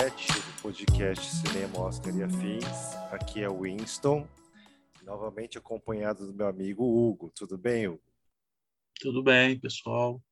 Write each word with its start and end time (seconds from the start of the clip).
episódio 0.00 0.18
7 0.24 0.26
do 0.32 0.62
podcast 0.62 1.30
Cinema 1.36 1.80
Oscar 1.80 2.16
e 2.16 2.22
Afins. 2.22 2.94
Aqui 3.12 3.42
é 3.42 3.48
o 3.50 3.60
Winston, 3.60 4.26
novamente 5.02 5.58
acompanhado 5.58 6.26
do 6.26 6.32
meu 6.32 6.46
amigo 6.46 6.84
Hugo. 6.84 7.30
Tudo 7.34 7.58
bem, 7.58 7.86
Hugo? 7.86 8.02
Tudo 8.98 9.22
bem, 9.22 9.58
pessoal. 9.60 10.22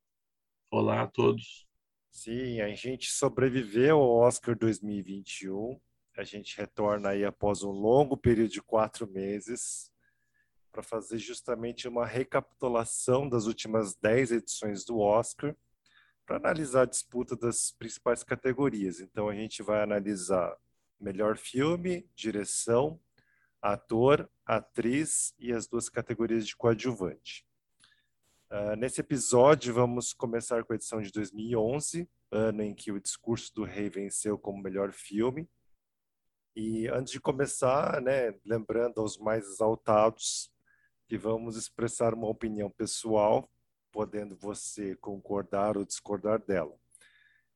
Olá 0.71 1.03
a 1.03 1.07
todos. 1.07 1.67
Sim, 2.11 2.63
a 2.63 2.75
gente 2.75 3.11
sobreviveu 3.11 3.99
ao 3.99 4.17
Oscar 4.21 4.57
2021. 4.57 5.79
A 6.17 6.25
gente 6.25 6.57
retorna 6.57 7.11
aí 7.11 7.25
após 7.25 7.63
um 7.63 7.71
longo 7.71 8.17
período 8.17 8.51
de 8.51 8.63
quatro 8.63 9.07
meses 9.07 9.91
para 10.73 10.83
fazer 10.83 11.19
justamente 11.19 11.87
uma 11.87 12.07
recapitulação 12.07 13.29
das 13.29 13.45
últimas 13.45 13.95
dez 13.95 14.33
edições 14.33 14.85
do 14.85 14.99
Oscar 14.99 15.55
para 16.29 16.37
analisar 16.37 16.83
a 16.83 16.85
disputa 16.85 17.35
das 17.35 17.71
principais 17.71 18.23
categorias. 18.23 19.01
Então 19.01 19.31
a 19.31 19.35
gente 19.35 19.63
vai 19.63 19.83
analisar 19.83 20.55
melhor 21.01 21.39
filme, 21.39 22.07
direção, 22.15 23.01
ator, 23.63 24.31
atriz 24.45 25.35
e 25.39 25.55
as 25.55 25.67
duas 25.67 25.89
categorias 25.89 26.47
de 26.47 26.55
coadjuvante. 26.55 27.47
Uh, 28.51 28.77
nesse 28.77 29.01
episódio 29.01 29.73
vamos 29.73 30.13
começar 30.13 30.63
com 30.65 30.75
a 30.75 30.77
edição 30.77 31.01
de 31.01 31.11
2011, 31.11 32.07
ano 32.31 32.63
em 32.63 32.75
que 32.75 32.93
o 32.93 33.01
Discurso 33.01 33.55
do 33.55 33.65
Rei 33.65 33.89
venceu 33.89 34.39
como 34.39 34.63
melhor 34.63 34.93
filme. 34.93 35.49
E 36.55 36.89
antes 36.89 37.13
de 37.13 37.21
começar, 37.21 38.03
né, 38.03 38.35
lembrando 38.45 39.01
aos 39.01 39.17
mais 39.17 39.47
exaltados 39.47 40.53
que 41.09 41.17
vamos 41.17 41.57
expressar 41.57 42.13
uma 42.13 42.29
opinião 42.29 42.69
pessoal 42.69 43.51
podendo 43.99 44.37
você 44.37 44.95
concordar 44.95 45.77
ou 45.77 45.85
discordar 45.85 46.41
dela. 46.41 46.73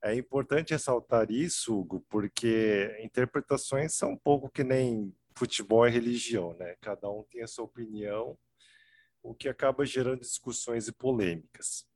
É 0.03 0.13
importante 0.13 0.73
ressaltar 0.73 1.31
isso, 1.31 1.79
Hugo, 1.79 2.05
porque 2.09 2.99
interpretações 3.01 3.93
são 3.93 4.11
um 4.11 4.17
pouco 4.17 4.49
que 4.49 4.61
nem 4.61 5.15
futebol 5.37 5.87
e 5.87 5.89
religião, 5.89 6.53
né? 6.55 6.75
Cada 6.81 7.09
um 7.09 7.23
tem 7.31 7.43
a 7.43 7.47
sua 7.47 7.63
opinião, 7.63 8.37
o 9.21 9.33
que 9.33 9.47
acaba 9.47 9.85
gerando 9.85 10.19
discussões 10.19 10.89
e 10.89 10.91
polêmicas. 10.91 11.87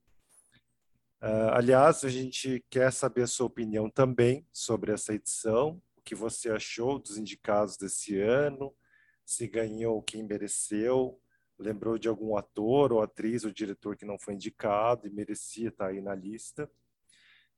Uh, 1.22 1.52
aliás, 1.52 2.06
a 2.06 2.10
gente 2.10 2.66
quer 2.70 2.94
saber 2.94 3.24
a 3.24 3.28
sua 3.28 3.48
opinião 3.48 3.90
também 3.90 4.48
sobre 4.54 4.94
essa 4.94 5.14
edição, 5.14 5.82
o 5.98 6.02
que 6.02 6.16
você 6.16 6.50
achou 6.50 6.98
dos 7.00 7.18
indicados 7.18 7.76
desse 7.76 8.18
ano, 8.18 8.74
se 9.26 9.46
ganhou 9.46 10.02
quem 10.02 10.24
mereceu, 10.24 11.20
lembrou 11.60 11.98
de 11.98 12.08
algum 12.08 12.38
ator 12.38 12.94
ou 12.94 13.02
atriz 13.02 13.44
ou 13.44 13.52
diretor 13.52 13.96
que 13.96 14.06
não 14.06 14.20
foi 14.20 14.36
indicado 14.36 15.08
e 15.08 15.10
merecia 15.10 15.70
estar 15.70 15.88
aí 15.88 16.02
na 16.02 16.14
lista. 16.14 16.70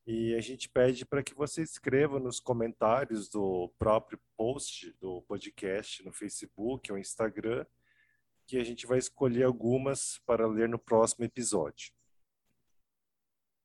E 0.08 0.34
a 0.34 0.42
gente 0.42 0.70
pede 0.70 1.06
para 1.06 1.22
que 1.22 1.36
você 1.36 1.62
escreva 1.62 2.20
nos 2.20 2.40
comentários 2.40 3.30
do 3.30 3.72
próprio 3.78 4.20
post 4.36 4.92
do 5.00 5.22
podcast 5.24 6.04
no 6.04 6.12
Facebook 6.12 6.92
ou 6.92 6.98
Instagram, 6.98 7.66
que 8.48 8.58
a 8.58 8.64
gente 8.64 8.88
vai 8.88 8.98
escolher 8.98 9.44
algumas 9.44 10.20
para 10.26 10.48
ler 10.48 10.68
no 10.68 10.80
próximo 10.80 11.26
episódio. 11.26 11.94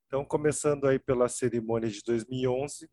Então, 0.06 0.24
começando 0.24 0.86
aí 0.86 0.98
pela 0.98 1.28
cerimônia 1.28 1.88
de 1.88 2.02
2011, 2.02 2.90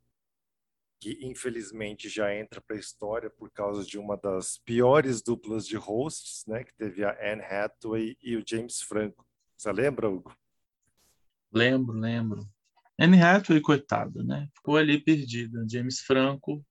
que 1.01 1.17
infelizmente 1.23 2.07
já 2.07 2.33
entra 2.33 2.61
para 2.61 2.75
a 2.75 2.79
história 2.79 3.27
por 3.27 3.49
causa 3.49 3.83
de 3.83 3.97
uma 3.97 4.15
das 4.15 4.59
piores 4.59 5.23
duplas 5.23 5.65
de 5.65 5.75
hosts, 5.75 6.45
né, 6.47 6.63
que 6.63 6.73
teve 6.75 7.03
a 7.03 7.17
Anne 7.19 7.41
Hathaway 7.41 8.15
e 8.21 8.37
o 8.37 8.43
James 8.47 8.83
Franco. 8.83 9.25
Você 9.57 9.71
lembra, 9.71 10.07
Hugo? 10.07 10.31
Lembro, 11.51 11.97
lembro. 11.97 12.47
Anne 12.99 13.19
Hathaway, 13.19 13.59
coitada, 13.61 14.23
né? 14.23 14.47
Ficou 14.55 14.77
ali 14.77 14.99
perdida. 14.99 15.65
James 15.67 16.01
Franco 16.01 16.63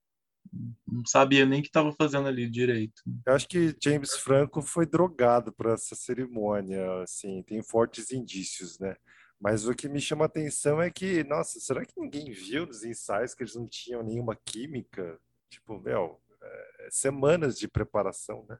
não 0.87 1.05
sabia 1.05 1.45
nem 1.45 1.59
o 1.59 1.61
que 1.61 1.67
estava 1.69 1.91
fazendo 1.93 2.27
ali 2.27 2.49
direito. 2.49 3.01
Eu 3.25 3.33
acho 3.33 3.47
que 3.47 3.75
James 3.83 4.13
Franco 4.13 4.61
foi 4.61 4.85
drogado 4.85 5.51
para 5.53 5.73
essa 5.73 5.93
cerimônia, 5.93 7.01
assim, 7.03 7.43
tem 7.43 7.61
fortes 7.61 8.11
indícios, 8.11 8.79
né? 8.79 8.95
Mas 9.41 9.65
o 9.65 9.73
que 9.73 9.89
me 9.89 9.99
chama 9.99 10.25
atenção 10.25 10.79
é 10.79 10.91
que, 10.91 11.23
nossa, 11.23 11.59
será 11.59 11.83
que 11.83 11.99
ninguém 11.99 12.31
viu 12.31 12.67
nos 12.67 12.83
ensaios 12.83 13.33
que 13.33 13.41
eles 13.41 13.55
não 13.55 13.67
tinham 13.67 14.03
nenhuma 14.03 14.35
química? 14.35 15.19
Tipo, 15.49 15.79
meu, 15.79 16.21
é, 16.39 16.87
semanas 16.91 17.57
de 17.57 17.67
preparação, 17.67 18.45
né? 18.47 18.59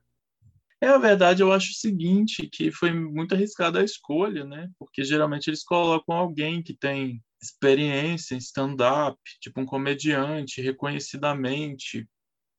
É, 0.80 0.88
a 0.88 0.98
verdade, 0.98 1.40
eu 1.40 1.52
acho 1.52 1.70
o 1.70 1.74
seguinte, 1.74 2.48
que 2.48 2.72
foi 2.72 2.92
muito 2.92 3.32
arriscada 3.36 3.80
a 3.80 3.84
escolha, 3.84 4.44
né? 4.44 4.68
Porque 4.76 5.04
geralmente 5.04 5.48
eles 5.48 5.62
colocam 5.62 6.16
alguém 6.16 6.60
que 6.60 6.74
tem 6.76 7.22
experiência 7.40 8.34
em 8.34 8.38
stand-up, 8.38 9.16
tipo 9.40 9.60
um 9.60 9.66
comediante 9.66 10.60
reconhecidamente 10.60 12.08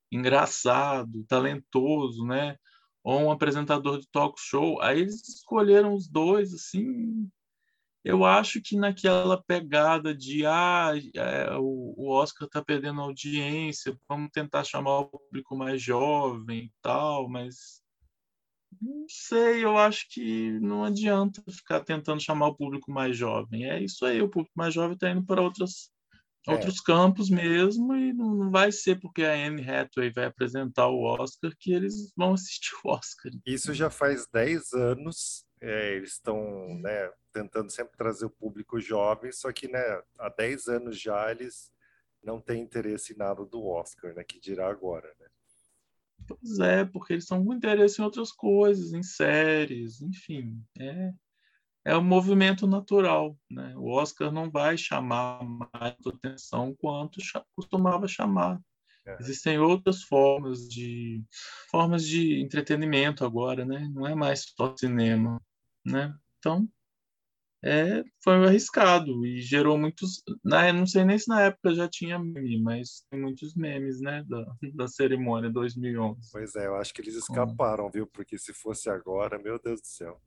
engraçado, 0.10 1.26
talentoso, 1.28 2.26
né? 2.26 2.56
Ou 3.04 3.24
um 3.24 3.32
apresentador 3.32 4.00
de 4.00 4.08
talk 4.10 4.40
show. 4.40 4.82
Aí 4.82 5.02
eles 5.02 5.28
escolheram 5.28 5.94
os 5.94 6.08
dois, 6.08 6.54
assim, 6.54 7.30
eu 8.04 8.26
acho 8.26 8.62
que 8.62 8.76
naquela 8.76 9.42
pegada 9.42 10.14
de 10.14 10.46
ah, 10.46 10.92
é, 11.16 11.56
o, 11.56 11.94
o 11.98 12.10
Oscar 12.10 12.48
está 12.48 12.62
perdendo 12.62 13.00
audiência, 13.02 13.98
vamos 14.10 14.30
tentar 14.32 14.64
chamar 14.66 15.00
o 15.00 15.06
público 15.06 15.56
mais 15.56 15.82
jovem 15.82 16.66
e 16.66 16.72
tal, 16.82 17.30
mas 17.30 17.82
não 18.82 19.06
sei, 19.08 19.64
eu 19.64 19.78
acho 19.78 20.08
que 20.10 20.60
não 20.60 20.84
adianta 20.84 21.42
ficar 21.50 21.80
tentando 21.82 22.22
chamar 22.22 22.48
o 22.48 22.56
público 22.56 22.92
mais 22.92 23.16
jovem. 23.16 23.70
É 23.70 23.82
isso 23.82 24.06
aí, 24.06 24.22
o 24.22 24.30
público 24.30 24.54
mais 24.56 24.74
jovem 24.74 24.96
está 24.96 25.10
indo 25.10 25.24
para 25.26 25.42
outros, 25.42 25.90
é. 26.48 26.52
outros 26.52 26.82
campos 26.82 27.30
mesmo, 27.30 27.96
e 27.96 28.12
não 28.12 28.52
vai 28.52 28.72
ser 28.72 29.00
porque 29.00 29.24
a 29.24 29.34
Anne 29.34 29.62
Hathaway 29.62 30.12
vai 30.12 30.26
apresentar 30.26 30.88
o 30.90 31.04
Oscar 31.04 31.54
que 31.58 31.72
eles 31.72 32.12
vão 32.18 32.34
assistir 32.34 32.74
o 32.84 32.90
Oscar. 32.90 33.32
Isso 33.46 33.74
já 33.74 33.90
faz 33.90 34.28
10 34.34 34.74
anos 34.74 35.46
é, 35.64 35.96
eles 35.96 36.12
estão 36.12 36.78
né, 36.80 37.10
tentando 37.32 37.72
sempre 37.72 37.96
trazer 37.96 38.26
o 38.26 38.30
público 38.30 38.82
jovem, 38.82 39.32
só 39.32 39.50
que 39.54 39.70
né, 39.70 39.80
há 40.20 40.28
10 40.28 40.68
anos 40.68 41.00
já 41.00 41.32
eles 41.32 41.72
não 42.22 42.42
têm 42.42 42.62
interesse 42.62 43.14
em 43.14 43.18
nada 43.18 43.46
do 43.46 43.66
Oscar, 43.66 44.14
né, 44.14 44.26
que 44.26 44.42
dirá 44.42 44.70
agora. 44.70 45.08
Né? 45.18 45.28
Pois 46.28 46.60
é, 46.60 46.84
porque 46.84 47.14
eles 47.14 47.24
estão 47.24 47.44
com 47.46 47.54
interesse 47.54 48.02
em 48.02 48.04
outras 48.04 48.34
coisas, 48.34 48.92
em 48.92 49.02
séries, 49.02 50.02
enfim. 50.02 50.62
É, 50.78 51.14
é 51.86 51.98
um 51.98 52.04
movimento 52.04 52.68
natural. 52.68 53.38
Né? 53.50 53.74
O 53.78 53.90
Oscar 53.90 54.34
não 54.34 54.52
vai 54.52 54.78
chamar 54.78 55.42
mais 55.46 55.96
atenção 56.06 56.76
quanto 56.76 57.22
costumava 57.56 58.06
chamar. 58.06 58.62
É. 59.06 59.18
Existem 59.20 59.60
outras 59.60 60.04
formas 60.04 60.68
de 60.68 61.24
formas 61.72 62.06
de 62.06 62.42
entretenimento 62.42 63.26
agora, 63.26 63.66
né? 63.66 63.90
Não 63.94 64.08
é 64.08 64.16
mais 64.16 64.54
só 64.56 64.76
cinema 64.78 65.42
né? 65.86 66.14
Então, 66.40 66.68
é, 67.66 68.04
foi 68.22 68.34
arriscado 68.46 69.26
e 69.26 69.42
gerou 69.42 69.78
muitos. 69.78 70.22
Né, 70.44 70.74
não 70.74 70.86
sei 70.86 71.06
nem 71.06 71.18
se 71.18 71.30
na 71.30 71.44
época 71.44 71.74
já 71.74 71.88
tinha 71.88 72.20
meme, 72.20 72.62
mas 72.62 73.06
tem 73.10 73.22
muitos 73.22 73.56
memes, 73.56 74.02
né, 74.02 74.24
da, 74.28 74.46
da 74.74 74.88
cerimônia 74.88 75.50
2011. 75.50 76.30
Pois 76.32 76.56
é, 76.56 76.68
eu 76.68 76.76
acho 76.76 76.94
que 76.94 77.02
eles 77.02 77.16
escaparam, 77.16 77.90
viu? 77.90 78.06
Porque 78.08 78.38
se 78.38 78.54
fosse 78.54 78.90
agora, 78.90 79.40
meu 79.40 79.58
Deus 79.58 79.80
do 79.80 79.88
céu. 79.88 80.22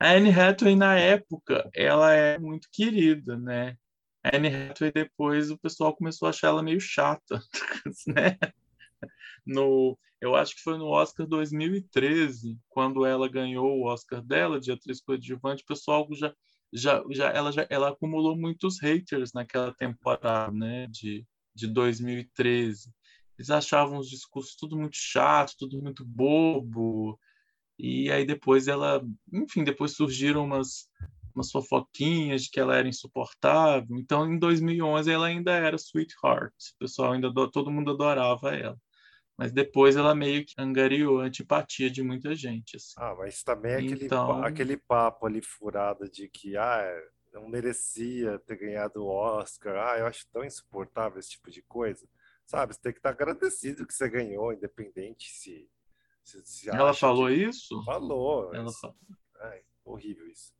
A 0.00 0.10
Anne 0.12 0.30
Hathaway, 0.30 0.74
na 0.74 0.96
época, 0.96 1.68
ela 1.72 2.12
é 2.12 2.38
muito 2.38 2.68
querida, 2.72 3.38
né? 3.38 3.76
A 4.24 4.36
Anne 4.36 4.48
Hathaway, 4.48 4.92
depois, 4.92 5.50
o 5.52 5.58
pessoal 5.58 5.94
começou 5.94 6.26
a 6.26 6.30
achar 6.30 6.48
ela 6.48 6.62
meio 6.62 6.80
chata, 6.80 7.40
né? 8.08 8.36
No, 9.46 9.98
eu 10.20 10.34
acho 10.34 10.54
que 10.56 10.62
foi 10.62 10.78
no 10.78 10.86
Oscar 10.86 11.26
2013, 11.26 12.58
quando 12.68 13.04
ela 13.04 13.28
ganhou 13.28 13.78
o 13.78 13.86
Oscar 13.86 14.22
dela 14.22 14.60
de 14.60 14.72
atriz 14.72 15.00
coadjuvante, 15.00 15.62
o 15.62 15.66
pessoal 15.66 16.06
já 16.12 16.34
já, 16.72 17.02
já 17.10 17.30
ela 17.30 17.52
já 17.52 17.66
ela 17.70 17.90
acumulou 17.90 18.36
muitos 18.36 18.80
haters 18.80 19.32
naquela 19.32 19.72
temporada, 19.74 20.52
né, 20.52 20.86
de 20.88 21.24
de 21.54 21.66
2013. 21.68 22.92
Eles 23.38 23.50
achavam 23.50 23.98
os 23.98 24.08
discursos 24.10 24.56
tudo 24.56 24.76
muito 24.76 24.96
chato, 24.96 25.54
tudo 25.58 25.80
muito 25.82 26.04
bobo. 26.04 27.18
E 27.78 28.10
aí 28.10 28.26
depois 28.26 28.68
ela, 28.68 29.02
enfim, 29.32 29.64
depois 29.64 29.96
surgiram 29.96 30.44
umas 30.44 30.88
umas 31.36 31.50
fofoquinhas 31.50 32.44
de 32.44 32.50
que 32.50 32.58
ela 32.58 32.74
era 32.76 32.88
insuportável. 32.88 33.96
Então, 33.98 34.26
em 34.32 34.38
2011, 34.38 35.10
ela 35.12 35.26
ainda 35.26 35.52
era 35.52 35.76
sweetheart. 35.76 36.54
O 36.74 36.78
pessoal 36.78 37.12
ainda, 37.12 37.30
todo 37.52 37.70
mundo 37.70 37.90
adorava 37.92 38.56
ela. 38.56 38.78
Mas 39.38 39.52
depois 39.52 39.96
ela 39.96 40.14
meio 40.14 40.44
que 40.46 40.54
angariou 40.58 41.20
a 41.20 41.24
antipatia 41.24 41.90
de 41.90 42.02
muita 42.02 42.34
gente. 42.34 42.76
Assim. 42.76 42.94
Ah, 42.96 43.14
mas 43.18 43.42
também 43.42 43.74
aquele, 43.74 44.06
então... 44.06 44.42
aquele 44.42 44.76
papo 44.76 45.26
ali 45.26 45.42
furado 45.42 46.08
de 46.10 46.28
que 46.28 46.56
ah, 46.56 47.02
não 47.32 47.48
merecia 47.48 48.38
ter 48.40 48.56
ganhado 48.56 49.02
o 49.02 49.08
Oscar. 49.08 49.76
Ah, 49.76 49.98
eu 49.98 50.06
acho 50.06 50.26
tão 50.32 50.42
insuportável 50.42 51.18
esse 51.18 51.30
tipo 51.30 51.50
de 51.50 51.62
coisa. 51.62 52.08
Sabe, 52.46 52.74
você 52.74 52.80
tem 52.80 52.92
que 52.92 52.98
estar 52.98 53.10
agradecido 53.10 53.86
que 53.86 53.92
você 53.92 54.08
ganhou, 54.08 54.52
independente 54.52 55.28
se. 55.30 55.68
se, 56.24 56.46
se 56.46 56.70
ela 56.70 56.94
falou 56.94 57.26
que... 57.26 57.34
isso? 57.34 57.82
Falou. 57.84 58.54
Ela 58.54 58.72
falou. 58.72 58.96
Ai, 59.40 59.62
horrível 59.84 60.26
isso. 60.28 60.54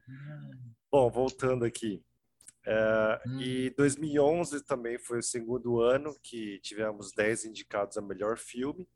Bom, 0.91 1.09
voltando 1.11 1.65
aqui. 1.65 2.05
É, 2.67 3.23
hum. 3.27 3.41
E 3.41 3.71
2011 3.71 4.65
também 4.65 4.99
foi 4.99 5.21
o 5.21 5.23
segundo 5.23 5.81
ano 5.81 6.17
que 6.21 6.59
tivemos 6.59 7.13
10 7.13 7.45
indicados 7.45 7.97
a 7.97 8.03
melhor 8.03 8.37
filme. 8.37 8.89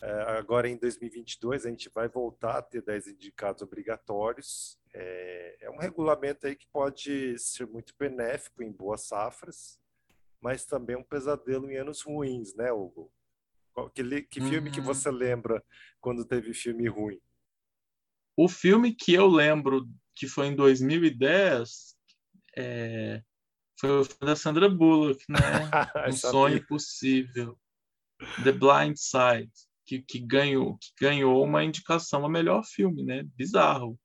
É, 0.00 0.10
agora 0.38 0.68
em 0.68 0.76
2022 0.76 1.66
a 1.66 1.68
gente 1.68 1.88
vai 1.88 2.08
voltar 2.08 2.58
a 2.58 2.62
ter 2.62 2.80
10 2.82 3.08
indicados 3.08 3.62
obrigatórios. 3.62 4.78
É, 4.94 5.56
é 5.62 5.70
um 5.70 5.78
regulamento 5.78 6.46
aí 6.46 6.54
que 6.54 6.66
pode 6.68 7.36
ser 7.38 7.66
muito 7.66 7.92
benéfico 7.98 8.62
em 8.62 8.70
boas 8.70 9.02
safras, 9.02 9.80
mas 10.40 10.64
também 10.64 10.96
um 10.96 11.04
pesadelo 11.04 11.70
em 11.70 11.76
anos 11.76 12.02
ruins, 12.02 12.54
né, 12.54 12.72
Hugo? 12.72 13.12
Que, 13.94 14.22
que 14.22 14.40
filme 14.40 14.68
uhum. 14.68 14.74
que 14.74 14.80
você 14.80 15.10
lembra 15.10 15.64
quando 16.00 16.24
teve 16.24 16.52
filme 16.52 16.86
ruim? 16.88 17.18
O 18.36 18.48
filme 18.48 18.94
que 18.94 19.14
eu 19.14 19.26
lembro 19.26 19.88
que 20.14 20.28
foi 20.28 20.48
em 20.48 20.54
2010 20.54 21.96
é, 22.56 23.22
foi 23.78 23.90
o 23.90 24.04
filme 24.04 24.26
da 24.26 24.36
Sandra 24.36 24.68
Bullock, 24.68 25.24
né? 25.28 25.38
um 26.08 26.12
sonho 26.12 26.64
possível. 26.66 27.58
The 28.44 28.52
Blind 28.52 28.96
Side, 28.96 29.50
que, 29.84 30.02
que, 30.02 30.20
ganhou, 30.20 30.78
que 30.78 30.92
ganhou 31.00 31.42
uma 31.42 31.64
indicação 31.64 32.24
a 32.24 32.28
melhor 32.28 32.64
filme, 32.64 33.02
né? 33.02 33.24
Bizarro. 33.36 33.98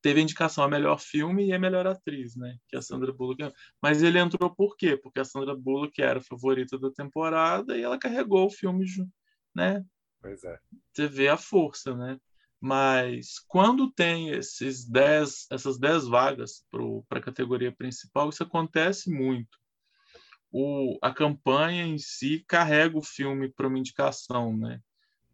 Teve 0.00 0.20
indicação 0.20 0.62
a 0.62 0.68
melhor 0.68 1.00
filme 1.00 1.46
e 1.46 1.52
a 1.52 1.58
melhor 1.58 1.86
atriz, 1.86 2.36
né? 2.36 2.56
Que 2.68 2.76
a 2.76 2.82
Sandra 2.82 3.12
Bullock 3.12 3.38
ganhou. 3.38 3.54
Mas 3.82 4.02
ele 4.02 4.18
entrou 4.18 4.54
por 4.54 4.76
quê? 4.76 4.96
Porque 4.96 5.18
a 5.18 5.24
Sandra 5.24 5.56
Bullock 5.56 6.00
era 6.00 6.20
a 6.20 6.22
favorita 6.22 6.78
da 6.78 6.90
temporada 6.92 7.76
e 7.76 7.82
ela 7.82 7.98
carregou 7.98 8.46
o 8.46 8.50
filme, 8.50 8.84
né? 9.54 9.84
Pois 10.20 10.44
é. 10.44 10.58
Você 10.92 11.08
vê 11.08 11.28
a 11.28 11.36
força, 11.36 11.96
né? 11.96 12.18
Mas 12.60 13.38
quando 13.46 13.90
tem 13.92 14.30
esses 14.30 14.84
dez, 14.84 15.46
essas 15.50 15.78
10 15.78 16.08
vagas 16.08 16.64
para 17.08 17.18
a 17.18 17.22
categoria 17.22 17.70
principal, 17.70 18.28
isso 18.28 18.42
acontece 18.42 19.10
muito. 19.10 19.56
O, 20.50 20.98
a 21.00 21.12
campanha 21.12 21.84
em 21.84 21.98
si 21.98 22.44
carrega 22.48 22.96
o 22.96 23.02
filme 23.02 23.48
para 23.48 23.68
uma 23.68 23.78
indicação, 23.78 24.56
né? 24.56 24.80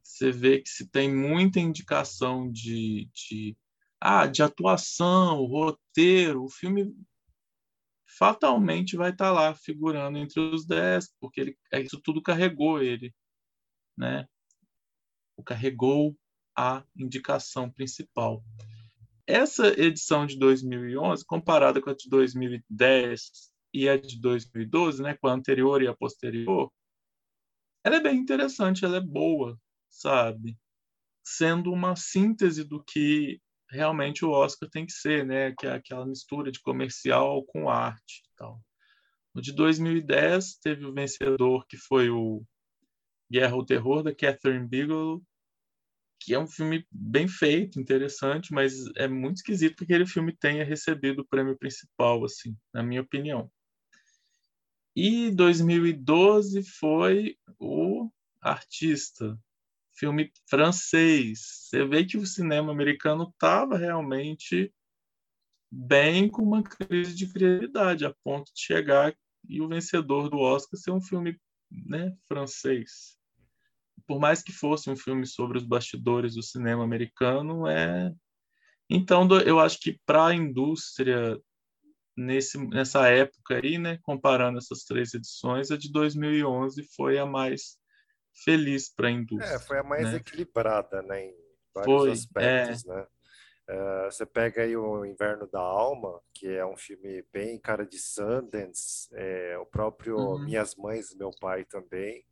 Você 0.03 0.31
vê 0.31 0.61
que 0.61 0.69
se 0.69 0.91
tem 0.91 1.13
muita 1.13 1.61
indicação 1.61 2.51
de, 2.51 3.09
de, 3.15 3.57
ah, 3.99 4.27
de 4.27 4.43
atuação, 4.43 5.45
roteiro, 5.47 6.45
o 6.45 6.51
filme 6.51 6.95
fatalmente 8.07 8.97
vai 8.97 9.11
estar 9.11 9.27
tá 9.27 9.33
lá 9.33 9.55
figurando 9.55 10.19
entre 10.19 10.41
os 10.41 10.67
10, 10.67 11.15
porque 11.19 11.41
ele, 11.41 11.59
isso 11.83 12.01
tudo 12.01 12.23
carregou 12.23 12.83
ele, 12.83 13.15
né? 13.97 14.29
O 15.37 15.43
carregou 15.43 16.17
a 16.57 16.85
indicação 16.97 17.71
principal. 17.71 18.45
Essa 19.27 19.69
edição 19.81 20.27
de 20.27 20.39
2011, 20.39 21.25
comparada 21.25 21.81
com 21.81 21.91
a 21.91 21.95
de 21.95 22.09
2010 22.09 23.31
e 23.73 23.89
a 23.89 23.97
de 23.97 24.21
2012, 24.21 25.03
né, 25.03 25.15
com 25.15 25.29
a 25.29 25.33
anterior 25.33 25.83
e 25.83 25.89
a 25.89 25.95
posterior, 25.95 26.71
ela 27.83 27.97
é 27.97 28.01
bem 28.01 28.17
interessante, 28.17 28.85
ela 28.85 28.99
é 28.99 29.01
boa, 29.01 29.59
sabe? 29.89 30.57
Sendo 31.23 31.73
uma 31.73 31.97
síntese 31.97 32.65
do 32.65 32.83
que 32.83 33.41
realmente 33.71 34.25
o 34.25 34.31
Oscar 34.31 34.69
tem 34.71 34.87
que 34.87 34.93
ser, 34.93 35.27
né? 35.27 35.55
Que 35.59 35.67
é 35.67 35.73
aquela 35.73 36.07
mistura 36.07 36.51
de 36.51 36.61
comercial 36.61 37.45
com 37.45 37.69
arte 37.69 38.23
e 38.25 38.37
tal. 38.37 38.61
No 39.35 39.43
de 39.43 39.53
2010 39.53 40.59
teve 40.59 40.87
o 40.87 40.95
vencedor 40.95 41.67
que 41.67 41.77
foi 41.77 42.09
o 42.09 42.43
Guerra 43.31 43.55
ao 43.55 43.67
Terror 43.67 44.03
da 44.03 44.15
Catherine 44.15 44.67
Bigelow, 44.67 45.23
que 46.25 46.33
é 46.33 46.39
um 46.39 46.47
filme 46.47 46.87
bem 46.91 47.29
feito, 47.29 47.79
interessante, 47.79 48.53
mas 48.53 48.73
é 48.97 49.07
muito 49.07 49.37
esquisito 49.37 49.77
que 49.77 49.85
aquele 49.85 50.07
filme 50.07 50.35
tenha 50.35 50.65
recebido 50.65 51.21
o 51.21 51.27
prêmio 51.27 51.57
principal, 51.59 52.25
assim, 52.25 52.57
na 52.73 52.83
minha 52.83 53.03
opinião. 53.03 53.51
E 54.97 55.31
2012 55.33 56.63
foi 56.63 57.37
o 57.59 58.11
Artista, 58.41 59.39
filme 59.93 60.33
francês. 60.49 61.41
Você 61.41 61.85
vê 61.85 62.05
que 62.07 62.17
o 62.17 62.27
cinema 62.27 62.73
americano 62.73 63.25
estava 63.25 63.77
realmente 63.77 64.73
bem 65.71 66.29
com 66.29 66.43
uma 66.43 66.63
crise 66.63 67.15
de 67.15 67.27
criatividade, 67.27 68.07
a 68.07 68.15
ponto 68.25 68.51
de 68.55 68.63
chegar 68.63 69.15
e 69.47 69.61
o 69.61 69.69
vencedor 69.69 70.31
do 70.31 70.39
Oscar 70.39 70.81
ser 70.81 70.91
um 70.91 71.03
filme 71.03 71.39
né, 71.71 72.17
francês 72.27 73.19
por 74.07 74.21
mais 74.21 74.43
que 74.43 74.53
fosse 74.53 74.91
um 74.91 74.97
filme 74.97 75.27
sobre 75.27 75.59
os 75.59 75.65
bastidores 75.65 76.35
do 76.35 76.43
cinema 76.43 76.85
americano, 76.85 77.67
é 77.67 78.13
então 78.89 79.27
eu 79.41 79.59
acho 79.59 79.81
que 79.81 79.99
para 80.05 80.27
a 80.27 80.35
indústria 80.35 81.41
nesse 82.17 82.59
nessa 82.69 83.09
época 83.09 83.61
aí, 83.63 83.79
né, 83.79 83.99
comparando 84.03 84.59
essas 84.59 84.85
três 84.85 85.15
edições, 85.15 85.71
a 85.71 85.77
de 85.77 85.91
2011 85.91 86.87
foi 86.95 87.19
a 87.19 87.27
mais 87.27 87.79
feliz 88.45 88.93
para 88.93 89.09
a 89.09 89.11
indústria. 89.11 89.55
É, 89.55 89.59
foi 89.59 89.79
a 89.79 89.83
mais 89.83 90.11
né? 90.11 90.17
equilibrada, 90.17 91.03
né, 91.03 91.27
em 91.27 91.35
vários 91.75 92.01
foi, 92.01 92.11
aspectos, 92.13 92.87
é... 92.87 92.95
né? 92.95 93.07
Uh, 93.67 94.05
você 94.11 94.27
pega 94.27 94.63
aí 94.63 94.77
o 94.77 95.07
Inverno 95.07 95.47
da 95.47 95.61
Alma, 95.61 96.21
que 96.35 96.47
é 96.47 96.67
um 96.67 96.77
filme 96.77 97.25
bem 97.33 97.59
cara 97.59 97.87
de 97.87 97.99
Sundance, 97.99 99.09
é, 99.15 99.57
o 99.57 99.65
próprio 99.65 100.19
uhum. 100.19 100.45
Minhas 100.45 100.75
Mães 100.77 101.13
e 101.13 101.17
Meu 101.17 101.31
Pai 101.41 101.65
também. 101.65 102.23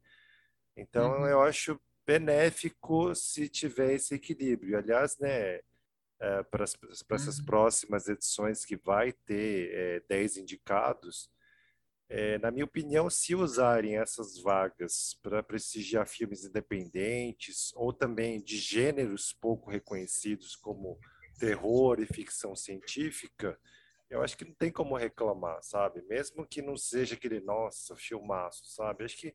Então, 0.77 1.21
uhum. 1.21 1.27
eu 1.27 1.43
acho 1.43 1.81
benéfico 2.07 3.15
se 3.15 3.49
tiver 3.49 3.95
esse 3.95 4.15
equilíbrio. 4.15 4.77
Aliás, 4.77 5.19
né, 5.19 5.61
é, 6.21 6.43
para 6.45 6.65
essas 6.65 7.39
uhum. 7.39 7.45
próximas 7.45 8.09
edições 8.09 8.65
que 8.65 8.77
vai 8.77 9.13
ter 9.13 9.71
é, 9.75 10.01
10 10.09 10.39
indicados, 10.39 11.31
é, 12.09 12.39
na 12.39 12.51
minha 12.51 12.65
opinião, 12.65 13.09
se 13.09 13.35
usarem 13.35 13.97
essas 13.97 14.39
vagas 14.39 15.19
para 15.23 15.43
prestigiar 15.43 16.07
filmes 16.07 16.45
independentes 16.45 17.73
ou 17.75 17.91
também 17.91 18.43
de 18.43 18.59
gêneros 18.59 19.33
pouco 19.33 19.71
reconhecidos 19.71 20.55
como 20.55 20.99
terror 21.39 22.01
e 22.01 22.07
ficção 22.07 22.55
científica, 22.55 23.59
eu 24.11 24.23
acho 24.23 24.37
que 24.37 24.45
não 24.45 24.53
tem 24.53 24.71
como 24.71 24.95
reclamar, 24.95 25.63
sabe? 25.63 26.03
Mesmo 26.03 26.47
que 26.47 26.61
não 26.61 26.77
seja 26.77 27.15
aquele, 27.15 27.41
nossa, 27.41 27.97
filmaço, 27.97 28.67
sabe? 28.67 29.05
Acho 29.05 29.17
que 29.17 29.35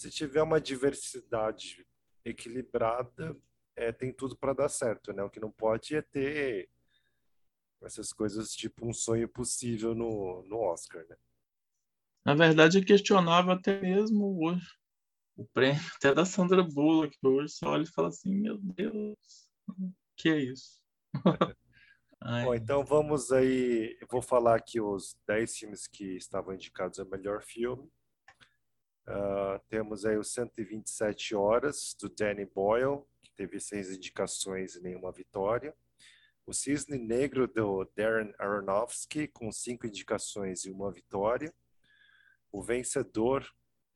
se 0.00 0.10
tiver 0.10 0.42
uma 0.42 0.58
diversidade 0.58 1.86
equilibrada, 2.24 3.36
é, 3.76 3.92
tem 3.92 4.10
tudo 4.10 4.34
para 4.34 4.54
dar 4.54 4.70
certo, 4.70 5.12
né? 5.12 5.22
O 5.22 5.28
que 5.28 5.38
não 5.38 5.50
pode 5.50 5.94
é 5.94 6.00
ter 6.00 6.70
essas 7.82 8.10
coisas 8.10 8.52
tipo 8.52 8.88
um 8.88 8.94
sonho 8.94 9.28
possível 9.28 9.94
no, 9.94 10.42
no 10.44 10.58
Oscar, 10.58 11.06
né? 11.06 11.16
Na 12.24 12.34
verdade, 12.34 12.78
eu 12.78 12.84
questionava 12.84 13.52
até 13.52 13.78
mesmo 13.78 14.42
hoje 14.42 14.66
o 15.36 15.46
prêmio 15.52 15.80
até 15.96 16.14
da 16.14 16.24
Sandra 16.24 16.62
Bullock, 16.62 17.18
que 17.18 17.26
hoje 17.26 17.52
você 17.52 17.66
olha 17.66 17.82
e 17.82 17.92
fala 17.92 18.08
assim, 18.08 18.34
meu 18.34 18.56
Deus, 18.56 19.50
que 20.16 20.30
é 20.30 20.38
isso? 20.38 20.80
Bom, 22.44 22.54
então 22.54 22.82
vamos 22.84 23.32
aí, 23.32 23.98
eu 24.00 24.06
vou 24.10 24.22
falar 24.22 24.56
aqui 24.56 24.80
os 24.80 25.14
10 25.26 25.58
filmes 25.58 25.86
que 25.86 26.16
estavam 26.16 26.54
indicados 26.54 26.98
a 26.98 27.04
melhor 27.04 27.42
filme. 27.42 27.90
Uh, 29.10 29.58
temos 29.68 30.04
aí 30.06 30.16
os 30.16 30.32
127 30.32 31.34
horas 31.34 31.96
do 32.00 32.08
Danny 32.08 32.46
Boyle, 32.46 33.02
que 33.20 33.32
teve 33.32 33.58
seis 33.58 33.90
indicações 33.90 34.76
e 34.76 34.80
nenhuma 34.80 35.10
vitória. 35.10 35.74
O 36.46 36.52
Cisne 36.52 36.96
Negro 36.96 37.48
do 37.48 37.84
Darren 37.96 38.32
Aronofsky, 38.38 39.26
com 39.26 39.50
cinco 39.50 39.84
indicações 39.84 40.64
e 40.64 40.70
uma 40.70 40.92
vitória. 40.92 41.52
O 42.52 42.62
Vencedor 42.62 43.44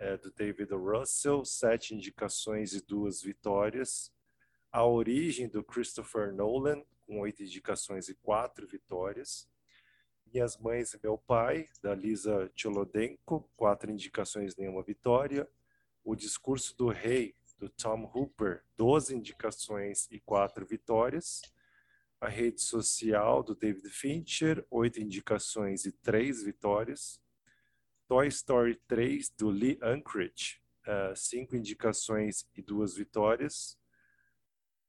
é, 0.01 0.17
do 0.17 0.33
David 0.33 0.73
Russell, 0.75 1.45
sete 1.45 1.95
indicações 1.95 2.73
e 2.73 2.85
duas 2.85 3.23
vitórias. 3.23 4.13
A 4.73 4.85
Origem 4.85 5.49
do 5.49 5.63
Christopher 5.63 6.35
Nolan, 6.35 6.83
com 7.07 7.21
oito 7.21 7.41
indicações 7.41 8.09
e 8.09 8.15
quatro 8.17 8.67
vitórias. 8.67 9.49
Minhas 10.35 10.57
Mães 10.59 10.93
e 10.93 10.99
Meu 11.01 11.17
Pai, 11.17 11.69
da 11.81 11.95
Lisa 11.95 12.51
Cholodenko, 12.57 13.49
quatro 13.57 13.89
indicações, 13.89 14.57
nenhuma 14.57 14.83
vitória. 14.83 15.49
O 16.03 16.17
Discurso 16.17 16.77
do 16.77 16.89
Rei, 16.89 17.37
do 17.57 17.69
Tom 17.69 18.11
Hooper, 18.13 18.65
12 18.77 19.15
indicações 19.15 20.09
e 20.11 20.19
quatro 20.19 20.67
vitórias. 20.67 21.41
A 22.21 22.29
Rede 22.29 22.61
Social, 22.61 23.45
do 23.45 23.55
David 23.55 23.89
Fincher, 23.91 24.67
oito 24.73 25.01
indicações 25.01 25.85
e 25.85 25.93
três 25.93 26.43
vitórias. 26.43 27.21
Toy 28.09 28.27
Story 28.27 28.75
3, 28.89 29.31
do 29.31 29.51
Lee 29.51 29.79
Unkrich, 29.85 30.61
uh, 30.81 31.15
cinco 31.15 31.55
indicações 31.55 32.45
e 32.57 32.61
duas 32.61 32.97
vitórias. 32.97 33.79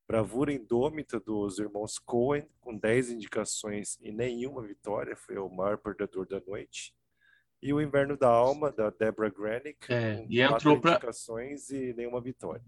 Bravura 0.07 0.53
Indômita 0.53 1.19
dos 1.19 1.57
irmãos 1.57 1.97
Coen, 1.97 2.47
com 2.61 2.77
10 2.77 3.11
indicações 3.11 3.97
e 4.01 4.11
nenhuma 4.11 4.61
vitória, 4.61 5.15
foi 5.15 5.37
o 5.37 5.49
maior 5.49 5.77
perdedor 5.77 6.27
da 6.27 6.39
noite. 6.39 6.93
E 7.61 7.73
o 7.73 7.81
Inverno 7.81 8.15
da 8.15 8.29
Alma, 8.29 8.71
da 8.71 8.91
Deborah 8.91 9.33
Granick, 9.33 9.91
é, 9.91 10.17
com 10.17 10.27
e 10.29 10.41
entrou 10.41 10.79
pra... 10.79 10.91
indicações 10.91 11.69
e 11.71 11.93
nenhuma 11.93 12.21
vitória. 12.21 12.63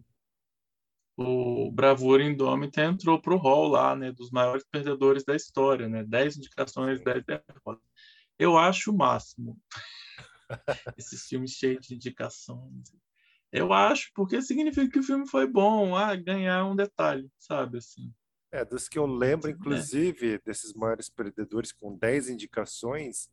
O 1.15 1.71
Bravura 1.71 2.23
Indômita 2.23 2.83
entrou 2.83 3.19
para 3.19 3.33
o 3.33 3.37
hall 3.37 3.67
lá, 3.67 3.95
né, 3.95 4.11
dos 4.11 4.29
maiores 4.29 4.63
perdedores 4.63 5.23
da 5.23 5.35
história, 5.35 5.87
né, 5.87 6.03
10 6.03 6.37
indicações, 6.37 6.99
Sim. 6.99 7.03
10 7.03 7.23
derrotas. 7.25 7.83
Eu 8.37 8.57
acho 8.57 8.91
o 8.91 8.97
máximo. 8.97 9.59
Esses 10.97 11.27
filmes 11.27 11.51
cheios 11.51 11.87
de 11.87 11.95
indicações. 11.95 12.91
Eu 13.51 13.71
acho, 13.71 14.11
porque 14.13 14.41
significa 14.41 14.89
que 14.89 14.99
o 14.99 15.03
filme 15.03 15.27
foi 15.27 15.47
bom. 15.47 15.95
Ah, 15.95 16.15
ganhar 16.15 16.65
um 16.65 16.75
detalhe, 16.75 17.31
sabe? 17.39 17.77
Assim. 17.77 18.13
É, 18.51 18.63
dos 18.63 18.87
que 18.87 18.99
eu 18.99 19.05
lembro, 19.05 19.49
inclusive, 19.49 20.35
é. 20.35 20.39
desses 20.39 20.73
maiores 20.73 21.09
perdedores 21.09 21.71
com 21.71 21.97
10 21.97 22.29
indicações, 22.29 23.29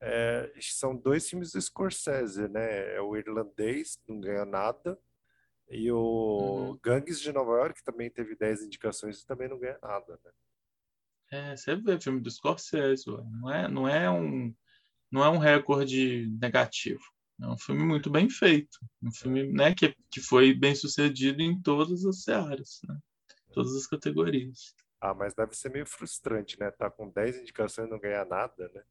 é, 0.00 0.52
são 0.60 0.96
dois 0.96 1.28
filmes 1.28 1.52
do 1.52 1.60
Scorsese, 1.60 2.48
né? 2.48 2.94
É 2.94 3.00
o 3.00 3.16
Irlandês, 3.16 4.00
não 4.08 4.20
ganha 4.20 4.44
nada, 4.44 4.98
e 5.70 5.90
o 5.90 5.98
uhum. 5.98 6.78
Gangues 6.82 7.20
de 7.20 7.32
Nova 7.32 7.52
York, 7.52 7.78
que 7.78 7.84
também 7.84 8.10
teve 8.10 8.36
10 8.36 8.62
indicações 8.62 9.20
e 9.20 9.26
também 9.26 9.48
não 9.48 9.58
ganha 9.58 9.78
nada, 9.82 10.18
né? 10.24 10.30
É, 11.30 11.56
você 11.56 11.76
vê 11.76 12.00
filme 12.00 12.20
do 12.20 12.30
Scorsese, 12.30 13.04
não 13.06 13.52
é, 13.52 13.68
não 13.68 13.88
é 13.88 14.10
um 14.10 14.54
não 15.10 15.24
é 15.24 15.28
um 15.28 15.38
recorde 15.38 16.26
negativo. 16.40 17.02
É 17.40 17.46
um 17.46 17.56
filme 17.56 17.84
muito 17.84 18.10
bem 18.10 18.28
feito, 18.28 18.78
um 19.02 19.12
filme 19.12 19.52
né, 19.52 19.74
que, 19.74 19.94
que 20.10 20.20
foi 20.20 20.52
bem 20.52 20.74
sucedido 20.74 21.40
em 21.40 21.60
todas 21.60 22.04
as 22.04 22.26
áreas, 22.28 22.80
né? 22.88 22.98
todas 23.52 23.74
as 23.74 23.86
categorias. 23.86 24.74
Ah, 25.00 25.14
mas 25.14 25.34
deve 25.34 25.54
ser 25.54 25.70
meio 25.70 25.86
frustrante, 25.86 26.58
né? 26.58 26.70
Tá 26.72 26.90
com 26.90 27.08
10 27.10 27.36
indicações 27.36 27.86
e 27.86 27.90
não 27.90 28.00
ganhar 28.00 28.26
nada, 28.26 28.68
né? 28.74 28.82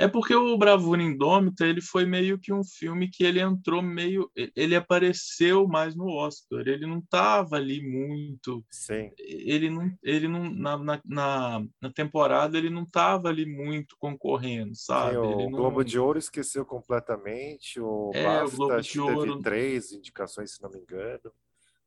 É 0.00 0.08
porque 0.08 0.34
o 0.34 0.56
Bravura 0.56 1.02
Indômita, 1.02 1.66
ele 1.66 1.82
foi 1.82 2.06
meio 2.06 2.38
que 2.38 2.52
um 2.52 2.64
filme 2.64 3.10
que 3.10 3.22
ele 3.22 3.38
entrou 3.38 3.82
meio... 3.82 4.30
Ele 4.56 4.74
apareceu 4.74 5.68
mais 5.68 5.94
no 5.94 6.06
Oscar. 6.06 6.66
Ele 6.66 6.86
não 6.86 7.00
estava 7.00 7.56
ali 7.56 7.82
muito... 7.82 8.64
Sim. 8.70 9.10
Ele 9.18 9.68
não... 9.68 9.92
Ele 10.02 10.26
não 10.26 10.50
na, 10.50 11.00
na, 11.04 11.62
na 11.80 11.92
temporada, 11.92 12.56
ele 12.56 12.70
não 12.70 12.84
estava 12.84 13.28
ali 13.28 13.44
muito 13.44 13.94
concorrendo, 13.98 14.74
sabe? 14.74 15.12
Sim, 15.12 15.18
o 15.18 15.50
não... 15.50 15.50
Globo 15.50 15.84
de 15.84 15.98
Ouro 15.98 16.18
esqueceu 16.18 16.64
completamente. 16.64 17.78
O 17.78 18.10
é, 18.14 18.24
BAFTA 18.24 18.54
o 18.54 18.56
Globo 18.56 18.80
de 18.80 19.00
Ouro... 19.00 19.32
teve 19.32 19.42
três 19.42 19.92
indicações, 19.92 20.52
se 20.52 20.62
não 20.62 20.70
me 20.70 20.78
engano. 20.78 21.30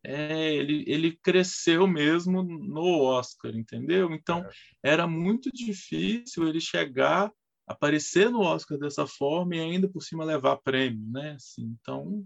É, 0.05 0.53
ele, 0.53 0.83
ele 0.85 1.17
cresceu 1.23 1.87
mesmo 1.87 2.43
no 2.43 3.01
Oscar, 3.01 3.55
entendeu? 3.55 4.11
Então, 4.11 4.39
é. 4.83 4.91
era 4.91 5.07
muito 5.07 5.49
difícil 5.51 6.47
ele 6.47 6.59
chegar 6.59 7.31
aparecer 7.65 8.29
no 8.29 8.41
Oscar 8.41 8.77
dessa 8.77 9.07
forma 9.07 9.55
e 9.55 9.59
ainda 9.59 9.87
por 9.87 10.01
cima 10.01 10.25
levar 10.25 10.57
prêmio, 10.57 11.09
né? 11.09 11.33
Assim, 11.33 11.77
então 11.81 12.25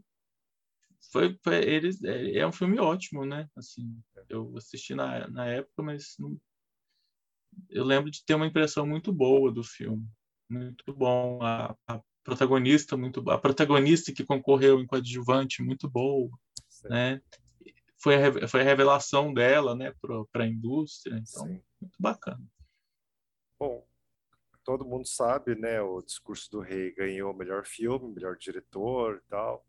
foi, 1.11 1.37
foi 1.43 1.55
eles 1.63 2.03
é, 2.03 2.37
é, 2.37 2.47
um 2.47 2.51
filme 2.51 2.79
ótimo, 2.79 3.25
né? 3.25 3.49
Assim, 3.55 3.97
eu 4.27 4.55
assisti 4.57 4.95
na, 4.95 5.27
na 5.27 5.45
época, 5.45 5.83
mas 5.83 6.15
não, 6.19 6.39
eu 7.69 7.83
lembro 7.83 8.11
de 8.11 8.23
ter 8.25 8.35
uma 8.35 8.47
impressão 8.47 8.85
muito 8.85 9.11
boa 9.11 9.51
do 9.51 9.63
filme, 9.63 10.07
muito 10.49 10.93
bom. 10.93 11.39
A, 11.41 11.75
a 11.87 12.01
protagonista 12.23 12.97
muito 12.97 13.29
a 13.29 13.37
protagonista 13.37 14.11
que 14.11 14.25
concorreu 14.25 14.81
em 14.81 14.85
coadjuvante 14.85 15.63
muito 15.63 15.89
boa, 15.89 16.29
Sim. 16.67 16.89
né? 16.89 17.21
Foi 17.99 18.15
a, 18.15 18.47
foi 18.47 18.61
a 18.61 18.65
revelação 18.65 19.33
dela, 19.33 19.75
né, 19.75 19.91
para 20.31 20.43
a 20.43 20.47
indústria, 20.47 21.15
então 21.15 21.47
Sim. 21.47 21.61
muito 21.81 21.95
bacana. 21.99 22.45
Bom, 23.59 23.86
todo 24.67 24.83
mundo 24.83 25.07
sabe, 25.07 25.55
né? 25.55 25.81
O 25.81 26.01
Discurso 26.01 26.51
do 26.51 26.59
Rei 26.59 26.91
ganhou 26.91 27.33
melhor 27.33 27.65
filme, 27.65 28.13
melhor 28.13 28.35
diretor 28.35 29.23
e 29.25 29.29
tal. 29.29 29.65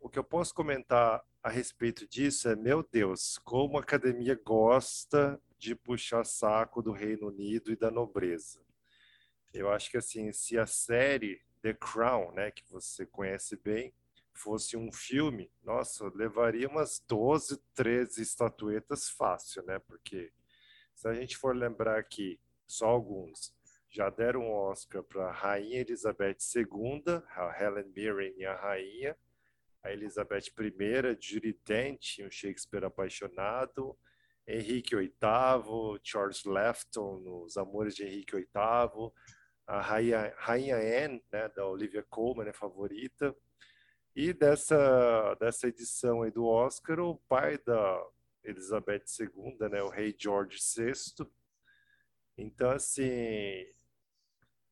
O 0.00 0.08
que 0.08 0.20
eu 0.20 0.22
posso 0.22 0.54
comentar 0.54 1.20
a 1.42 1.50
respeito 1.50 2.06
disso 2.06 2.48
é, 2.48 2.54
meu 2.54 2.80
Deus, 2.80 3.38
como 3.38 3.76
a 3.76 3.80
academia 3.80 4.40
gosta 4.46 5.42
de 5.58 5.74
puxar 5.74 6.24
saco 6.24 6.80
do 6.80 6.92
Reino 6.92 7.26
Unido 7.26 7.72
e 7.72 7.76
da 7.76 7.90
nobreza. 7.90 8.60
Eu 9.52 9.68
acho 9.68 9.90
que 9.90 9.96
assim, 9.96 10.30
se 10.30 10.56
a 10.56 10.64
série 10.64 11.42
The 11.60 11.74
Crown, 11.74 12.30
né, 12.30 12.52
que 12.52 12.62
você 12.70 13.04
conhece 13.04 13.56
bem, 13.56 13.92
fosse 14.32 14.76
um 14.76 14.92
filme, 14.92 15.50
nossa, 15.64 16.08
levaria 16.14 16.68
umas 16.68 17.02
12, 17.08 17.60
13 17.74 18.22
estatuetas 18.22 19.10
fácil, 19.10 19.64
né? 19.64 19.80
Porque 19.80 20.32
se 20.94 21.08
a 21.08 21.14
gente 21.14 21.36
for 21.36 21.56
lembrar 21.56 21.98
aqui, 21.98 22.38
só 22.64 22.86
alguns, 22.86 23.52
já 23.90 24.08
deram 24.08 24.42
um 24.42 24.52
Oscar 24.52 25.02
para 25.02 25.26
a 25.26 25.32
Rainha 25.32 25.80
Elizabeth 25.80 26.36
II, 26.54 27.02
a 27.34 27.56
Helen 27.60 27.92
Mirren 27.94 28.44
a 28.44 28.54
rainha, 28.54 29.16
a 29.82 29.92
Elizabeth 29.92 30.44
I, 30.58 31.16
Judy 31.20 31.58
Dent, 31.64 32.18
um 32.20 32.30
Shakespeare 32.30 32.84
apaixonado, 32.84 33.98
Henrique 34.46 34.94
VIII, 34.94 36.00
Charles 36.02 36.44
Lefton, 36.44 37.42
Os 37.44 37.56
Amores 37.56 37.94
de 37.94 38.04
Henrique 38.04 38.36
VIII, 38.36 39.12
a 39.66 39.80
Rainha, 39.80 40.34
Rainha 40.36 40.76
Anne, 40.76 41.22
né, 41.32 41.48
da 41.48 41.66
Olivia 41.66 42.04
Colman, 42.08 42.48
é 42.48 42.52
favorita. 42.52 43.34
E 44.14 44.32
dessa, 44.32 45.34
dessa 45.40 45.68
edição 45.68 46.22
aí 46.22 46.30
do 46.30 46.46
Oscar, 46.46 46.98
o 47.00 47.16
pai 47.28 47.58
da 47.58 48.04
Elizabeth 48.42 49.04
II, 49.18 49.56
né, 49.68 49.82
o 49.82 49.88
rei 49.88 50.14
George 50.18 50.58
VI. 50.58 51.26
Então, 52.36 52.70
assim, 52.70 53.66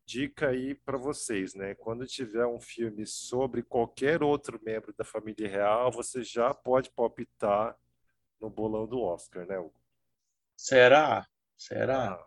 dica 0.08 0.48
aí 0.48 0.74
para 0.74 0.96
vocês, 0.96 1.54
né? 1.54 1.74
Quando 1.74 2.06
tiver 2.06 2.46
um 2.46 2.58
filme 2.58 3.06
sobre 3.06 3.62
qualquer 3.62 4.22
outro 4.22 4.58
membro 4.64 4.94
da 4.96 5.04
família 5.04 5.46
real, 5.46 5.92
você 5.92 6.22
já 6.22 6.54
pode 6.54 6.90
palpitar 6.92 7.76
no 8.40 8.48
bolão 8.48 8.86
do 8.86 9.02
Oscar, 9.02 9.46
né, 9.46 9.58
Hugo? 9.58 9.78
Será? 10.56 11.28
Será? 11.58 12.14
Ah, 12.14 12.26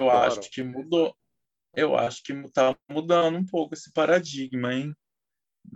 Eu 0.00 0.10
acho 0.10 0.50
que 0.50 0.64
mudou. 0.64 1.16
Eu 1.72 1.96
acho 1.96 2.24
que 2.24 2.32
está 2.32 2.76
mudando 2.90 3.38
um 3.38 3.46
pouco 3.46 3.74
esse 3.74 3.92
paradigma, 3.92 4.74
hein? 4.74 4.92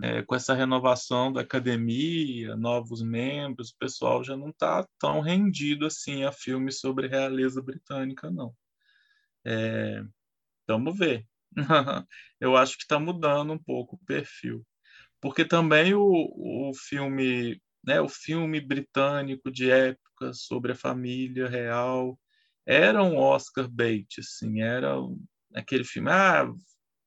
É, 0.03 0.23
com 0.23 0.35
essa 0.35 0.53
renovação 0.53 1.33
da 1.33 1.43
academia, 1.43 2.57
novos 2.57 3.03
membros, 3.03 3.71
o 3.71 3.79
pessoal 3.79 4.25
já 4.25 4.37
não 4.37 4.49
está 4.49 4.85
tão 4.99 5.21
rendido 5.21 5.87
assim 5.87 6.25
a 6.25 6.33
filmes 6.33 6.81
sobre 6.81 7.07
realeza 7.07 7.63
britânica, 7.63 8.29
não. 8.33 8.53
É, 9.45 10.03
vamos 10.67 10.99
ver. 10.99 11.25
eu 12.41 12.57
acho 12.57 12.77
que 12.77 12.83
está 12.83 12.99
mudando 12.99 13.53
um 13.53 13.59
pouco 13.59 13.97
o 13.97 14.05
perfil. 14.07 14.67
Porque 15.21 15.45
também 15.45 15.95
o, 15.95 16.03
o 16.03 16.73
filme, 16.75 17.61
né, 17.85 18.01
o 18.01 18.09
filme 18.09 18.61
britânico 18.61 19.51
de 19.51 19.71
época 19.71 20.33
sobre 20.33 20.73
a 20.73 20.77
família 20.77 21.49
real 21.49 22.19
era 22.67 23.03
um 23.03 23.17
Oscar 23.17 23.69
bait, 23.69 24.19
assim, 24.19 24.61
era 24.61 24.97
aquele 25.55 25.85
filme, 25.85 26.11
ah, 26.11 26.47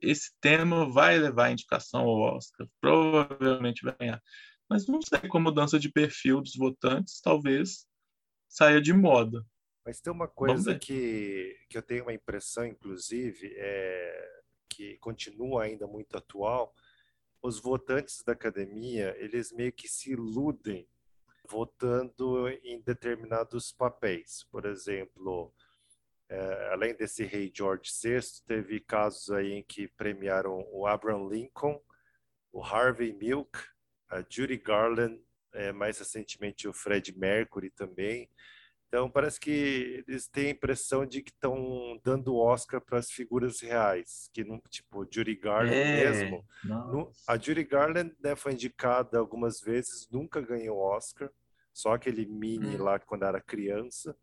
esse 0.01 0.31
tema 0.41 0.89
vai 0.91 1.17
levar 1.17 1.45
a 1.47 1.51
indicação 1.51 2.01
ao 2.01 2.35
Oscar, 2.35 2.67
provavelmente 2.79 3.83
vai 3.83 3.95
ganhar. 3.99 4.21
Mas 4.69 4.87
não 4.87 5.01
sei, 5.01 5.19
com 5.27 5.37
a 5.37 5.41
mudança 5.41 5.79
de 5.79 5.91
perfil 5.91 6.41
dos 6.41 6.55
votantes, 6.55 7.19
talvez 7.21 7.85
saia 8.47 8.81
de 8.81 8.93
moda. 8.93 9.45
Mas 9.89 9.99
tem 9.99 10.13
uma 10.13 10.27
coisa 10.27 10.77
que, 10.77 11.57
que 11.67 11.75
eu 11.75 11.81
tenho 11.81 12.03
uma 12.03 12.13
impressão, 12.13 12.63
inclusive, 12.63 13.55
é, 13.57 14.41
que 14.69 14.99
continua 14.99 15.63
ainda 15.63 15.87
muito 15.87 16.15
atual, 16.15 16.75
os 17.41 17.59
votantes 17.59 18.21
da 18.21 18.33
academia, 18.33 19.15
eles 19.17 19.51
meio 19.51 19.73
que 19.73 19.87
se 19.87 20.11
iludem 20.11 20.87
votando 21.49 22.47
em 22.63 22.79
determinados 22.81 23.71
papéis. 23.71 24.43
Por 24.51 24.67
exemplo, 24.67 25.51
é, 26.29 26.69
além 26.71 26.93
desse 26.93 27.23
rei 27.23 27.51
George 27.51 27.89
VI, 27.91 28.43
teve 28.45 28.79
casos 28.81 29.31
aí 29.31 29.53
em 29.53 29.63
que 29.63 29.87
premiaram 29.87 30.67
o 30.71 30.85
Abraham 30.85 31.27
Lincoln, 31.27 31.81
o 32.51 32.63
Harvey 32.63 33.11
Milk, 33.11 33.57
a 34.07 34.23
Judy 34.29 34.57
Garland, 34.57 35.19
é, 35.51 35.71
mais 35.71 35.97
recentemente 35.97 36.67
o 36.67 36.73
Fred 36.73 37.17
Mercury 37.17 37.71
também. 37.71 38.29
Então 38.89 39.07
parece 39.09 39.39
que 39.39 40.03
eles 40.07 40.27
têm 40.27 40.47
a 40.47 40.51
impressão 40.51 41.05
de 41.05 41.21
que 41.21 41.29
estão 41.29 42.01
dando 42.03 42.35
Oscar 42.35 42.81
para 42.81 42.97
as 42.97 43.11
figuras 43.11 43.61
reais, 43.61 44.31
que 44.33 44.43
não 44.43 44.59
tipo 44.67 45.07
Judy 45.09 45.35
Garland 45.35 45.75
é, 45.75 46.09
mesmo. 46.09 46.43
No, 46.63 47.11
a 47.27 47.37
Judy 47.37 47.63
Garland 47.63 48.15
né, 48.19 48.35
foi 48.35 48.53
indicada 48.53 49.19
algumas 49.19 49.61
vezes, 49.61 50.09
nunca 50.09 50.41
ganhou 50.41 50.79
Oscar, 50.79 51.29
só 51.71 51.93
aquele 51.93 52.25
mini 52.25 52.77
hum. 52.77 52.83
lá 52.83 52.97
quando 52.97 53.25
era 53.25 53.39
criança. 53.39 54.17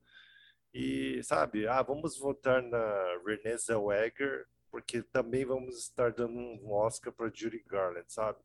E 0.75 1.23
sabe, 1.23 1.68
ah, 1.68 1.80
vamos 1.80 2.18
votar 2.18 2.61
na 2.61 3.20
Renée 3.25 3.56
Zellweger 3.56 4.46
porque 4.68 5.02
também 5.02 5.44
vamos 5.44 5.78
estar 5.78 6.12
dando 6.12 6.37
um 6.38 6.70
Oscar 6.70 7.12
para 7.12 7.30
Judy 7.32 7.64
Garland, 7.66 8.04
sabe? 8.08 8.38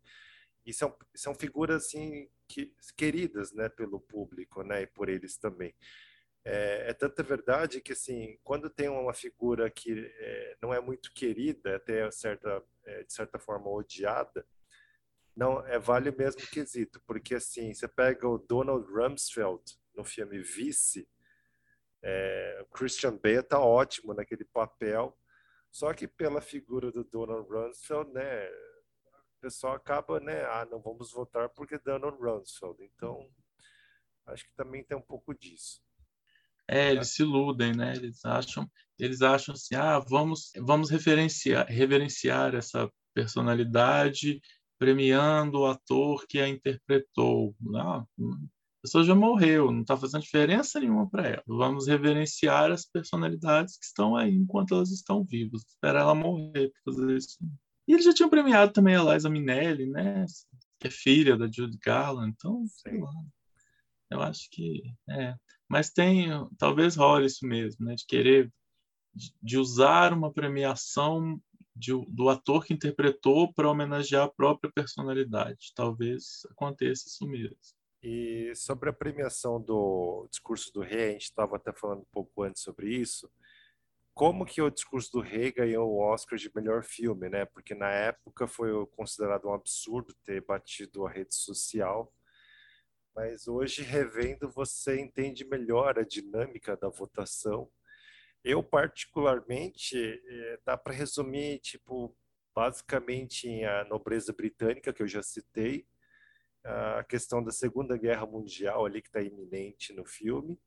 E 0.65 0.71
são, 0.71 0.95
são 1.15 1.33
figuras 1.33 1.83
assim 1.83 2.29
que, 2.47 2.73
queridas, 2.95 3.51
né, 3.51 3.67
pelo 3.67 3.99
público, 3.99 4.63
né, 4.63 4.83
e 4.83 4.87
por 4.87 5.09
eles 5.09 5.37
também. 5.37 5.73
É, 6.43 6.89
é, 6.89 6.93
tanta 6.93 7.21
verdade 7.21 7.81
que, 7.81 7.91
assim, 7.93 8.39
quando 8.43 8.69
tem 8.69 8.89
uma 8.89 9.13
figura 9.13 9.69
que 9.69 10.11
é, 10.19 10.57
não 10.61 10.73
é 10.73 10.79
muito 10.81 11.13
querida, 11.13 11.75
até 11.75 12.09
certa, 12.11 12.63
é, 12.83 13.03
de 13.03 13.13
certa 13.13 13.37
forma 13.37 13.69
odiada, 13.69 14.45
não 15.35 15.65
é 15.67 15.77
vale 15.77 16.09
o 16.09 16.17
mesmo 16.17 16.41
quesito, 16.47 17.01
porque, 17.05 17.35
assim, 17.35 17.73
você 17.73 17.87
pega 17.87 18.27
o 18.27 18.39
Donald 18.39 18.85
Rumsfeld 18.91 19.63
no 19.95 20.03
filme 20.03 20.41
Vice, 20.41 21.07
é, 22.01 22.59
o 22.63 22.65
Christian 22.75 23.17
Bale 23.17 23.43
tá 23.43 23.59
ótimo 23.59 24.13
naquele 24.13 24.45
papel, 24.45 25.15
Só 25.71 25.93
que 25.93 26.05
pela 26.07 26.41
figura 26.41 26.91
do 26.91 27.03
Donald 27.03 27.47
Rumsfeld, 27.49 28.11
né, 28.11 28.49
o 28.49 29.39
pessoal 29.39 29.75
acaba, 29.75 30.19
né, 30.19 30.43
ah, 30.45 30.67
não 30.69 30.81
vamos 30.81 31.11
votar 31.13 31.49
porque 31.49 31.77
Donald 31.79 32.17
Rumsfeld. 32.21 32.83
Então, 32.83 33.31
acho 34.25 34.45
que 34.45 34.53
também 34.53 34.83
tem 34.83 34.97
um 34.97 35.01
pouco 35.01 35.33
disso. 35.33 35.81
É, 36.71 36.91
eles 36.91 37.09
se 37.09 37.21
iludem, 37.21 37.75
né? 37.75 37.93
Eles 37.95 38.23
acham, 38.23 38.69
eles 38.97 39.21
acham 39.21 39.53
assim, 39.53 39.75
ah, 39.75 39.99
vamos, 39.99 40.51
vamos 40.57 40.89
referenciar, 40.89 41.67
reverenciar 41.67 42.55
essa 42.55 42.89
personalidade 43.13 44.39
premiando 44.79 45.59
o 45.59 45.65
ator 45.67 46.25
que 46.27 46.39
a 46.39 46.47
interpretou. 46.47 47.53
Não, 47.59 47.97
a 47.97 48.07
pessoa 48.81 49.03
já 49.03 49.13
morreu, 49.13 49.71
não 49.71 49.81
está 49.81 49.95
fazendo 49.95 50.23
diferença 50.23 50.79
nenhuma 50.79 51.07
para 51.07 51.27
ela. 51.27 51.43
Vamos 51.45 51.87
reverenciar 51.87 52.71
as 52.71 52.83
personalidades 52.83 53.77
que 53.77 53.85
estão 53.85 54.15
aí 54.15 54.33
enquanto 54.33 54.73
elas 54.73 54.89
estão 54.89 55.23
vivas. 55.23 55.63
Esperar 55.67 56.01
ela 56.01 56.15
morrer 56.15 56.71
para 56.71 56.93
fazer 56.93 57.15
isso. 57.15 57.37
E 57.87 57.93
eles 57.93 58.05
já 58.05 58.13
tinham 58.13 58.29
premiado 58.29 58.71
também 58.73 58.95
a 58.95 59.03
Liza 59.03 59.29
Minnelli, 59.29 59.87
né? 59.87 60.25
Que 60.79 60.87
é 60.87 60.91
filha 60.91 61.37
da 61.37 61.45
Judy 61.45 61.77
Garland. 61.77 62.33
Então, 62.35 62.65
sei 62.67 62.97
lá. 62.97 63.11
Eu 64.09 64.21
acho 64.21 64.49
que 64.49 64.81
é. 65.09 65.35
Mas 65.71 65.89
tem, 65.89 66.27
talvez 66.57 66.97
role 66.97 67.25
isso 67.25 67.47
mesmo, 67.47 67.85
né? 67.85 67.95
De 67.95 68.05
querer 68.05 68.51
de 69.41 69.57
usar 69.57 70.11
uma 70.11 70.29
premiação 70.29 71.41
de, 71.73 71.93
do 72.09 72.27
ator 72.27 72.65
que 72.65 72.73
interpretou 72.73 73.53
para 73.53 73.69
homenagear 73.69 74.25
a 74.25 74.29
própria 74.29 74.69
personalidade. 74.69 75.71
Talvez 75.73 76.45
aconteça 76.51 77.07
isso 77.07 77.25
mesmo. 77.25 77.55
E 78.03 78.51
sobre 78.53 78.89
a 78.89 78.93
premiação 78.93 79.61
do 79.61 80.27
discurso 80.29 80.73
do 80.73 80.81
rei, 80.81 81.07
a 81.07 81.11
gente 81.13 81.23
estava 81.23 81.55
até 81.55 81.71
falando 81.71 82.01
um 82.01 82.11
pouco 82.11 82.43
antes 82.43 82.61
sobre 82.61 82.93
isso. 82.93 83.31
Como 84.13 84.45
que 84.45 84.61
o 84.61 84.69
discurso 84.69 85.09
do 85.13 85.21
rei 85.21 85.53
ganhou 85.53 85.89
o 85.89 86.01
Oscar 86.01 86.37
de 86.37 86.51
melhor 86.53 86.83
filme, 86.83 87.29
né? 87.29 87.45
Porque 87.45 87.73
na 87.73 87.89
época 87.89 88.45
foi 88.45 88.71
considerado 88.87 89.47
um 89.47 89.53
absurdo 89.53 90.13
ter 90.25 90.43
batido 90.43 91.07
a 91.07 91.09
rede 91.09 91.33
social 91.33 92.11
mas 93.15 93.47
hoje 93.47 93.81
revendo 93.83 94.49
você 94.49 94.99
entende 94.99 95.45
melhor 95.45 95.99
a 95.99 96.03
dinâmica 96.03 96.75
da 96.77 96.89
votação. 96.89 97.69
Eu 98.43 98.63
particularmente 98.63 99.97
eh, 99.97 100.59
dá 100.65 100.77
para 100.77 100.93
resumir 100.93 101.59
tipo 101.59 102.15
basicamente 102.55 103.63
a 103.63 103.85
nobreza 103.85 104.33
britânica 104.33 104.91
que 104.91 105.01
eu 105.01 105.07
já 105.07 105.23
citei, 105.23 105.87
a 106.63 107.03
questão 107.03 107.43
da 107.43 107.51
Segunda 107.51 107.97
Guerra 107.97 108.25
Mundial 108.25 108.85
ali 108.85 109.01
que 109.01 109.07
está 109.07 109.21
iminente 109.21 109.93
no 109.93 110.05
filme. 110.05 110.59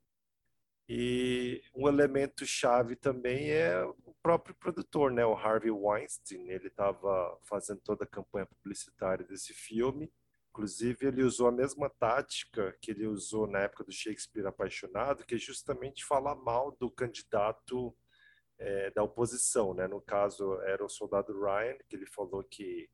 E 0.88 1.62
um 1.74 1.88
elemento 1.88 2.44
chave 2.44 2.94
também 2.94 3.50
é 3.50 3.82
o 3.84 4.14
próprio 4.22 4.54
produtor, 4.54 5.10
né, 5.10 5.24
o 5.24 5.34
Harvey 5.34 5.70
Weinstein. 5.70 6.50
Ele 6.50 6.68
estava 6.68 7.38
fazendo 7.42 7.80
toda 7.80 8.04
a 8.04 8.08
campanha 8.08 8.46
publicitária 8.46 9.24
desse 9.24 9.54
filme 9.54 10.12
Inclusive, 10.54 11.08
ele 11.08 11.24
usou 11.24 11.48
a 11.48 11.52
mesma 11.52 11.90
tática 11.90 12.78
que 12.80 12.92
ele 12.92 13.08
usou 13.08 13.48
na 13.48 13.58
época 13.58 13.82
do 13.82 13.90
Shakespeare 13.90 14.46
Apaixonado, 14.46 15.26
que 15.26 15.34
é 15.34 15.38
justamente 15.38 16.04
falar 16.04 16.36
mal 16.36 16.76
do 16.78 16.88
candidato 16.88 17.92
é, 18.56 18.88
da 18.92 19.02
oposição. 19.02 19.74
Né? 19.74 19.88
No 19.88 20.00
caso, 20.00 20.60
era 20.60 20.84
o 20.84 20.88
soldado 20.88 21.32
Ryan, 21.42 21.76
que 21.88 21.96
ele 21.96 22.06
falou 22.06 22.44
que 22.44 22.88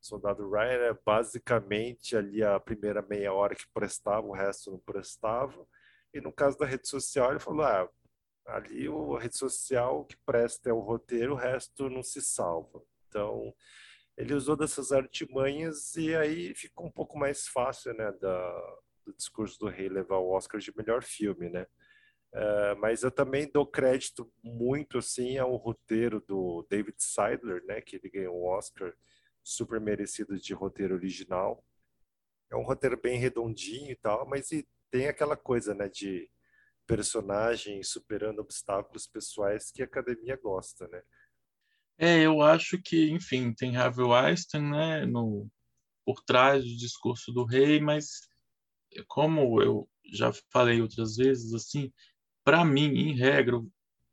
o 0.00 0.06
soldado 0.06 0.50
Ryan 0.50 0.78
é 0.78 0.98
basicamente 1.04 2.16
ali 2.16 2.42
a 2.42 2.58
primeira 2.58 3.02
meia 3.02 3.34
hora 3.34 3.54
que 3.54 3.68
prestava, 3.74 4.26
o 4.26 4.32
resto 4.32 4.70
não 4.70 4.78
prestava. 4.78 5.68
E 6.14 6.22
no 6.22 6.32
caso 6.32 6.56
da 6.56 6.64
rede 6.64 6.88
social, 6.88 7.32
ele 7.32 7.38
falou: 7.38 7.66
ah, 7.66 7.86
ali 8.46 8.86
a 8.88 9.20
rede 9.20 9.36
social 9.36 10.06
que 10.06 10.16
presta 10.24 10.70
é 10.70 10.72
o 10.72 10.80
roteiro, 10.80 11.34
o 11.34 11.36
resto 11.36 11.90
não 11.90 12.02
se 12.02 12.22
salva. 12.22 12.82
Então, 13.08 13.54
ele 14.16 14.34
usou 14.34 14.56
dessas 14.56 14.92
artimanhas 14.92 15.94
e 15.96 16.14
aí 16.14 16.54
ficou 16.54 16.86
um 16.86 16.90
pouco 16.90 17.18
mais 17.18 17.46
fácil, 17.48 17.94
né, 17.94 18.12
da, 18.12 18.76
do 19.04 19.14
discurso 19.14 19.58
do 19.58 19.68
rei 19.68 19.88
levar 19.88 20.18
o 20.18 20.30
Oscar 20.30 20.60
de 20.60 20.76
melhor 20.76 21.02
filme, 21.02 21.48
né? 21.48 21.66
Uh, 22.34 22.78
mas 22.78 23.02
eu 23.02 23.10
também 23.10 23.50
dou 23.52 23.66
crédito 23.66 24.32
muito 24.42 24.96
assim 24.96 25.36
ao 25.36 25.54
roteiro 25.56 26.18
do 26.20 26.66
David 26.68 26.96
Seidler, 26.98 27.62
né, 27.66 27.80
que 27.82 27.96
ele 27.96 28.08
ganhou 28.08 28.36
o 28.36 28.46
Oscar 28.46 28.94
super 29.42 29.80
merecido 29.80 30.38
de 30.38 30.54
roteiro 30.54 30.94
original. 30.94 31.62
É 32.50 32.56
um 32.56 32.62
roteiro 32.62 32.98
bem 32.98 33.18
redondinho 33.18 33.90
e 33.90 33.96
tal, 33.96 34.26
mas 34.26 34.50
e 34.50 34.66
tem 34.90 35.08
aquela 35.08 35.36
coisa, 35.36 35.74
né, 35.74 35.88
de 35.88 36.30
personagem 36.86 37.82
superando 37.82 38.40
obstáculos 38.40 39.06
pessoais 39.06 39.70
que 39.70 39.82
a 39.82 39.86
academia 39.86 40.36
gosta, 40.36 40.88
né? 40.88 41.02
É, 41.98 42.22
eu 42.22 42.42
acho 42.42 42.80
que, 42.80 43.10
enfim, 43.10 43.52
tem 43.52 43.76
Harvey 43.76 44.04
Weinstein, 44.04 44.62
né, 44.70 45.06
no, 45.06 45.48
por 46.04 46.22
trás 46.24 46.64
do 46.64 46.76
discurso 46.76 47.32
do 47.32 47.44
rei, 47.44 47.80
mas 47.80 48.28
como 49.08 49.62
eu 49.62 49.88
já 50.12 50.32
falei 50.52 50.80
outras 50.80 51.16
vezes, 51.16 51.54
assim, 51.54 51.92
para 52.44 52.64
mim, 52.64 52.86
em 52.86 53.14
regra, 53.16 53.56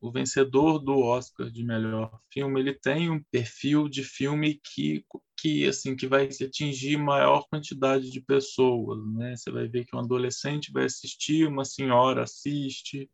o 0.02 0.12
vencedor 0.12 0.80
do 0.80 0.98
Oscar 1.00 1.50
de 1.50 1.64
melhor 1.64 2.20
filme, 2.32 2.60
ele 2.60 2.74
tem 2.74 3.10
um 3.10 3.22
perfil 3.24 3.90
de 3.90 4.04
filme 4.04 4.62
que, 4.64 5.06
que 5.38 5.68
assim, 5.68 5.96
que 5.96 6.08
vai 6.08 6.26
atingir 6.28 6.98
maior 6.98 7.46
quantidade 7.50 8.10
de 8.10 8.22
pessoas, 8.22 9.06
né? 9.14 9.36
Você 9.36 9.52
vai 9.52 9.68
ver 9.68 9.86
que 9.86 9.96
um 9.96 10.00
adolescente 10.00 10.72
vai 10.72 10.86
assistir, 10.86 11.48
uma 11.48 11.66
senhora 11.66 12.24
assiste, 12.24 13.10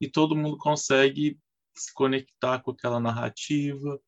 e 0.00 0.08
todo 0.08 0.36
mundo 0.36 0.56
consegue 0.58 1.38
se 1.80 1.92
conectar 1.92 2.60
com 2.60 2.70
aquela 2.70 3.00
narrativa, 3.00 4.00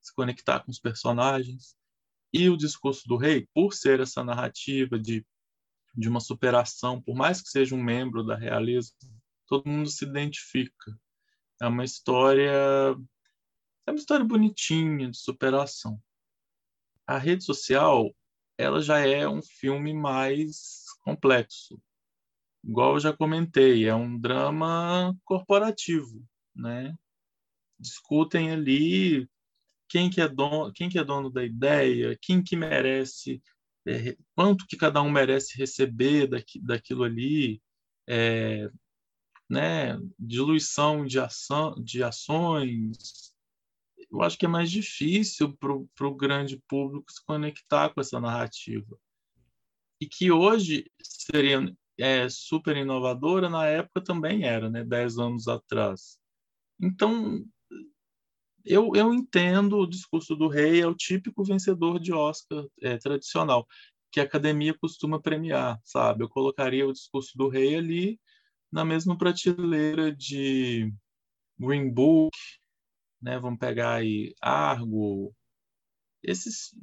se 0.00 0.14
conectar 0.14 0.60
com 0.60 0.70
os 0.70 0.78
personagens. 0.78 1.76
E 2.32 2.48
o 2.48 2.56
discurso 2.56 3.06
do 3.08 3.16
rei, 3.16 3.48
por 3.54 3.72
ser 3.72 4.00
essa 4.00 4.24
narrativa 4.24 4.98
de, 4.98 5.24
de 5.94 6.08
uma 6.08 6.20
superação, 6.20 7.00
por 7.00 7.14
mais 7.14 7.40
que 7.40 7.48
seja 7.48 7.74
um 7.74 7.82
membro 7.82 8.24
da 8.24 8.36
realeza, 8.36 8.92
todo 9.46 9.68
mundo 9.68 9.88
se 9.88 10.04
identifica. 10.04 10.98
É 11.60 11.66
uma 11.66 11.84
história 11.84 12.96
é 13.86 13.90
uma 13.90 13.98
história 13.98 14.24
bonitinha 14.24 15.10
de 15.10 15.16
superação. 15.16 16.02
A 17.06 17.18
rede 17.18 17.44
social, 17.44 18.14
ela 18.56 18.80
já 18.80 18.98
é 18.98 19.28
um 19.28 19.42
filme 19.42 19.92
mais 19.92 20.84
complexo. 21.02 21.80
Igual 22.64 22.94
eu 22.94 23.00
já 23.00 23.12
comentei, 23.12 23.86
é 23.86 23.94
um 23.94 24.18
drama 24.18 25.14
corporativo, 25.22 26.26
né? 26.54 26.96
Discutem 27.84 28.50
ali 28.50 29.28
quem 29.88 30.10
que 30.10 30.20
é 30.20 30.28
dono, 30.28 30.72
quem 30.72 30.88
que 30.88 30.98
é 30.98 31.04
dono 31.04 31.30
da 31.30 31.44
ideia, 31.44 32.18
quem 32.20 32.42
que 32.42 32.56
merece, 32.56 33.42
é, 33.86 34.16
quanto 34.34 34.66
que 34.66 34.76
cada 34.76 35.02
um 35.02 35.10
merece 35.10 35.56
receber 35.56 36.26
daqui, 36.26 36.60
daquilo 36.60 37.04
ali, 37.04 37.62
é, 38.08 38.70
né, 39.48 39.98
diluição 40.18 41.06
de, 41.06 41.20
ação, 41.20 41.74
de 41.82 42.02
ações. 42.02 43.34
Eu 44.10 44.22
acho 44.22 44.38
que 44.38 44.46
é 44.46 44.48
mais 44.48 44.70
difícil 44.70 45.56
para 45.56 46.06
o 46.08 46.16
grande 46.16 46.60
público 46.66 47.12
se 47.12 47.24
conectar 47.24 47.90
com 47.90 48.00
essa 48.00 48.20
narrativa. 48.20 48.98
E 50.00 50.06
que 50.06 50.30
hoje 50.30 50.90
seria 51.02 51.60
é, 51.98 52.28
super 52.28 52.76
inovadora, 52.76 53.48
na 53.48 53.66
época 53.66 54.00
também 54.00 54.44
era, 54.44 54.68
né, 54.70 54.84
dez 54.84 55.18
anos 55.18 55.46
atrás. 55.46 56.18
Então, 56.80 57.44
eu, 58.64 58.92
eu 58.94 59.12
entendo 59.12 59.78
o 59.78 59.86
discurso 59.86 60.34
do 60.36 60.48
rei, 60.48 60.80
é 60.80 60.86
o 60.86 60.94
típico 60.94 61.44
vencedor 61.44 62.00
de 62.00 62.12
Oscar 62.12 62.64
é, 62.82 62.96
tradicional, 62.98 63.66
que 64.10 64.20
a 64.20 64.24
academia 64.24 64.74
costuma 64.78 65.20
premiar, 65.20 65.80
sabe? 65.84 66.24
Eu 66.24 66.28
colocaria 66.28 66.86
o 66.86 66.92
discurso 66.92 67.36
do 67.36 67.48
rei 67.48 67.76
ali 67.76 68.20
na 68.72 68.84
mesma 68.84 69.16
prateleira 69.18 70.14
de 70.14 70.92
Green 71.58 71.90
Book, 71.92 72.36
né? 73.22 73.38
Vamos 73.38 73.58
pegar 73.58 73.94
aí 73.94 74.34
Argo, 74.40 75.34
esses 76.24 76.74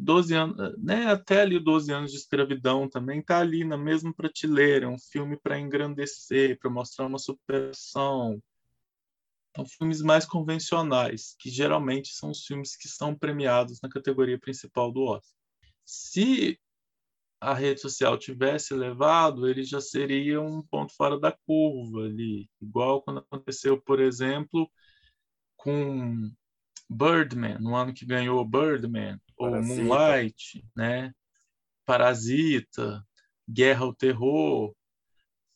12 0.00 0.34
anos, 0.34 0.56
né, 0.78 1.06
até 1.06 1.40
ali 1.40 1.58
12 1.58 1.92
anos 1.92 2.12
de 2.12 2.18
escravidão 2.18 2.88
também 2.88 3.22
tá 3.22 3.38
ali 3.38 3.64
na 3.64 3.76
mesma 3.76 4.12
prateleira, 4.14 4.86
é 4.86 4.88
um 4.88 4.98
filme 4.98 5.38
para 5.40 5.58
engrandecer, 5.58 6.58
para 6.58 6.70
mostrar 6.70 7.06
uma 7.06 7.18
superação, 7.18 8.40
são 9.54 9.66
filmes 9.66 10.00
mais 10.00 10.24
convencionais, 10.24 11.34
que 11.38 11.50
geralmente 11.50 12.14
são 12.14 12.30
os 12.30 12.44
filmes 12.44 12.76
que 12.76 12.88
são 12.88 13.14
premiados 13.14 13.80
na 13.82 13.88
categoria 13.88 14.38
principal 14.38 14.92
do 14.92 15.02
Oscar. 15.02 15.36
Se 15.84 16.58
a 17.40 17.54
rede 17.54 17.80
social 17.80 18.18
tivesse 18.18 18.74
levado, 18.74 19.48
ele 19.48 19.64
já 19.64 19.80
seria 19.80 20.40
um 20.40 20.62
ponto 20.62 20.94
fora 20.94 21.18
da 21.18 21.32
curva 21.32 22.04
ali, 22.04 22.48
igual 22.60 23.02
quando 23.02 23.18
aconteceu, 23.18 23.80
por 23.80 23.98
exemplo, 23.98 24.70
com 25.56 26.30
Birdman, 26.88 27.58
no 27.58 27.74
ano 27.74 27.94
que 27.94 28.04
ganhou 28.04 28.44
Birdman, 28.44 29.18
Parasita. 29.36 29.80
ou 29.80 29.86
Moonlight, 29.86 30.64
né? 30.76 31.12
Parasita, 31.86 33.04
Guerra 33.48 33.84
ao 33.84 33.94
Terror, 33.94 34.74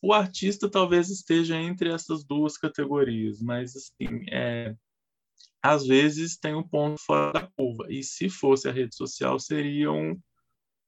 o 0.05 0.13
artista 0.13 0.69
talvez 0.69 1.09
esteja 1.09 1.59
entre 1.59 1.89
essas 1.91 2.23
duas 2.23 2.59
categorias, 2.59 3.41
mas 3.41 3.75
assim, 3.75 4.23
é, 4.31 4.75
às 5.63 5.87
vezes 5.87 6.37
tem 6.37 6.53
um 6.53 6.61
ponto 6.61 7.01
fora 7.01 7.33
da 7.33 7.47
curva. 7.47 7.87
E 7.89 8.03
se 8.03 8.29
fosse 8.29 8.69
a 8.69 8.71
rede 8.71 8.95
social, 8.95 9.39
seria 9.39 9.91
um, 9.91 10.15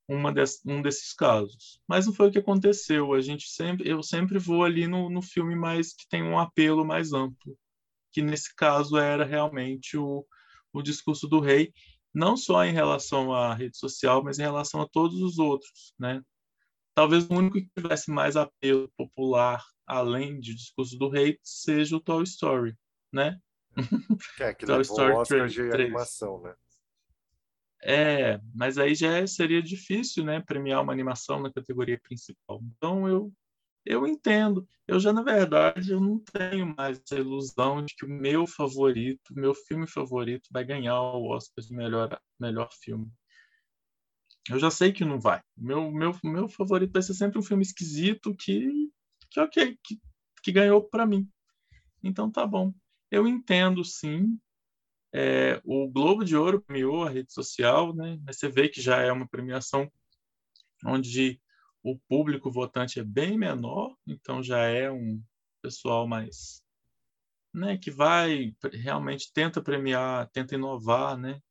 uma 0.07 0.31
des, 0.31 0.61
um 0.63 0.83
desses 0.83 1.13
casos. 1.13 1.81
Mas 1.87 2.05
não 2.05 2.13
foi 2.13 2.27
o 2.27 2.31
que 2.31 2.37
aconteceu. 2.37 3.11
A 3.13 3.19
gente 3.19 3.49
sempre, 3.49 3.89
eu 3.89 4.03
sempre 4.03 4.37
vou 4.37 4.63
ali 4.63 4.85
no, 4.85 5.09
no 5.09 5.23
filme 5.23 5.55
mais 5.55 5.95
que 5.95 6.07
tem 6.07 6.21
um 6.21 6.37
apelo 6.37 6.85
mais 6.85 7.11
amplo, 7.11 7.57
que 8.11 8.21
nesse 8.21 8.53
caso 8.55 8.97
era 8.97 9.25
realmente 9.25 9.97
o, 9.97 10.23
o 10.71 10.83
discurso 10.83 11.27
do 11.27 11.39
rei, 11.39 11.73
não 12.13 12.37
só 12.37 12.63
em 12.63 12.71
relação 12.71 13.33
à 13.33 13.55
rede 13.55 13.79
social, 13.79 14.23
mas 14.23 14.37
em 14.37 14.43
relação 14.43 14.79
a 14.79 14.87
todos 14.87 15.19
os 15.23 15.39
outros, 15.39 15.95
né? 15.97 16.21
Talvez 16.97 17.29
o 17.29 17.33
único 17.35 17.53
que 17.53 17.69
tivesse 17.77 18.09
mais 18.09 18.35
apelo 18.35 18.91
popular, 18.97 19.63
além 19.85 20.39
de 20.39 20.55
discurso 20.55 20.97
do 20.97 21.09
rei, 21.09 21.37
seja 21.43 21.95
o 21.95 21.99
Toy 21.99 22.23
Story, 22.23 22.75
né? 23.13 23.39
É, 24.39 24.51
que 24.51 24.65
Toy 24.65 24.81
Story 24.81 25.11
o 25.13 25.17
Oscar 25.17 25.47
3, 25.47 25.53
de 25.53 25.61
animação, 25.71 26.41
né? 26.41 26.55
É, 27.83 28.41
mas 28.51 28.79
aí 28.79 28.95
já 28.95 29.27
seria 29.27 29.61
difícil, 29.61 30.23
né, 30.23 30.41
premiar 30.41 30.81
uma 30.81 30.91
animação 30.91 31.39
na 31.39 31.53
categoria 31.53 31.99
principal. 32.01 32.63
Então 32.75 33.07
eu 33.07 33.31
eu 33.85 34.07
entendo. 34.07 34.67
Eu 34.87 34.99
já 34.99 35.13
na 35.13 35.21
verdade 35.21 35.91
eu 35.91 36.01
não 36.01 36.17
tenho 36.17 36.75
mais 36.75 36.99
essa 36.99 37.19
ilusão 37.19 37.85
de 37.85 37.95
que 37.95 38.07
o 38.07 38.09
meu 38.09 38.47
favorito, 38.47 39.35
meu 39.35 39.53
filme 39.53 39.85
favorito 39.85 40.49
vai 40.51 40.65
ganhar 40.65 40.99
o 40.99 41.27
Oscar 41.27 41.63
de 41.63 41.75
melhor 41.75 42.19
melhor 42.39 42.69
filme. 42.71 43.07
Eu 44.49 44.59
já 44.59 44.71
sei 44.71 44.91
que 44.91 45.05
não 45.05 45.19
vai. 45.19 45.41
Meu 45.55 45.91
meu 45.91 46.17
meu 46.23 46.47
favorito 46.47 46.93
vai 46.93 47.01
ser 47.01 47.13
sempre 47.13 47.37
um 47.39 47.43
filme 47.43 47.63
esquisito 47.63 48.35
que 48.35 48.89
que 49.29 49.39
ok, 49.39 49.77
que, 49.83 49.99
que 50.41 50.51
ganhou 50.51 50.81
para 50.81 51.05
mim. 51.05 51.29
Então 52.03 52.31
tá 52.31 52.45
bom. 52.45 52.73
Eu 53.11 53.27
entendo 53.27 53.83
sim 53.83 54.37
é, 55.13 55.59
o 55.63 55.89
Globo 55.89 56.23
de 56.23 56.35
Ouro 56.35 56.61
premiou 56.61 57.03
a 57.03 57.09
rede 57.09 57.33
social, 57.33 57.93
né? 57.95 58.19
Mas 58.23 58.37
você 58.37 58.49
vê 58.49 58.69
que 58.69 58.81
já 58.81 59.01
é 59.01 59.11
uma 59.11 59.27
premiação 59.27 59.91
onde 60.85 61.41
o 61.83 61.97
público 62.07 62.51
votante 62.51 62.99
é 62.99 63.03
bem 63.03 63.37
menor, 63.37 63.95
então 64.05 64.43
já 64.43 64.65
é 64.65 64.91
um 64.91 65.21
pessoal 65.61 66.07
mais, 66.07 66.61
né? 67.53 67.77
Que 67.77 67.89
vai 67.89 68.55
realmente 68.73 69.31
tenta 69.33 69.61
premiar, 69.61 70.29
tenta 70.31 70.55
inovar, 70.55 71.17
né? 71.17 71.41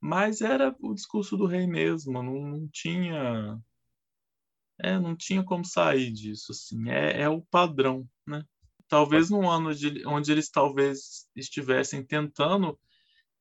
Mas 0.00 0.40
era 0.40 0.74
o 0.80 0.94
discurso 0.94 1.36
do 1.36 1.46
rei 1.46 1.66
mesmo, 1.66 2.22
não, 2.22 2.34
não 2.34 2.68
tinha, 2.72 3.58
é, 4.78 4.98
não 4.98 5.14
tinha 5.16 5.44
como 5.44 5.64
sair 5.64 6.10
disso, 6.10 6.52
assim. 6.52 6.88
É, 6.90 7.22
é 7.22 7.28
o 7.28 7.42
padrão, 7.42 8.08
né? 8.26 8.44
talvez 8.90 9.30
num 9.30 9.48
ano 9.48 9.72
de, 9.72 10.04
onde 10.06 10.32
eles 10.32 10.50
talvez 10.50 11.28
estivessem 11.34 12.04
tentando, 12.04 12.78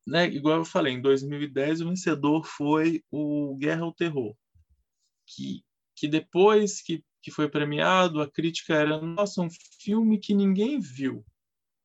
né, 0.05 0.27
igual 0.27 0.59
eu 0.59 0.65
falei, 0.65 0.93
em 0.93 1.01
2010 1.01 1.81
o 1.81 1.89
vencedor 1.89 2.45
foi 2.45 3.03
o 3.11 3.57
Guerra 3.57 3.81
ao 3.81 3.93
Terror, 3.93 4.35
que, 5.25 5.63
que 5.95 6.07
depois 6.07 6.81
que, 6.81 7.03
que 7.21 7.31
foi 7.31 7.49
premiado, 7.49 8.21
a 8.21 8.29
crítica 8.31 8.75
era, 8.75 9.01
nossa, 9.01 9.41
um 9.41 9.49
filme 9.81 10.19
que 10.19 10.35
ninguém 10.35 10.79
viu, 10.79 11.25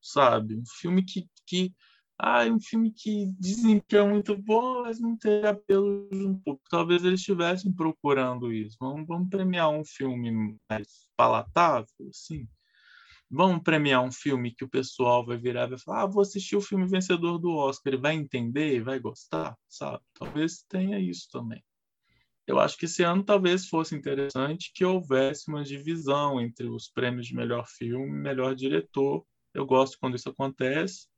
sabe? 0.01 0.57
Um 0.57 0.67
filme 0.67 1.03
que, 1.03 1.27
que 1.47 1.73
ah, 2.19 2.47
é 2.47 2.51
um 2.51 2.61
filme 2.61 2.93
que 2.93 3.27
dizem 3.39 3.81
que 3.81 3.97
é 3.97 4.03
muito 4.03 4.37
bom, 4.37 4.83
mas 4.83 5.01
não 5.01 5.17
tem 5.17 5.45
apelo 5.45 6.09
um 6.13 6.39
pouco. 6.39 6.63
Talvez 6.71 7.05
eles 7.05 7.21
estivessem 7.21 7.73
procurando 7.73 8.53
isso. 8.53 8.77
Vamos, 8.81 9.07
vamos 9.07 9.29
premiar 9.29 9.71
um 9.71 9.85
filme 9.85 10.57
mais 10.71 11.09
palatável, 11.17 12.09
assim 12.09 12.49
vamos 13.35 13.63
premiar 13.63 14.03
um 14.03 14.13
filme 14.13 14.55
que 14.55 14.65
o 14.65 14.69
pessoal 14.69 15.27
vai 15.27 15.37
virar 15.37 15.67
e 15.67 15.71
vai 15.71 15.79
falar: 15.79 16.03
ah, 16.03 16.07
vou 16.07 16.23
assistir 16.23 16.57
o 16.57 16.61
filme 16.61 16.87
vencedor 16.87 17.39
do 17.39 17.51
Oscar, 17.51 17.93
ele 17.93 18.03
vai 18.03 18.15
entender, 18.15 18.83
vai 18.83 18.99
gostar, 18.99 19.57
sabe? 19.69 20.03
Talvez 20.15 20.63
tenha 20.69 20.99
isso 20.99 21.29
também. 21.31 21.63
Eu 22.47 22.61
acho 22.61 22.77
que 22.77 22.85
esse 22.85 23.03
ano 23.03 23.25
talvez 23.25 23.67
fosse 23.69 23.95
interessante 23.95 24.71
que 24.75 24.85
houvesse 24.85 25.49
uma 25.49 25.65
divisão 25.65 26.41
entre 26.41 26.67
os 26.69 26.89
prêmios 26.89 27.27
de 27.27 27.35
melhor 27.35 27.67
filme 27.67 28.07
e 28.07 28.23
melhor 28.23 28.55
diretor. 28.55 29.27
Eu 29.55 29.65
gosto 29.65 29.99
quando 29.99 30.17
isso 30.17 30.29
acontece. 30.29 31.09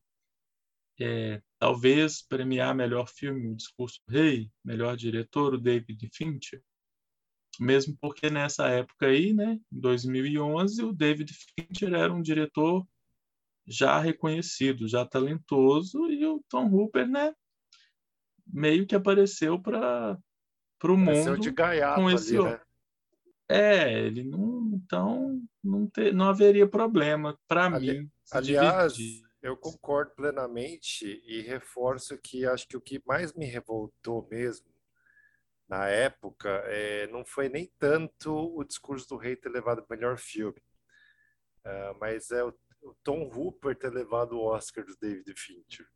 É, 0.98 1.42
talvez 1.58 2.22
premiar 2.22 2.74
melhor 2.74 3.08
filme, 3.08 3.48
o 3.48 3.56
Discurso 3.56 4.00
do 4.06 4.12
Rei, 4.12 4.50
melhor 4.64 4.96
diretor, 4.96 5.54
o 5.54 5.60
David 5.60 6.08
Fincher 6.12 6.62
mesmo 7.60 7.96
porque 8.00 8.30
nessa 8.30 8.68
época 8.68 9.06
aí, 9.06 9.32
né, 9.32 9.58
em 9.72 9.80
2011, 9.80 10.82
o 10.82 10.92
David 10.92 11.32
Fincher 11.32 11.94
era 11.94 12.12
um 12.12 12.22
diretor 12.22 12.86
já 13.66 13.98
reconhecido, 13.98 14.86
já 14.86 15.04
talentoso, 15.04 16.10
e 16.10 16.24
o 16.24 16.42
Tom 16.48 16.68
Hooper, 16.68 17.08
né, 17.08 17.34
meio 18.46 18.86
que 18.86 18.94
apareceu 18.94 19.60
para 19.60 20.18
o 20.84 20.96
mundo 20.96 21.38
de 21.38 21.50
gaiato 21.50 22.00
com 22.00 22.10
esse 22.10 22.36
ali, 22.36 22.44
né? 22.44 22.60
É, 23.48 24.06
ele 24.06 24.24
não, 24.24 24.72
então 24.74 25.40
não, 25.62 25.86
ter, 25.88 26.12
não 26.12 26.28
haveria 26.28 26.68
problema 26.68 27.38
para 27.46 27.70
mim. 27.70 28.10
Aliás, 28.32 28.94
dividir. 28.94 29.25
Eu 29.46 29.56
concordo 29.56 30.12
plenamente 30.12 31.22
e 31.24 31.40
reforço 31.40 32.18
que 32.18 32.44
acho 32.44 32.66
que 32.66 32.76
o 32.76 32.80
que 32.80 33.02
mais 33.06 33.32
me 33.32 33.46
revoltou 33.46 34.26
mesmo 34.30 34.66
na 35.68 35.88
época, 35.88 36.48
é, 36.66 37.06
não 37.08 37.24
foi 37.24 37.48
nem 37.48 37.70
tanto 37.78 38.32
o 38.32 38.64
discurso 38.64 39.08
do 39.08 39.16
rei 39.16 39.34
ter 39.34 39.48
levado 39.48 39.80
o 39.80 39.86
melhor 39.90 40.16
filme, 40.16 40.60
uh, 41.64 41.98
mas 42.00 42.30
é 42.30 42.44
o, 42.44 42.54
o, 42.82 42.94
Tom 43.02 43.28
Hooper 43.34 43.76
ter 43.76 43.92
levado 43.92 44.32
o 44.34 44.44
Oscar 44.44 44.84
do 44.84 44.96
David 44.96 45.34
Fincher. 45.36 45.86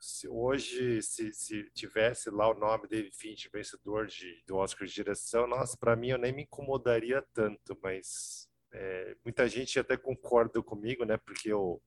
Se 0.00 0.28
hoje, 0.28 1.02
se, 1.02 1.32
se 1.34 1.64
tivesse 1.72 2.30
lá 2.30 2.48
o 2.48 2.58
nome 2.58 2.88
David 2.88 3.14
Fincher 3.14 3.50
vencedor 3.52 4.06
de, 4.06 4.42
do 4.46 4.56
Oscar 4.56 4.86
de 4.86 4.94
direção, 4.94 5.46
nossa, 5.46 5.76
para 5.76 5.96
mim 5.96 6.08
eu 6.08 6.18
nem 6.18 6.32
me 6.32 6.44
incomodaria 6.44 7.20
tanto, 7.34 7.78
mas 7.82 8.48
é, 8.72 9.16
muita 9.24 9.46
gente 9.48 9.78
até 9.78 9.96
concorda 9.96 10.62
comigo, 10.62 11.04
né? 11.04 11.18
Porque 11.18 11.52
o, 11.52 11.82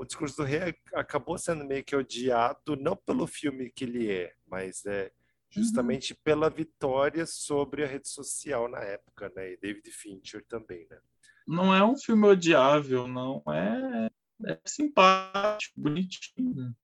o 0.00 0.04
discurso 0.06 0.38
do 0.38 0.44
rei 0.44 0.74
acabou 0.94 1.36
sendo 1.36 1.62
meio 1.62 1.84
que 1.84 1.94
odiado, 1.94 2.74
não 2.74 2.96
pelo 2.96 3.26
filme 3.26 3.70
que 3.70 3.84
ele 3.84 4.10
é, 4.10 4.34
mas 4.46 4.86
é 4.86 5.12
justamente 5.50 6.14
uhum. 6.14 6.18
pela 6.24 6.48
vitória 6.48 7.26
sobre 7.26 7.84
a 7.84 7.86
rede 7.86 8.08
social 8.08 8.66
na 8.66 8.78
época, 8.78 9.30
né? 9.36 9.52
E 9.52 9.58
David 9.58 9.90
Fincher 9.90 10.42
também, 10.46 10.86
né? 10.90 10.98
Não 11.46 11.74
é 11.74 11.84
um 11.84 11.98
filme 11.98 12.26
odiável, 12.26 13.06
não 13.06 13.42
é, 13.46 14.10
é 14.46 14.58
simpático, 14.64 15.78
bonitinho, 15.78 16.74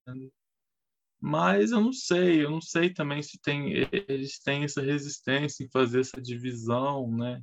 mas 1.19 1.71
eu 1.71 1.81
não 1.81 1.95
sei, 1.95 2.45
eu 2.45 2.51
não 2.51 2.61
sei 2.61 2.93
também 2.93 3.23
se 3.23 3.41
tem 3.41 3.73
eles 4.09 4.39
têm 4.41 4.65
essa 4.65 4.83
resistência 4.83 5.65
em 5.65 5.71
fazer 5.71 6.01
essa 6.01 6.21
divisão, 6.21 7.11
né? 7.17 7.43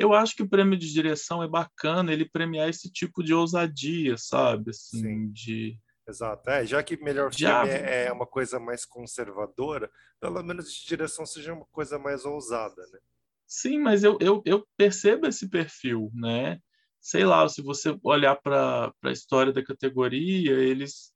Eu 0.00 0.14
acho 0.14 0.34
que 0.34 0.42
o 0.42 0.48
prêmio 0.48 0.78
de 0.78 0.90
direção 0.90 1.42
é 1.42 1.46
bacana 1.46 2.10
ele 2.10 2.24
premiar 2.24 2.70
esse 2.70 2.90
tipo 2.90 3.22
de 3.22 3.34
ousadia, 3.34 4.16
sabe? 4.16 4.70
Assim, 4.70 5.02
Sim. 5.02 5.30
de 5.30 5.78
Exato. 6.08 6.48
É, 6.48 6.64
já 6.64 6.82
que 6.82 6.96
melhor 6.96 7.30
já... 7.30 7.66
filme 7.66 7.78
é, 7.78 8.06
é 8.06 8.12
uma 8.12 8.26
coisa 8.26 8.58
mais 8.58 8.86
conservadora, 8.86 9.90
pelo 10.18 10.42
menos 10.42 10.72
de 10.72 10.86
direção 10.86 11.26
seja 11.26 11.52
uma 11.52 11.66
coisa 11.66 11.98
mais 11.98 12.24
ousada, 12.24 12.82
né? 12.90 12.98
Sim, 13.46 13.78
mas 13.78 14.02
eu, 14.02 14.16
eu, 14.22 14.40
eu 14.46 14.66
percebo 14.74 15.26
esse 15.26 15.50
perfil, 15.50 16.10
né? 16.14 16.58
Sei 16.98 17.26
lá, 17.26 17.46
se 17.46 17.60
você 17.60 17.94
olhar 18.02 18.36
para 18.36 18.94
a 19.04 19.12
história 19.12 19.52
da 19.52 19.62
categoria, 19.62 20.52
eles 20.52 21.12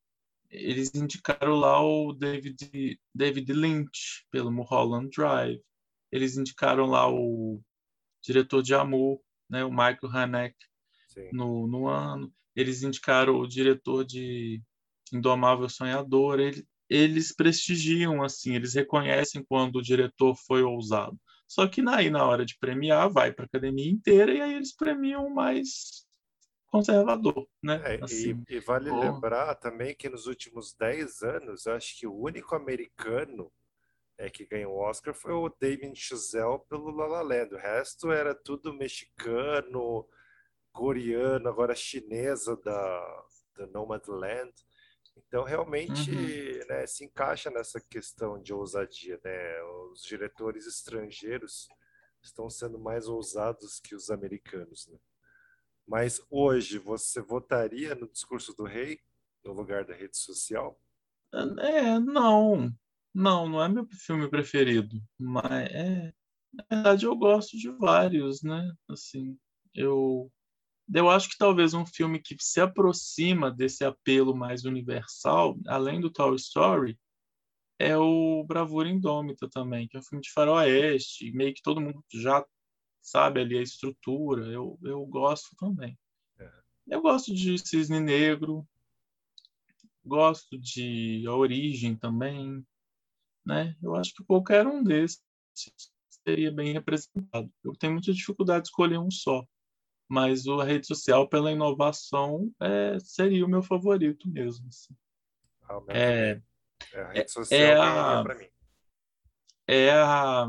eles 0.50 0.94
indicaram 0.94 1.54
lá 1.54 1.82
o 1.82 2.12
David, 2.12 3.00
David 3.14 3.50
Lynch 3.50 4.26
pelo 4.30 4.52
Mulholland 4.52 5.08
Drive. 5.08 5.60
Eles 6.12 6.36
indicaram 6.36 6.84
lá 6.84 7.10
o 7.10 7.62
diretor 8.24 8.62
de 8.62 8.74
Amor, 8.74 9.20
né, 9.48 9.64
o 9.64 9.70
Michael 9.70 10.10
Haneke, 10.12 10.66
no, 11.32 11.66
no 11.66 11.86
ano. 11.86 12.32
Eles 12.56 12.82
indicaram 12.82 13.36
o 13.36 13.46
diretor 13.46 14.04
de 14.04 14.62
Indomável 15.12 15.68
Sonhador, 15.68 16.40
ele, 16.40 16.66
eles 16.88 17.34
prestigiam, 17.34 18.22
assim, 18.22 18.54
eles 18.54 18.74
reconhecem 18.74 19.44
quando 19.44 19.76
o 19.76 19.82
diretor 19.82 20.34
foi 20.46 20.62
ousado. 20.62 21.18
Só 21.46 21.66
que 21.66 21.82
aí, 21.88 22.10
na 22.10 22.24
hora 22.24 22.44
de 22.44 22.56
premiar, 22.58 23.10
vai 23.10 23.32
para 23.32 23.44
a 23.44 23.46
academia 23.46 23.90
inteira 23.90 24.32
e 24.32 24.40
aí 24.40 24.54
eles 24.54 24.74
premiam 24.74 25.28
mais 25.30 26.04
conservador, 26.66 27.46
né? 27.62 27.80
É, 27.84 28.02
assim, 28.02 28.42
e, 28.48 28.56
e, 28.56 28.60
vale 28.60 28.90
lembrar 28.90 29.54
também 29.54 29.94
que 29.94 30.08
nos 30.08 30.26
últimos 30.26 30.74
10 30.74 31.22
anos, 31.22 31.66
acho 31.68 31.96
que 31.96 32.06
o 32.06 32.16
único 32.16 32.56
americano 32.56 33.52
é, 34.18 34.30
que 34.30 34.46
ganhou 34.46 34.74
o 34.74 34.80
Oscar 34.80 35.14
foi 35.14 35.32
o 35.32 35.48
Damien 35.60 35.94
Chazelle 35.94 36.60
pelo 36.68 36.90
La 36.90 37.06
La 37.06 37.22
Land. 37.22 37.54
O 37.54 37.58
resto 37.58 38.10
era 38.10 38.34
tudo 38.34 38.72
mexicano, 38.72 40.08
coreano, 40.72 41.48
agora 41.48 41.74
chinesa 41.74 42.56
da, 42.56 43.24
da 43.56 43.66
Nomadland. 43.66 44.52
Então, 45.16 45.44
realmente, 45.44 46.10
uhum. 46.10 46.66
né, 46.68 46.86
se 46.86 47.04
encaixa 47.04 47.50
nessa 47.50 47.80
questão 47.80 48.40
de 48.40 48.52
ousadia. 48.52 49.20
Né? 49.22 49.62
Os 49.92 50.02
diretores 50.02 50.66
estrangeiros 50.66 51.68
estão 52.22 52.50
sendo 52.50 52.78
mais 52.78 53.06
ousados 53.06 53.80
que 53.80 53.94
os 53.94 54.10
americanos. 54.10 54.88
Né? 54.88 54.98
Mas 55.86 56.20
hoje, 56.30 56.78
você 56.78 57.20
votaria 57.20 57.94
no 57.94 58.08
discurso 58.08 58.54
do 58.54 58.64
rei? 58.64 59.00
no 59.44 59.52
lugar 59.52 59.84
da 59.84 59.94
rede 59.94 60.16
social? 60.16 60.80
É, 61.32 61.98
não. 61.98 62.72
Não, 63.14 63.48
não 63.48 63.62
é 63.62 63.68
meu 63.68 63.86
filme 63.86 64.28
preferido. 64.28 65.00
Mas 65.18 65.70
é. 65.70 66.12
Na 66.52 66.64
verdade, 66.70 67.06
eu 67.06 67.16
gosto 67.16 67.56
de 67.56 67.70
vários, 67.70 68.42
né? 68.42 68.72
Assim, 68.88 69.38
eu. 69.74 70.30
Eu 70.92 71.08
acho 71.08 71.30
que 71.30 71.38
talvez 71.38 71.72
um 71.72 71.86
filme 71.86 72.18
que 72.20 72.36
se 72.38 72.60
aproxima 72.60 73.50
desse 73.50 73.84
apelo 73.84 74.36
mais 74.36 74.66
universal, 74.66 75.56
além 75.66 75.98
do 75.98 76.10
Toy 76.10 76.36
Story, 76.36 76.98
é 77.78 77.96
o 77.96 78.44
Bravura 78.44 78.88
Indômita 78.88 79.48
também, 79.48 79.88
que 79.88 79.96
é 79.96 80.00
um 80.00 80.02
filme 80.02 80.22
de 80.22 80.30
faroeste, 80.30 81.32
meio 81.32 81.54
que 81.54 81.62
todo 81.62 81.80
mundo 81.80 82.04
já 82.12 82.44
sabe 83.00 83.40
ali 83.40 83.56
a 83.56 83.62
estrutura. 83.62 84.46
Eu, 84.46 84.78
eu 84.82 85.06
gosto 85.06 85.56
também. 85.56 85.98
É. 86.38 86.50
Eu 86.88 87.00
gosto 87.00 87.34
de 87.34 87.56
Cisne 87.56 87.98
Negro, 87.98 88.66
gosto 90.04 90.58
de 90.58 91.24
A 91.26 91.34
Origem 91.34 91.96
também, 91.96 92.64
né? 93.44 93.76
Eu 93.82 93.94
acho 93.94 94.14
que 94.14 94.24
qualquer 94.24 94.66
um 94.66 94.82
desses 94.82 95.22
seria 96.26 96.50
bem 96.50 96.72
representado. 96.72 97.50
Eu 97.62 97.74
tenho 97.76 97.92
muita 97.92 98.12
dificuldade 98.12 98.64
de 98.64 98.68
escolher 98.68 98.98
um 98.98 99.10
só, 99.10 99.44
mas 100.08 100.46
a 100.46 100.64
rede 100.64 100.86
social 100.86 101.28
pela 101.28 101.52
inovação 101.52 102.50
é, 102.60 102.98
seria 102.98 103.44
o 103.44 103.48
meu 103.48 103.62
favorito 103.62 104.28
mesmo. 104.28 104.66
Assim. 104.68 104.94
Ah, 105.68 105.80
é, 105.88 106.42
é, 106.92 107.00
a 107.00 107.12
rede 107.12 107.30
social 107.30 107.60
é 107.60 107.74
a, 107.74 108.24
mim. 108.34 108.48
É 109.66 109.90
a 109.92 110.48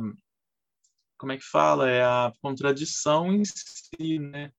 como 1.17 1.31
é 1.31 1.37
que 1.37 1.43
fala? 1.43 1.89
É 1.89 2.03
a 2.03 2.31
contradição 2.41 3.33
em 3.33 3.43
si, 3.45 4.19
né? 4.19 4.51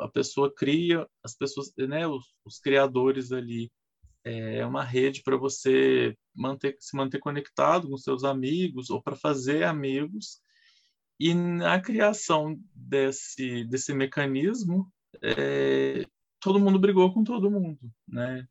A 0.00 0.08
pessoa 0.08 0.52
cria, 0.52 1.08
as 1.22 1.34
pessoas, 1.34 1.72
né? 1.76 2.06
Os, 2.06 2.24
os 2.44 2.58
criadores 2.58 3.32
ali 3.32 3.70
é 4.24 4.64
uma 4.64 4.82
rede 4.82 5.22
para 5.22 5.36
você 5.36 6.16
manter, 6.34 6.76
se 6.80 6.96
manter 6.96 7.18
conectado 7.18 7.88
com 7.88 7.96
seus 7.98 8.24
amigos 8.24 8.90
ou 8.90 9.02
para 9.02 9.14
fazer 9.14 9.64
amigos. 9.64 10.40
E 11.20 11.34
na 11.34 11.80
criação 11.80 12.58
desse, 12.74 13.64
desse 13.64 13.94
mecanismo, 13.94 14.90
é, 15.22 16.04
todo 16.40 16.58
mundo 16.58 16.78
brigou 16.78 17.12
com 17.12 17.22
todo 17.22 17.50
mundo, 17.50 17.78
né? 18.08 18.48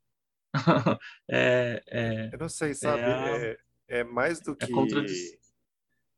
é, 1.30 1.82
é, 1.88 2.30
Eu 2.32 2.38
não 2.38 2.48
sei, 2.48 2.74
sabe? 2.74 3.02
É, 3.02 3.06
a, 3.06 3.36
é, 3.36 3.56
é 3.88 4.04
mais 4.04 4.40
do 4.40 4.52
é 4.52 4.66
que 4.66 4.72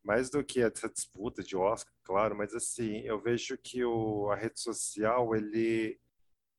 mais 0.04 0.30
do 0.30 0.44
que 0.44 0.60
essa 0.60 0.88
disputa 0.88 1.42
de 1.42 1.56
Oscar, 1.56 1.92
claro, 2.04 2.36
mas 2.36 2.54
assim, 2.54 3.00
eu 3.00 3.20
vejo 3.20 3.58
que 3.58 3.84
o, 3.84 4.30
a 4.30 4.36
rede 4.36 4.60
social 4.60 5.34
ele 5.34 5.98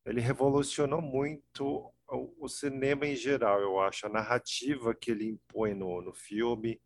ele 0.06 0.20
revolucionou 0.20 1.02
muito 1.02 1.94
o, 2.10 2.48
cinema 2.48 3.06
em 3.06 3.16
geral, 3.16 3.62
eu 3.62 3.80
acho, 3.80 4.06
a 4.06 4.10
narrativa 4.10 4.96
que 4.96 5.12
ele 5.12 5.26
impõe 5.26 5.74
no, 5.74 6.02
no 6.02 6.14
filme, 6.14 6.82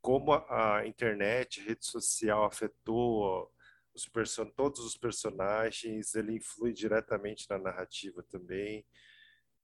como 0.00 0.32
a, 0.32 0.78
a 0.78 0.86
internet, 0.86 1.60
a 1.60 1.64
rede 1.64 1.86
social 1.86 2.44
afetou 2.44 3.50
os 3.94 4.08
person 4.08 4.46
todos 4.46 4.80
os 4.80 4.96
personagens, 4.96 6.14
ele 6.14 6.34
influi 6.34 6.72
diretamente 6.72 7.46
na 7.48 7.58
narrativa 7.58 8.22
também. 8.22 8.84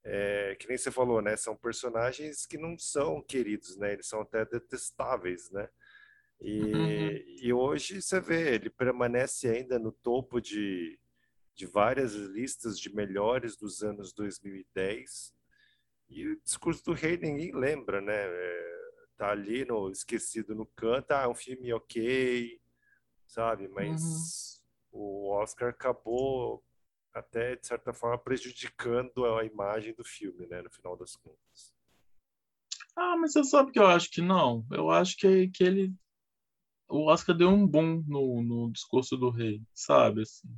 É, 0.05 0.57
que 0.59 0.69
nem 0.69 0.79
você 0.79 0.91
falou, 0.91 1.21
né? 1.21 1.37
São 1.37 1.57
personagens 1.57 2.47
que 2.47 2.57
não 2.57 2.79
são 2.79 3.23
queridos, 3.23 3.77
né? 3.77 3.95
Eles 3.95 4.07
são 4.07 4.21
até 4.21 4.45
detestáveis, 4.45 5.51
né? 5.51 5.69
E, 6.41 6.61
uhum. 6.61 7.11
e 7.43 7.53
hoje 7.53 8.01
você 8.01 8.21
vê, 8.21 8.55
ele 8.55 8.71
permanece 8.71 9.49
ainda 9.49 9.79
no 9.79 9.91
topo 9.91 10.41
de, 10.41 10.99
de 11.59 11.67
várias 11.67 12.15
listas 12.15 12.79
de 12.79 12.95
melhores 12.95 13.57
dos 13.57 13.83
anos 13.83 14.13
2010. 14.13 15.35
E 16.09 16.29
o 16.29 16.41
discurso 16.41 16.85
do 16.85 16.93
rei 16.93 17.17
ninguém 17.17 17.53
lembra, 17.53 18.01
né? 18.01 18.15
É, 18.15 18.89
tá 19.17 19.31
ali 19.33 19.65
no 19.65 19.91
esquecido 19.91 20.55
no 20.55 20.65
canto, 20.65 21.11
ah, 21.11 21.23
é 21.23 21.29
um 21.29 21.35
filme 21.35 21.73
ok, 21.73 22.61
sabe? 23.27 23.67
Mas 23.67 24.63
uhum. 24.93 25.01
o 25.01 25.31
Oscar 25.33 25.71
acabou 25.71 26.65
até 27.13 27.57
de 27.57 27.67
certa 27.67 27.93
forma 27.93 28.17
prejudicando 28.17 29.27
a 29.27 29.45
imagem 29.45 29.93
do 29.95 30.05
filme, 30.05 30.47
né? 30.47 30.63
No 30.63 30.71
final 30.71 30.97
das 30.97 31.17
contas. 31.17 31.75
Ah, 32.95 33.17
mas 33.17 33.33
você 33.33 33.43
sabe 33.43 33.73
que 33.73 33.81
eu 33.81 33.87
acho 33.87 34.09
que 34.13 34.23
não. 34.23 34.65
Eu 34.71 34.91
acho 34.91 35.17
que, 35.17 35.49
que 35.49 35.65
ele 35.65 35.93
o 36.89 37.11
Oscar 37.11 37.37
deu 37.37 37.49
um 37.49 37.67
boom 37.67 38.03
no, 38.07 38.43
no 38.43 38.73
discurso 38.73 39.17
do 39.17 39.29
rei, 39.29 39.61
sabe? 39.75 40.23
Assim. 40.23 40.49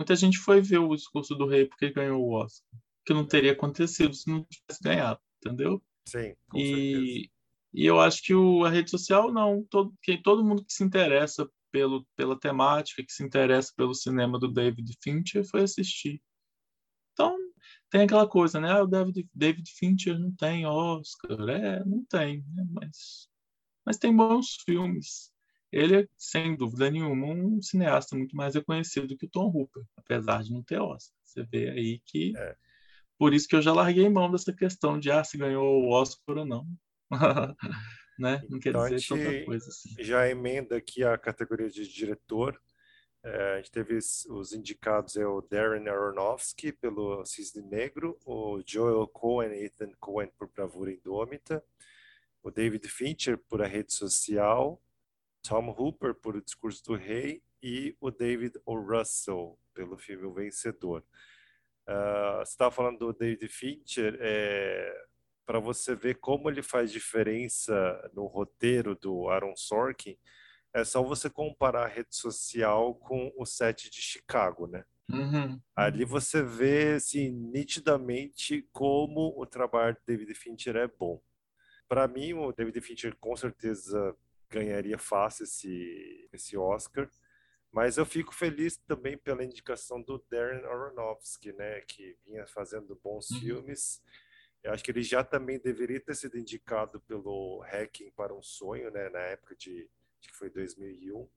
Muita 0.00 0.16
gente 0.16 0.38
foi 0.38 0.62
ver 0.62 0.78
o 0.78 0.96
discurso 0.96 1.34
do 1.34 1.46
rei 1.46 1.66
porque 1.66 1.92
ganhou 1.92 2.22
o 2.22 2.32
Oscar. 2.32 2.80
Que 3.04 3.12
não 3.12 3.26
teria 3.26 3.52
acontecido 3.52 4.14
se 4.14 4.30
não 4.30 4.42
tivesse 4.44 4.82
ganhado, 4.82 5.20
entendeu? 5.36 5.82
Sim, 6.08 6.34
com 6.48 6.56
e, 6.56 7.30
e 7.74 7.84
eu 7.84 8.00
acho 8.00 8.22
que 8.22 8.32
o, 8.32 8.64
a 8.64 8.70
rede 8.70 8.88
social, 8.88 9.30
não. 9.30 9.62
Todo, 9.68 9.92
quem, 10.02 10.22
todo 10.22 10.42
mundo 10.42 10.64
que 10.64 10.72
se 10.72 10.82
interessa 10.82 11.46
pelo, 11.70 12.06
pela 12.16 12.40
temática, 12.40 13.04
que 13.04 13.12
se 13.12 13.22
interessa 13.22 13.74
pelo 13.76 13.92
cinema 13.92 14.38
do 14.38 14.50
David 14.50 14.90
Fincher, 15.02 15.44
foi 15.44 15.64
assistir. 15.64 16.22
Então, 17.12 17.36
tem 17.90 18.00
aquela 18.00 18.26
coisa, 18.26 18.58
né? 18.58 18.72
Ah, 18.72 18.82
o 18.82 18.86
David, 18.86 19.28
David 19.34 19.70
Fincher 19.70 20.18
não 20.18 20.34
tem 20.34 20.64
Oscar. 20.64 21.46
É, 21.46 21.84
não 21.84 22.06
tem, 22.06 22.42
né? 22.54 22.66
Mas, 22.70 23.28
mas 23.84 23.98
tem 23.98 24.16
bons 24.16 24.56
filmes. 24.64 25.29
Ele 25.72 26.02
é, 26.02 26.08
sem 26.16 26.56
dúvida 26.56 26.90
nenhuma, 26.90 27.26
um 27.26 27.62
cineasta 27.62 28.16
muito 28.16 28.34
mais 28.34 28.54
reconhecido 28.54 29.16
que 29.16 29.26
o 29.26 29.30
Tom 29.30 29.50
Hooper, 29.54 29.84
apesar 29.96 30.42
de 30.42 30.52
não 30.52 30.62
ter 30.62 30.80
Oscar. 30.80 31.16
Você 31.24 31.44
vê 31.44 31.70
aí 31.70 32.00
que. 32.04 32.32
É. 32.36 32.56
Por 33.16 33.34
isso 33.34 33.46
que 33.46 33.54
eu 33.54 33.62
já 33.62 33.72
larguei 33.72 34.08
mão 34.08 34.30
dessa 34.30 34.52
questão 34.52 34.98
de 34.98 35.10
ah, 35.10 35.22
se 35.22 35.36
ganhou 35.36 35.82
o 35.82 35.90
Oscar 35.90 36.38
ou 36.38 36.46
não. 36.46 36.66
né? 38.18 38.42
Não 38.48 38.58
quer 38.58 38.70
então, 38.70 38.88
dizer 38.88 39.06
tanta 39.06 39.44
coisa 39.44 39.68
assim. 39.68 39.94
Já 40.02 40.28
emenda 40.28 40.76
aqui 40.76 41.04
a 41.04 41.16
categoria 41.18 41.68
de 41.68 41.86
diretor. 41.86 42.60
É, 43.22 43.54
a 43.54 43.56
gente 43.58 43.70
teve 43.70 43.96
os 43.96 44.52
indicados 44.52 45.16
é 45.16 45.26
o 45.26 45.42
Darren 45.42 45.86
Aronofsky 45.86 46.72
pelo 46.72 47.24
Cisne 47.26 47.62
Negro, 47.62 48.18
o 48.24 48.62
Joel 48.64 49.06
Cohen 49.08 49.52
e 49.52 49.66
Ethan 49.66 49.92
Cohen 50.00 50.30
por 50.38 50.48
Bravura 50.48 50.90
Indômita, 50.90 51.62
o 52.42 52.50
David 52.50 52.88
Fincher 52.88 53.36
por 53.36 53.60
A 53.60 53.66
Rede 53.66 53.92
Social, 53.92 54.80
Tom 55.42 55.70
Hooper 55.70 56.14
por 56.14 56.36
O 56.36 56.42
Discurso 56.42 56.82
do 56.84 56.94
Rei 56.94 57.42
e 57.62 57.96
o 58.00 58.10
David 58.10 58.58
O. 58.64 58.78
Russell 58.78 59.58
pelo 59.74 59.96
filme 59.98 60.26
O 60.26 60.32
Vencedor. 60.32 61.04
Uh, 61.88 62.38
você 62.38 62.52
estava 62.52 62.70
falando 62.70 62.98
do 62.98 63.12
David 63.12 63.48
Fincher, 63.48 64.16
é, 64.20 65.04
para 65.44 65.58
você 65.58 65.94
ver 65.94 66.16
como 66.20 66.48
ele 66.48 66.62
faz 66.62 66.92
diferença 66.92 68.10
no 68.14 68.26
roteiro 68.26 68.94
do 68.94 69.28
Aaron 69.28 69.56
Sorkin, 69.56 70.16
é 70.72 70.84
só 70.84 71.02
você 71.02 71.28
comparar 71.28 71.84
a 71.84 71.88
rede 71.88 72.14
social 72.14 72.94
com 72.94 73.32
o 73.36 73.44
set 73.44 73.90
de 73.90 74.00
Chicago, 74.00 74.68
né? 74.68 74.84
Uhum. 75.12 75.60
Ali 75.74 76.04
você 76.04 76.42
vê 76.42 76.92
assim, 76.94 77.30
nitidamente 77.30 78.68
como 78.72 79.34
o 79.36 79.44
trabalho 79.44 79.96
do 79.96 80.02
David 80.06 80.32
Fincher 80.34 80.76
é 80.76 80.86
bom. 80.86 81.20
Para 81.88 82.06
mim, 82.06 82.32
o 82.34 82.52
David 82.52 82.80
Fincher 82.80 83.16
com 83.18 83.34
certeza 83.34 84.14
ganharia 84.50 84.98
fácil 84.98 85.44
esse, 85.44 86.28
esse 86.32 86.56
Oscar. 86.56 87.08
Mas 87.72 87.96
eu 87.96 88.04
fico 88.04 88.34
feliz 88.34 88.76
também 88.76 89.16
pela 89.16 89.44
indicação 89.44 90.02
do 90.02 90.18
Darren 90.28 90.64
Aronofsky, 90.64 91.52
né, 91.52 91.80
que 91.82 92.18
vinha 92.26 92.46
fazendo 92.46 92.98
bons 93.02 93.30
uhum. 93.30 93.40
filmes. 93.40 94.02
Eu 94.62 94.72
acho 94.72 94.82
que 94.82 94.90
ele 94.90 95.02
já 95.02 95.22
também 95.22 95.58
deveria 95.58 96.00
ter 96.00 96.14
sido 96.14 96.36
indicado 96.36 97.00
pelo 97.02 97.62
Hacking 97.62 98.10
para 98.10 98.34
um 98.34 98.42
Sonho, 98.42 98.90
né, 98.90 99.08
na 99.08 99.20
época 99.20 99.54
de 99.54 99.88
acho 100.18 100.28
que 100.30 100.36
foi 100.36 100.50
2001. 100.50 101.28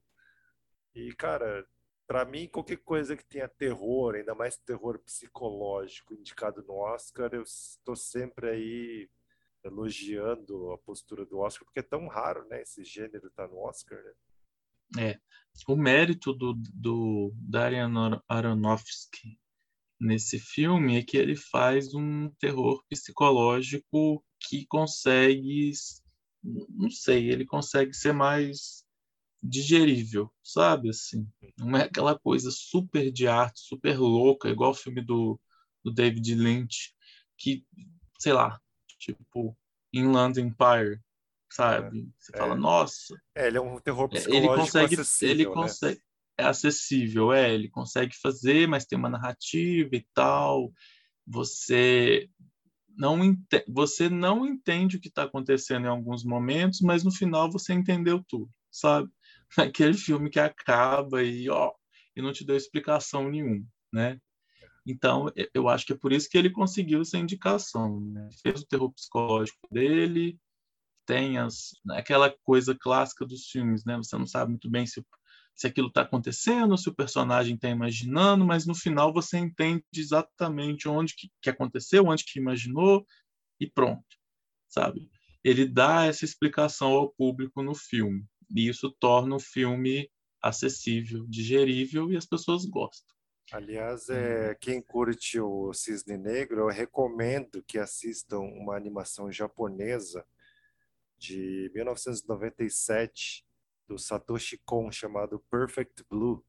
E 0.94 1.14
cara, 1.14 1.66
para 2.06 2.24
mim 2.24 2.48
qualquer 2.48 2.78
coisa 2.78 3.16
que 3.16 3.24
tenha 3.24 3.48
terror, 3.48 4.14
ainda 4.16 4.34
mais 4.34 4.56
terror 4.56 4.98
psicológico 4.98 6.14
indicado 6.14 6.62
no 6.64 6.74
Oscar, 6.74 7.30
eu 7.32 7.42
estou 7.42 7.96
sempre 7.96 8.50
aí 8.50 9.10
elogiando 9.64 10.72
a 10.72 10.78
postura 10.78 11.24
do 11.24 11.38
Oscar, 11.38 11.64
porque 11.64 11.80
é 11.80 11.82
tão 11.82 12.06
raro, 12.06 12.46
né? 12.48 12.62
Esse 12.62 12.84
gênero 12.84 13.30
tá 13.30 13.48
no 13.48 13.58
Oscar, 13.58 13.98
né? 14.02 14.12
É. 14.98 15.20
O 15.66 15.76
mérito 15.76 16.32
do, 16.32 16.54
do 16.72 17.32
Darren 17.34 18.20
Aronofsky 18.28 19.38
nesse 20.00 20.38
filme 20.38 20.98
é 20.98 21.02
que 21.02 21.16
ele 21.16 21.36
faz 21.36 21.94
um 21.94 22.28
terror 22.38 22.84
psicológico 22.88 24.24
que 24.40 24.66
consegue, 24.66 25.72
não 26.42 26.90
sei, 26.90 27.30
ele 27.30 27.46
consegue 27.46 27.94
ser 27.94 28.12
mais 28.12 28.84
digerível, 29.42 30.30
sabe? 30.42 30.90
Assim, 30.90 31.26
não 31.58 31.76
é 31.76 31.84
aquela 31.84 32.18
coisa 32.18 32.50
super 32.50 33.10
de 33.12 33.26
arte, 33.26 33.60
super 33.60 33.98
louca, 33.98 34.48
igual 34.48 34.72
o 34.72 34.74
filme 34.74 35.02
do, 35.02 35.40
do 35.84 35.92
David 35.92 36.34
Lynch, 36.34 36.94
que, 37.38 37.64
sei 38.18 38.32
lá, 38.32 38.60
tipo 39.04 39.56
Inland 39.92 40.38
Empire, 40.40 41.00
sabe? 41.50 42.00
É, 42.00 42.04
Você 42.18 42.32
é. 42.34 42.38
fala, 42.38 42.54
nossa. 42.54 43.14
É, 43.34 43.46
ele 43.46 43.58
é 43.58 43.60
um 43.60 43.78
terror 43.78 44.08
psicológico 44.08 44.52
ele 44.52 44.60
consegue, 44.60 44.94
acessível, 44.94 45.34
ele 45.34 45.44
né? 45.44 45.54
consegue, 45.54 46.00
é 46.38 46.44
acessível, 46.44 47.32
é, 47.32 47.54
ele 47.54 47.68
consegue 47.68 48.16
fazer, 48.20 48.66
mas 48.66 48.84
tem 48.84 48.98
uma 48.98 49.08
narrativa 49.08 49.90
e 49.94 50.06
tal. 50.12 50.72
você 51.26 52.28
não 52.96 53.18
você 53.68 54.08
não 54.08 54.46
entende 54.46 54.96
o 54.96 55.00
que 55.00 55.08
está 55.08 55.24
acontecendo 55.24 55.86
em 55.86 55.88
alguns 55.88 56.24
momentos, 56.24 56.80
mas 56.80 57.02
no 57.02 57.10
final 57.10 57.50
você 57.50 57.72
entendeu 57.72 58.22
tudo, 58.28 58.50
sabe? 58.70 59.10
Aquele 59.58 59.94
filme 59.94 60.30
que 60.30 60.40
acaba 60.40 61.22
e 61.22 61.48
ó, 61.48 61.72
e 62.16 62.22
não 62.22 62.32
te 62.32 62.44
deu 62.44 62.56
explicação 62.56 63.28
nenhuma, 63.28 63.66
né? 63.92 64.18
Então, 64.86 65.32
eu 65.54 65.68
acho 65.68 65.86
que 65.86 65.92
é 65.92 65.96
por 65.96 66.12
isso 66.12 66.28
que 66.28 66.36
ele 66.36 66.50
conseguiu 66.50 67.00
essa 67.00 67.18
indicação. 67.18 68.00
Né? 68.00 68.28
Fez 68.42 68.60
o 68.60 68.66
terror 68.66 68.92
psicológico 68.92 69.66
dele, 69.70 70.38
tem 71.06 71.38
as, 71.38 71.70
aquela 71.90 72.30
coisa 72.44 72.74
clássica 72.74 73.24
dos 73.26 73.46
filmes, 73.48 73.84
né? 73.84 73.96
Você 73.96 74.16
não 74.16 74.26
sabe 74.26 74.50
muito 74.50 74.70
bem 74.70 74.86
se 74.86 75.04
se 75.54 75.66
aquilo 75.66 75.88
está 75.88 76.02
acontecendo, 76.02 76.76
se 76.76 76.88
o 76.88 76.94
personagem 76.94 77.54
está 77.54 77.68
imaginando, 77.68 78.44
mas 78.44 78.66
no 78.66 78.74
final 78.74 79.12
você 79.12 79.38
entende 79.38 79.84
exatamente 79.94 80.88
onde 80.88 81.14
que, 81.14 81.30
que 81.40 81.48
aconteceu, 81.48 82.06
onde 82.06 82.24
que 82.24 82.40
imaginou 82.40 83.06
e 83.60 83.70
pronto, 83.70 84.04
sabe? 84.68 85.08
Ele 85.44 85.66
dá 85.66 86.06
essa 86.06 86.24
explicação 86.24 86.92
ao 86.92 87.10
público 87.10 87.62
no 87.62 87.74
filme 87.74 88.24
e 88.54 88.68
isso 88.68 88.90
torna 88.98 89.36
o 89.36 89.40
filme 89.40 90.10
acessível, 90.42 91.24
digerível 91.28 92.10
e 92.10 92.16
as 92.16 92.26
pessoas 92.26 92.64
gostam. 92.64 93.13
Aliás, 93.52 94.08
é, 94.08 94.54
quem 94.54 94.80
curte 94.80 95.38
o 95.38 95.72
Cisne 95.72 96.16
Negro, 96.16 96.60
eu 96.60 96.68
recomendo 96.68 97.62
que 97.62 97.78
assistam 97.78 98.40
uma 98.40 98.74
animação 98.74 99.30
japonesa 99.30 100.26
de 101.18 101.70
1997 101.74 103.46
do 103.86 103.98
Satoshi 103.98 104.58
Kon 104.64 104.90
chamado 104.90 105.38
Perfect 105.50 106.04
Blue, 106.08 106.44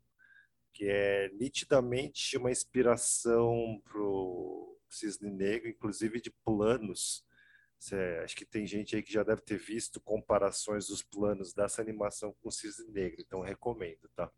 que 0.74 0.86
é 0.86 1.30
nitidamente 1.34 2.38
uma 2.38 2.52
inspiração 2.52 3.82
para 3.84 4.02
o 4.02 4.80
Cisne 4.90 5.32
Negro, 5.32 5.70
inclusive 5.70 6.22
de 6.22 6.32
planos. 6.44 7.26
Cê, 7.78 8.22
acho 8.24 8.36
que 8.36 8.46
tem 8.46 8.66
gente 8.66 8.96
aí 8.96 9.04
que 9.04 9.12
já 9.12 9.22
deve 9.22 9.42
ter 9.42 9.58
visto 9.58 10.00
comparações 10.00 10.88
dos 10.88 11.04
planos 11.04 11.54
dessa 11.54 11.82
animação 11.82 12.34
com 12.42 12.48
o 12.50 12.52
Cisne 12.52 12.92
Negro, 12.92 13.22
então 13.22 13.42
recomendo, 13.42 14.10
tá? 14.16 14.32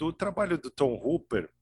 Do 0.00 0.14
trabalho 0.14 0.56
do 0.56 0.70
Tom 0.70 0.94
Hooper, 0.94 1.52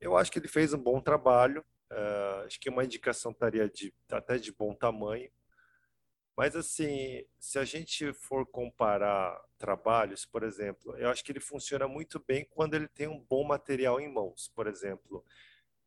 eu 0.00 0.16
acho 0.16 0.30
que 0.30 0.38
ele 0.38 0.46
fez 0.46 0.72
um 0.72 0.78
bom 0.78 1.00
trabalho. 1.00 1.64
Uh, 1.90 2.46
acho 2.46 2.60
que 2.60 2.70
uma 2.70 2.84
indicação 2.84 3.32
estaria 3.32 3.68
de, 3.68 3.92
até 4.12 4.38
de 4.38 4.52
bom 4.52 4.72
tamanho. 4.72 5.28
Mas, 6.36 6.54
assim, 6.54 7.26
se 7.40 7.58
a 7.58 7.64
gente 7.64 8.12
for 8.12 8.46
comparar 8.46 9.36
trabalhos, 9.58 10.24
por 10.24 10.44
exemplo, 10.44 10.96
eu 10.98 11.10
acho 11.10 11.24
que 11.24 11.32
ele 11.32 11.40
funciona 11.40 11.88
muito 11.88 12.20
bem 12.24 12.46
quando 12.48 12.74
ele 12.74 12.86
tem 12.86 13.08
um 13.08 13.18
bom 13.18 13.42
material 13.42 14.00
em 14.00 14.06
mãos. 14.08 14.52
Por 14.54 14.68
exemplo, 14.68 15.24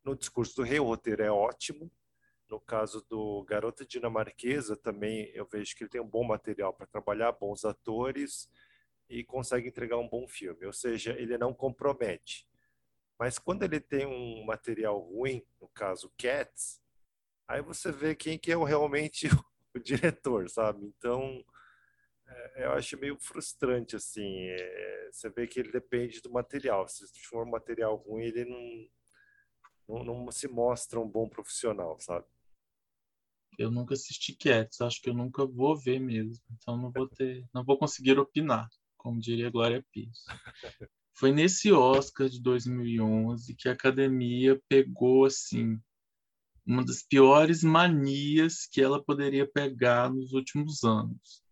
no 0.03 0.13
discurso 0.13 0.57
do 0.57 0.63
rei, 0.63 0.81
o 0.81 0.83
roteiro 0.83 1.23
é 1.23 1.31
ótimo. 1.31 1.89
No 2.49 2.59
caso 2.59 3.01
do 3.09 3.45
Garota 3.45 3.85
Dinamarquesa, 3.85 4.75
também 4.75 5.31
eu 5.33 5.45
vejo 5.45 5.73
que 5.73 5.85
ele 5.85 5.89
tem 5.89 6.01
um 6.01 6.09
bom 6.09 6.25
material 6.25 6.73
para 6.73 6.85
trabalhar, 6.85 7.31
bons 7.31 7.63
atores 7.63 8.49
e 9.09 9.23
consegue 9.23 9.67
entregar 9.67 9.97
um 9.97 10.07
bom 10.07 10.27
filme. 10.27 10.65
Ou 10.65 10.73
seja, 10.73 11.13
ele 11.19 11.37
não 11.37 11.53
compromete. 11.53 12.47
Mas 13.19 13.37
quando 13.37 13.63
ele 13.63 13.79
tem 13.79 14.05
um 14.05 14.43
material 14.45 14.99
ruim, 14.99 15.45
no 15.61 15.67
caso 15.69 16.11
Cats, 16.17 16.81
aí 17.47 17.61
você 17.61 17.91
vê 17.91 18.15
quem 18.15 18.37
que 18.37 18.51
é 18.51 18.55
realmente 18.57 19.27
o 19.73 19.79
diretor, 19.79 20.49
sabe? 20.49 20.85
Então, 20.85 21.43
é, 22.27 22.65
eu 22.65 22.71
acho 22.73 22.97
meio 22.97 23.17
frustrante, 23.19 23.95
assim. 23.95 24.47
É, 24.47 25.09
você 25.11 25.29
vê 25.29 25.47
que 25.47 25.59
ele 25.59 25.71
depende 25.71 26.21
do 26.21 26.31
material. 26.31 26.87
Se 26.87 27.05
for 27.25 27.45
um 27.45 27.51
material 27.51 27.95
ruim, 27.97 28.23
ele 28.23 28.45
não, 28.45 30.03
não, 30.03 30.25
não 30.25 30.31
se 30.31 30.47
mostra 30.47 30.99
um 30.99 31.07
bom 31.07 31.29
profissional, 31.29 31.99
sabe? 31.99 32.25
Eu 33.57 33.69
nunca 33.69 33.93
assisti 33.93 34.35
Cats, 34.35 34.81
acho 34.81 34.99
que 35.01 35.09
eu 35.09 35.13
nunca 35.13 35.45
vou 35.45 35.77
ver 35.77 35.99
mesmo. 35.99 36.43
Então 36.51 36.75
não 36.75 36.91
vou 36.91 37.07
ter, 37.07 37.45
não 37.53 37.63
vou 37.63 37.77
conseguir 37.77 38.17
opinar, 38.17 38.67
como 39.03 39.19
diria 39.19 39.51
Glória 39.51 39.85
Pires. 39.91 40.23
Foi 41.13 41.31
nesse 41.31 41.71
Oscar 41.71 42.27
de 42.27 42.41
2011 42.41 43.53
que 43.55 43.69
a 43.69 43.73
academia 43.73 44.59
pegou 44.67 45.25
assim 45.25 45.79
uma 46.65 46.83
das 46.83 47.03
piores 47.03 47.61
manias 47.61 48.65
que 48.65 48.81
ela 48.81 49.03
poderia 49.03 49.45
pegar 49.45 50.09
nos 50.09 50.31
últimos 50.31 50.83
anos, 50.83 51.43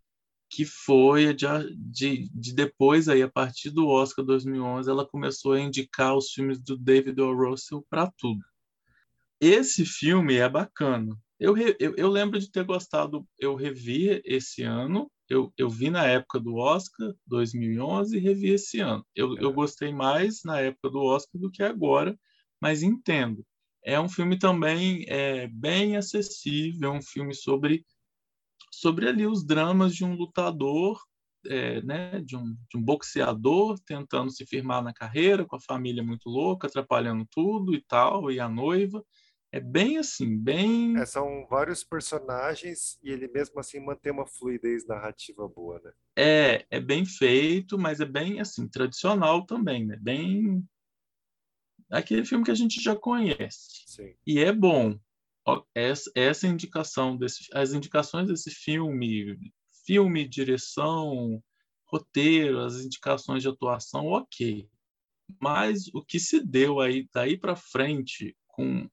que 0.50 0.64
foi 0.64 1.28
a 1.28 1.34
de, 1.34 1.46
de, 1.76 2.30
de, 2.30 2.54
depois 2.56 3.10
aí 3.10 3.22
a 3.22 3.30
partir 3.30 3.72
do 3.72 3.88
Oscar 3.88 4.24
2011 4.24 4.90
ela 4.90 5.06
começou 5.06 5.52
a 5.52 5.60
indicar 5.60 6.16
os 6.16 6.32
filmes 6.32 6.60
do 6.62 6.78
David 6.78 7.20
O. 7.20 7.34
Russell 7.36 7.86
para 7.90 8.10
tudo. 8.18 8.42
Esse 9.40 9.86
filme 9.86 10.36
é 10.36 10.48
bacana. 10.48 11.18
Eu, 11.38 11.58
eu, 11.58 11.96
eu, 11.98 12.08
lembro 12.08 12.40
de 12.40 12.50
ter 12.50 12.64
gostado, 12.64 13.28
eu 13.38 13.56
revi 13.56 14.22
esse 14.24 14.62
ano, 14.62 15.12
eu, 15.32 15.54
eu 15.58 15.70
vi 15.70 15.90
na 15.90 16.06
época 16.06 16.40
do 16.40 16.56
Oscar 16.56 17.14
2011 17.26 18.18
e 18.18 18.20
revi 18.20 18.50
esse 18.52 18.80
ano. 18.80 19.06
Eu, 19.16 19.38
eu 19.38 19.54
gostei 19.54 19.94
mais 19.94 20.44
na 20.44 20.60
época 20.60 20.90
do 20.90 21.00
Oscar 21.00 21.40
do 21.40 21.52
que 21.52 21.64
agora, 21.64 22.18
mas 22.62 22.84
entendo 22.84 23.46
é 23.84 24.00
um 24.00 24.10
filme 24.10 24.38
também 24.38 25.06
é, 25.08 25.48
bem 25.48 25.98
acessível, 25.98 26.94
é 26.94 26.98
um 26.98 27.02
filme 27.02 27.34
sobre, 27.34 27.86
sobre 28.72 29.08
ali 29.08 29.26
os 29.26 29.46
dramas 29.46 29.96
de 29.96 30.06
um 30.06 30.14
lutador, 30.14 31.02
é, 31.48 31.82
né, 31.82 32.22
de, 32.22 32.36
um, 32.38 32.56
de 32.70 32.78
um 32.78 32.82
boxeador 32.82 33.80
tentando 33.86 34.32
se 34.32 34.46
firmar 34.46 34.84
na 34.84 34.94
carreira, 34.94 35.46
com 35.46 35.56
a 35.56 35.62
família 35.62 36.04
muito 36.04 36.30
louca, 36.30 36.68
atrapalhando 36.68 37.26
tudo 37.32 37.74
e 37.74 37.82
tal, 37.82 38.32
e 38.32 38.40
a 38.40 38.48
noiva. 38.48 39.04
É 39.54 39.60
bem 39.60 39.98
assim, 39.98 40.38
bem. 40.38 40.98
É, 40.98 41.06
são 41.06 41.46
vários 41.50 41.84
personagens 41.84 42.98
e 43.04 43.12
ele 43.12 43.28
mesmo 43.28 43.60
assim 43.60 43.80
mantém 43.82 44.12
uma 44.12 44.26
fluidez 44.26 44.88
narrativa 44.88 45.46
boa, 45.48 45.82
né? 45.84 45.92
É, 46.16 46.66
é 46.70 46.80
bem 46.80 47.06
feito, 47.06 47.78
mas 47.78 48.00
é 48.00 48.06
bem 48.06 48.40
assim, 48.40 48.68
tradicional 48.68 49.46
também, 49.46 49.86
né? 49.86 49.98
Bem 50.02 50.64
aquele 51.90 52.24
filme 52.26 52.46
que 52.46 52.52
a 52.52 52.56
gente 52.56 52.82
já 52.82 52.96
conhece. 52.96 53.84
Sim. 53.86 54.16
E 54.26 54.40
é 54.40 54.54
bom. 54.54 54.98
Essa, 55.76 56.10
essa 56.16 56.48
indicação 56.48 57.18
desse, 57.18 57.46
as 57.54 57.74
indicações 57.74 58.28
desse 58.28 58.52
filme, 58.52 59.38
filme, 59.86 60.28
direção, 60.28 61.44
roteiro, 61.86 62.62
as 62.62 62.80
indicações 62.80 63.42
de 63.42 63.50
atuação, 63.50 64.06
ok. 64.06 64.70
Mas 65.42 65.88
o 65.94 66.02
que 66.04 66.20
se 66.20 66.40
deu 66.40 66.80
aí 66.80 67.10
daí 67.14 67.38
para 67.38 67.56
frente 67.56 68.38
com 68.48 68.88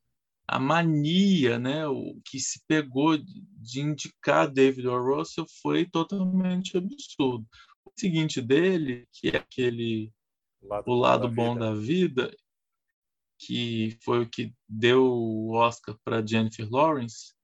a 0.48 0.58
mania, 0.58 1.58
né, 1.58 1.86
o 1.86 2.18
que 2.24 2.40
se 2.40 2.62
pegou 2.66 3.18
de 3.18 3.80
indicar 3.80 4.50
David 4.50 4.88
O. 4.88 4.98
Russell 4.98 5.44
foi 5.60 5.84
totalmente 5.84 6.78
absurdo. 6.78 7.46
O 7.84 7.92
seguinte 7.94 8.40
dele, 8.40 9.06
que 9.12 9.28
é 9.28 9.36
aquele 9.36 10.10
lado 10.62 10.90
o 10.90 10.94
lado 10.94 11.28
bom 11.28 11.54
da, 11.54 11.66
bom 11.66 11.74
da 11.74 11.74
vida, 11.74 12.34
que 13.38 13.98
foi 14.02 14.22
o 14.22 14.28
que 14.28 14.54
deu 14.66 15.04
o 15.04 15.52
Oscar 15.52 15.94
para 16.02 16.26
Jennifer 16.26 16.66
Lawrence, 16.70 17.34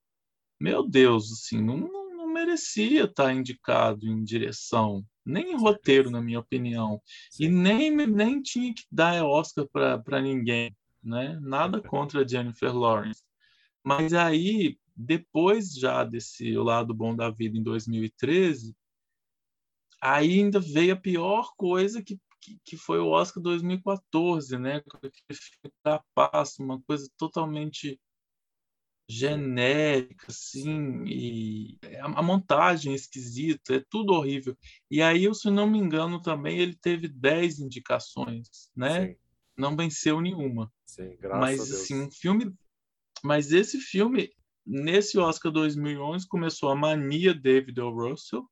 meu 0.59 0.81
Deus, 0.87 1.31
assim, 1.31 1.61
não, 1.61 1.77
não 1.77 2.33
merecia 2.33 3.03
estar 3.03 3.31
indicado 3.31 4.07
em 4.07 4.23
direção, 4.23 5.05
nem 5.23 5.51
em 5.51 5.57
roteiro, 5.57 6.09
na 6.09 6.21
minha 6.21 6.39
opinião, 6.39 6.99
Sim. 7.29 7.43
e 7.43 7.49
nem, 7.49 7.91
nem 7.91 8.41
tinha 8.41 8.73
que 8.73 8.83
dar 8.91 9.23
Oscar 9.23 9.67
para 9.67 10.21
ninguém, 10.21 10.75
né? 11.05 11.39
Nada 11.41 11.81
contra 11.81 12.27
Jennifer 12.27 12.75
Lawrence. 12.75 13.23
Mas 13.83 14.13
aí, 14.13 14.77
depois 14.95 15.73
já 15.73 16.03
desse 16.03 16.57
O 16.57 16.63
Lado 16.63 16.93
Bom 16.93 17.15
da 17.15 17.29
Vida 17.29 17.57
em 17.57 17.63
2013, 17.63 18.75
aí 20.01 20.39
ainda 20.39 20.59
veio 20.59 20.93
a 20.93 20.97
pior 20.97 21.53
coisa 21.55 22.01
que 22.03 22.19
que, 22.45 22.59
que 22.63 22.77
foi 22.77 22.99
o 22.99 23.07
Oscar 23.07 23.41
2014, 23.41 24.57
né? 24.59 24.79
Com 24.81 24.97
aquele 24.97 25.73
da 25.83 26.03
uma 26.59 26.79
coisa 26.81 27.09
totalmente 27.17 27.99
genérica, 29.07 30.27
assim, 30.29 31.03
e 31.05 31.77
a, 31.99 32.23
montagem 32.23 32.91
é 32.91 32.95
esquisita, 32.95 33.75
é 33.75 33.83
tudo 33.89 34.13
horrível. 34.13 34.57
E 34.89 35.01
aí, 35.01 35.27
se 35.33 35.49
não 35.49 35.69
me 35.69 35.77
engano, 35.77 36.21
também 36.21 36.57
ele 36.59 36.75
teve 36.75 37.07
10 37.07 37.59
indicações, 37.59 38.71
né? 38.75 39.09
Sim. 39.09 39.15
Não 39.57 39.75
venceu 39.75 40.19
nenhuma. 40.21 40.71
Sim, 40.85 41.17
mas 41.21 41.59
assim, 41.59 42.01
um 42.01 42.11
filme, 42.11 42.53
mas 43.23 43.51
esse 43.51 43.79
filme 43.79 44.31
nesse 44.65 45.17
Oscar 45.17 45.51
2011 45.51 46.27
começou 46.27 46.69
a 46.69 46.75
mania 46.75 47.33
David 47.33 47.79
O. 47.79 47.89
Russell 47.89 48.49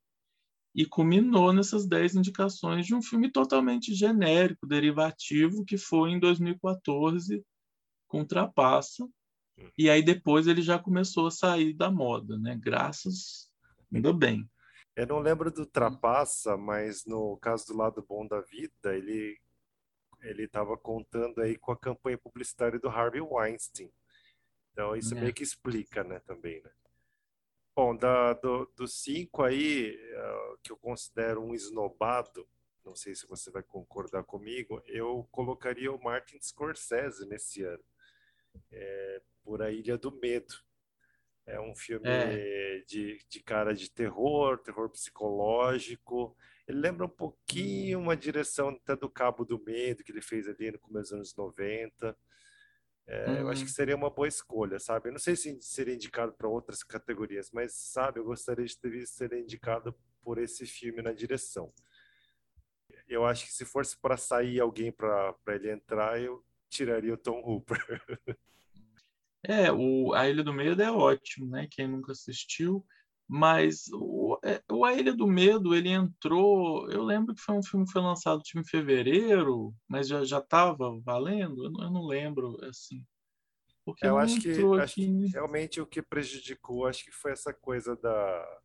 e 0.74 0.84
culminou 0.84 1.52
nessas 1.52 1.86
10 1.86 2.16
indicações 2.16 2.86
de 2.86 2.94
um 2.94 3.02
filme 3.02 3.30
totalmente 3.30 3.94
genérico, 3.94 4.66
derivativo, 4.66 5.64
que 5.64 5.78
foi 5.78 6.10
em 6.10 6.18
2014 6.18 7.44
com 8.08 8.24
Trapaça. 8.24 9.08
E 9.78 9.88
aí 9.88 10.02
depois 10.02 10.48
ele 10.48 10.62
já 10.62 10.78
começou 10.78 11.28
a 11.28 11.30
sair 11.30 11.74
da 11.74 11.90
moda, 11.90 12.36
né? 12.38 12.58
Graças, 12.60 13.48
ainda 13.92 14.12
bem. 14.12 14.48
Eu 14.96 15.06
não 15.06 15.20
lembro 15.20 15.50
do 15.50 15.66
Trapaça, 15.66 16.56
mas 16.56 17.04
no 17.06 17.36
caso 17.38 17.66
do 17.68 17.76
Lado 17.76 18.04
Bom 18.08 18.26
da 18.26 18.40
Vida, 18.40 18.96
ele 18.96 19.38
ele 20.24 20.44
estava 20.44 20.76
contando 20.76 21.40
aí 21.40 21.56
com 21.56 21.72
a 21.72 21.76
campanha 21.76 22.18
publicitária 22.18 22.78
do 22.78 22.88
Harvey 22.88 23.20
Weinstein. 23.20 23.92
Então 24.72 24.96
isso 24.96 25.14
é. 25.14 25.20
meio 25.20 25.32
que 25.32 25.42
explica, 25.42 26.02
né, 26.02 26.18
também, 26.20 26.60
né? 26.62 26.70
Bom, 27.76 27.96
da, 27.96 28.34
do, 28.34 28.66
dos 28.76 29.02
cinco 29.02 29.42
aí, 29.42 29.96
uh, 29.96 30.58
que 30.62 30.70
eu 30.70 30.76
considero 30.76 31.42
um 31.42 31.54
esnobado, 31.54 32.48
não 32.84 32.94
sei 32.94 33.14
se 33.14 33.26
você 33.26 33.50
vai 33.50 33.62
concordar 33.62 34.22
comigo, 34.22 34.80
eu 34.86 35.26
colocaria 35.32 35.90
o 35.90 36.02
Martin 36.02 36.40
Scorsese 36.40 37.26
nesse 37.26 37.64
ano, 37.64 37.82
é, 38.70 39.22
por 39.42 39.60
A 39.62 39.72
Ilha 39.72 39.98
do 39.98 40.12
Medo. 40.12 40.54
É 41.46 41.60
um 41.60 41.74
filme 41.74 42.08
é. 42.08 42.82
De, 42.86 43.18
de 43.28 43.42
cara 43.42 43.74
de 43.74 43.90
terror, 43.90 44.58
terror 44.58 44.88
psicológico. 44.88 46.36
Ele 46.66 46.78
lembra 46.78 47.06
um 47.06 47.10
pouquinho 47.10 47.98
uma 47.98 48.16
direção 48.16 48.70
até 48.70 48.96
do 48.96 49.08
Cabo 49.08 49.44
do 49.44 49.62
Medo, 49.62 50.02
que 50.02 50.10
ele 50.10 50.22
fez 50.22 50.48
ali 50.48 50.70
no 50.70 50.78
começo 50.78 51.10
dos 51.10 51.12
anos 51.12 51.36
90. 51.36 52.16
É, 53.06 53.30
hum. 53.30 53.34
Eu 53.40 53.48
acho 53.50 53.64
que 53.64 53.70
hum. 53.70 53.74
seria 53.74 53.96
uma 53.96 54.10
boa 54.10 54.26
escolha, 54.26 54.78
sabe? 54.78 55.08
Eu 55.08 55.12
não 55.12 55.18
sei 55.18 55.36
se 55.36 55.60
seria 55.60 55.94
indicado 55.94 56.32
para 56.32 56.48
outras 56.48 56.82
categorias, 56.82 57.50
mas, 57.52 57.74
sabe, 57.74 58.18
eu 58.18 58.24
gostaria 58.24 58.64
de 58.64 58.78
ter 58.78 58.90
visto 58.90 59.14
ser 59.14 59.32
indicado 59.34 59.94
por 60.22 60.38
esse 60.38 60.66
filme 60.66 61.02
na 61.02 61.12
direção. 61.12 61.72
Eu 63.06 63.26
acho 63.26 63.46
que 63.46 63.52
se 63.52 63.66
fosse 63.66 63.98
para 63.98 64.16
sair 64.16 64.58
alguém 64.60 64.90
para 64.90 65.36
ele 65.48 65.70
entrar, 65.70 66.18
eu 66.18 66.42
tiraria 66.70 67.12
o 67.12 67.18
Tom 67.18 67.40
Hooper. 67.40 67.78
É, 69.46 69.70
o, 69.70 70.14
A 70.14 70.26
Ilha 70.26 70.42
do 70.42 70.54
Medo 70.54 70.80
é 70.82 70.90
ótimo, 70.90 71.46
né? 71.50 71.68
Quem 71.70 71.86
nunca 71.86 72.12
assistiu. 72.12 72.82
Mas 73.26 73.86
o, 73.92 74.38
é, 74.44 74.62
o 74.70 74.84
A 74.84 74.92
Ilha 74.92 75.14
do 75.14 75.26
Medo, 75.26 75.74
ele 75.74 75.88
entrou. 75.88 76.90
Eu 76.90 77.02
lembro 77.02 77.34
que 77.34 77.40
foi 77.40 77.54
um 77.54 77.62
filme 77.62 77.86
que 77.86 77.92
foi 77.92 78.02
lançado 78.02 78.42
tipo, 78.42 78.60
em 78.60 78.64
fevereiro, 78.64 79.74
mas 79.88 80.06
já 80.06 80.24
já 80.24 80.38
estava 80.38 81.00
valendo. 81.00 81.64
Eu 81.64 81.70
não, 81.70 81.82
eu 81.84 81.90
não, 81.90 82.06
lembro 82.06 82.58
assim. 82.64 83.04
Porque 83.84 84.06
eu 84.06 84.16
acho 84.18 84.40
que, 84.40 84.62
acho 84.80 84.94
que, 84.94 85.26
realmente 85.26 85.80
o 85.80 85.86
que 85.86 86.02
prejudicou, 86.02 86.86
acho 86.86 87.04
que 87.04 87.12
foi 87.12 87.32
essa 87.32 87.52
coisa 87.52 87.96
da, 87.96 88.60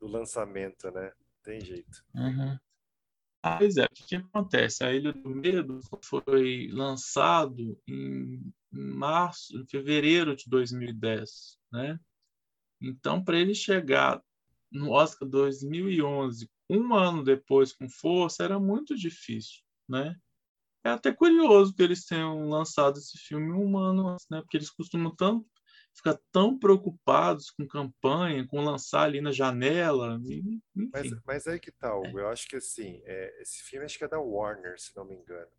do 0.00 0.06
lançamento, 0.06 0.90
né? 0.90 1.12
Tem 1.42 1.60
jeito. 1.60 2.04
Uhum. 2.14 2.58
Ah, 3.42 3.58
pois 3.58 3.76
é, 3.76 3.84
o 3.84 3.88
que, 3.88 4.04
que 4.04 4.16
acontece? 4.16 4.84
A 4.84 4.92
Ilha 4.92 5.12
do 5.12 5.28
Medo 5.28 5.80
foi 6.04 6.68
lançado 6.70 7.76
em 7.88 8.52
março, 8.70 9.56
em 9.58 9.66
fevereiro 9.66 10.36
de 10.36 10.44
2010, 10.48 11.58
né? 11.72 11.98
Então, 12.82 13.22
para 13.22 13.38
ele 13.38 13.54
chegar 13.54 14.22
no 14.70 14.90
Oscar 14.90 15.28
2011, 15.28 16.50
um 16.68 16.94
ano 16.94 17.22
depois 17.22 17.72
com 17.72 17.88
força, 17.88 18.42
era 18.42 18.58
muito 18.58 18.96
difícil, 18.96 19.62
né? 19.88 20.16
É 20.84 20.90
até 20.90 21.12
curioso 21.12 21.74
que 21.74 21.82
eles 21.82 22.04
tenham 22.04 22.48
lançado 22.48 22.98
esse 22.98 23.16
filme 23.18 23.52
um 23.52 23.78
ano 23.78 24.08
antes, 24.08 24.26
né? 24.28 24.40
Porque 24.40 24.56
eles 24.56 24.70
costumam 24.70 25.14
tanto 25.14 25.46
ficar 25.94 26.18
tão 26.32 26.58
preocupados 26.58 27.50
com 27.50 27.66
campanha, 27.66 28.46
com 28.46 28.64
lançar 28.64 29.02
ali 29.02 29.20
na 29.20 29.30
janela. 29.30 30.18
Mas, 30.74 31.10
mas 31.24 31.46
aí 31.46 31.60
que 31.60 31.70
tá, 31.70 31.94
Hugo. 31.94 32.18
É. 32.18 32.22
Eu 32.22 32.28
acho 32.28 32.48
que 32.48 32.56
assim, 32.56 33.00
é, 33.04 33.42
esse 33.42 33.62
filme 33.62 33.84
acho 33.84 33.98
que 33.98 34.04
é 34.04 34.08
da 34.08 34.18
Warner, 34.18 34.80
se 34.80 34.96
não 34.96 35.04
me 35.04 35.14
engano. 35.14 35.50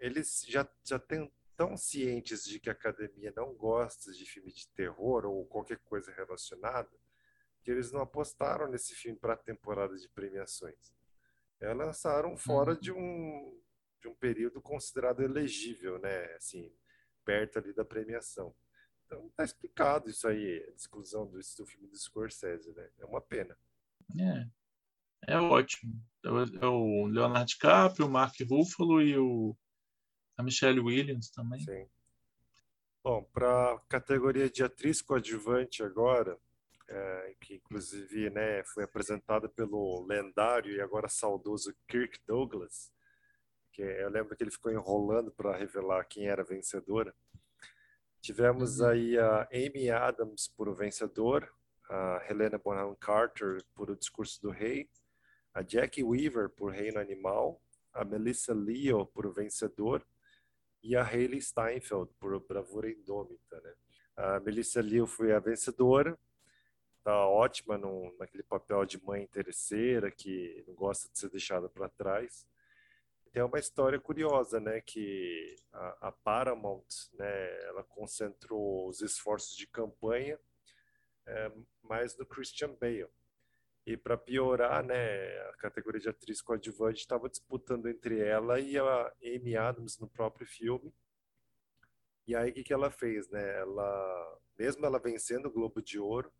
Eles 0.00 0.44
já, 0.48 0.66
já 0.84 0.98
têm 0.98 1.30
tão 1.56 1.76
cientes 1.76 2.44
de 2.44 2.58
que 2.58 2.68
a 2.68 2.72
academia 2.72 3.32
não 3.36 3.54
gosta 3.54 4.12
de 4.12 4.24
filme 4.24 4.52
de 4.52 4.68
terror 4.68 5.24
ou 5.24 5.46
qualquer 5.46 5.78
coisa 5.78 6.12
relacionada, 6.12 6.90
que 7.62 7.70
eles 7.70 7.90
não 7.92 8.00
apostaram 8.00 8.68
nesse 8.70 8.94
filme 8.94 9.18
para 9.18 9.34
a 9.34 9.38
temporada 9.38 9.96
de 9.96 10.08
premiações. 10.08 10.94
Eles 11.60 11.76
lançaram 11.76 12.36
fora 12.36 12.72
uhum. 12.72 12.80
de 12.80 12.92
um 12.92 13.60
de 14.00 14.08
um 14.08 14.14
período 14.14 14.60
considerado 14.60 15.22
elegível, 15.22 15.98
né? 15.98 16.34
Assim, 16.34 16.70
perto 17.24 17.58
ali 17.58 17.72
da 17.72 17.86
premiação. 17.86 18.54
Então 19.06 19.30
tá 19.34 19.44
explicado 19.44 20.10
isso 20.10 20.28
aí, 20.28 20.62
a 20.68 20.74
exclusão 20.74 21.26
do, 21.26 21.38
do 21.38 21.66
filme 21.66 21.88
do 21.88 21.96
Scorsese, 21.96 22.70
né? 22.74 22.86
É 22.98 23.04
uma 23.06 23.22
pena. 23.22 23.56
É, 24.20 25.34
é 25.34 25.38
ótimo. 25.38 25.92
É 26.22 26.66
o 26.66 27.06
Leonardo 27.06 27.46
DiCaprio, 27.46 28.06
o 28.06 28.10
Mark 28.10 28.34
Ruffalo 28.46 29.00
e 29.00 29.16
o 29.16 29.56
a 30.36 30.42
Michelle 30.42 30.80
Williams 30.80 31.30
também. 31.30 31.60
Sim. 31.60 31.88
Bom, 33.02 33.22
para 33.34 33.74
a 33.74 33.78
categoria 33.80 34.48
de 34.48 34.64
atriz 34.64 35.02
coadjuvante 35.02 35.82
agora, 35.82 36.38
é, 36.88 37.34
que 37.40 37.56
inclusive 37.56 38.30
né, 38.30 38.64
foi 38.64 38.84
apresentada 38.84 39.48
pelo 39.48 40.06
lendário 40.06 40.74
e 40.74 40.80
agora 40.80 41.08
saudoso 41.08 41.74
Kirk 41.86 42.18
Douglas, 42.26 42.90
que 43.72 43.82
eu 43.82 44.08
lembro 44.08 44.36
que 44.36 44.42
ele 44.42 44.50
ficou 44.50 44.72
enrolando 44.72 45.30
para 45.30 45.56
revelar 45.56 46.04
quem 46.04 46.28
era 46.28 46.42
a 46.42 46.46
vencedora. 46.46 47.14
Tivemos 48.20 48.80
uhum. 48.80 48.88
aí 48.88 49.18
a 49.18 49.48
Amy 49.52 49.90
Adams 49.90 50.48
por 50.48 50.68
O 50.68 50.74
Vencedor, 50.74 51.46
a 51.90 52.24
Helena 52.28 52.56
Bonham 52.56 52.94
Carter 52.94 53.62
por 53.74 53.90
O 53.90 53.96
Discurso 53.96 54.40
do 54.40 54.50
Rei, 54.50 54.88
a 55.52 55.60
Jackie 55.60 56.02
Weaver 56.02 56.48
por 56.48 56.72
Reino 56.72 56.98
Animal, 56.98 57.60
a 57.92 58.02
Melissa 58.02 58.54
Leo 58.54 59.04
por 59.04 59.26
O 59.26 59.32
Vencedor 59.32 60.02
e 60.84 60.94
a 60.94 61.02
Hayley 61.02 61.40
Steinfeld 61.40 62.12
por 62.20 62.38
Bravura 62.40 62.90
Indômita, 62.90 63.58
né? 63.62 63.74
A 64.14 64.38
Melissa 64.38 64.82
Leo 64.82 65.06
foi 65.06 65.32
a 65.32 65.40
vencedora, 65.40 66.16
tá 67.02 67.26
ótima 67.26 67.78
num, 67.78 68.14
naquele 68.18 68.42
papel 68.42 68.84
de 68.84 69.02
mãe 69.02 69.22
interesseira 69.22 70.10
que 70.10 70.62
não 70.68 70.74
gosta 70.74 71.10
de 71.10 71.18
ser 71.18 71.30
deixada 71.30 71.70
para 71.70 71.88
trás. 71.88 72.46
Tem 73.32 73.42
uma 73.42 73.58
história 73.58 73.98
curiosa, 73.98 74.60
né, 74.60 74.80
que 74.80 75.56
a, 75.72 76.08
a, 76.08 76.12
Paramount, 76.12 76.86
né, 77.14 77.64
ela 77.64 77.82
concentrou 77.82 78.86
os 78.86 79.00
esforços 79.00 79.56
de 79.56 79.66
campanha 79.66 80.38
é, 81.26 81.50
mais 81.82 82.16
no 82.16 82.26
Christian 82.26 82.72
Bale. 82.74 83.08
E 83.86 83.96
para 83.96 84.16
piorar, 84.16 84.82
né, 84.82 85.38
a 85.50 85.56
categoria 85.58 86.00
de 86.00 86.08
atriz 86.08 86.40
coadjuvante 86.40 87.00
estava 87.00 87.28
disputando 87.28 87.86
entre 87.86 88.18
ela 88.18 88.58
e 88.58 88.78
a 88.78 89.12
Amy 89.22 89.56
Adams 89.56 89.98
no 89.98 90.08
próprio 90.08 90.46
filme. 90.46 90.92
E 92.26 92.34
aí 92.34 92.50
o 92.50 92.54
que, 92.54 92.64
que 92.64 92.72
ela 92.72 92.90
fez, 92.90 93.28
né? 93.28 93.60
Ela, 93.60 94.40
mesmo 94.58 94.86
ela 94.86 94.98
vencendo 94.98 95.46
o 95.46 95.50
Globo 95.50 95.82
de 95.82 95.98
Ouro, 95.98 96.32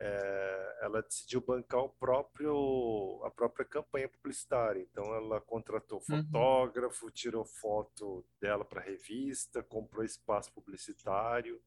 é, 0.00 0.78
ela 0.80 1.02
decidiu 1.02 1.40
bancar 1.40 1.80
o 1.80 1.88
próprio 1.88 3.20
a 3.24 3.30
própria 3.30 3.64
campanha 3.64 4.08
publicitária. 4.08 4.80
Então 4.80 5.04
ela 5.14 5.40
contratou 5.40 6.02
uhum. 6.08 6.24
fotógrafo, 6.24 7.06
uhum. 7.06 7.12
tirou 7.12 7.44
foto 7.44 8.24
dela 8.40 8.64
para 8.64 8.80
revista, 8.80 9.62
comprou 9.62 10.04
espaço 10.04 10.52
publicitário 10.52 11.60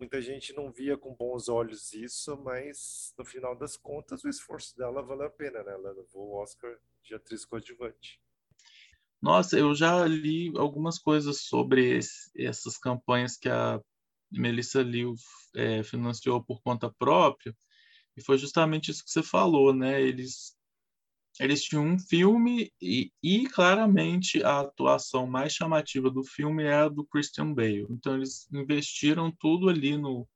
muita 0.00 0.20
gente 0.22 0.54
não 0.54 0.72
via 0.72 0.96
com 0.96 1.14
bons 1.14 1.48
olhos 1.48 1.92
isso, 1.92 2.36
mas 2.42 3.12
no 3.18 3.24
final 3.24 3.54
das 3.54 3.76
contas 3.76 4.24
o 4.24 4.28
esforço 4.28 4.76
dela 4.76 5.02
valeu 5.02 5.26
a 5.26 5.30
pena, 5.30 5.62
né? 5.62 5.72
Ela 5.72 5.92
levou 5.92 6.30
o 6.30 6.42
Oscar 6.42 6.74
de 7.04 7.14
atriz 7.14 7.44
coadjuvante. 7.44 8.18
Nossa, 9.20 9.58
eu 9.58 9.74
já 9.74 10.06
li 10.06 10.50
algumas 10.56 10.98
coisas 10.98 11.42
sobre 11.42 11.98
esse, 11.98 12.30
essas 12.34 12.78
campanhas 12.78 13.36
que 13.36 13.50
a 13.50 13.78
Melissa 14.32 14.82
Liu 14.82 15.14
é, 15.54 15.82
financiou 15.82 16.42
por 16.42 16.62
conta 16.62 16.90
própria, 16.90 17.54
e 18.16 18.22
foi 18.22 18.38
justamente 18.38 18.90
isso 18.90 19.04
que 19.04 19.10
você 19.10 19.22
falou, 19.22 19.74
né? 19.74 20.00
Eles 20.00 20.56
eles 21.40 21.62
tinham 21.62 21.86
um 21.86 21.98
filme 21.98 22.70
e, 22.80 23.10
e, 23.22 23.48
claramente 23.48 24.42
a 24.44 24.60
atuação 24.60 25.26
mais 25.26 25.54
chamativa 25.54 26.10
do 26.10 26.22
filme 26.22 26.64
é 26.64 26.74
a 26.74 26.88
do 26.88 27.04
Christian 27.06 27.54
Bale. 27.54 27.86
Então 27.88 28.14
eles 28.14 28.46
investiram 28.52 29.32
tudo 29.32 29.70
ali 29.70 29.96
no, 29.96 30.28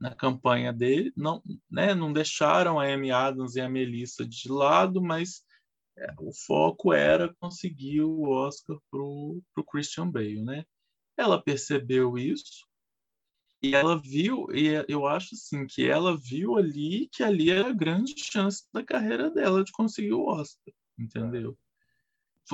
na 0.00 0.12
campanha 0.14 0.72
dele, 0.72 1.12
não, 1.16 1.40
né, 1.70 1.94
não 1.94 2.12
deixaram 2.12 2.80
a 2.80 2.92
Amy 2.92 3.12
Adams 3.12 3.54
e 3.54 3.60
a 3.60 3.68
Melissa 3.68 4.26
de 4.26 4.50
lado, 4.50 5.00
mas 5.00 5.44
é, 5.96 6.12
o 6.18 6.32
foco 6.32 6.92
era 6.92 7.32
conseguir 7.38 8.02
o 8.02 8.22
Oscar 8.22 8.76
pro, 8.90 9.40
pro 9.54 9.64
Christian 9.64 10.10
Bale, 10.10 10.42
né? 10.42 10.64
Ela 11.16 11.40
percebeu 11.40 12.18
isso 12.18 12.66
e 13.62 13.74
ela 13.74 13.96
viu, 13.96 14.46
e 14.52 14.84
eu 14.88 15.06
acho 15.06 15.34
assim, 15.34 15.66
que 15.66 15.88
ela 15.88 16.18
viu 16.18 16.56
ali 16.56 17.08
que 17.12 17.22
ali 17.22 17.50
era 17.50 17.68
a 17.68 17.74
grande 17.74 18.14
chance 18.16 18.64
da 18.72 18.82
carreira 18.84 19.30
dela 19.30 19.62
de 19.62 19.70
conseguir 19.70 20.12
o 20.12 20.26
Oscar, 20.26 20.74
entendeu? 20.98 21.56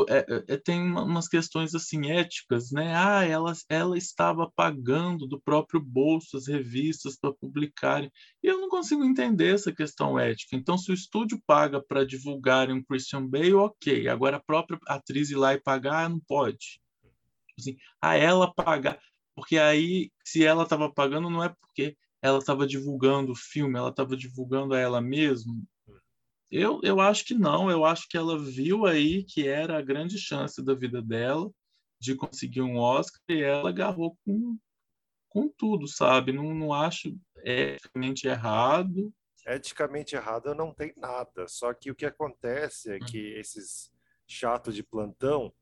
É, 0.09 0.19
é, 0.19 0.55
é 0.55 0.57
tem 0.59 0.81
umas 0.81 1.27
questões 1.27 1.75
assim 1.75 2.11
éticas, 2.11 2.71
né? 2.71 2.95
Ah, 2.95 3.25
ela, 3.25 3.53
ela 3.69 3.97
estava 3.97 4.51
pagando 4.55 5.27
do 5.27 5.41
próprio 5.41 5.81
bolso 5.81 6.37
as 6.37 6.47
revistas 6.47 7.17
para 7.19 7.33
publicarem. 7.33 8.13
E 8.43 8.47
eu 8.47 8.61
não 8.61 8.69
consigo 8.69 9.03
entender 9.03 9.55
essa 9.55 9.73
questão 9.73 10.19
ética. 10.19 10.55
Então, 10.55 10.77
se 10.77 10.91
o 10.91 10.95
estúdio 10.95 11.41
paga 11.47 11.83
para 11.83 12.05
divulgarem 12.05 12.77
um 12.77 12.85
Christian 12.85 13.27
Bale, 13.27 13.55
ok. 13.55 14.09
Agora 14.09 14.37
a 14.37 14.43
própria 14.43 14.79
atriz 14.87 15.31
ir 15.31 15.37
lá 15.37 15.55
e 15.55 15.61
pagar, 15.61 16.09
não 16.09 16.21
pode. 16.21 16.81
Assim, 17.59 17.77
ah, 18.01 18.15
ela 18.15 18.53
pagar. 18.53 19.01
Porque 19.39 19.57
aí, 19.57 20.11
se 20.25 20.45
ela 20.45 20.65
estava 20.65 20.93
pagando, 20.93 21.31
não 21.31 21.45
é 21.45 21.49
porque 21.49 21.97
ela 22.21 22.41
estava 22.41 22.67
divulgando 22.67 23.31
o 23.31 23.37
filme, 23.37 23.79
ela 23.79 23.91
estava 23.91 24.17
divulgando 24.17 24.75
a 24.75 24.81
ela 24.81 25.01
mesma. 25.01 25.55
Eu, 26.51 26.81
eu 26.83 26.99
acho 26.99 27.25
que 27.25 27.35
não, 27.35 27.71
eu 27.71 27.85
acho 27.85 28.09
que 28.09 28.17
ela 28.17 28.37
viu 28.37 28.85
aí 28.85 29.23
que 29.23 29.47
era 29.47 29.79
a 29.79 29.83
grande 29.83 30.19
chance 30.19 30.61
da 30.61 30.75
vida 30.75 31.01
dela 31.01 31.49
de 32.01 32.17
conseguir 32.17 32.63
um 32.63 32.79
Oscar 32.79 33.21
e 33.29 33.41
ela 33.41 33.69
agarrou 33.69 34.19
com, 34.25 34.59
com 35.29 35.49
tudo, 35.49 35.87
sabe? 35.87 36.33
Não, 36.33 36.53
não 36.53 36.73
acho 36.73 37.17
eticamente 37.45 38.27
errado. 38.27 39.15
Eticamente 39.47 40.17
errado 40.17 40.53
não 40.53 40.75
tem 40.75 40.93
nada. 40.97 41.47
Só 41.47 41.73
que 41.73 41.93
o 41.93 41.95
que 41.95 42.07
acontece 42.07 42.91
é 42.91 42.97
hum. 42.97 43.07
que 43.07 43.35
esses 43.39 43.93
chatos 44.27 44.75
de 44.75 44.83
plantão 44.83 45.55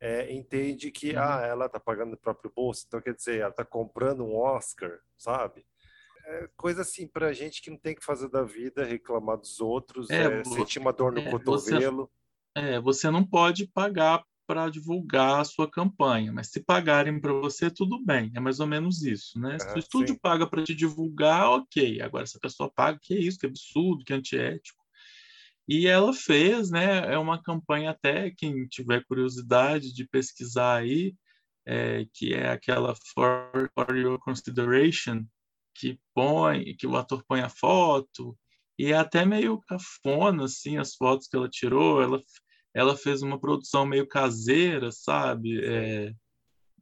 é, 0.00 0.32
entende 0.32 0.90
que 0.90 1.12
uhum. 1.12 1.22
ah, 1.22 1.40
ela 1.42 1.66
está 1.66 1.80
pagando 1.80 2.14
o 2.14 2.18
próprio 2.18 2.52
bolso, 2.54 2.84
então 2.86 3.00
quer 3.00 3.14
dizer, 3.14 3.40
ela 3.40 3.50
está 3.50 3.64
comprando 3.64 4.24
um 4.24 4.36
Oscar, 4.36 4.98
sabe? 5.16 5.64
É 6.26 6.48
coisa 6.56 6.82
assim 6.82 7.06
para 7.06 7.32
gente 7.32 7.62
que 7.62 7.70
não 7.70 7.78
tem 7.78 7.94
que 7.94 8.04
fazer 8.04 8.28
da 8.28 8.42
vida, 8.42 8.84
reclamar 8.84 9.38
dos 9.38 9.60
outros, 9.60 10.10
é, 10.10 10.40
é, 10.40 10.44
sentir 10.44 10.80
uma 10.80 10.92
dor 10.92 11.12
no 11.12 11.20
é, 11.20 11.30
cotovelo. 11.30 12.10
Você, 12.54 12.60
é, 12.60 12.80
você 12.80 13.10
não 13.10 13.24
pode 13.24 13.68
pagar 13.68 14.24
para 14.46 14.68
divulgar 14.68 15.40
a 15.40 15.44
sua 15.44 15.68
campanha, 15.68 16.32
mas 16.32 16.48
se 16.48 16.60
pagarem 16.60 17.20
para 17.20 17.32
você, 17.32 17.70
tudo 17.70 18.04
bem, 18.04 18.30
é 18.34 18.40
mais 18.40 18.60
ou 18.60 18.66
menos 18.66 19.02
isso, 19.02 19.40
né? 19.40 19.58
se 19.58 19.74
o 19.74 19.78
estúdio 19.78 20.14
sim. 20.14 20.20
paga 20.20 20.46
para 20.46 20.62
te 20.62 20.74
divulgar, 20.74 21.50
ok. 21.50 22.00
Agora, 22.00 22.26
se 22.26 22.36
a 22.36 22.40
pessoa 22.40 22.70
paga, 22.70 22.98
que 23.00 23.14
é 23.14 23.18
isso, 23.18 23.38
que 23.38 23.46
absurdo, 23.46 24.04
que 24.04 24.14
antiético. 24.14 24.85
E 25.68 25.86
ela 25.88 26.12
fez, 26.12 26.70
né? 26.70 27.12
É 27.12 27.18
uma 27.18 27.42
campanha 27.42 27.90
até 27.90 28.30
quem 28.30 28.66
tiver 28.68 29.04
curiosidade 29.04 29.92
de 29.92 30.06
pesquisar 30.06 30.76
aí, 30.76 31.14
é, 31.66 32.06
que 32.14 32.34
é 32.34 32.48
aquela 32.50 32.94
for, 33.14 33.70
for 33.74 33.96
Your 33.96 34.18
Consideration, 34.20 35.24
que 35.74 35.98
põe, 36.14 36.76
que 36.76 36.86
o 36.86 36.96
ator 36.96 37.24
põe 37.26 37.40
a 37.40 37.48
foto 37.48 38.38
e 38.78 38.92
é 38.92 38.96
até 38.96 39.24
meio 39.24 39.60
cafona 39.62 40.44
assim 40.44 40.78
as 40.78 40.94
fotos 40.94 41.26
que 41.28 41.36
ela 41.36 41.48
tirou. 41.48 42.02
Ela 42.02 42.22
ela 42.76 42.94
fez 42.94 43.22
uma 43.22 43.40
produção 43.40 43.86
meio 43.86 44.06
caseira, 44.06 44.92
sabe? 44.92 45.64
É, 45.64 46.12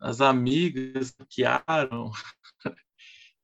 as 0.00 0.20
amigas 0.20 1.14
maquiaram. 1.18 2.10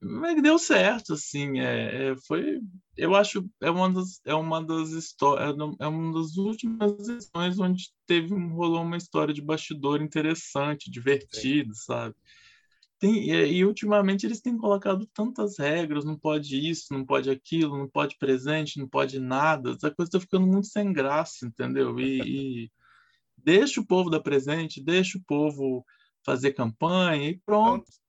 Mas 0.03 0.43
deu 0.43 0.59
certo, 0.59 1.13
assim, 1.13 1.61
é, 1.61 2.09
é, 2.11 2.17
foi, 2.27 2.59
eu 2.97 3.15
acho, 3.15 3.47
é 3.61 3.71
uma 3.71 3.93
das, 3.93 4.21
é 4.25 4.35
uma 4.35 4.65
das 4.65 4.91
histórias, 4.91 5.55
é, 5.55 5.85
é 5.85 5.87
uma 5.87 6.19
das 6.19 6.39
últimas 6.39 7.07
edições 7.07 7.59
onde 7.59 7.91
teve, 8.07 8.35
rolou 8.35 8.83
uma 8.83 8.97
história 8.97 9.35
de 9.35 9.43
bastidor 9.43 10.01
interessante, 10.01 10.91
divertida, 10.91 11.75
sabe? 11.75 12.15
Tem, 12.99 13.31
e, 13.31 13.59
e, 13.59 13.65
ultimamente 13.65 14.25
eles 14.25 14.41
têm 14.41 14.57
colocado 14.57 15.07
tantas 15.13 15.59
regras, 15.59 16.05
não 16.05 16.19
pode 16.19 16.57
isso, 16.57 16.95
não 16.95 17.05
pode 17.05 17.29
aquilo, 17.29 17.77
não 17.77 17.89
pode 17.89 18.17
presente, 18.17 18.79
não 18.79 18.89
pode 18.89 19.19
nada, 19.19 19.73
essa 19.73 19.91
coisa 19.91 20.09
está 20.09 20.21
ficando 20.21 20.47
muito 20.47 20.67
sem 20.67 20.95
graça, 20.95 21.47
entendeu? 21.47 22.01
E, 22.01 22.21
e 22.65 22.71
deixa 23.37 23.83
o 23.83 23.87
povo 23.87 24.09
dar 24.09 24.21
presente, 24.21 24.83
deixa 24.83 25.19
o 25.19 25.23
povo 25.27 25.85
fazer 26.25 26.53
campanha 26.53 27.31
e 27.31 27.39
pronto. 27.45 28.00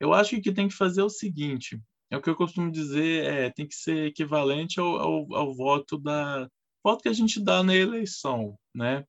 Eu 0.00 0.12
acho 0.12 0.40
que 0.40 0.52
tem 0.52 0.68
que 0.68 0.74
fazer 0.74 1.02
o 1.02 1.10
seguinte: 1.10 1.80
é 2.10 2.16
o 2.16 2.22
que 2.22 2.30
eu 2.30 2.36
costumo 2.36 2.70
dizer, 2.70 3.24
é, 3.24 3.50
tem 3.50 3.66
que 3.66 3.74
ser 3.74 4.06
equivalente 4.06 4.78
ao, 4.80 4.96
ao, 4.96 5.34
ao 5.34 5.54
voto 5.54 5.98
da 5.98 6.48
voto 6.82 7.02
que 7.02 7.08
a 7.08 7.12
gente 7.12 7.42
dá 7.42 7.64
na 7.64 7.74
eleição, 7.74 8.56
né? 8.72 9.04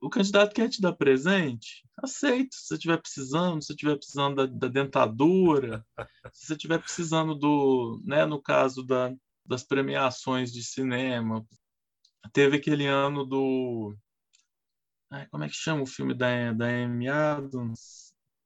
O 0.00 0.08
candidato 0.10 0.54
quer 0.54 0.68
te 0.68 0.80
dar 0.80 0.94
presente, 0.94 1.86
aceito. 2.02 2.56
Se 2.56 2.66
você 2.66 2.74
estiver 2.74 3.00
precisando, 3.00 3.60
se 3.60 3.66
você 3.68 3.72
estiver 3.74 3.96
precisando 3.96 4.36
da, 4.36 4.46
da, 4.46 4.68
dentadura, 4.68 5.86
se 6.32 6.46
você 6.46 6.54
estiver 6.54 6.78
precisando 6.80 7.34
do, 7.34 8.02
né, 8.04 8.24
no 8.24 8.42
caso 8.42 8.82
da, 8.82 9.14
das 9.46 9.62
premiações 9.62 10.50
de 10.50 10.64
cinema, 10.64 11.46
teve 12.32 12.56
aquele 12.56 12.86
ano 12.86 13.24
do, 13.24 13.94
ai, 15.10 15.26
como 15.28 15.44
é 15.44 15.48
que 15.48 15.54
chama 15.54 15.82
o 15.82 15.86
filme 15.86 16.14
da 16.14 16.52
da 16.52 16.66
Amy 16.66 17.08
Adams? 17.08 18.01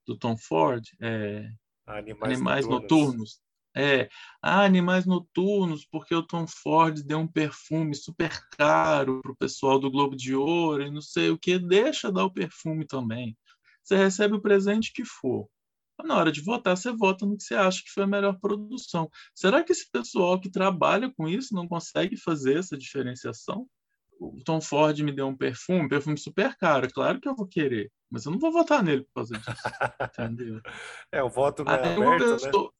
Do 0.06 0.16
Tom 0.16 0.36
Ford, 0.36 0.84
é, 1.00 1.50
Animais, 1.86 2.32
Animais 2.32 2.66
Noturnos. 2.66 3.06
Noturnos. 3.06 3.46
É, 3.78 4.08
ah, 4.40 4.64
Animais 4.64 5.04
Noturnos, 5.04 5.84
porque 5.84 6.14
o 6.14 6.22
Tom 6.22 6.46
Ford 6.46 7.02
deu 7.02 7.18
um 7.18 7.28
perfume 7.28 7.94
super 7.94 8.30
caro 8.56 9.20
para 9.20 9.32
o 9.32 9.36
pessoal 9.36 9.78
do 9.78 9.90
Globo 9.90 10.16
de 10.16 10.34
Ouro 10.34 10.82
e 10.82 10.90
não 10.90 11.02
sei 11.02 11.28
o 11.28 11.38
que, 11.38 11.58
deixa 11.58 12.10
dar 12.10 12.24
o 12.24 12.32
perfume 12.32 12.86
também. 12.86 13.36
Você 13.82 13.96
recebe 13.96 14.34
o 14.34 14.40
presente 14.40 14.92
que 14.94 15.04
for. 15.04 15.46
Na 16.02 16.16
hora 16.16 16.32
de 16.32 16.40
votar, 16.40 16.76
você 16.76 16.90
vota 16.90 17.26
no 17.26 17.36
que 17.36 17.42
você 17.42 17.54
acha 17.54 17.82
que 17.82 17.90
foi 17.90 18.04
a 18.04 18.06
melhor 18.06 18.38
produção. 18.40 19.10
Será 19.34 19.62
que 19.62 19.72
esse 19.72 19.90
pessoal 19.90 20.40
que 20.40 20.50
trabalha 20.50 21.12
com 21.14 21.28
isso 21.28 21.54
não 21.54 21.68
consegue 21.68 22.16
fazer 22.16 22.58
essa 22.58 22.76
diferenciação? 22.76 23.66
O 24.18 24.42
Tom 24.44 24.60
Ford 24.60 24.98
me 25.00 25.12
deu 25.12 25.26
um 25.26 25.36
perfume, 25.36 25.80
um 25.80 25.88
perfume 25.88 26.18
super 26.18 26.56
caro, 26.56 26.90
claro 26.92 27.20
que 27.20 27.28
eu 27.28 27.34
vou 27.34 27.46
querer, 27.46 27.90
mas 28.10 28.24
eu 28.24 28.32
não 28.32 28.38
vou 28.38 28.52
votar 28.52 28.82
nele 28.82 29.04
por 29.04 29.14
causa 29.14 29.36
disso, 29.36 29.50
entendeu? 30.02 30.60
É, 31.12 31.22
o 31.22 31.28
voto 31.28 31.64
não 31.64 31.72
é 31.72 31.82
Aí 31.82 31.94
aberto, 31.94 32.44
pessoa... 32.44 32.64
né? 32.64 32.70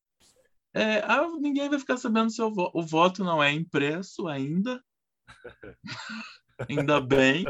É, 0.82 0.98
ah, 1.06 1.26
ninguém 1.40 1.70
vai 1.70 1.78
ficar 1.78 1.96
sabendo 1.96 2.30
se 2.30 2.42
o, 2.42 2.50
vo... 2.50 2.70
o 2.74 2.82
voto 2.82 3.24
não 3.24 3.42
é 3.42 3.50
impresso 3.50 4.28
ainda. 4.28 4.82
ainda 6.68 7.00
bem. 7.00 7.44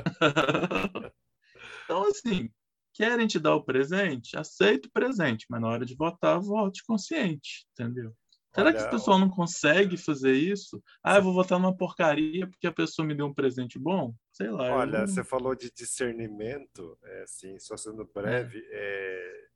então, 1.84 2.06
assim, 2.08 2.48
querem 2.94 3.26
te 3.26 3.40
dar 3.40 3.56
o 3.56 3.64
presente? 3.64 4.36
Aceita 4.36 4.86
o 4.86 4.92
presente, 4.92 5.44
mas 5.50 5.60
na 5.60 5.68
hora 5.68 5.84
de 5.84 5.96
votar, 5.96 6.40
vote 6.40 6.84
consciente, 6.86 7.66
entendeu? 7.72 8.14
Será 8.56 8.68
Olha, 8.68 8.72
que 8.72 8.80
esse 8.80 8.90
pessoal 8.90 9.18
não 9.18 9.28
consegue 9.28 9.98
fazer 9.98 10.32
isso? 10.32 10.82
Ah, 11.04 11.16
eu 11.16 11.22
vou 11.22 11.34
votar 11.34 11.58
numa 11.58 11.76
porcaria 11.76 12.46
porque 12.46 12.66
a 12.66 12.72
pessoa 12.72 13.06
me 13.06 13.14
deu 13.14 13.26
um 13.26 13.34
presente 13.34 13.78
bom? 13.78 14.14
Sei 14.32 14.50
lá. 14.50 14.76
Olha, 14.76 15.00
não... 15.00 15.06
você 15.06 15.22
falou 15.22 15.54
de 15.54 15.70
discernimento, 15.70 16.98
é, 17.04 17.22
assim, 17.24 17.58
só 17.58 17.76
sendo 17.76 18.10
breve, 18.14 18.66
é. 18.70 19.46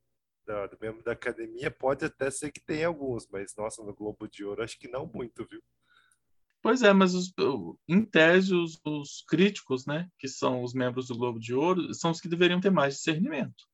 É, 0.47 0.67
do 0.67 0.77
membro 0.79 1.03
da 1.03 1.13
academia 1.13 1.71
pode 1.71 2.05
até 2.05 2.29
ser 2.29 2.51
que 2.51 2.63
tenha 2.63 2.85
alguns, 2.85 3.27
mas 3.31 3.55
nossa, 3.57 3.83
no 3.83 3.95
Globo 3.95 4.27
de 4.27 4.45
Ouro 4.45 4.61
acho 4.61 4.77
que 4.77 4.87
não 4.87 5.09
muito, 5.11 5.47
viu? 5.49 5.63
Pois 6.61 6.83
é, 6.83 6.93
mas 6.93 7.15
os, 7.15 7.33
em 7.87 8.05
tese 8.05 8.53
os, 8.53 8.79
os, 8.85 9.23
críticos, 9.27 9.87
né, 9.87 10.07
que 10.19 10.27
são 10.27 10.61
os 10.61 10.75
membros 10.75 11.07
do 11.07 11.17
Globo 11.17 11.39
de 11.39 11.55
Ouro, 11.55 11.91
são 11.95 12.11
os 12.11 12.21
que 12.21 12.29
deveriam 12.29 12.61
ter 12.61 12.69
mais 12.69 12.95
discernimento, 12.97 13.65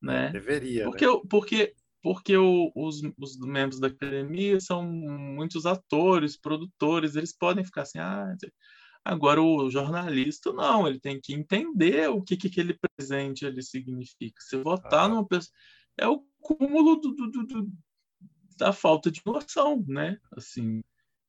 né? 0.00 0.30
Deveria, 0.30 0.84
porque, 0.84 1.06
né? 1.06 1.20
Porque 1.28 1.74
porque 2.02 2.36
o, 2.36 2.72
os, 2.74 3.00
os, 3.16 3.38
membros 3.38 3.78
da 3.78 3.86
academia 3.86 4.60
são 4.60 4.82
muitos 4.84 5.64
atores, 5.64 6.36
produtores, 6.36 7.14
eles 7.14 7.32
podem 7.32 7.64
ficar 7.64 7.82
assim, 7.82 8.00
ah, 8.00 8.36
agora 9.04 9.40
o 9.40 9.70
jornalista 9.70 10.52
não, 10.52 10.86
ele 10.86 10.98
tem 10.98 11.20
que 11.20 11.32
entender 11.32 12.10
o 12.10 12.20
que, 12.20 12.36
que 12.36 12.48
aquele 12.48 12.76
presente 12.76 13.46
ali 13.46 13.62
significa. 13.62 14.40
Se 14.40 14.56
votar 14.56 15.04
ah. 15.04 15.08
numa 15.08 15.26
pessoa 15.26 15.52
é 15.96 16.08
o 16.08 16.26
cúmulo 16.40 16.96
do, 16.96 17.14
do, 17.14 17.46
do, 17.46 17.72
da 18.58 18.72
falta 18.72 19.10
de 19.10 19.22
noção, 19.24 19.84
né? 19.86 20.18
Assim, 20.36 20.82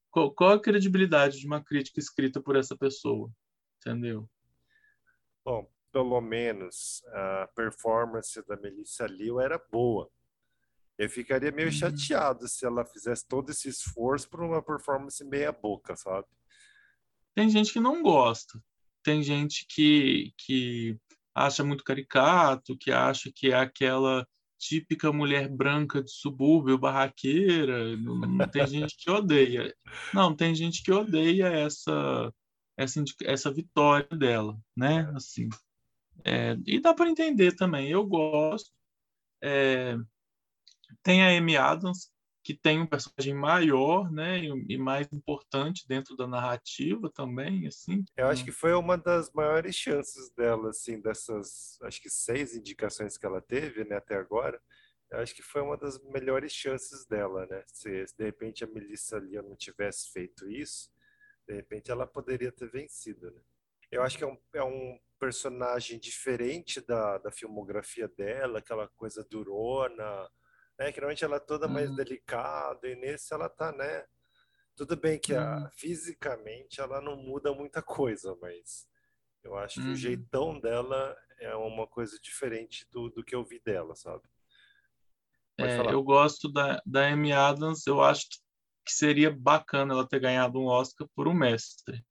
qual, 0.10 0.34
qual 0.34 0.52
a 0.54 0.62
credibilidade 0.62 1.40
de 1.40 1.46
uma 1.46 1.64
crítica 1.64 2.00
escrita 2.00 2.42
por 2.42 2.56
essa 2.56 2.76
pessoa, 2.76 3.30
entendeu? 3.78 4.28
Bom, 5.46 5.70
pelo 5.92 6.20
menos 6.20 7.04
a 7.08 7.48
performance 7.56 8.42
da 8.48 8.56
Melissa 8.56 9.06
Liu 9.06 9.40
era 9.40 9.62
boa 9.72 10.10
eu 10.98 11.10
ficaria 11.10 11.52
meio 11.52 11.72
chateado 11.72 12.48
se 12.48 12.66
ela 12.66 12.86
fizesse 12.86 13.28
todo 13.28 13.50
esse 13.50 13.70
esforço 13.70 14.30
por 14.30 14.42
uma 14.42 14.62
performance 14.62 15.24
meia 15.24 15.52
boca, 15.52 15.96
sabe? 15.96 16.28
Tem 17.36 17.50
gente 17.50 17.74
que 17.74 17.80
não 17.80 18.04
gosta. 18.04 18.62
Tem 19.04 19.22
gente 19.24 19.66
que, 19.68 20.34
que 20.38 20.98
acha 21.34 21.64
muito 21.64 21.84
caricato, 21.84 22.78
que 22.78 22.92
acha 22.92 23.32
que 23.34 23.52
é 23.52 23.56
aquela 23.56 24.26
típica 24.60 25.12
mulher 25.12 25.50
branca 25.50 26.02
de 26.02 26.12
subúrbio, 26.12 26.78
barraqueira. 26.78 27.98
Não, 27.98 28.48
tem 28.48 28.66
gente 28.68 28.96
que 28.98 29.10
odeia. 29.10 29.76
Não, 30.14 30.36
tem 30.36 30.56
gente 30.56 30.82
que 30.84 30.92
odeia 30.92 31.48
essa 31.48 32.32
essa, 32.76 33.04
essa 33.24 33.52
vitória 33.52 34.08
dela, 34.18 34.58
né? 34.76 35.12
Assim, 35.16 35.48
é, 36.26 36.58
e 36.66 36.80
dá 36.80 36.94
para 36.94 37.10
entender 37.10 37.56
também. 37.56 37.90
Eu 37.90 38.06
gosto. 38.06 38.72
É, 39.42 39.98
tem 41.02 41.24
a 41.24 41.38
Amy 41.38 41.58
Adams, 41.58 42.12
que 42.44 42.54
tem 42.54 42.82
um 42.82 42.86
personagem 42.86 43.34
maior, 43.34 44.12
né, 44.12 44.40
e, 44.40 44.78
mais 44.78 45.08
importante 45.14 45.88
dentro 45.88 46.16
da 46.18 46.28
narrativa 46.28 47.10
também, 47.10 47.66
assim. 47.68 48.04
Eu 48.18 48.28
acho 48.28 48.44
que 48.44 48.52
foi 48.52 48.74
uma 48.74 48.98
das 48.98 49.32
maiores 49.32 49.76
chances 49.76 50.30
dela, 50.32 50.70
assim, 50.72 51.00
dessas, 51.00 51.80
acho 51.84 52.02
que 52.02 52.10
seis 52.10 52.54
indicações 52.54 53.18
que 53.18 53.26
ela 53.26 53.42
teve, 53.42 53.86
né, 53.86 53.96
até 53.96 54.16
agora. 54.16 54.62
Eu 55.10 55.20
acho 55.20 55.34
que 55.34 55.42
foi 55.42 55.62
uma 55.62 55.78
das 55.78 55.98
melhores 56.04 56.52
chances 56.52 57.06
dela, 57.06 57.46
né? 57.46 57.64
Se, 57.68 58.08
se 58.08 58.18
de 58.18 58.26
repente 58.26 58.64
a 58.64 58.68
Melissa 58.68 59.18
ali 59.18 59.36
não 59.36 59.56
tivesse 59.56 60.12
feito 60.12 60.50
isso, 60.50 60.90
de 61.48 61.54
repente 61.54 61.92
ela 61.92 62.08
poderia 62.08 62.52
ter 62.52 62.70
vencido, 62.70 63.32
né? 63.32 63.42
Eu 63.92 64.02
acho 64.02 64.18
que 64.18 64.24
é 64.24 64.28
um, 64.28 64.38
é 64.56 64.64
um 64.64 65.00
personagem 65.20 66.00
diferente 66.00 66.82
da, 66.82 67.20
da 67.20 67.32
filmografia 67.32 68.08
dela, 68.08 68.58
aquela 68.58 68.88
coisa 68.88 69.24
durona, 69.30 70.28
né? 70.78 70.92
Que 70.92 71.00
normalmente 71.00 71.24
ela 71.24 71.38
é 71.38 71.40
toda 71.40 71.68
mais 71.68 71.90
uhum. 71.90 71.96
delicada 71.96 72.88
e 72.88 72.96
nesse 72.96 73.34
ela 73.34 73.50
tá, 73.50 73.72
né? 73.72 74.06
Tudo 74.76 74.96
bem 74.96 75.20
que 75.20 75.36
a, 75.36 75.58
uhum. 75.58 75.70
fisicamente 75.72 76.82
ela 76.82 77.00
não 77.02 77.16
muda 77.16 77.54
muita 77.54 77.82
coisa, 77.82 78.36
mas 78.42 78.88
eu 79.44 79.56
acho 79.56 79.82
que 79.82 79.88
o 79.88 79.90
uhum. 79.90 79.96
jeitão 79.96 80.60
dela 80.60 81.16
é 81.40 81.56
uma 81.56 81.86
coisa 81.86 82.18
diferente 82.22 82.88
do, 82.92 83.10
do 83.10 83.24
que 83.24 83.36
eu 83.36 83.44
vi 83.44 83.60
dela, 83.60 83.96
sabe? 83.96 84.24
É, 85.60 85.94
eu 85.94 86.02
gosto 86.02 86.52
da, 86.52 86.82
da 86.86 87.08
Amy 87.08 87.32
Adams, 87.32 87.86
eu 87.86 88.02
acho 88.02 88.28
que 88.84 88.92
seria 88.92 89.30
bacana 89.30 89.94
ela 89.94 90.08
ter 90.08 90.20
ganhado 90.20 90.60
um 90.60 90.66
Oscar 90.66 91.08
por 91.16 91.28
um 91.28 91.34
mestre. 91.34 92.04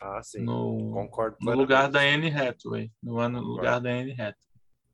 Ah, 0.00 0.22
sim. 0.22 0.42
No, 0.42 0.92
Concordo. 0.92 1.36
No 1.40 1.54
lugar 1.54 1.90
da 1.90 2.00
Anne 2.00 2.30
Hathaway. 2.30 2.92
No 3.02 3.18
ano, 3.18 3.40
lugar 3.40 3.80
da 3.80 3.90
Anne 3.90 4.12
Hathaway. 4.12 4.45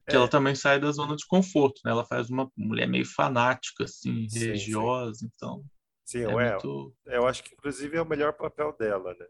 Que 0.09 0.15
é. 0.15 0.19
ela 0.19 0.29
também 0.29 0.55
sai 0.55 0.81
da 0.81 0.91
zona 0.91 1.15
de 1.15 1.27
conforto, 1.27 1.81
né? 1.85 1.93
Ela 1.93 2.05
faz 2.05 2.29
uma 2.29 2.51
mulher 2.57 2.89
meio 2.89 3.07
fanática, 3.07 3.85
assim, 3.85 4.29
sim, 4.29 4.39
religiosa, 4.39 5.21
sim. 5.21 5.31
então. 5.35 5.65
Sim, 6.05 6.25
é 6.25 6.29
muito... 6.29 6.95
eu 7.07 7.27
acho 7.27 7.43
que 7.45 7.55
inclusive 7.55 7.97
é 7.97 8.03
o 8.03 8.09
melhor 8.09 8.33
papel 8.33 8.77
dela, 8.77 9.15
né? 9.19 9.27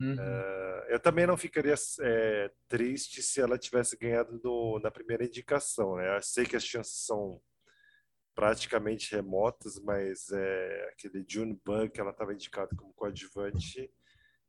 Uhum. 0.00 0.14
Uh, 0.14 0.84
eu 0.88 1.00
também 1.00 1.26
não 1.26 1.36
ficaria 1.36 1.74
é, 2.00 2.50
triste 2.68 3.20
se 3.20 3.40
ela 3.40 3.58
tivesse 3.58 3.96
ganhado 3.96 4.40
na 4.80 4.90
primeira 4.90 5.24
indicação, 5.24 5.96
né? 5.96 6.16
Eu 6.16 6.22
sei 6.22 6.46
que 6.46 6.56
as 6.56 6.64
chances 6.64 7.04
são 7.04 7.40
praticamente 8.34 9.14
remotas, 9.14 9.80
mas 9.80 10.30
é, 10.30 10.90
aquele 10.92 11.24
June 11.28 11.60
Bug 11.64 11.90
que 11.90 12.00
ela 12.00 12.12
estava 12.12 12.32
indicada 12.32 12.70
como 12.76 12.94
coadjuvante, 12.94 13.90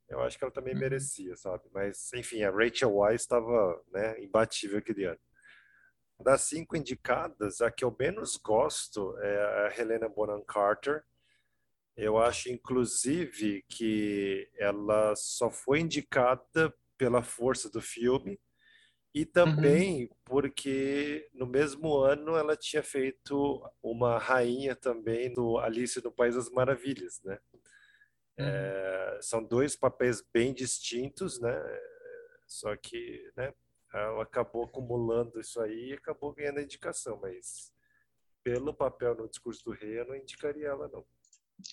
eu 0.10 0.22
acho 0.22 0.38
que 0.38 0.44
ela 0.44 0.52
também 0.52 0.74
uhum. 0.74 0.80
merecia, 0.80 1.36
sabe? 1.36 1.64
Mas, 1.72 2.12
enfim, 2.14 2.42
a 2.44 2.52
Rachel 2.52 2.94
Weisz 2.94 3.22
estava 3.22 3.82
né, 3.92 4.22
imbatível 4.24 4.80
aquele 4.80 5.06
ano. 5.06 5.20
Das 6.20 6.42
cinco 6.42 6.76
indicadas, 6.76 7.62
a 7.62 7.72
que 7.72 7.84
eu 7.84 7.96
menos 7.98 8.36
gosto 8.36 9.18
é 9.20 9.68
a 9.68 9.80
Helena 9.80 10.10
Bonham 10.10 10.44
Carter. 10.44 11.04
Eu 11.96 12.18
acho, 12.18 12.50
inclusive, 12.50 13.64
que 13.70 14.50
ela 14.58 15.16
só 15.16 15.50
foi 15.50 15.80
indicada 15.80 16.74
pela 16.98 17.24
força 17.24 17.70
do 17.70 17.82
filme 17.82 18.40
e 19.14 19.26
também 19.26 20.04
uhum. 20.04 20.10
porque 20.26 21.28
no 21.34 21.48
mesmo 21.48 21.98
ano 21.98 22.36
ela 22.36 22.56
tinha 22.56 22.84
feito 22.84 23.62
uma 23.82 24.18
rainha 24.20 24.76
também 24.76 25.34
do 25.34 25.58
Alice 25.58 26.04
no 26.04 26.12
País 26.12 26.36
das 26.36 26.50
Maravilhas, 26.50 27.22
né? 27.24 27.40
Uhum. 28.40 28.46
É, 28.46 29.20
são 29.22 29.44
dois 29.44 29.76
papéis 29.76 30.24
bem 30.34 30.54
distintos, 30.54 31.40
né? 31.40 31.54
Só 32.48 32.76
que, 32.76 33.32
né? 33.36 33.54
Ela 33.94 34.24
acabou 34.24 34.66
acumulando 34.66 35.40
isso 35.40 35.60
aí 35.60 35.90
e 35.90 35.94
acabou 35.94 36.34
ganhando 36.34 36.60
a 36.60 36.64
indicação, 36.64 37.20
mas 37.22 37.74
pelo 38.44 38.74
papel 38.74 39.16
no 39.16 39.28
discurso 39.28 39.64
do 39.66 39.72
rei, 39.72 40.00
eu 40.00 40.08
não 40.08 40.16
indicaria 40.16 40.68
ela 40.68 40.88
não. 40.88 41.04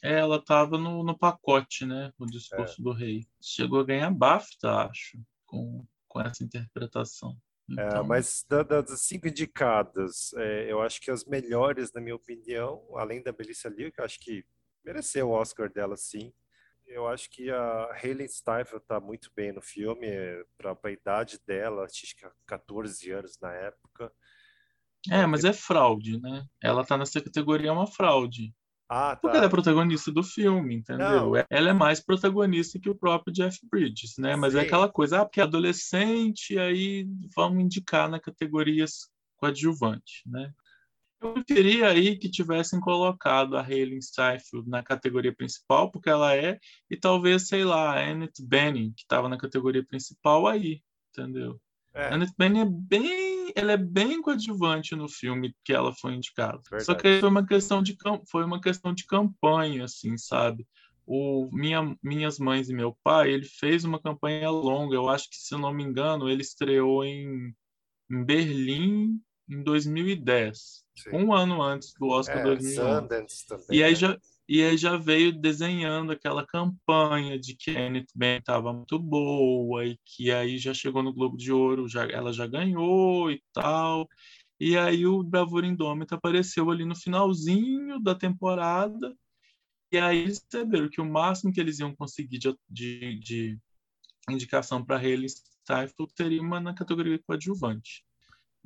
É, 0.02 0.18
ela 0.18 0.36
estava 0.36 0.76
no, 0.78 1.04
no 1.04 1.16
pacote, 1.16 1.84
né? 1.84 2.12
O 2.18 2.26
discurso 2.26 2.80
é. 2.80 2.84
do 2.84 2.92
rei. 2.92 3.26
Chegou 3.40 3.80
a 3.80 3.84
ganhar 3.84 4.10
BAFTA, 4.10 4.88
acho, 4.88 5.18
com 5.44 5.86
com 6.16 6.20
essa 6.22 6.42
interpretação. 6.42 7.36
É, 7.68 7.72
então... 7.72 8.00
É, 8.00 8.02
mas 8.02 8.44
das 8.48 9.02
cinco 9.02 9.28
indicadas, 9.28 10.32
é, 10.34 10.72
eu 10.72 10.80
acho 10.80 11.00
que 11.00 11.10
as 11.10 11.24
melhores, 11.24 11.92
na 11.92 12.00
minha 12.00 12.16
opinião, 12.16 12.82
além 12.96 13.22
da 13.22 13.34
Melissa 13.38 13.68
Liu, 13.68 13.92
que 13.92 14.00
eu 14.00 14.04
acho 14.04 14.18
que 14.20 14.44
mereceu 14.84 15.28
o 15.28 15.32
Oscar 15.32 15.70
dela, 15.70 15.96
sim. 15.96 16.32
Eu 16.86 17.08
acho 17.08 17.28
que 17.30 17.50
a 17.50 17.90
Hayley 17.92 18.28
Steinfeld 18.28 18.82
está 18.82 19.00
muito 19.00 19.30
bem 19.34 19.52
no 19.52 19.60
filme, 19.60 20.06
para 20.56 20.76
a 20.82 20.90
idade 20.90 21.38
dela, 21.46 21.84
acho 21.84 22.16
que 22.16 22.26
14 22.46 23.10
anos 23.10 23.38
na 23.40 23.52
época. 23.52 24.12
É, 25.10 25.26
mas 25.26 25.44
é 25.44 25.52
fraude, 25.52 26.20
né? 26.20 26.44
Ela 26.62 26.82
está 26.82 26.96
nessa 26.96 27.20
categoria, 27.20 27.68
é 27.68 27.72
uma 27.72 27.86
fraude. 27.86 28.54
Ah, 28.88 29.16
tá. 29.16 29.16
Porque 29.16 29.36
ela 29.36 29.46
é 29.46 29.50
protagonista 29.50 30.12
do 30.12 30.22
filme, 30.22 30.76
entendeu? 30.76 31.32
Não. 31.32 31.44
Ela 31.50 31.70
é 31.70 31.72
mais 31.72 32.00
protagonista 32.00 32.78
que 32.78 32.88
o 32.88 32.94
próprio 32.94 33.32
Jeff 33.32 33.58
Bridges, 33.68 34.16
né? 34.16 34.36
Mas 34.36 34.54
é 34.54 34.58
Sim. 34.58 34.64
é 34.64 34.66
aquela 34.66 34.88
coisa, 34.88 35.20
ah, 35.20 35.24
porque 35.24 35.40
é 35.40 35.44
adolescente, 35.44 36.56
aí 36.58 37.06
vamos 37.34 37.62
indicar 37.62 38.08
na 38.08 38.20
categoria 38.20 38.84
coadjuvante, 39.36 40.22
né? 40.26 40.52
Eu 41.20 41.32
preferia 41.32 41.88
aí 41.88 42.18
que 42.18 42.30
tivessem 42.30 42.78
colocado 42.80 43.56
a 43.56 43.62
Hayley 43.62 44.00
Steinfeld 44.02 44.68
na 44.68 44.82
categoria 44.82 45.34
principal, 45.34 45.90
porque 45.90 46.10
ela 46.10 46.34
é, 46.34 46.58
e 46.90 46.96
talvez, 46.96 47.48
sei 47.48 47.64
lá, 47.64 47.94
a 47.94 48.10
Annette 48.10 48.44
Bening, 48.44 48.92
que 48.92 49.02
estava 49.02 49.28
na 49.28 49.38
categoria 49.38 49.84
principal 49.84 50.46
aí, 50.46 50.82
entendeu? 51.10 51.60
É. 51.94 52.12
Annette 52.12 52.34
Bening 52.36 52.60
é 52.60 52.66
bem 52.66 53.36
ela 53.54 53.72
é 53.72 53.76
bem 53.76 54.20
coadjuvante 54.20 54.94
no 54.94 55.08
filme 55.08 55.54
que 55.64 55.72
ela 55.72 55.92
foi 55.92 56.14
indicada. 56.14 56.60
Verdade. 56.70 56.84
Só 56.84 56.94
que 56.94 57.20
foi 57.20 57.28
uma 57.28 57.46
questão 57.46 57.82
de 57.82 57.96
foi 58.30 58.44
uma 58.44 58.60
questão 58.60 58.92
de 58.92 59.06
campanha, 59.06 59.84
assim, 59.84 60.18
sabe? 60.18 60.66
O 61.06 61.48
minha, 61.52 61.96
minhas 62.02 62.38
mães 62.38 62.68
e 62.68 62.74
meu 62.74 62.96
pai, 63.02 63.30
ele 63.30 63.46
fez 63.46 63.84
uma 63.84 64.00
campanha 64.00 64.50
longa. 64.50 64.94
Eu 64.94 65.08
acho 65.08 65.30
que, 65.30 65.36
se 65.36 65.54
eu 65.54 65.58
não 65.58 65.72
me 65.72 65.82
engano, 65.82 66.28
ele 66.28 66.42
estreou 66.42 67.02
em, 67.04 67.54
em 68.10 68.24
Berlim 68.24 69.20
em 69.48 69.62
2010, 69.62 70.84
Sim. 70.96 71.10
um 71.12 71.32
ano 71.32 71.62
antes 71.62 71.92
do 71.94 72.08
Oscar 72.08 72.38
é, 72.38 72.42
2011. 72.42 73.46
Também, 73.46 73.64
e 73.70 73.82
aí 73.82 73.92
né? 73.92 73.96
já 73.96 74.18
e 74.48 74.62
aí 74.62 74.76
já 74.76 74.96
veio 74.96 75.32
desenhando 75.32 76.12
aquela 76.12 76.46
campanha 76.46 77.36
de 77.36 77.56
que 77.56 77.76
a 77.76 77.86
Annette 77.86 78.12
Ben 78.14 78.38
estava 78.38 78.72
muito 78.72 78.96
boa 78.96 79.84
e 79.84 79.98
que 80.04 80.30
aí 80.30 80.56
já 80.56 80.72
chegou 80.72 81.02
no 81.02 81.12
Globo 81.12 81.36
de 81.36 81.52
Ouro, 81.52 81.88
já, 81.88 82.04
ela 82.06 82.32
já 82.32 82.46
ganhou 82.46 83.28
e 83.30 83.42
tal. 83.52 84.08
E 84.60 84.78
aí 84.78 85.04
o 85.04 85.22
Bravura 85.22 85.66
Indômita 85.66 86.14
apareceu 86.14 86.70
ali 86.70 86.84
no 86.84 86.94
finalzinho 86.94 88.00
da 88.00 88.14
temporada. 88.14 89.16
E 89.90 89.98
aí 89.98 90.18
eles 90.18 90.38
perceberam 90.38 90.88
que 90.88 91.00
o 91.00 91.04
máximo 91.04 91.52
que 91.52 91.60
eles 91.60 91.80
iam 91.80 91.94
conseguir 91.94 92.38
de, 92.38 92.56
de, 92.68 93.18
de 93.18 93.58
indicação 94.30 94.84
para 94.84 94.98
Hayley 94.98 95.28
Steinfeld 95.28 96.12
seria 96.16 96.40
uma 96.40 96.60
na 96.60 96.72
categoria 96.72 97.18
coadjuvante. 97.26 98.05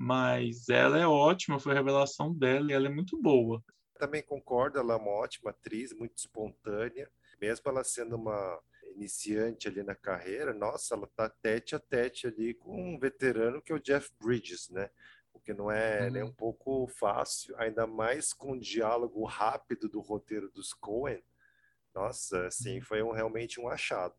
Mas 0.03 0.68
ela 0.68 0.98
é 0.98 1.07
ótima, 1.07 1.61
foi 1.61 1.72
a 1.72 1.76
revelação 1.76 2.32
dela 2.32 2.70
e 2.70 2.74
ela 2.74 2.86
é 2.86 2.90
muito 2.90 3.20
boa 3.20 3.62
também 4.01 4.22
concordo, 4.22 4.78
ela 4.78 4.94
é 4.94 4.96
uma 4.96 5.11
ótima 5.11 5.51
atriz, 5.51 5.92
muito 5.92 6.16
espontânea, 6.16 7.11
mesmo 7.38 7.70
ela 7.70 7.84
sendo 7.84 8.16
uma 8.16 8.59
iniciante 8.96 9.68
ali 9.68 9.82
na 9.82 9.94
carreira, 9.94 10.55
nossa, 10.55 10.94
ela 10.94 11.07
tá 11.14 11.28
tete 11.28 11.76
a 11.76 11.78
tete 11.78 12.26
ali 12.26 12.55
com 12.55 12.94
um 12.94 12.98
veterano 12.98 13.61
que 13.61 13.70
é 13.70 13.74
o 13.74 13.80
Jeff 13.80 14.11
Bridges, 14.18 14.70
né? 14.70 14.90
O 15.34 15.38
que 15.38 15.53
não 15.53 15.70
é 15.70 16.07
uhum. 16.07 16.11
nem 16.11 16.22
um 16.22 16.32
pouco 16.32 16.88
fácil, 16.88 17.55
ainda 17.59 17.86
mais 17.86 18.32
com 18.32 18.53
o 18.53 18.59
diálogo 18.59 19.22
rápido 19.24 19.88
do 19.88 20.01
roteiro 20.01 20.51
dos 20.51 20.72
Coen. 20.72 21.22
Nossa, 21.94 22.46
assim, 22.46 22.78
uhum. 22.78 22.84
foi 22.84 23.03
um, 23.03 23.12
realmente 23.12 23.61
um 23.61 23.68
achado. 23.68 24.14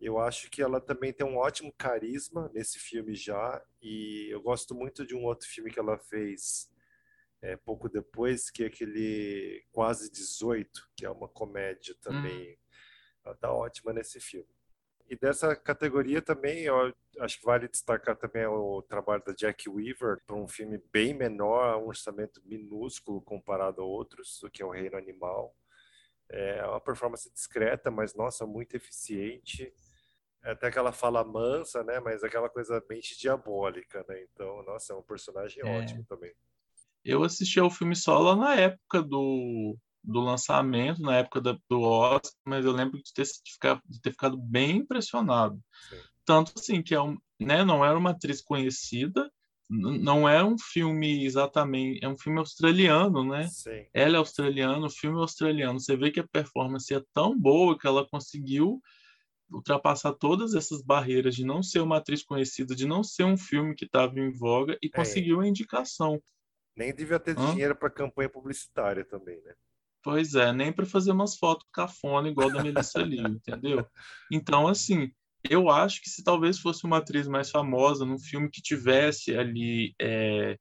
Eu 0.00 0.18
acho 0.18 0.50
que 0.50 0.62
ela 0.62 0.80
também 0.80 1.12
tem 1.12 1.26
um 1.26 1.38
ótimo 1.38 1.72
carisma 1.72 2.50
nesse 2.52 2.78
filme 2.78 3.14
já, 3.14 3.62
e 3.80 4.28
eu 4.30 4.42
gosto 4.42 4.74
muito 4.74 5.06
de 5.06 5.14
um 5.14 5.24
outro 5.24 5.48
filme 5.48 5.70
que 5.70 5.78
ela 5.78 5.98
fez 5.98 6.70
é, 7.42 7.56
pouco 7.56 7.88
depois, 7.88 8.50
que 8.50 8.64
é 8.64 8.66
aquele 8.66 9.64
Quase 9.72 10.10
18, 10.10 10.88
que 10.96 11.06
é 11.06 11.10
uma 11.10 11.28
comédia 11.28 11.94
também. 12.02 12.52
Hum. 12.52 12.56
Ela 13.24 13.34
tá 13.36 13.52
ótima 13.52 13.92
nesse 13.92 14.20
filme. 14.20 14.48
E 15.08 15.16
dessa 15.16 15.54
categoria 15.54 16.20
também, 16.20 16.64
eu 16.64 16.92
acho 17.20 17.38
que 17.38 17.44
vale 17.44 17.68
destacar 17.68 18.16
também 18.16 18.44
o 18.46 18.82
trabalho 18.82 19.22
da 19.24 19.32
Jack 19.32 19.68
Weaver, 19.68 20.20
para 20.26 20.34
um 20.34 20.48
filme 20.48 20.82
bem 20.92 21.14
menor, 21.14 21.78
um 21.78 21.86
orçamento 21.86 22.42
minúsculo 22.44 23.22
comparado 23.22 23.80
a 23.80 23.84
outros, 23.84 24.40
do 24.42 24.50
que 24.50 24.62
é 24.62 24.66
o 24.66 24.70
Reino 24.70 24.96
Animal. 24.96 25.56
É 26.28 26.66
uma 26.66 26.80
performance 26.80 27.32
discreta, 27.32 27.88
mas, 27.88 28.14
nossa, 28.14 28.44
muito 28.44 28.74
eficiente. 28.74 29.72
É 30.46 30.52
até 30.52 30.68
aquela 30.68 30.92
fala 30.92 31.24
mansa, 31.24 31.82
né? 31.82 31.98
Mas 31.98 32.22
aquela 32.22 32.48
coisa 32.48 32.80
mente 32.88 33.18
diabólica, 33.18 34.04
né? 34.08 34.22
Então, 34.32 34.62
nossa, 34.62 34.92
é 34.92 34.96
um 34.96 35.02
personagem 35.02 35.60
é. 35.60 35.78
ótimo 35.80 36.04
também. 36.08 36.32
Eu 37.04 37.24
assisti 37.24 37.58
ao 37.58 37.68
filme 37.68 37.96
só 37.96 38.16
lá 38.18 38.36
na 38.36 38.54
época 38.54 39.02
do, 39.02 39.76
do 40.04 40.20
lançamento, 40.20 41.02
na 41.02 41.16
época 41.16 41.40
da, 41.40 41.58
do 41.68 41.80
Oscar, 41.80 42.32
mas 42.46 42.64
eu 42.64 42.70
lembro 42.70 43.02
de 43.02 43.12
ter, 43.12 43.24
de 43.24 44.00
ter 44.00 44.10
ficado 44.12 44.36
bem 44.36 44.76
impressionado. 44.76 45.60
Sim. 45.90 46.00
Tanto 46.24 46.52
assim, 46.56 46.80
que 46.80 46.94
é 46.94 47.02
um, 47.02 47.18
né, 47.40 47.64
não 47.64 47.84
era 47.84 47.98
uma 47.98 48.10
atriz 48.10 48.40
conhecida, 48.40 49.28
não 49.68 50.28
é 50.28 50.44
um 50.44 50.56
filme 50.56 51.24
exatamente, 51.24 52.04
é 52.04 52.08
um 52.08 52.16
filme 52.16 52.38
australiano, 52.38 53.24
né? 53.24 53.48
Sim. 53.48 53.84
Ela 53.92 54.14
é 54.14 54.18
australiana, 54.18 54.86
o 54.86 54.90
filme 54.90 55.18
é 55.18 55.20
australiano. 55.20 55.80
Você 55.80 55.96
vê 55.96 56.12
que 56.12 56.20
a 56.20 56.28
performance 56.28 56.94
é 56.94 57.02
tão 57.12 57.36
boa 57.36 57.76
que 57.76 57.86
ela 57.86 58.06
conseguiu 58.08 58.80
ultrapassar 59.50 60.12
todas 60.12 60.54
essas 60.54 60.82
barreiras 60.82 61.34
de 61.34 61.44
não 61.44 61.62
ser 61.62 61.80
uma 61.80 61.98
atriz 61.98 62.22
conhecida, 62.22 62.74
de 62.74 62.86
não 62.86 63.02
ser 63.02 63.24
um 63.24 63.36
filme 63.36 63.74
que 63.74 63.84
estava 63.84 64.18
em 64.18 64.32
voga 64.32 64.78
e 64.82 64.86
é. 64.86 64.90
conseguiu 64.90 65.40
a 65.40 65.46
indicação. 65.46 66.20
Nem 66.76 66.94
devia 66.94 67.18
ter 67.18 67.38
Hã? 67.38 67.50
dinheiro 67.52 67.74
para 67.74 67.90
campanha 67.90 68.28
publicitária 68.28 69.04
também, 69.04 69.40
né? 69.42 69.54
Pois 70.02 70.34
é, 70.34 70.52
nem 70.52 70.72
para 70.72 70.86
fazer 70.86 71.10
umas 71.10 71.36
fotos 71.36 71.66
cafona 71.72 72.28
igual 72.28 72.50
da 72.52 72.62
Melissa 72.62 73.00
Liu, 73.00 73.26
entendeu? 73.26 73.86
Então, 74.30 74.68
assim, 74.68 75.10
eu 75.48 75.68
acho 75.68 76.00
que 76.00 76.08
se 76.08 76.22
talvez 76.22 76.58
fosse 76.58 76.84
uma 76.84 76.98
atriz 76.98 77.26
mais 77.26 77.50
famosa 77.50 78.04
num 78.04 78.18
filme 78.18 78.50
que 78.50 78.62
tivesse 78.62 79.36
ali 79.36 79.94
é, 80.00 80.58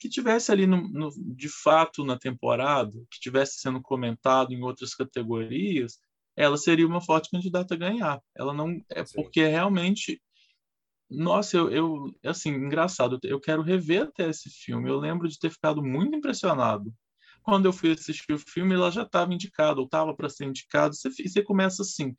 que 0.00 0.08
tivesse 0.08 0.50
ali 0.50 0.66
no, 0.66 0.88
no, 0.88 1.10
de 1.34 1.48
fato 1.48 2.04
na 2.04 2.18
temporada, 2.18 2.92
que 3.10 3.20
tivesse 3.20 3.60
sendo 3.60 3.82
comentado 3.82 4.52
em 4.52 4.62
outras 4.62 4.94
categorias, 4.94 5.98
ela 6.40 6.56
seria 6.56 6.86
uma 6.86 7.00
forte 7.00 7.30
candidata 7.30 7.74
a 7.74 7.78
ganhar. 7.78 8.20
Ela 8.36 8.54
não 8.54 8.80
é 8.90 9.04
Sim. 9.04 9.14
porque 9.14 9.46
realmente 9.46 10.20
Nossa, 11.10 11.56
eu, 11.56 11.70
eu, 11.70 12.14
assim, 12.24 12.50
engraçado, 12.50 13.18
eu 13.24 13.40
quero 13.40 13.62
rever 13.62 14.02
até 14.04 14.28
esse 14.30 14.48
filme. 14.50 14.88
Eu 14.88 14.98
lembro 14.98 15.28
de 15.28 15.38
ter 15.38 15.50
ficado 15.50 15.82
muito 15.82 16.16
impressionado. 16.16 16.94
Quando 17.42 17.66
eu 17.66 17.72
fui 17.72 17.92
assistir 17.92 18.32
o 18.32 18.38
filme, 18.38 18.74
ela 18.74 18.90
já 18.90 19.02
estava 19.02 19.32
indicada, 19.34 19.80
ou 19.80 19.86
estava 19.86 20.14
para 20.14 20.28
ser 20.28 20.46
indicada. 20.46 20.94
Você, 20.94 21.10
você 21.10 21.42
começa 21.42 21.82
assim, 21.82 22.14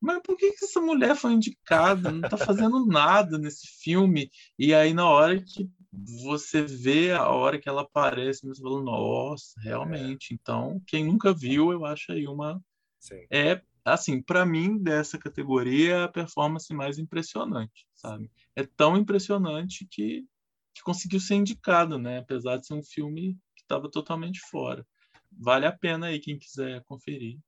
mas 0.00 0.20
por 0.22 0.36
que, 0.36 0.52
que 0.52 0.64
essa 0.64 0.80
mulher 0.80 1.16
foi 1.16 1.32
indicada? 1.32 2.12
Não 2.12 2.22
está 2.22 2.36
fazendo 2.38 2.86
nada 2.86 3.38
nesse 3.38 3.66
filme. 3.82 4.30
E 4.58 4.74
aí, 4.74 4.94
na 4.94 5.08
hora 5.08 5.42
que 5.42 5.68
você 5.92 6.62
vê 6.62 7.12
a 7.12 7.28
hora 7.30 7.58
que 7.60 7.68
ela 7.68 7.82
aparece, 7.82 8.46
você 8.46 8.62
fala, 8.62 8.82
nossa, 8.82 9.60
realmente. 9.60 10.34
Então, 10.34 10.80
quem 10.86 11.04
nunca 11.06 11.32
viu, 11.34 11.72
eu 11.72 11.84
acho 11.84 12.12
aí 12.12 12.26
uma. 12.28 12.60
Sim. 13.06 13.24
É 13.30 13.62
assim, 13.84 14.20
para 14.20 14.44
mim, 14.44 14.82
dessa 14.82 15.16
categoria, 15.16 15.94
é 15.94 16.02
a 16.02 16.08
performance 16.08 16.72
mais 16.74 16.98
impressionante, 16.98 17.86
sabe? 17.94 18.28
É 18.56 18.66
tão 18.66 18.96
impressionante 18.96 19.86
que, 19.88 20.26
que 20.74 20.82
conseguiu 20.82 21.20
ser 21.20 21.36
indicado, 21.36 21.96
né? 21.96 22.18
Apesar 22.18 22.56
de 22.56 22.66
ser 22.66 22.74
um 22.74 22.82
filme 22.82 23.38
que 23.54 23.62
estava 23.62 23.88
totalmente 23.88 24.40
fora. 24.50 24.84
Vale 25.30 25.66
a 25.66 25.72
pena 25.72 26.06
aí 26.06 26.18
quem 26.18 26.36
quiser 26.36 26.82
conferir. 26.84 27.38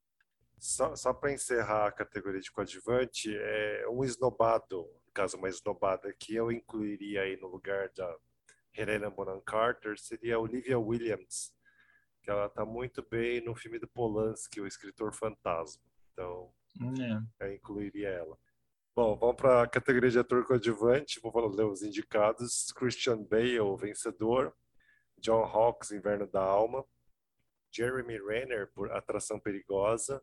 Só, 0.61 0.95
só 0.95 1.13
para 1.13 1.33
encerrar 1.33 1.89
a 1.89 1.93
categoria 1.93 2.41
de 2.41 2.53
coadjuvante, 2.53 3.35
é 3.37 3.87
um 3.91 4.05
esnobado, 4.05 4.83
no 5.07 5.13
caso 5.13 5.37
uma 5.37 5.49
esnobada 5.49 6.13
que 6.13 6.37
eu 6.37 6.53
incluiria 6.53 7.23
aí 7.23 7.37
no 7.37 7.49
lugar 7.49 7.91
da 7.97 8.17
Helena 8.77 9.11
Bonham 9.11 9.41
Carter 9.41 9.99
seria 9.99 10.39
Olivia 10.39 10.79
Williams, 10.79 11.53
que 12.29 12.33
ela 12.33 12.45
está 12.45 12.63
muito 12.63 13.03
bem 13.11 13.41
no 13.41 13.55
filme 13.55 13.79
do 13.79 13.89
Polanski, 13.89 14.61
o 14.61 14.67
escritor 14.67 15.15
fantasma. 15.15 15.83
Então, 16.13 16.53
é. 17.41 17.47
eu 17.47 17.55
incluiria 17.55 18.11
ela. 18.11 18.37
Bom, 18.95 19.17
vamos 19.17 19.37
para 19.37 19.63
a 19.63 19.67
categoria 19.67 20.11
de 20.11 20.19
ator 20.19 20.45
coadjuvante. 20.45 21.21
Vou 21.21 21.33
ler 21.49 21.65
os 21.65 21.83
indicados. 21.83 22.71
Christian 22.73 23.23
Bale, 23.23 23.75
vencedor. 23.79 24.55
John 25.17 25.43
Hawkes, 25.43 25.91
Inverno 25.91 26.27
da 26.27 26.43
Alma. 26.43 26.85
Jeremy 27.73 28.19
Renner, 28.19 28.71
por 28.75 28.93
Atração 28.93 29.41
Perigosa. 29.41 30.23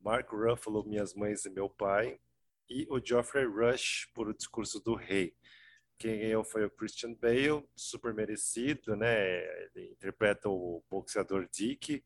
Mark 0.00 0.28
Ruffalo, 0.32 0.84
Minhas 0.84 1.14
Mães 1.14 1.44
e 1.44 1.50
Meu 1.50 1.70
Pai. 1.70 2.18
E 2.68 2.88
o 2.90 2.98
Geoffrey 2.98 3.46
Rush, 3.46 4.10
por 4.12 4.26
O 4.26 4.34
Discurso 4.34 4.82
do 4.82 4.96
Rei. 4.96 5.32
Quem 5.98 6.18
ganhou 6.18 6.44
foi 6.44 6.64
o 6.64 6.70
Christian 6.70 7.14
Bale, 7.14 7.66
super 7.74 8.12
merecido, 8.12 8.94
né? 8.96 9.38
Ele 9.74 9.92
interpreta 9.92 10.48
o 10.48 10.82
boxeador 10.90 11.48
Dick. 11.50 12.04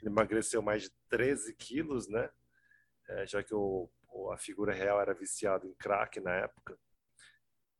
Ele 0.00 0.10
emagreceu 0.10 0.62
mais 0.62 0.84
de 0.84 0.90
13 1.08 1.54
quilos, 1.54 2.08
né? 2.08 2.30
é, 3.08 3.26
já 3.26 3.42
que 3.42 3.54
o, 3.54 3.88
a 4.32 4.38
figura 4.38 4.72
real 4.72 5.00
era 5.00 5.14
viciado 5.14 5.66
em 5.66 5.74
crack 5.74 6.20
na 6.20 6.32
época. 6.32 6.78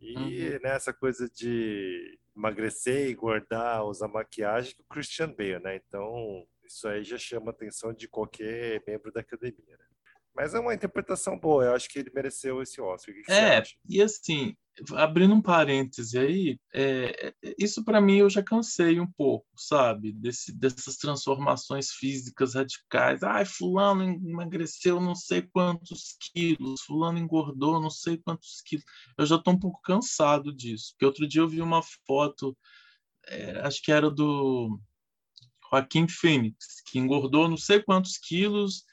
E 0.00 0.16
uhum. 0.16 0.58
nessa 0.62 0.92
coisa 0.92 1.28
de 1.28 2.18
emagrecer, 2.36 3.10
engordar, 3.10 3.84
usar 3.84 4.08
maquiagem, 4.08 4.74
o 4.78 4.84
Christian 4.84 5.32
Bale, 5.32 5.60
né? 5.60 5.76
Então, 5.76 6.46
isso 6.64 6.88
aí 6.88 7.04
já 7.04 7.16
chama 7.16 7.50
a 7.50 7.54
atenção 7.54 7.92
de 7.92 8.08
qualquer 8.08 8.82
membro 8.86 9.12
da 9.12 9.20
academia, 9.20 9.76
né? 9.76 9.86
Mas 10.35 10.55
é 10.55 10.61
uma 10.61 10.74
interpretação 10.74 11.39
boa, 11.39 11.64
eu 11.64 11.74
acho 11.74 11.89
que 11.89 11.99
ele 11.99 12.11
mereceu 12.14 12.62
esse 12.62 12.80
Oscar. 12.80 13.14
O 13.14 13.22
que 13.22 13.33
é, 13.33 13.62
e 13.87 14.01
assim, 14.01 14.57
abrindo 14.95 15.35
um 15.35 15.43
parêntese 15.43 16.18
aí, 16.18 16.59
é 16.74 17.35
isso 17.59 17.85
para 17.85 18.01
mim 18.01 18.16
eu 18.16 18.30
já 18.30 18.43
cansei 18.43 18.99
um 18.99 19.07
pouco, 19.07 19.47
sabe? 19.57 20.12
Desse, 20.12 20.51
dessas 20.57 20.97
transformações 20.97 21.91
físicas 21.91 22.55
radicais. 22.55 23.22
Ai, 23.22 23.45
fulano 23.45 24.03
emagreceu 24.05 25.01
não 25.01 25.14
sei 25.14 25.43
quantos 25.43 26.16
quilos, 26.33 26.80
fulano 26.83 27.18
engordou 27.18 27.80
não 27.80 27.91
sei 27.91 28.16
quantos 28.16 28.62
quilos. 28.62 28.85
Eu 29.18 29.26
já 29.26 29.37
estou 29.37 29.53
um 29.53 29.59
pouco 29.59 29.83
cansado 29.83 30.55
disso, 30.55 30.93
porque 30.93 31.05
outro 31.07 31.28
dia 31.28 31.43
eu 31.43 31.49
vi 31.49 31.61
uma 31.61 31.83
foto, 32.07 32.57
é, 33.26 33.61
acho 33.61 33.83
que 33.83 33.93
era 33.93 34.11
do 34.11 34.80
Joaquim 35.70 36.09
Phoenix, 36.09 36.80
que 36.91 36.99
engordou 36.99 37.49
não 37.49 37.59
sei 37.59 37.83
quantos 37.83 38.16
quilos 38.16 38.85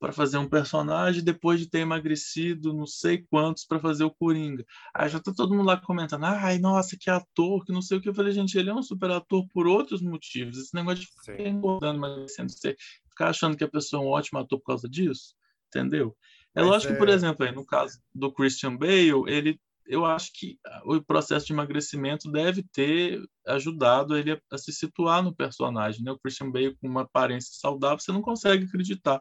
para 0.00 0.12
fazer 0.12 0.38
um 0.38 0.48
personagem 0.48 1.22
depois 1.22 1.60
de 1.60 1.68
ter 1.68 1.80
emagrecido 1.80 2.72
não 2.72 2.86
sei 2.86 3.22
quantos 3.30 3.66
para 3.66 3.78
fazer 3.78 4.02
o 4.02 4.10
Coringa. 4.10 4.64
Aí 4.94 5.10
já 5.10 5.20
tá 5.20 5.30
todo 5.36 5.54
mundo 5.54 5.66
lá 5.66 5.76
comentando, 5.76 6.24
ai, 6.24 6.58
nossa, 6.58 6.96
que 6.98 7.10
ator, 7.10 7.64
que 7.66 7.72
não 7.72 7.82
sei 7.82 7.98
o 7.98 8.00
que. 8.00 8.08
Eu 8.08 8.14
falei, 8.14 8.32
gente, 8.32 8.56
ele 8.58 8.70
é 8.70 8.74
um 8.74 8.82
super 8.82 9.10
ator 9.10 9.46
por 9.52 9.66
outros 9.66 10.00
motivos. 10.00 10.56
Esse 10.56 10.74
negócio 10.74 11.00
de 11.00 11.06
ficar 11.06 11.46
engordando, 11.46 11.98
emagrecendo, 11.98 12.50
você 12.50 12.74
ficar 13.10 13.28
achando 13.28 13.56
que 13.56 13.62
a 13.62 13.68
pessoa 13.68 14.02
é 14.02 14.06
um 14.06 14.08
ótimo 14.08 14.38
ator 14.38 14.58
por 14.58 14.66
causa 14.66 14.88
disso, 14.88 15.34
entendeu? 15.68 16.16
É 16.54 16.62
Mas 16.62 16.70
lógico 16.70 16.92
é... 16.92 16.96
que, 16.96 16.98
por 16.98 17.08
exemplo, 17.10 17.44
aí, 17.44 17.52
no 17.52 17.66
caso 17.66 18.00
do 18.14 18.32
Christian 18.32 18.76
Bale, 18.76 19.24
ele 19.28 19.60
eu 19.86 20.04
acho 20.06 20.30
que 20.32 20.56
o 20.84 21.02
processo 21.02 21.46
de 21.46 21.52
emagrecimento 21.52 22.30
deve 22.30 22.62
ter 22.62 23.20
ajudado 23.44 24.16
ele 24.16 24.30
a, 24.30 24.40
a, 24.52 24.56
se 24.56 24.72
situar 24.72 25.20
no 25.20 25.34
personagem. 25.34 26.04
Né? 26.04 26.12
O 26.12 26.18
Christian 26.18 26.48
Bale, 26.48 26.76
com 26.76 26.86
uma 26.86 27.02
aparência 27.02 27.50
saudável, 27.54 27.98
você 27.98 28.12
não 28.12 28.22
consegue 28.22 28.66
acreditar 28.66 29.20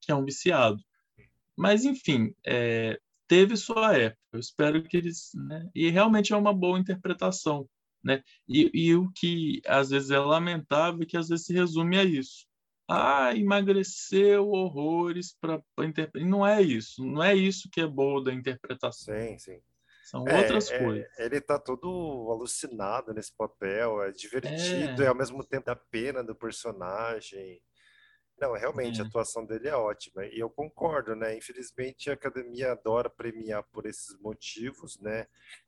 que 0.00 0.12
é 0.12 0.14
um 0.14 0.24
viciado. 0.24 0.82
Mas, 1.56 1.84
enfim, 1.84 2.34
é, 2.46 2.98
teve 3.26 3.56
sua 3.56 3.96
época. 3.96 4.18
Eu 4.32 4.40
espero 4.40 4.82
que 4.82 4.96
eles. 4.96 5.30
Né? 5.34 5.68
E 5.74 5.90
realmente 5.90 6.32
é 6.32 6.36
uma 6.36 6.52
boa 6.52 6.78
interpretação. 6.78 7.68
Né? 8.02 8.22
E, 8.48 8.70
e 8.72 8.94
o 8.94 9.10
que 9.12 9.60
às 9.66 9.90
vezes 9.90 10.10
é 10.10 10.18
lamentável 10.18 11.02
é 11.02 11.06
que 11.06 11.16
às 11.16 11.28
vezes 11.28 11.46
se 11.46 11.52
resume 11.52 11.98
a 11.98 12.04
isso. 12.04 12.46
Ah, 12.90 13.36
emagreceu 13.36 14.48
horrores 14.48 15.36
para 15.38 15.62
interpretar. 15.80 16.26
Não 16.26 16.46
é 16.46 16.62
isso. 16.62 17.04
Não 17.04 17.22
é 17.22 17.34
isso 17.34 17.68
que 17.70 17.80
é 17.80 17.86
boa 17.86 18.24
da 18.24 18.32
interpretação. 18.32 19.14
Sim, 19.14 19.38
sim. 19.38 19.60
São 20.08 20.26
é, 20.26 20.38
outras 20.38 20.70
é, 20.70 20.78
coisas. 20.78 21.18
Ele 21.18 21.36
está 21.36 21.58
todo 21.58 22.28
alucinado 22.30 23.12
nesse 23.12 23.30
papel, 23.36 24.02
é 24.02 24.10
divertido 24.10 25.02
é. 25.02 25.04
e 25.04 25.06
ao 25.06 25.14
mesmo 25.14 25.44
tempo 25.44 25.66
dá 25.66 25.76
pena 25.76 26.24
do 26.24 26.34
personagem. 26.34 27.60
Não, 28.40 28.52
realmente, 28.52 29.00
a 29.00 29.04
é. 29.04 29.06
atuação 29.06 29.44
dele 29.44 29.68
é 29.68 29.74
ótima. 29.74 30.24
E 30.26 30.38
eu 30.38 30.48
concordo, 30.48 31.16
né? 31.16 31.36
Infelizmente, 31.36 32.08
a 32.08 32.14
academia 32.14 32.72
adora 32.72 33.10
premiar 33.10 33.64
por 33.64 33.84
esses 33.86 34.16
motivos, 34.20 34.98
né? 35.00 35.26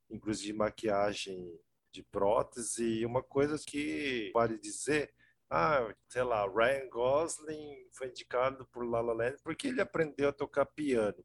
Inclusive 0.08 0.52
maquiagem 0.56 1.58
de 1.92 2.02
prótese. 2.02 2.84
E 2.84 3.06
uma 3.06 3.22
coisa 3.22 3.58
que 3.66 4.30
vale 4.32 4.56
dizer, 4.58 5.12
ah, 5.50 5.92
sei 6.08 6.22
lá, 6.22 6.46
Ryan 6.46 6.88
Gosling 6.88 7.88
foi 7.92 8.08
indicado 8.08 8.64
por 8.66 8.84
La 8.84 9.00
La 9.00 9.12
Land 9.12 9.38
porque 9.42 9.68
ele 9.68 9.80
aprendeu 9.80 10.28
a 10.28 10.32
tocar 10.32 10.64
piano. 10.64 11.24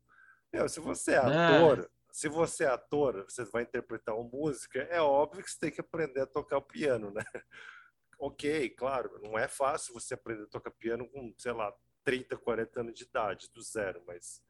Meu, 0.51 0.67
se 0.67 0.79
você 0.79 1.11
é, 1.11 1.15
é. 1.15 1.17
ator, 1.17 1.79
é. 1.79 1.87
se 2.11 2.27
você 2.27 2.63
é 2.63 2.67
ator, 2.67 3.25
você 3.29 3.43
vai 3.45 3.63
interpretar 3.63 4.15
uma 4.15 4.27
música, 4.27 4.79
é 4.89 4.99
óbvio 4.99 5.43
que 5.43 5.51
você 5.51 5.59
tem 5.59 5.71
que 5.71 5.81
aprender 5.81 6.21
a 6.21 6.25
tocar 6.25 6.57
o 6.57 6.61
piano, 6.61 7.11
né? 7.11 7.23
Ok, 8.19 8.69
claro, 8.71 9.19
não 9.21 9.37
é 9.37 9.47
fácil 9.47 9.93
você 9.93 10.13
aprender 10.13 10.43
a 10.43 10.47
tocar 10.47 10.71
piano 10.71 11.07
com, 11.09 11.33
sei 11.37 11.51
lá, 11.51 11.73
30, 12.03 12.37
40 12.37 12.81
anos 12.81 12.93
de 12.93 13.03
idade, 13.03 13.49
do 13.53 13.61
zero, 13.61 14.03
mas, 14.05 14.41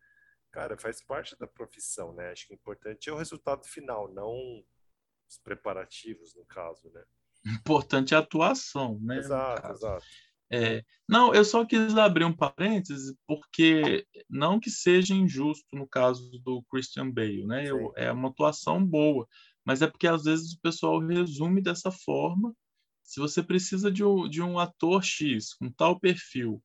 cara, 0.51 0.77
faz 0.77 1.01
parte 1.01 1.37
da 1.39 1.47
profissão, 1.47 2.13
né? 2.13 2.31
Acho 2.31 2.47
que 2.47 2.53
o 2.53 2.55
importante 2.55 3.09
é 3.09 3.13
o 3.13 3.17
resultado 3.17 3.65
final, 3.65 4.11
não 4.13 4.63
os 5.27 5.37
preparativos, 5.37 6.35
no 6.35 6.45
caso, 6.45 6.91
né? 6.91 7.03
Importante 7.45 8.13
é 8.13 8.17
a 8.17 8.21
atuação, 8.21 8.99
né? 9.01 9.17
Exato, 9.17 9.71
exato. 9.71 10.05
É, 10.51 10.83
não, 11.09 11.33
eu 11.33 11.43
só 11.43 11.65
quis 11.65 11.97
abrir 11.97 12.23
um 12.23 12.35
parêntese, 12.35 13.17
porque 13.27 14.05
não 14.29 14.59
que 14.59 14.69
seja 14.69 15.13
injusto 15.13 15.75
no 15.75 15.87
caso 15.87 16.39
do 16.43 16.63
Christian 16.69 17.09
Bale, 17.09 17.45
né? 17.45 17.67
Eu, 17.67 17.91
é 17.95 18.11
uma 18.11 18.29
atuação 18.29 18.85
boa, 18.85 19.27
mas 19.65 19.81
é 19.81 19.87
porque 19.87 20.07
às 20.07 20.23
vezes 20.23 20.53
o 20.53 20.61
pessoal 20.61 20.99
resume 20.99 21.61
dessa 21.61 21.91
forma 21.91 22.55
se 23.05 23.19
você 23.19 23.41
precisa 23.43 23.91
de 23.91 24.03
um, 24.03 24.27
de 24.27 24.41
um 24.41 24.57
ator 24.59 25.03
X 25.03 25.53
com 25.53 25.71
tal 25.71 25.99
perfil 25.99 26.61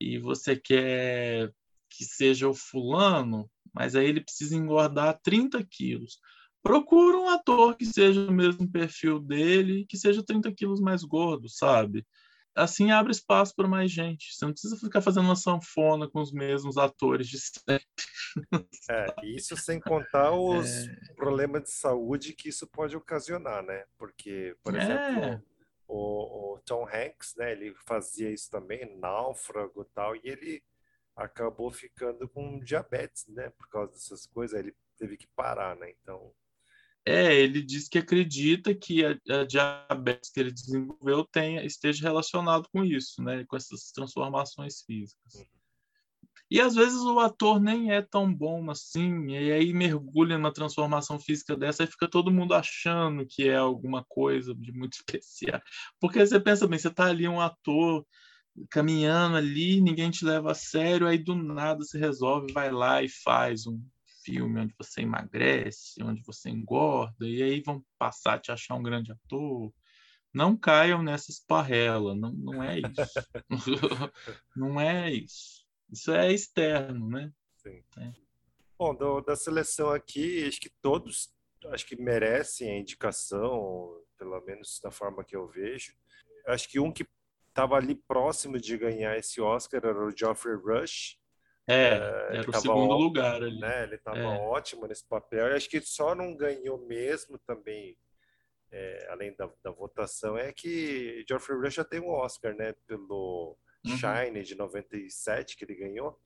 e 0.00 0.18
você 0.18 0.56
quer 0.56 1.52
que 1.90 2.04
seja 2.04 2.48
o 2.48 2.54
fulano, 2.54 3.50
mas 3.74 3.96
aí 3.96 4.06
ele 4.06 4.20
precisa 4.20 4.54
engordar 4.54 5.18
30 5.22 5.62
quilos. 5.68 6.20
Procura 6.62 7.16
um 7.16 7.28
ator 7.28 7.76
que 7.76 7.86
seja 7.86 8.20
o 8.28 8.32
mesmo 8.32 8.70
perfil 8.70 9.18
dele, 9.18 9.86
que 9.88 9.96
seja 9.96 10.24
30 10.24 10.52
quilos 10.52 10.80
mais 10.80 11.02
gordo, 11.02 11.48
sabe? 11.48 12.06
Assim 12.54 12.90
abre 12.90 13.12
espaço 13.12 13.54
para 13.54 13.68
mais 13.68 13.90
gente. 13.90 14.34
Você 14.34 14.44
não 14.44 14.52
precisa 14.52 14.76
ficar 14.76 15.00
fazendo 15.00 15.24
uma 15.24 15.36
sanfona 15.36 16.08
com 16.08 16.20
os 16.20 16.32
mesmos 16.32 16.76
atores 16.76 17.28
de 17.28 17.38
sempre. 17.38 17.86
É, 18.90 19.06
isso 19.22 19.56
sem 19.56 19.80
contar 19.80 20.32
os 20.32 20.66
é... 20.88 21.14
problemas 21.14 21.62
de 21.62 21.70
saúde 21.70 22.32
que 22.32 22.48
isso 22.48 22.66
pode 22.66 22.96
ocasionar, 22.96 23.62
né? 23.62 23.84
Porque, 23.96 24.56
por 24.62 24.74
é... 24.74 25.40
o, 25.88 26.54
o, 26.54 26.58
Tom 26.60 26.86
Hanks, 26.86 27.34
né? 27.36 27.52
Ele 27.52 27.74
fazia 27.86 28.30
isso 28.30 28.50
também, 28.50 28.96
náufrago 28.98 29.82
e 29.82 29.94
tal, 29.94 30.14
e 30.14 30.20
ele 30.24 30.62
acabou 31.16 31.70
ficando 31.70 32.28
com 32.28 32.60
diabetes, 32.60 33.26
né? 33.26 33.50
Por 33.50 33.68
causa 33.68 33.92
dessas 33.92 34.26
coisas, 34.26 34.58
ele 34.58 34.76
teve 34.98 35.16
que 35.16 35.26
parar, 35.28 35.74
né? 35.76 35.90
Então. 36.02 36.32
É, 37.04 37.34
ele 37.34 37.62
diz 37.62 37.88
que 37.88 37.98
acredita 37.98 38.74
que 38.74 39.02
a, 39.02 39.18
a 39.30 39.44
diabetes 39.44 40.30
que 40.30 40.38
ele 40.38 40.52
desenvolveu 40.52 41.24
tenha, 41.24 41.64
esteja 41.64 42.02
relacionado 42.02 42.68
com 42.70 42.84
isso, 42.84 43.22
né? 43.22 43.44
Com 43.46 43.56
essas 43.56 43.90
transformações 43.90 44.82
físicas. 44.82 45.34
Uhum. 45.34 45.57
E 46.50 46.60
às 46.60 46.74
vezes 46.74 46.98
o 47.00 47.18
ator 47.20 47.60
nem 47.60 47.92
é 47.92 48.00
tão 48.00 48.32
bom 48.32 48.70
assim, 48.70 49.28
e 49.32 49.52
aí 49.52 49.72
mergulha 49.72 50.38
na 50.38 50.50
transformação 50.50 51.20
física 51.20 51.54
dessa 51.54 51.84
e 51.84 51.86
fica 51.86 52.08
todo 52.08 52.32
mundo 52.32 52.54
achando 52.54 53.26
que 53.26 53.48
é 53.48 53.56
alguma 53.56 54.04
coisa 54.08 54.54
de 54.54 54.72
muito 54.72 54.94
especial. 55.06 55.60
Porque 56.00 56.24
você 56.26 56.40
pensa 56.40 56.66
bem, 56.66 56.78
você 56.78 56.90
tá 56.90 57.06
ali 57.06 57.28
um 57.28 57.40
ator 57.40 58.06
caminhando 58.70 59.36
ali, 59.36 59.80
ninguém 59.80 60.10
te 60.10 60.24
leva 60.24 60.52
a 60.52 60.54
sério, 60.54 61.06
aí 61.06 61.18
do 61.18 61.34
nada 61.34 61.84
você 61.84 61.98
resolve, 61.98 62.52
vai 62.52 62.70
lá 62.70 63.02
e 63.02 63.08
faz 63.08 63.66
um 63.66 63.80
filme 64.24 64.60
onde 64.60 64.74
você 64.76 65.02
emagrece, 65.02 66.02
onde 66.02 66.22
você 66.22 66.50
engorda, 66.50 67.26
e 67.26 67.42
aí 67.42 67.60
vão 67.60 67.84
passar 67.98 68.34
a 68.34 68.38
te 68.38 68.50
achar 68.50 68.74
um 68.74 68.82
grande 68.82 69.12
ator. 69.12 69.72
Não 70.32 70.56
caiam 70.56 71.02
nessa 71.02 71.30
esparrela, 71.30 72.14
não, 72.14 72.32
não 72.32 72.62
é 72.62 72.80
isso. 72.80 73.20
não 74.56 74.80
é 74.80 75.12
isso. 75.12 75.67
Isso 75.90 76.12
é 76.12 76.32
externo, 76.32 77.08
né? 77.08 77.32
Sim. 77.56 77.82
É. 77.98 78.12
Bom, 78.78 78.94
do, 78.94 79.20
da 79.20 79.34
seleção 79.34 79.90
aqui, 79.90 80.46
acho 80.46 80.60
que 80.60 80.70
todos 80.80 81.32
acho 81.66 81.86
que 81.86 82.00
merecem 82.00 82.70
a 82.70 82.78
indicação, 82.78 84.00
pelo 84.16 84.40
menos 84.42 84.80
da 84.82 84.90
forma 84.90 85.24
que 85.24 85.34
eu 85.34 85.48
vejo. 85.48 85.92
Acho 86.46 86.68
que 86.68 86.78
um 86.78 86.92
que 86.92 87.06
estava 87.48 87.76
ali 87.76 87.94
próximo 87.94 88.58
de 88.58 88.78
ganhar 88.78 89.16
esse 89.16 89.40
Oscar 89.40 89.80
era 89.84 90.06
o 90.06 90.16
Geoffrey 90.16 90.54
Rush. 90.54 91.18
É, 91.66 91.98
é 92.30 92.36
era 92.38 92.50
o 92.50 92.60
segundo 92.60 92.92
ó, 92.92 92.96
lugar 92.96 93.42
ali. 93.42 93.58
Né? 93.58 93.82
Ele 93.82 93.96
estava 93.96 94.18
é. 94.18 94.48
ótimo 94.48 94.86
nesse 94.86 95.06
papel. 95.06 95.54
acho 95.54 95.68
que 95.68 95.80
só 95.80 96.14
não 96.14 96.36
ganhou 96.36 96.78
mesmo 96.86 97.38
também, 97.38 97.98
é, 98.70 99.08
além 99.10 99.34
da, 99.34 99.50
da, 99.62 99.70
votação, 99.70 100.38
é 100.38 100.52
que 100.52 101.24
Geoffrey 101.28 101.58
Rush 101.58 101.74
já 101.74 101.84
tem 101.84 102.00
um 102.00 102.10
Oscar, 102.10 102.54
né? 102.54 102.74
Pelo 102.86 103.58
uhum. 103.90 103.96
Shine 103.96 104.42
de 104.42 104.54
97 104.54 105.56
que 105.56 105.64
ele 105.64 105.74
ganhou. 105.74 106.18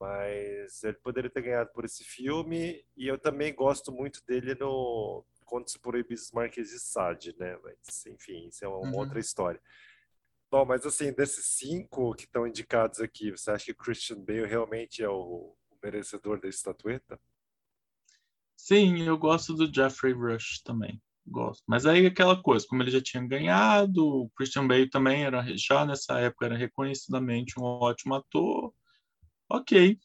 Mas 0.00 0.82
ele 0.82 0.98
poderia 0.98 1.30
ter 1.30 1.42
ganhado 1.42 1.70
por 1.72 1.84
esse 1.84 2.04
filme. 2.04 2.84
E 2.96 3.06
eu 3.06 3.18
também 3.18 3.54
gosto 3.54 3.92
muito 3.92 4.24
dele 4.26 4.54
no 4.54 5.24
Contos 5.44 5.76
Proibidos 5.76 6.32
Marquês 6.32 6.70
de 6.70 6.80
Sade, 6.80 7.34
né? 7.38 7.58
Mas, 7.62 8.06
enfim, 8.06 8.48
isso 8.48 8.64
é 8.64 8.68
uma 8.68 8.78
uhum. 8.78 8.96
outra 8.98 9.20
história. 9.20 9.60
Bom, 10.50 10.64
mas 10.64 10.86
assim, 10.86 11.12
desses 11.12 11.46
cinco 11.46 12.14
que 12.14 12.24
estão 12.24 12.46
indicados 12.46 13.00
aqui, 13.00 13.30
você 13.30 13.50
acha 13.50 13.64
que 13.66 13.74
Christian 13.74 14.20
Bale 14.24 14.46
realmente 14.46 15.02
é 15.02 15.08
o, 15.08 15.56
o 15.70 15.78
merecedor 15.82 16.40
da 16.40 16.48
estatueta? 16.48 17.18
Sim, 18.56 19.02
eu 19.02 19.18
gosto 19.18 19.52
do 19.52 19.72
Jeffrey 19.72 20.12
Rush 20.12 20.62
também. 20.62 21.02
Gosto. 21.26 21.62
Mas 21.66 21.86
aí 21.86 22.06
aquela 22.06 22.40
coisa, 22.40 22.66
como 22.68 22.82
ele 22.82 22.90
já 22.90 23.00
tinha 23.00 23.26
ganhado, 23.26 24.06
o 24.06 24.30
Christian 24.36 24.66
Bale 24.66 24.90
também 24.90 25.24
era, 25.24 25.44
já 25.56 25.84
nessa 25.86 26.18
época, 26.20 26.46
era 26.46 26.56
reconhecidamente 26.56 27.58
um 27.58 27.64
ótimo 27.64 28.14
ator. 28.14 28.72
Ok. 29.48 29.98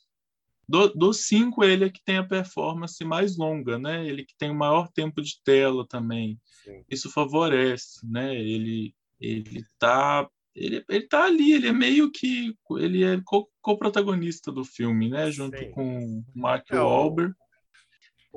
Dos 0.67 0.93
do 0.95 1.11
cinco, 1.13 1.63
ele 1.63 1.85
é 1.85 1.89
que 1.89 2.03
tem 2.03 2.17
a 2.17 2.23
performance 2.23 3.03
mais 3.03 3.35
longa, 3.37 3.79
né? 3.79 4.05
Ele 4.05 4.23
que 4.23 4.35
tem 4.37 4.51
o 4.51 4.55
maior 4.55 4.87
tempo 4.89 5.21
de 5.21 5.41
tela 5.43 5.85
também. 5.87 6.39
Sim. 6.63 6.83
Isso 6.89 7.11
favorece, 7.11 8.07
né? 8.07 8.35
Ele 8.35 8.93
ele 9.19 9.65
tá 9.77 10.29
ele, 10.55 10.83
ele 10.89 11.07
tá 11.07 11.25
ali, 11.25 11.53
ele 11.53 11.67
é 11.67 11.73
meio 11.73 12.11
que 12.11 12.53
ele 12.77 13.03
é 13.03 13.21
co-protagonista 13.61 14.51
do 14.51 14.63
filme, 14.63 15.09
né, 15.09 15.31
junto 15.31 15.57
Sim. 15.57 15.71
com 15.71 15.99
o 16.19 16.23
Mark 16.35 16.69
é, 16.71 16.75
Wahlberg. 16.75 17.31
O... 17.31 17.48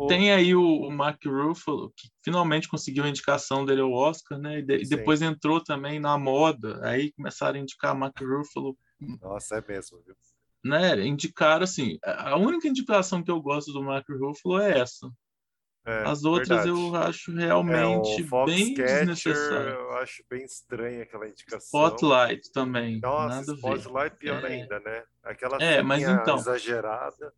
Tem 0.08 0.32
aí 0.32 0.54
o, 0.54 0.62
o, 0.62 0.90
Mark 0.90 1.22
Ruffalo, 1.26 1.92
que 1.94 2.08
finalmente 2.24 2.66
conseguiu 2.66 3.04
a 3.04 3.08
indicação 3.08 3.64
dele 3.64 3.82
ao 3.82 3.92
Oscar, 3.92 4.38
né? 4.38 4.60
E, 4.60 4.62
de, 4.62 4.76
e, 4.76 4.88
depois 4.88 5.20
entrou 5.20 5.62
também 5.62 6.00
na 6.00 6.16
moda. 6.16 6.80
Aí 6.82 7.12
começaram 7.12 7.58
a 7.58 7.62
indicar 7.62 7.94
Mark 7.94 8.18
Ruffalo. 8.18 8.76
Nossa, 9.20 9.56
é 9.56 9.64
mesmo, 9.66 10.00
viu? 10.04 10.14
Né? 10.64 11.06
Indicaram 11.06 11.64
assim. 11.64 11.98
A 12.02 12.36
única 12.38 12.68
indicação 12.68 13.22
que 13.22 13.30
eu 13.30 13.40
gosto 13.40 13.72
do 13.72 13.82
Mark 13.82 14.06
Ruffalo 14.08 14.60
é 14.60 14.78
essa. 14.78 15.10
É, 15.84 16.04
As 16.06 16.24
outras 16.24 16.64
verdade. 16.64 16.68
eu 16.68 16.94
acho 16.94 17.32
realmente 17.32 18.22
é, 18.22 18.44
bem 18.46 18.72
desnecessário. 18.72 19.70
Eu 19.70 19.90
acho 19.96 20.24
bem 20.30 20.44
estranha 20.44 21.02
aquela 21.02 21.28
indicação. 21.28 21.58
Spotlight 21.58 22.52
também. 22.52 23.00
Nossa, 23.00 23.40
nada 23.40 23.52
Spotlight 23.54 24.16
pior 24.16 24.44
é. 24.44 24.46
ainda, 24.46 24.78
né? 24.78 25.04
Aquela 25.24 25.58
é, 25.60 25.82
mas 25.82 26.02
então, 26.04 26.36
exagerada. 26.36 27.34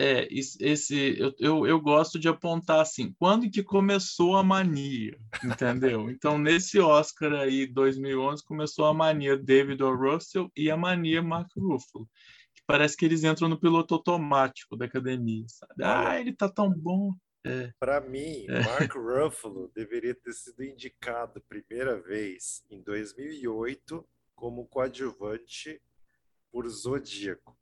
É, 0.00 0.28
esse 0.30 1.18
eu, 1.18 1.34
eu, 1.40 1.66
eu 1.66 1.80
gosto 1.80 2.20
de 2.20 2.28
apontar 2.28 2.80
assim, 2.80 3.12
quando 3.18 3.50
que 3.50 3.64
começou 3.64 4.36
a 4.36 4.44
mania, 4.44 5.18
entendeu? 5.42 6.08
Então, 6.18 6.38
nesse 6.38 6.78
Oscar 6.78 7.32
aí, 7.32 7.66
2011, 7.66 8.44
começou 8.44 8.84
a 8.84 8.94
mania 8.94 9.36
David 9.36 9.82
O. 9.82 9.94
Russell 9.94 10.50
e 10.56 10.70
a 10.70 10.76
mania 10.76 11.20
Mark 11.20 11.50
Ruffalo. 11.56 12.08
Que 12.54 12.62
parece 12.64 12.96
que 12.96 13.04
eles 13.04 13.24
entram 13.24 13.48
no 13.48 13.58
piloto 13.58 13.94
automático 13.94 14.76
da 14.76 14.84
academia, 14.84 15.44
sabe? 15.48 15.82
Ah, 15.82 16.20
ele 16.20 16.32
tá 16.32 16.48
tão 16.48 16.70
bom. 16.70 17.12
É. 17.44 17.72
Para 17.80 18.00
mim, 18.00 18.46
é. 18.48 18.62
Mark 18.62 18.94
Ruffalo 18.94 19.68
deveria 19.74 20.14
ter 20.14 20.32
sido 20.32 20.62
indicado 20.62 21.42
primeira 21.48 22.00
vez 22.00 22.62
em 22.70 22.80
2008 22.82 24.06
como 24.36 24.66
coadjuvante 24.66 25.82
por 26.52 26.68
Zodíaco. 26.68 27.57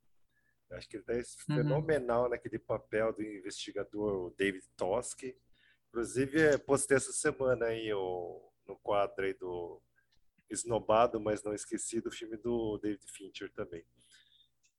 Acho 0.71 0.89
que 0.89 0.97
ele 0.97 1.21
está 1.21 1.53
uhum. 1.53 1.57
fenomenal 1.57 2.29
naquele 2.29 2.59
papel 2.59 3.12
do 3.12 3.23
investigador 3.23 4.35
David 4.37 4.64
Toski. 4.77 5.37
Inclusive, 5.89 6.59
postei 6.59 6.97
essa 6.97 7.12
semana 7.12 7.67
aí 7.67 7.93
o, 7.93 8.53
no 8.67 8.77
quadro 8.77 9.25
aí 9.25 9.35
do 9.35 9.81
Esnobado, 10.51 11.21
mas 11.21 11.43
não 11.43 11.55
esquecido, 11.55 12.09
o 12.09 12.12
filme 12.12 12.37
do 12.37 12.79
David 12.79 13.05
Fincher 13.11 13.51
também. 13.53 13.85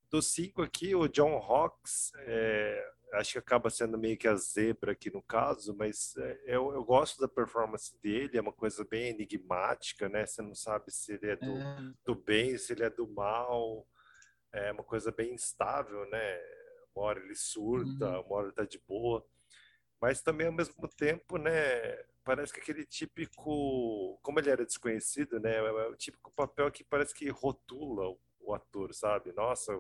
Dos 0.10 0.32
cinco 0.32 0.62
aqui, 0.62 0.96
o 0.96 1.08
John 1.08 1.38
Hawkes, 1.38 2.12
é, 2.20 2.92
acho 3.14 3.34
que 3.34 3.38
acaba 3.40 3.70
sendo 3.70 3.98
meio 3.98 4.18
que 4.18 4.28
a 4.28 4.36
zebra 4.36 4.94
aqui 4.94 5.12
no 5.12 5.22
caso, 5.22 5.76
mas 5.76 6.16
é, 6.18 6.42
eu, 6.46 6.72
eu 6.74 6.84
gosto 6.84 7.20
da 7.20 7.28
performance 7.28 7.98
dele, 8.02 8.38
é 8.38 8.42
uma 8.42 8.54
coisa 8.54 8.86
bem 8.86 9.10
enigmática, 9.10 10.08
né? 10.08 10.26
Você 10.26 10.42
não 10.42 10.56
sabe 10.56 10.92
se 10.92 11.14
ele 11.14 11.32
é 11.32 11.36
do, 11.36 11.58
é. 11.58 11.94
do 12.06 12.16
bem, 12.16 12.58
se 12.58 12.72
ele 12.72 12.84
é 12.84 12.90
do 12.90 13.08
mal, 13.08 13.86
é 14.54 14.72
uma 14.72 14.84
coisa 14.84 15.12
bem 15.12 15.34
instável, 15.34 16.10
né? 16.10 16.40
Uma 16.96 17.06
hora 17.06 17.20
ele 17.20 17.36
surta, 17.36 18.20
uhum. 18.20 18.26
uma 18.26 18.36
hora 18.36 18.48
ele 18.48 18.56
tá 18.56 18.66
de 18.66 18.80
boa, 18.88 19.26
mas 20.02 20.22
também 20.22 20.48
ao 20.48 20.54
mesmo 20.54 20.88
tempo, 20.88 21.38
né? 21.38 21.52
Parece 22.24 22.54
que 22.54 22.60
aquele 22.60 22.86
típico, 22.86 24.20
como 24.22 24.40
ele 24.40 24.50
era 24.50 24.66
desconhecido, 24.66 25.40
né? 25.40 25.56
É 25.56 25.88
o 25.88 25.96
típico 25.96 26.32
papel 26.32 26.70
que 26.72 26.84
parece 26.84 27.14
que 27.14 27.30
rotula 27.30 28.10
o, 28.10 28.20
o 28.42 28.54
ator, 28.54 28.94
sabe? 28.94 29.32
Nossa, 29.34 29.74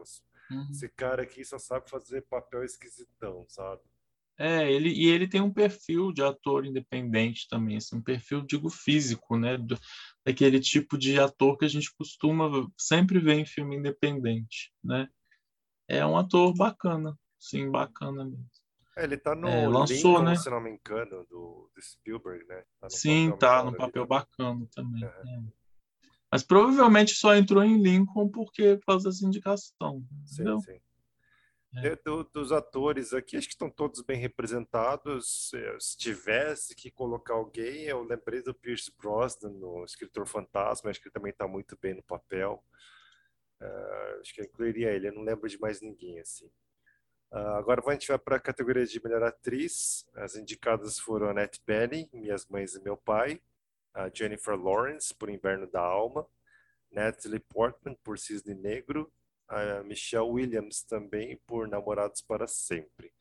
Uhum. 0.49 0.68
Esse 0.72 0.88
cara 0.89 1.24
aqui 1.24 1.43
só 1.43 1.59
sabe 1.59 1.89
fazer 1.89 2.22
papel 2.22 2.63
esquisitão, 2.63 3.45
sabe? 3.49 3.82
É, 4.39 4.72
ele, 4.72 4.89
e 4.89 5.07
ele 5.07 5.28
tem 5.28 5.41
um 5.41 5.51
perfil 5.51 6.11
de 6.11 6.22
ator 6.22 6.63
independente 6.63 7.47
também, 7.49 7.78
assim, 7.78 7.97
um 7.97 8.01
perfil, 8.01 8.41
digo, 8.43 8.70
físico, 8.70 9.36
né? 9.36 9.57
Do, 9.57 9.78
daquele 10.28 10.59
tipo 10.59 10.97
de 10.97 11.17
ator 11.17 11.57
que 11.57 11.63
a 11.63 11.69
gente 11.69 11.89
costuma 11.95 12.51
sempre 12.78 13.17
ver 13.17 13.36
em 13.36 13.45
filme 13.45 13.78
independente, 13.78 14.73
né? 14.84 15.07
É 15.88 16.05
um 16.05 16.17
ator 16.17 16.53
bacana, 16.53 17.17
sim, 17.39 17.71
bacana 17.71 18.25
mesmo. 18.25 18.45
É, 18.97 19.05
ele 19.05 19.17
tá 19.17 19.34
no 19.34 19.47
é, 19.47 19.65
lançou, 19.65 20.17
Lincoln, 20.17 20.23
né? 20.23 20.36
se 20.36 20.49
não 20.49 20.59
me 20.59 20.71
engano, 20.71 21.25
do, 21.30 21.71
do 21.73 21.82
Spielberg, 21.82 22.45
né? 22.45 22.61
Tá 22.78 22.89
sim, 22.89 23.32
tá, 23.39 23.63
no 23.63 23.73
papel 23.73 24.05
bacana 24.05 24.67
também. 24.75 25.05
É. 25.05 25.13
Mas 26.30 26.43
provavelmente 26.43 27.13
só 27.13 27.34
entrou 27.34 27.63
em 27.63 27.82
Lincoln 27.82 28.28
porque 28.28 28.75
por 28.75 28.86
causa 28.86 29.09
dessa 29.09 29.25
indicação. 29.25 30.03
Sim, 30.25 30.59
sim. 30.59 30.80
É. 31.84 31.95
Do, 31.97 32.23
dos 32.23 32.51
atores 32.51 33.13
aqui, 33.13 33.38
acho 33.38 33.47
que 33.47 33.53
estão 33.53 33.69
todos 33.69 34.01
bem 34.01 34.17
representados. 34.17 35.53
É, 35.53 35.78
se 35.80 35.97
tivesse 35.97 36.75
que 36.75 36.89
colocar 36.89 37.36
alguém, 37.36 37.84
eu 37.84 38.03
lembrei 38.03 38.41
do 38.41 38.53
Pierce 38.53 38.91
Brosnan, 38.97 39.51
no 39.51 39.86
Escritor 39.86 40.25
Fantasma, 40.25 40.89
acho 40.89 40.99
que 40.99 41.07
ele 41.07 41.13
também 41.13 41.32
está 41.32 41.47
muito 41.47 41.78
bem 41.80 41.93
no 41.93 42.01
papel. 42.01 42.63
Uh, 43.61 44.21
acho 44.21 44.34
que 44.34 44.41
eu 44.41 44.45
incluiria 44.45 44.91
ele, 44.91 45.07
eu 45.07 45.13
não 45.13 45.23
lembro 45.23 45.47
de 45.47 45.59
mais 45.59 45.82
ninguém 45.82 46.19
assim. 46.19 46.47
Uh, 47.32 47.57
agora 47.57 47.82
a 47.86 47.91
gente 47.91 48.07
vai 48.07 48.17
para 48.17 48.36
a 48.38 48.39
categoria 48.39 48.86
de 48.86 49.03
melhor 49.03 49.23
atriz. 49.23 50.07
As 50.15 50.36
indicadas 50.36 50.97
foram 50.97 51.30
Annette 51.30 51.61
Bening, 51.65 52.09
Minhas 52.13 52.47
Mães 52.47 52.73
e 52.75 52.82
Meu 52.82 52.97
Pai, 52.97 53.41
a 53.93 54.09
Jennifer 54.09 54.55
Lawrence 54.55 55.13
por 55.13 55.30
Inverno 55.30 55.67
da 55.67 55.82
Alma, 55.82 56.25
Natalie 56.91 57.39
Portman 57.39 57.95
por 58.03 58.17
Cisne 58.17 58.55
Negro, 58.55 59.11
a 59.48 59.84
Michelle 59.84 60.30
Williams 60.30 60.84
também 60.84 61.38
por 61.48 61.68
Namorados 61.68 62.22
para 62.22 62.48
Sempre. 62.48 63.14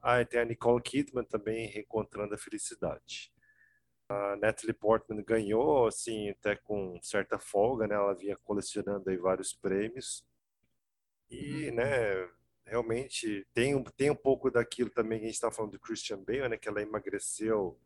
Ah, 0.00 0.24
tem 0.24 0.40
a 0.40 0.44
Nicole 0.44 0.82
Kidman 0.82 1.24
também 1.24 1.66
reencontrando 1.66 2.34
a 2.34 2.38
felicidade. 2.38 3.32
A 4.08 4.36
Natalie 4.36 4.72
Portman 4.72 5.22
ganhou, 5.22 5.86
assim, 5.86 6.30
até 6.30 6.56
com 6.56 6.98
certa 7.02 7.38
folga, 7.38 7.86
né? 7.86 7.94
Ela 7.94 8.14
vinha 8.14 8.36
colecionando 8.36 9.10
aí 9.10 9.16
vários 9.16 9.52
prêmios. 9.52 10.24
E, 11.30 11.70
né, 11.72 12.28
realmente 12.64 13.46
tem 13.52 13.74
um, 13.74 13.82
tem 13.84 14.10
um 14.10 14.16
pouco 14.16 14.50
daquilo 14.50 14.90
também 14.90 15.18
que 15.18 15.24
a 15.24 15.28
gente 15.28 15.34
está 15.34 15.50
falando 15.50 15.72
do 15.72 15.80
Christian 15.80 16.22
Bale, 16.22 16.48
né? 16.48 16.56
Que 16.56 16.68
ela 16.68 16.82
emagreceu 16.82 17.78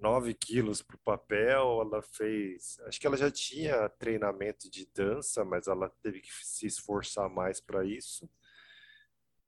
9 0.00 0.34
quilos 0.34 0.82
para 0.82 0.96
o 0.96 1.00
papel, 1.00 1.82
ela 1.82 2.02
fez. 2.02 2.78
Acho 2.86 2.98
que 2.98 3.06
ela 3.06 3.16
já 3.16 3.30
tinha 3.30 3.88
treinamento 3.90 4.70
de 4.70 4.86
dança, 4.86 5.44
mas 5.44 5.66
ela 5.66 5.90
teve 6.02 6.20
que 6.20 6.30
se 6.42 6.66
esforçar 6.66 7.28
mais 7.28 7.60
para 7.60 7.84
isso. 7.84 8.28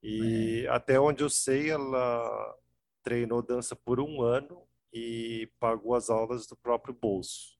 E 0.01 0.65
é. 0.65 0.69
até 0.69 0.99
onde 0.99 1.23
eu 1.23 1.29
sei, 1.29 1.71
ela 1.71 2.57
treinou 3.01 3.41
dança 3.41 3.75
por 3.75 3.99
um 3.99 4.21
ano 4.21 4.67
e 4.93 5.51
pagou 5.59 5.95
as 5.95 6.09
aulas 6.09 6.45
do 6.45 6.55
próprio 6.55 6.93
bolso. 6.93 7.57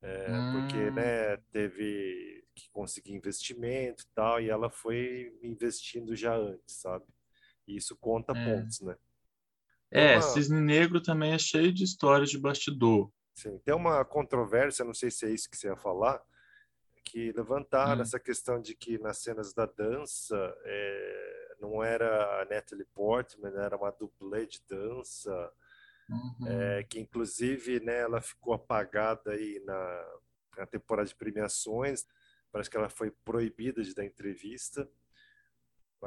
É, 0.00 0.30
hum. 0.30 0.52
Porque 0.52 0.90
né, 0.90 1.36
teve 1.50 2.44
que 2.54 2.70
conseguir 2.70 3.12
investimento 3.12 4.04
e 4.04 4.06
tal, 4.14 4.40
e 4.40 4.48
ela 4.48 4.70
foi 4.70 5.36
investindo 5.42 6.14
já 6.14 6.36
antes, 6.36 6.76
sabe? 6.76 7.04
E 7.66 7.76
isso 7.76 7.96
conta 7.96 8.32
é. 8.32 8.44
pontos, 8.44 8.80
né? 8.80 8.96
É, 9.90 10.14
uma... 10.14 10.22
Cisne 10.22 10.60
Negro 10.60 11.00
também 11.00 11.32
é 11.32 11.38
cheio 11.38 11.72
de 11.72 11.84
histórias 11.84 12.30
de 12.30 12.38
bastidor. 12.38 13.10
Sim, 13.34 13.58
tem 13.58 13.74
uma 13.74 14.04
controvérsia, 14.04 14.84
não 14.84 14.94
sei 14.94 15.10
se 15.10 15.26
é 15.26 15.30
isso 15.30 15.48
que 15.48 15.56
você 15.56 15.68
ia 15.68 15.76
falar, 15.76 16.22
que 17.04 17.32
levantaram 17.32 17.98
hum. 17.98 18.02
essa 18.02 18.18
questão 18.18 18.60
de 18.60 18.74
que 18.74 18.98
nas 18.98 19.18
cenas 19.18 19.52
da 19.52 19.66
dança 19.66 20.36
é, 20.64 21.56
não 21.60 21.82
era 21.82 22.40
a 22.40 22.44
Natalie 22.46 22.86
Portman, 22.94 23.52
era 23.56 23.76
uma 23.76 23.90
dublê 23.90 24.46
de 24.46 24.60
dança, 24.68 25.52
uhum. 26.08 26.46
é, 26.48 26.82
que 26.84 26.98
inclusive 26.98 27.80
né, 27.80 28.00
ela 28.00 28.20
ficou 28.20 28.54
apagada 28.54 29.32
aí 29.32 29.62
na, 29.64 30.18
na 30.58 30.66
temporada 30.66 31.08
de 31.08 31.14
premiações, 31.14 32.06
parece 32.50 32.70
que 32.70 32.76
ela 32.76 32.88
foi 32.88 33.10
proibida 33.10 33.82
de 33.82 33.94
dar 33.94 34.04
entrevista. 34.04 34.88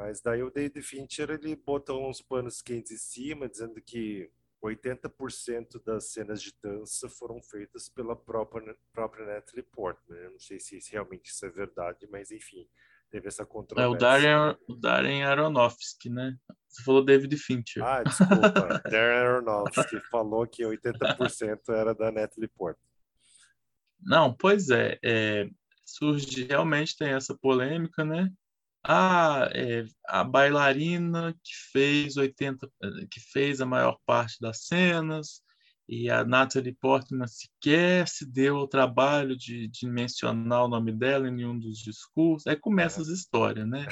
Mas 0.00 0.22
daí 0.22 0.42
o 0.42 0.50
David 0.50 0.80
Fincher 0.80 1.28
ele 1.30 1.54
botou 1.54 2.08
uns 2.08 2.22
panos 2.22 2.62
quentes 2.62 2.90
em 2.90 2.96
cima, 2.96 3.46
dizendo 3.46 3.82
que 3.82 4.30
80% 4.64 5.82
das 5.84 6.10
cenas 6.10 6.40
de 6.40 6.54
dança 6.62 7.06
foram 7.06 7.42
feitas 7.42 7.86
pela 7.90 8.16
própria, 8.16 8.74
própria 8.94 9.26
Natalie 9.26 9.62
Portman. 9.62 10.16
Eu 10.16 10.30
não 10.32 10.40
sei 10.40 10.58
se 10.58 10.80
realmente 10.90 11.26
isso 11.26 11.44
é 11.44 11.50
verdade, 11.50 12.08
mas 12.10 12.30
enfim, 12.30 12.66
teve 13.10 13.28
essa 13.28 13.44
controvérsia. 13.44 13.92
É 13.92 13.94
o 13.94 13.98
Darren, 13.98 14.56
o 14.66 14.74
Darren 14.74 15.22
Aronofsky, 15.22 16.08
né? 16.08 16.34
Você 16.66 16.82
falou 16.82 17.04
David 17.04 17.36
Fincher. 17.36 17.84
Ah, 17.84 18.02
desculpa. 18.02 18.80
Darren 18.90 19.18
Aronofsky 19.18 20.00
falou 20.10 20.46
que 20.46 20.62
80% 20.62 21.60
era 21.68 21.94
da 21.94 22.10
Natalie 22.10 22.48
Portman. 22.48 22.88
Não, 24.00 24.34
pois 24.34 24.70
é, 24.70 24.98
é, 25.04 25.46
surge 25.84 26.44
realmente 26.44 26.96
tem 26.96 27.12
essa 27.12 27.36
polêmica, 27.36 28.02
né? 28.02 28.32
Ah, 28.82 29.48
é, 29.54 29.84
a 30.08 30.24
bailarina 30.24 31.34
que 31.42 31.52
fez 31.72 32.16
80, 32.16 32.68
que 33.10 33.20
fez 33.20 33.60
a 33.60 33.66
maior 33.66 33.98
parte 34.06 34.40
das 34.40 34.66
cenas, 34.66 35.42
e 35.90 36.08
a 36.08 36.24
Natalie 36.24 36.72
Portman 36.72 37.26
sequer 37.26 38.06
se 38.06 38.24
deu 38.24 38.56
o 38.56 38.68
trabalho 38.68 39.36
de, 39.36 39.66
de 39.66 39.88
mencionar 39.88 40.64
o 40.64 40.68
nome 40.68 40.92
dela 40.92 41.28
em 41.28 41.32
nenhum 41.32 41.58
dos 41.58 41.78
discursos. 41.78 42.46
Aí 42.46 42.56
começa 42.56 43.02
as 43.02 43.08
histórias, 43.08 43.68
né? 43.68 43.86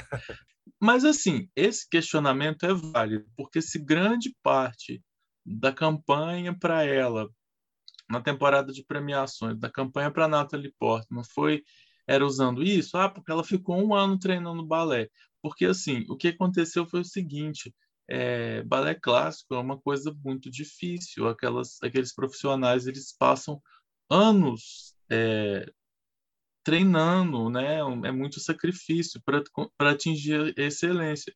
Mas, 0.79 1.03
assim, 1.03 1.49
esse 1.55 1.87
questionamento 1.89 2.65
é 2.65 2.73
válido, 2.73 3.25
porque 3.35 3.61
se 3.61 3.77
grande 3.77 4.33
parte 4.41 5.03
da 5.45 5.73
campanha 5.73 6.57
para 6.57 6.85
ela, 6.85 7.29
na 8.09 8.21
temporada 8.21 8.71
de 8.71 8.83
premiações, 8.85 9.59
da 9.59 9.69
campanha 9.69 10.09
para 10.09 10.27
Natalie 10.27 10.73
Portman, 10.79 11.23
foi 11.33 11.63
era 12.09 12.25
usando 12.25 12.63
isso? 12.63 12.97
Ah, 12.97 13.07
porque 13.07 13.31
ela 13.31 13.43
ficou 13.43 13.77
um 13.77 13.93
ano 13.93 14.17
treinando 14.17 14.65
balé. 14.65 15.07
Porque, 15.41 15.65
assim, 15.65 16.05
o 16.09 16.17
que 16.17 16.29
aconteceu 16.29 16.87
foi 16.87 17.01
o 17.01 17.05
seguinte: 17.05 17.73
é, 18.09 18.63
balé 18.63 18.95
clássico 18.95 19.53
é 19.53 19.59
uma 19.59 19.79
coisa 19.79 20.11
muito 20.25 20.49
difícil. 20.49 21.27
Aquelas, 21.27 21.77
aqueles 21.83 22.13
profissionais 22.13 22.87
eles 22.87 23.15
passam 23.15 23.61
anos 24.09 24.95
é, 25.11 25.71
treinando, 26.63 27.49
né? 27.49 27.79
É 28.05 28.11
muito 28.11 28.39
sacrifício 28.39 29.21
para 29.23 29.91
atingir 29.91 30.53
a 30.57 30.61
excelência. 30.63 31.33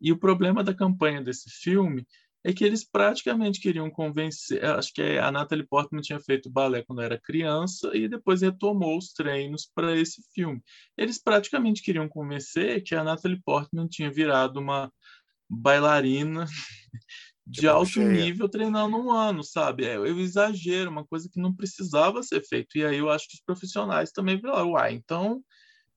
E 0.00 0.12
o 0.12 0.18
problema 0.18 0.64
da 0.64 0.74
campanha 0.74 1.22
desse 1.22 1.48
filme 1.50 2.06
é 2.44 2.52
que 2.52 2.64
eles 2.64 2.84
praticamente 2.84 3.60
queriam 3.60 3.90
convencer. 3.90 4.64
Acho 4.64 4.92
que 4.92 5.02
a 5.02 5.30
Natalie 5.30 5.66
Portman 5.66 6.00
tinha 6.00 6.20
feito 6.20 6.50
balé 6.50 6.82
quando 6.82 7.02
era 7.02 7.20
criança 7.20 7.90
e 7.94 8.08
depois 8.08 8.42
retomou 8.42 8.96
os 8.96 9.12
treinos 9.12 9.70
para 9.74 9.96
esse 9.96 10.22
filme. 10.32 10.62
Eles 10.96 11.22
praticamente 11.22 11.82
queriam 11.82 12.08
convencer 12.08 12.82
que 12.82 12.94
a 12.94 13.02
Natalie 13.02 13.42
Portman 13.44 13.88
tinha 13.88 14.10
virado 14.10 14.60
uma 14.60 14.92
bailarina 15.48 16.46
de 17.46 17.66
alto 17.66 17.92
cheia. 17.92 18.08
nível 18.08 18.48
treinando 18.48 18.96
um 18.96 19.10
ano, 19.10 19.42
sabe? 19.42 19.84
É, 19.84 19.96
eu 19.96 20.18
exagero, 20.18 20.90
uma 20.90 21.04
coisa 21.04 21.28
que 21.32 21.40
não 21.40 21.54
precisava 21.54 22.22
ser 22.22 22.42
feito. 22.46 22.76
E 22.76 22.84
aí 22.84 22.98
eu 22.98 23.08
acho 23.08 23.26
que 23.26 23.34
os 23.34 23.40
profissionais 23.40 24.12
também 24.12 24.40
falaram, 24.40 24.72
uai, 24.72 24.92
então, 24.92 25.42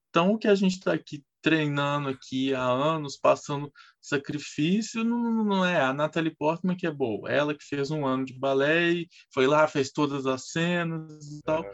então 0.09 0.31
o 0.31 0.37
que 0.37 0.47
a 0.47 0.55
gente 0.55 0.77
está 0.77 0.93
aqui 0.93 1.23
treinando 1.41 2.09
aqui 2.09 2.53
há 2.53 2.63
anos, 2.63 3.17
passando 3.17 3.71
sacrifício, 3.99 5.03
não, 5.03 5.43
não 5.43 5.65
é 5.65 5.81
a 5.81 5.93
Natalie 5.93 6.35
Portman 6.35 6.75
que 6.75 6.87
é 6.87 6.91
boa. 6.91 7.29
Ela 7.29 7.55
que 7.55 7.63
fez 7.63 7.91
um 7.91 8.05
ano 8.05 8.25
de 8.25 8.37
balé 8.37 8.91
e 8.91 9.07
foi 9.33 9.47
lá, 9.47 9.67
fez 9.67 9.91
todas 9.91 10.25
as 10.25 10.49
cenas 10.49 11.25
e 11.31 11.41
tal. 11.43 11.63
É. 11.63 11.73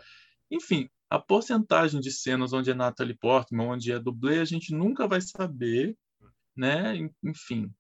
Enfim, 0.52 0.90
a 1.10 1.20
porcentagem 1.20 2.00
de 2.00 2.12
cenas 2.12 2.54
onde 2.54 2.72
é 2.72 2.74
Natalie 2.74 3.18
Portman, 3.18 3.68
onde 3.68 3.92
é 3.92 4.00
dublê, 4.00 4.40
a 4.40 4.46
gente 4.46 4.74
nunca 4.74 5.08
vai 5.08 5.22
saber, 5.22 5.98
né? 6.56 6.96
Enfim, 7.24 7.72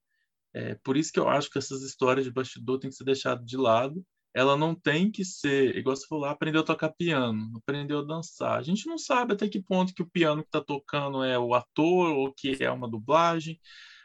é 0.53 0.75
por 0.75 0.97
isso 0.97 1.11
que 1.11 1.19
eu 1.19 1.27
acho 1.27 1.49
que 1.49 1.57
essas 1.57 1.81
histórias 1.81 2.25
de 2.25 2.31
bastidor 2.31 2.79
têm 2.79 2.89
que 2.89 2.95
ser 2.95 3.03
deixadas 3.03 3.45
de 3.45 3.57
lado 3.57 4.05
ela 4.37 4.55
não 4.55 4.75
tem 4.75 5.09
que 5.09 5.25
ser, 5.25 5.75
igual 5.75 5.95
você 5.95 6.05
falou, 6.05 6.25
aprendeu 6.25 6.61
a 6.61 6.63
tocar 6.63 6.91
piano, 6.91 7.51
aprendeu 7.57 7.99
a 7.99 8.05
dançar. 8.05 8.59
A 8.59 8.61
gente 8.61 8.85
não 8.85 8.95
sabe 8.95 9.33
até 9.33 9.49
que 9.49 9.59
ponto 9.59 9.95
que 9.95 10.03
o 10.03 10.09
piano 10.09 10.43
que 10.43 10.49
está 10.49 10.61
tocando 10.61 11.23
é 11.23 11.39
o 11.39 11.55
ator 11.55 12.11
ou 12.11 12.31
que 12.31 12.55
é 12.63 12.69
uma 12.69 12.87
dublagem, 12.87 13.59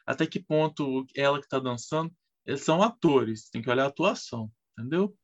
até 0.06 0.26
que 0.26 0.40
ponto 0.40 1.04
ela 1.14 1.38
que 1.38 1.44
está 1.44 1.58
dançando. 1.58 2.10
Eles 2.46 2.62
são 2.62 2.82
atores, 2.82 3.50
tem 3.50 3.60
que 3.60 3.68
olhar 3.68 3.84
a 3.84 3.88
atuação, 3.88 4.50
entendeu? 4.72 5.14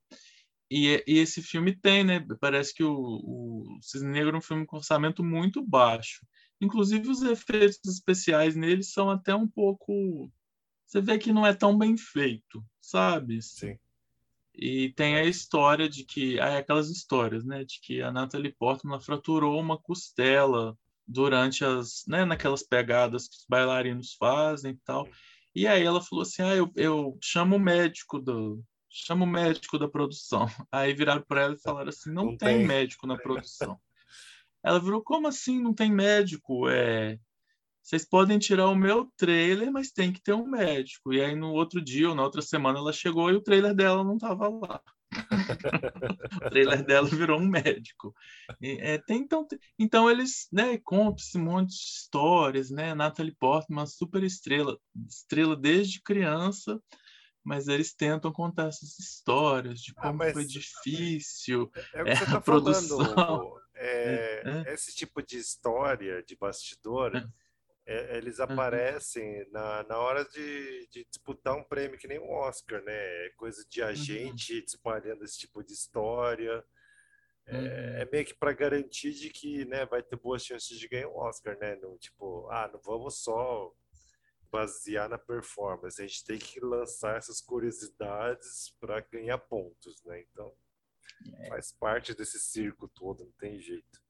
E, 0.70 1.02
e, 1.06 1.18
esse 1.18 1.40
filme 1.40 1.74
tem, 1.74 2.04
né? 2.04 2.20
Parece 2.38 2.74
que 2.74 2.84
o, 2.84 2.92
o 2.92 3.78
Cisne 3.80 4.10
Negro 4.10 4.36
é 4.36 4.38
um 4.38 4.42
filme 4.42 4.66
com 4.66 4.76
orçamento 4.76 5.24
muito 5.24 5.64
baixo. 5.66 6.20
Inclusive, 6.60 7.08
os 7.08 7.22
efeitos 7.22 7.80
especiais 7.86 8.54
nele 8.54 8.82
são 8.82 9.08
até 9.08 9.34
um 9.34 9.48
pouco. 9.48 10.30
Você 10.86 11.00
vê 11.00 11.18
que 11.18 11.32
não 11.32 11.46
é 11.46 11.54
tão 11.54 11.78
bem 11.78 11.96
feito, 11.96 12.62
sabe? 12.78 13.40
Sim. 13.40 13.78
E 14.60 14.92
tem 14.94 15.14
a 15.14 15.24
história 15.24 15.88
de 15.88 16.04
que, 16.04 16.40
ah, 16.40 16.58
aquelas 16.58 16.90
histórias, 16.90 17.44
né, 17.44 17.64
de 17.64 17.80
que 17.80 18.02
a 18.02 18.10
Natalie 18.10 18.52
Portman 18.58 19.00
fraturou 19.00 19.60
uma 19.60 19.78
costela 19.78 20.76
durante 21.06 21.64
as, 21.64 22.02
né, 22.08 22.24
naquelas 22.24 22.64
pegadas 22.64 23.28
que 23.28 23.36
os 23.36 23.46
bailarinos 23.48 24.14
fazem 24.14 24.72
e 24.72 24.78
tal. 24.84 25.08
E 25.54 25.66
aí 25.66 25.84
ela 25.84 26.00
falou 26.00 26.22
assim, 26.22 26.42
ah, 26.42 26.56
eu, 26.56 26.72
eu 26.74 27.16
chamo 27.22 27.54
o 27.54 27.60
médico 27.60 28.18
do, 28.18 28.60
chamo 28.90 29.24
o 29.24 29.28
médico 29.28 29.78
da 29.78 29.88
produção. 29.88 30.46
Aí 30.72 30.92
viraram 30.92 31.22
para 31.22 31.42
ela 31.42 31.54
e 31.54 31.62
falaram 31.62 31.88
assim, 31.88 32.12
não, 32.12 32.26
não 32.26 32.36
tem, 32.36 32.58
tem 32.58 32.66
médico 32.66 33.06
na 33.06 33.16
produção. 33.16 33.78
ela 34.62 34.80
virou, 34.80 35.02
como 35.02 35.28
assim 35.28 35.62
não 35.62 35.72
tem 35.72 35.90
médico? 35.90 36.68
É, 36.68 37.18
vocês 37.88 38.04
podem 38.04 38.38
tirar 38.38 38.68
o 38.68 38.74
meu 38.74 39.10
trailer, 39.16 39.72
mas 39.72 39.90
tem 39.90 40.12
que 40.12 40.20
ter 40.20 40.34
um 40.34 40.46
médico. 40.46 41.10
E 41.10 41.24
aí 41.24 41.34
no 41.34 41.52
outro 41.52 41.80
dia 41.80 42.10
ou 42.10 42.14
na 42.14 42.22
outra 42.22 42.42
semana 42.42 42.78
ela 42.78 42.92
chegou 42.92 43.30
e 43.30 43.34
o 43.34 43.40
trailer 43.40 43.74
dela 43.74 44.04
não 44.04 44.16
estava 44.16 44.46
lá. 44.46 44.82
o 46.36 46.50
trailer 46.50 46.84
dela 46.84 47.08
virou 47.08 47.40
um 47.40 47.48
médico. 47.48 48.14
E, 48.60 48.78
é, 48.78 48.98
tem, 48.98 49.22
então, 49.22 49.48
então 49.78 50.10
eles 50.10 50.48
né, 50.52 50.76
contam 50.84 51.16
esse 51.16 51.38
monte 51.38 51.70
de 51.70 51.76
histórias, 51.76 52.68
né? 52.68 52.94
Natalie 52.94 53.34
Portman, 53.34 53.86
super 53.86 54.22
estrela, 54.22 54.78
estrela 55.08 55.56
desde 55.56 56.02
criança, 56.02 56.78
mas 57.42 57.68
eles 57.68 57.94
tentam 57.94 58.30
contar 58.30 58.68
essas 58.68 58.98
histórias 58.98 59.80
de 59.80 59.94
ah, 59.96 60.02
como 60.02 60.22
ah, 60.24 60.32
foi 60.34 60.44
difícil 60.44 61.70
é, 61.74 62.00
é 62.00 62.02
o 62.02 62.04
que 62.04 62.10
é, 62.10 62.16
você 62.16 62.26
tá 62.26 62.40
produção. 62.42 63.14
Falando, 63.14 63.54
é, 63.74 64.42
é, 64.66 64.74
esse 64.74 64.94
tipo 64.94 65.22
de 65.22 65.38
história 65.38 66.22
de 66.22 66.36
bastidor 66.36 67.12
é, 67.90 68.18
eles 68.18 68.38
uhum. 68.38 68.44
aparecem 68.44 69.44
uhum. 69.44 69.50
na, 69.50 69.82
na 69.84 69.98
hora 69.98 70.22
de, 70.26 70.86
de, 70.90 71.06
disputar 71.06 71.56
um 71.56 71.64
prêmio 71.64 71.98
que 71.98 72.06
nem 72.06 72.18
um 72.18 72.30
Oscar, 72.30 72.82
né? 72.82 72.92
É 73.26 73.30
coisa 73.30 73.64
de 73.66 73.80
uhum. 73.80 73.88
agente 73.88 74.52
uhum. 74.52 74.64
espalhando 74.66 75.24
esse 75.24 75.38
tipo 75.38 75.64
de 75.64 75.72
história. 75.72 76.62
É, 77.46 77.56
uhum. 77.56 77.66
é 78.02 78.08
meio 78.12 78.26
que 78.26 78.34
para 78.34 78.52
garantir 78.52 79.12
de 79.12 79.30
que 79.30 79.64
né, 79.64 79.86
vai 79.86 80.02
ter 80.02 80.16
boas 80.16 80.44
chances 80.44 80.78
de 80.78 80.86
ganhar 80.86 81.08
um 81.08 81.16
Oscar, 81.16 81.58
né? 81.58 81.76
No, 81.76 81.96
tipo, 81.96 82.46
ah, 82.50 82.68
não 82.70 82.78
vamos 82.78 83.22
só 83.22 83.74
basear 84.52 85.08
na 85.08 85.18
performance, 85.18 86.00
a 86.00 86.06
gente 86.06 86.24
tem 86.24 86.38
que 86.38 86.60
lançar 86.60 87.16
essas 87.16 87.40
curiosidades 87.40 88.74
para 88.80 89.00
ganhar 89.00 89.38
pontos, 89.38 90.02
né? 90.04 90.20
Então, 90.20 90.54
é. 91.38 91.48
faz 91.48 91.72
parte 91.72 92.14
desse 92.14 92.38
circo 92.38 92.86
todo, 92.88 93.24
não 93.24 93.32
tem 93.32 93.58
jeito. 93.58 94.07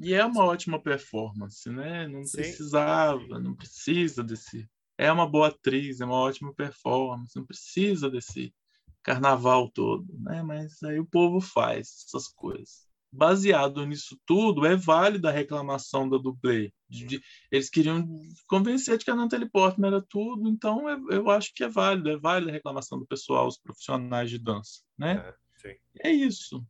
E 0.00 0.14
é 0.14 0.24
uma 0.24 0.44
ótima 0.44 0.80
performance, 0.80 1.68
né? 1.68 2.06
Não 2.06 2.24
Sim. 2.24 2.38
precisava, 2.38 3.38
não 3.38 3.54
precisa 3.54 4.22
desse. 4.22 4.68
É 4.96 5.10
uma 5.10 5.28
boa 5.28 5.48
atriz, 5.48 6.00
é 6.00 6.04
uma 6.04 6.16
ótima 6.16 6.54
performance, 6.54 7.36
não 7.36 7.44
precisa 7.44 8.10
desse 8.10 8.54
carnaval 9.02 9.68
todo, 9.70 10.06
né? 10.20 10.42
Mas 10.42 10.82
aí 10.82 10.98
o 11.00 11.06
povo 11.06 11.40
faz 11.40 12.04
essas 12.06 12.28
coisas. 12.28 12.86
Baseado 13.10 13.86
nisso 13.86 14.18
tudo, 14.26 14.66
é 14.66 14.76
válida 14.76 15.30
a 15.30 15.32
reclamação 15.32 16.08
da 16.08 16.18
dublê. 16.18 16.72
De, 16.88 17.06
de, 17.06 17.22
eles 17.50 17.70
queriam 17.70 18.06
convencer 18.46 18.98
de 18.98 19.04
que 19.04 19.10
a 19.10 19.16
Natalie 19.16 19.48
Portman 19.48 19.88
era 19.88 20.02
tudo, 20.02 20.48
então 20.48 20.88
eu, 20.88 21.10
eu 21.10 21.30
acho 21.30 21.52
que 21.54 21.64
é 21.64 21.68
válido, 21.68 22.10
é 22.10 22.18
válida 22.18 22.50
a 22.50 22.54
reclamação 22.54 22.98
do 22.98 23.06
pessoal, 23.06 23.46
os 23.46 23.58
profissionais 23.58 24.30
de 24.30 24.38
dança, 24.38 24.82
né? 24.96 25.34
É, 25.64 26.08
é 26.10 26.12
isso. 26.12 26.64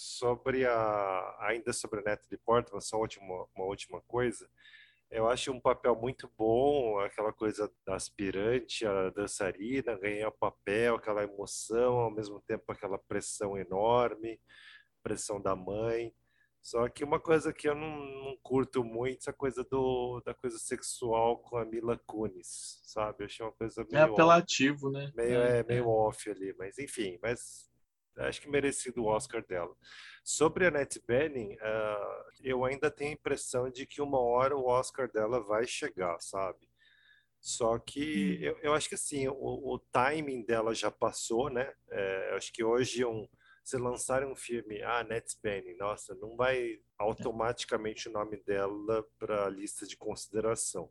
Sobre 0.00 0.64
a 0.64 1.36
ainda 1.40 1.72
sobre 1.72 1.98
a 1.98 2.02
Natalie 2.04 2.38
Portman, 2.46 2.80
só 2.80 2.98
última, 2.98 3.48
uma 3.52 3.64
última 3.64 4.00
coisa. 4.02 4.48
Eu 5.10 5.28
acho 5.28 5.50
um 5.50 5.60
papel 5.60 5.96
muito 5.96 6.30
bom, 6.38 7.00
aquela 7.00 7.32
coisa 7.32 7.68
da 7.84 7.96
aspirante, 7.96 8.86
a 8.86 9.10
dançarina, 9.10 9.98
ganhar 9.98 10.30
papel, 10.30 10.94
aquela 10.94 11.24
emoção, 11.24 11.98
ao 11.98 12.12
mesmo 12.12 12.40
tempo 12.42 12.70
aquela 12.70 12.96
pressão 12.96 13.58
enorme, 13.58 14.40
pressão 15.02 15.42
da 15.42 15.56
mãe. 15.56 16.14
Só 16.62 16.88
que 16.88 17.02
uma 17.02 17.18
coisa 17.18 17.52
que 17.52 17.68
eu 17.68 17.74
não, 17.74 17.98
não 17.98 18.38
curto 18.40 18.84
muito, 18.84 19.18
essa 19.18 19.32
coisa 19.32 19.64
do, 19.64 20.22
da 20.24 20.32
coisa 20.32 20.58
sexual 20.58 21.38
com 21.38 21.56
a 21.56 21.64
Mila 21.64 21.98
Kunis, 22.06 22.80
sabe? 22.84 23.24
Eu 23.24 23.26
achei 23.26 23.44
uma 23.44 23.52
coisa 23.52 23.82
é 23.82 23.84
meio... 23.90 24.00
É 24.00 24.02
apelativo, 24.12 24.86
off, 24.86 24.96
né? 24.96 25.12
Meio, 25.16 25.40
é, 25.40 25.58
é 25.58 25.62
meio 25.64 25.84
é. 25.84 25.88
off 25.88 26.30
ali, 26.30 26.54
mas 26.56 26.78
enfim, 26.78 27.18
mas 27.20 27.68
acho 28.26 28.40
que 28.40 28.48
merecido 28.48 29.02
o 29.02 29.06
Oscar 29.06 29.44
dela. 29.44 29.74
Sobre 30.24 30.64
a 30.64 30.68
Annette 30.68 31.00
Bening, 31.06 31.54
uh, 31.54 32.24
eu 32.42 32.64
ainda 32.64 32.90
tenho 32.90 33.10
a 33.10 33.14
impressão 33.14 33.70
de 33.70 33.86
que 33.86 34.02
uma 34.02 34.20
hora 34.20 34.56
o 34.56 34.66
Oscar 34.66 35.10
dela 35.10 35.40
vai 35.40 35.66
chegar, 35.66 36.18
sabe? 36.20 36.68
Só 37.40 37.78
que 37.78 38.38
hum. 38.40 38.44
eu, 38.44 38.58
eu 38.62 38.74
acho 38.74 38.88
que 38.88 38.94
assim, 38.94 39.28
o, 39.28 39.34
o, 39.34 39.78
timing 39.92 40.44
dela 40.44 40.74
já 40.74 40.90
passou, 40.90 41.48
né? 41.48 41.72
É, 41.90 42.34
acho 42.34 42.52
que 42.52 42.64
hoje 42.64 43.04
um, 43.04 43.28
se 43.64 43.76
lançarem 43.76 44.28
um 44.28 44.36
filme, 44.36 44.82
ah, 44.82 45.00
Annette 45.00 45.36
Bening, 45.42 45.76
nossa, 45.76 46.14
não 46.14 46.36
vai 46.36 46.80
automaticamente 46.98 48.08
o 48.08 48.12
nome 48.12 48.38
dela 48.38 49.04
para 49.18 49.46
a 49.46 49.50
lista 49.50 49.86
de 49.86 49.96
consideração. 49.96 50.90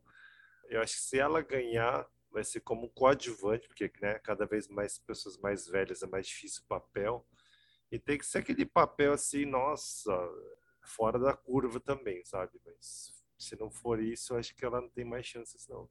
Eu 0.70 0.82
acho 0.82 0.96
que 0.96 1.02
se 1.02 1.20
ela 1.20 1.42
ganhar, 1.42 2.08
vai 2.38 2.44
ser 2.44 2.60
como 2.60 2.86
um 2.86 2.90
coadjuvante, 2.90 3.68
porque 3.68 3.92
né, 4.00 4.20
cada 4.20 4.46
vez 4.46 4.68
mais 4.68 5.00
pessoas 5.00 5.40
mais 5.40 5.68
velhas 5.68 6.04
é 6.04 6.08
mais 6.08 6.28
difícil 6.28 6.62
o 6.64 6.68
papel. 6.68 7.28
E 7.92 7.98
tem 7.98 8.16
que 8.16 8.26
ser 8.28 8.40
aquele 8.40 8.64
papel 8.64 9.14
assim, 9.14 9.44
nossa, 9.44 10.16
fora 10.84 11.18
da 11.18 11.36
curva 11.36 11.80
também, 11.80 12.24
sabe? 12.24 12.52
Mas 12.64 13.12
se 13.40 13.60
não 13.60 13.72
for 13.72 14.00
isso, 14.00 14.34
eu 14.34 14.38
acho 14.38 14.56
que 14.56 14.64
ela 14.64 14.80
não 14.80 14.90
tem 14.90 15.04
mais 15.04 15.26
chances, 15.26 15.68
não. 15.68 15.90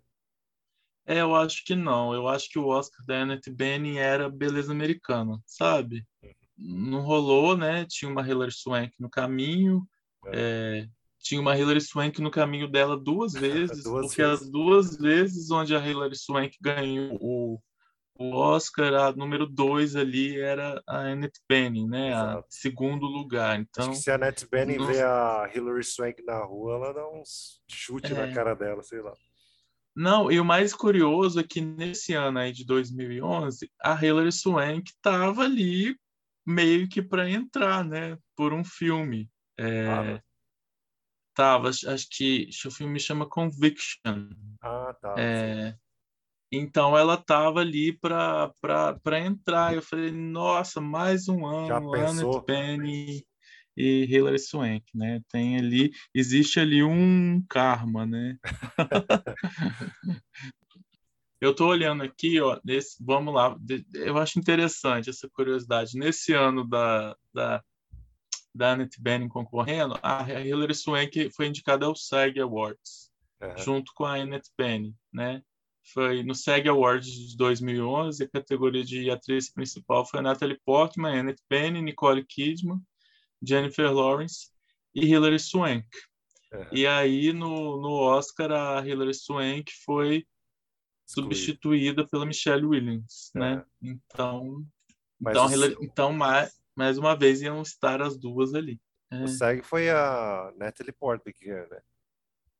É, 1.05 1.21
eu 1.21 1.35
acho 1.35 1.65
que 1.65 1.75
não. 1.75 2.15
Eu 2.15 2.29
acho 2.29 2.49
que 2.49 2.61
o 2.61 2.69
Oscar 2.69 3.05
da 3.05 3.23
Annette 3.23 3.51
Bening 3.51 3.99
era 3.99 4.31
beleza 4.31 4.71
americana, 4.71 5.43
sabe? 5.45 6.07
Uhum. 6.23 6.33
Não 6.57 7.01
rolou, 7.01 7.57
né? 7.57 7.85
Tinha 7.87 8.09
uma 8.09 8.27
Hilary 8.27 8.53
Swank 8.53 8.95
no 9.01 9.11
caminho. 9.11 9.85
É. 10.27 10.79
É, 10.83 10.89
tinha 11.27 11.41
uma 11.41 11.59
Hilary 11.59 11.81
Swank 11.81 12.22
no 12.22 12.31
caminho 12.31 12.68
dela 12.68 12.97
duas 12.97 13.33
vezes, 13.35 13.83
duas 13.83 14.07
porque 14.07 14.22
vezes. 14.22 14.43
as 14.43 14.51
duas 14.51 14.97
vezes 14.97 15.51
onde 15.51 15.74
a 15.74 15.85
Hilary 15.85 16.16
Swank 16.16 16.57
ganhou 16.61 17.18
o, 17.20 17.61
o 18.16 18.37
Oscar, 18.37 18.95
a 18.95 19.12
número 19.12 19.45
dois 19.45 19.97
ali 19.97 20.39
era 20.41 20.81
a 20.87 20.99
Annette 21.01 21.41
Bening, 21.49 21.89
né? 21.89 22.11
Exato. 22.11 22.39
A 22.39 22.45
segundo 22.49 23.07
lugar. 23.07 23.59
Então, 23.59 23.93
se 23.93 24.09
a 24.09 24.14
Annette 24.14 24.49
Bening 24.49 24.77
não... 24.77 24.87
vê 24.87 25.03
a 25.03 25.51
Hilary 25.53 25.83
Swank 25.83 26.22
na 26.24 26.39
rua, 26.45 26.77
ela 26.77 26.95
dá 26.95 27.09
uns 27.09 27.61
chute 27.68 28.12
é... 28.12 28.14
na 28.14 28.33
cara 28.33 28.55
dela, 28.55 28.83
sei 28.83 29.01
lá. 29.01 29.12
Não, 29.97 30.31
e 30.31 30.39
o 30.39 30.45
mais 30.45 30.74
curioso 30.74 31.41
é 31.41 31.43
que 31.43 31.61
nesse 31.61 32.12
ano 32.12 32.39
aí 32.39 32.53
de 32.53 32.64
2011, 32.66 33.68
a 33.83 34.05
Hilary 34.05 34.31
Swank 34.31 34.91
estava 34.91 35.43
ali 35.43 35.97
meio 36.47 36.87
que 36.89 37.03
para 37.03 37.29
entrar, 37.29 37.83
né, 37.83 38.16
por 38.37 38.53
um 38.53 38.62
filme. 38.62 39.29
É, 39.59 39.87
ah, 39.89 40.22
Tava, 41.37 41.68
acho 41.68 42.09
que 42.11 42.49
o 42.64 42.70
filme 42.70 42.99
chama 42.99 43.28
Conviction. 43.28 44.30
Ah, 44.62 44.97
tá. 44.99 45.14
É, 45.18 45.76
então 46.51 46.97
ela 46.97 47.18
tava 47.18 47.61
ali 47.61 47.93
para 47.93 49.20
entrar. 49.22 49.74
Eu 49.74 49.82
falei, 49.82 50.11
nossa, 50.11 50.80
mais 50.80 51.28
um 51.28 51.45
ano, 51.45 51.93
Annette 51.95 52.47
Penny 52.47 53.22
e 53.76 54.07
Hilary 54.09 54.39
Swank, 54.39 54.87
né? 54.95 55.20
Tem 55.28 55.59
ali, 55.59 55.91
existe 56.14 56.59
ali 56.59 56.82
um 56.82 57.45
karma, 57.51 58.07
né? 58.07 58.39
eu 61.39 61.55
tô 61.55 61.66
olhando 61.66 62.03
aqui, 62.03 62.41
ó, 62.41 62.59
nesse, 62.64 62.97
vamos 63.05 63.34
lá, 63.34 63.55
eu 63.93 64.16
acho 64.16 64.39
interessante 64.39 65.11
essa 65.11 65.28
curiosidade. 65.28 65.99
Nesse 65.99 66.32
ano 66.32 66.66
da, 66.66 67.14
da 67.34 67.62
da 68.57 68.73
Annette 68.73 69.01
Bening 69.01 69.29
concorrendo, 69.29 69.99
a 70.03 70.23
Hilary 70.23 70.75
Swank 70.75 71.31
foi 71.31 71.47
indicada 71.47 71.87
ao 71.87 71.95
SAG 71.95 72.41
Awards, 72.41 73.11
uhum. 73.41 73.59
junto 73.59 73.93
com 73.95 74.05
a 74.05 74.15
Annette 74.15 74.51
Bening, 74.57 74.95
né? 75.13 75.43
Foi 75.93 76.23
no 76.23 76.35
SAG 76.35 76.69
Awards 76.69 77.31
de 77.31 77.37
2011, 77.37 78.25
a 78.25 78.29
categoria 78.29 78.85
de 78.85 79.09
atriz 79.11 79.53
principal 79.53 80.05
foi 80.05 80.21
Natalie 80.21 80.61
Portman, 80.65 81.21
Annette 81.21 81.43
Bening, 81.49 81.83
Nicole 81.83 82.25
Kidman, 82.25 82.81
Jennifer 83.41 83.93
Lawrence 83.93 84.49
e 84.95 85.07
Hilary 85.07 85.39
Swank. 85.39 85.87
Uhum. 86.53 86.67
E 86.73 86.87
aí, 86.87 87.33
no, 87.33 87.81
no 87.81 87.93
Oscar, 87.93 88.51
a 88.51 88.87
Hilary 88.87 89.15
Swank 89.15 89.71
foi 89.85 90.27
substituída 91.07 92.07
pela 92.09 92.27
Michelle 92.27 92.67
Williams, 92.67 93.31
uhum. 93.35 93.41
né? 93.41 93.65
Então, 93.81 94.67
então, 95.21 95.51
Hilary, 95.51 95.77
então 95.81 96.13
mais, 96.77 96.99
uma 96.99 97.16
vez 97.16 97.41
iam 97.41 97.62
estar 97.62 98.03
as 98.03 98.16
duas 98.16 98.55
ali. 98.55 98.81
É. 99.11 99.22
O 99.22 99.29
SEG 99.29 99.62
foi 99.62 99.89
a 99.89 100.53
Natalie 100.57 100.93
Portman 100.93 101.33
que 101.33 101.47
ganhou, 101.47 101.68
né? 101.70 101.81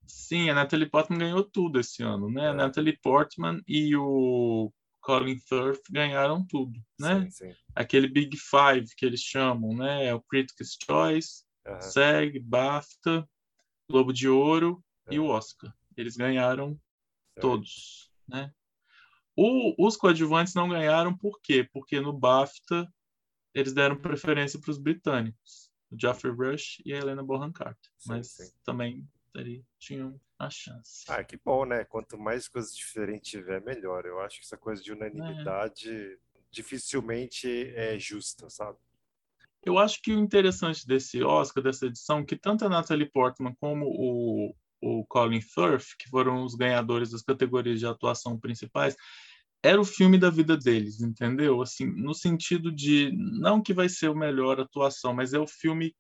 Sim, 0.06 0.48
a 0.48 0.54
Natalie 0.54 0.88
Portman 0.88 1.18
ganhou 1.18 1.42
tudo 1.42 1.80
esse 1.80 2.02
ano, 2.02 2.30
né? 2.30 2.44
É. 2.44 2.48
A 2.48 2.54
Natalie 2.54 2.96
Portman 2.96 3.60
e 3.66 3.94
o 3.96 4.72
Colin 5.00 5.38
Firth 5.38 5.82
ganharam 5.90 6.44
tudo, 6.46 6.80
né? 6.98 7.22
Sim, 7.22 7.30
sim. 7.30 7.54
Aquele 7.74 8.08
Big 8.08 8.36
Five 8.36 8.94
que 8.96 9.04
eles 9.04 9.20
chamam, 9.20 9.76
né? 9.76 10.06
É 10.06 10.14
o 10.14 10.22
Critics' 10.22 10.76
Choice, 10.84 11.44
uhum. 11.66 11.80
SEG, 11.80 12.38
BAFTA, 12.40 13.28
Globo 13.90 14.12
de 14.12 14.28
Ouro 14.28 14.82
uhum. 15.06 15.12
e 15.12 15.18
o 15.18 15.26
Oscar. 15.26 15.72
Eles 15.96 16.16
ganharam 16.16 16.78
todos, 17.40 18.10
né? 18.28 18.52
O, 19.36 19.86
os 19.86 19.96
coadjuvantes 19.96 20.54
não 20.54 20.68
ganharam 20.68 21.16
por 21.16 21.40
quê? 21.42 21.68
Porque 21.72 22.00
no 22.00 22.12
BAFTA 22.12 22.88
eles 23.57 23.72
deram 23.72 23.96
preferência 23.96 24.61
para 24.61 24.70
os 24.70 24.78
britânicos, 24.78 25.72
o 25.91 25.96
Geoffrey 25.99 26.33
Rush 26.33 26.83
e 26.84 26.92
a 26.92 26.99
Helena 26.99 27.22
Bonham 27.22 27.50
Carter, 27.50 27.91
sim, 27.96 28.08
mas 28.11 28.28
sim. 28.28 28.53
também 28.62 29.08
ali, 29.34 29.64
tinham 29.78 30.20
a 30.38 30.50
chance. 30.50 31.04
Ah, 31.08 31.24
que 31.24 31.38
bom, 31.42 31.64
né? 31.64 31.84
Quanto 31.84 32.18
mais 32.18 32.49
coisas 32.49 32.76
diferentes 32.76 33.30
tiver, 33.30 33.62
melhor. 33.62 34.04
Eu 34.04 34.20
acho 34.20 34.38
que 34.38 34.45
essa 34.45 34.57
coisa 34.57 34.83
de 34.83 34.92
unanimidade 34.92 35.91
é. 35.91 36.16
dificilmente 36.50 37.49
é 37.74 37.99
justa, 37.99 38.50
sabe? 38.50 38.78
Eu 39.62 39.78
acho 39.78 40.00
que 40.03 40.12
o 40.12 40.18
interessante 40.18 40.87
desse 40.87 41.22
Oscar, 41.22 41.62
dessa 41.62 41.87
edição, 41.87 42.24
que 42.24 42.37
tanto 42.37 42.64
a 42.64 42.68
Natalie 42.68 43.11
Portman 43.11 43.54
como 43.58 43.87
o, 43.87 44.54
o 44.80 45.04
Colin 45.07 45.41
Firth, 45.41 45.96
que 45.99 46.08
foram 46.08 46.45
os 46.45 46.54
ganhadores 46.54 47.11
das 47.11 47.22
categorias 47.22 47.80
de 47.80 47.87
atuação 47.87 48.38
principais, 48.38 48.96
era 49.67 49.80
o 49.80 49.84
filme 49.84 50.17
da 50.17 50.30
vida 50.30 50.57
deles, 50.57 51.01
entendeu? 51.01 51.61
Assim, 51.61 51.87
no 51.87 52.14
sentido 52.14 52.71
de 52.71 53.11
não 53.13 53.61
que 53.61 53.75
vai 53.75 53.88
ser 53.88 54.09
o 54.09 54.14
melhor 54.14 54.61
atuação, 54.61 55.13
mas 55.13 55.33
é 55.33 55.38
o 55.38 55.47
filme 55.47 55.95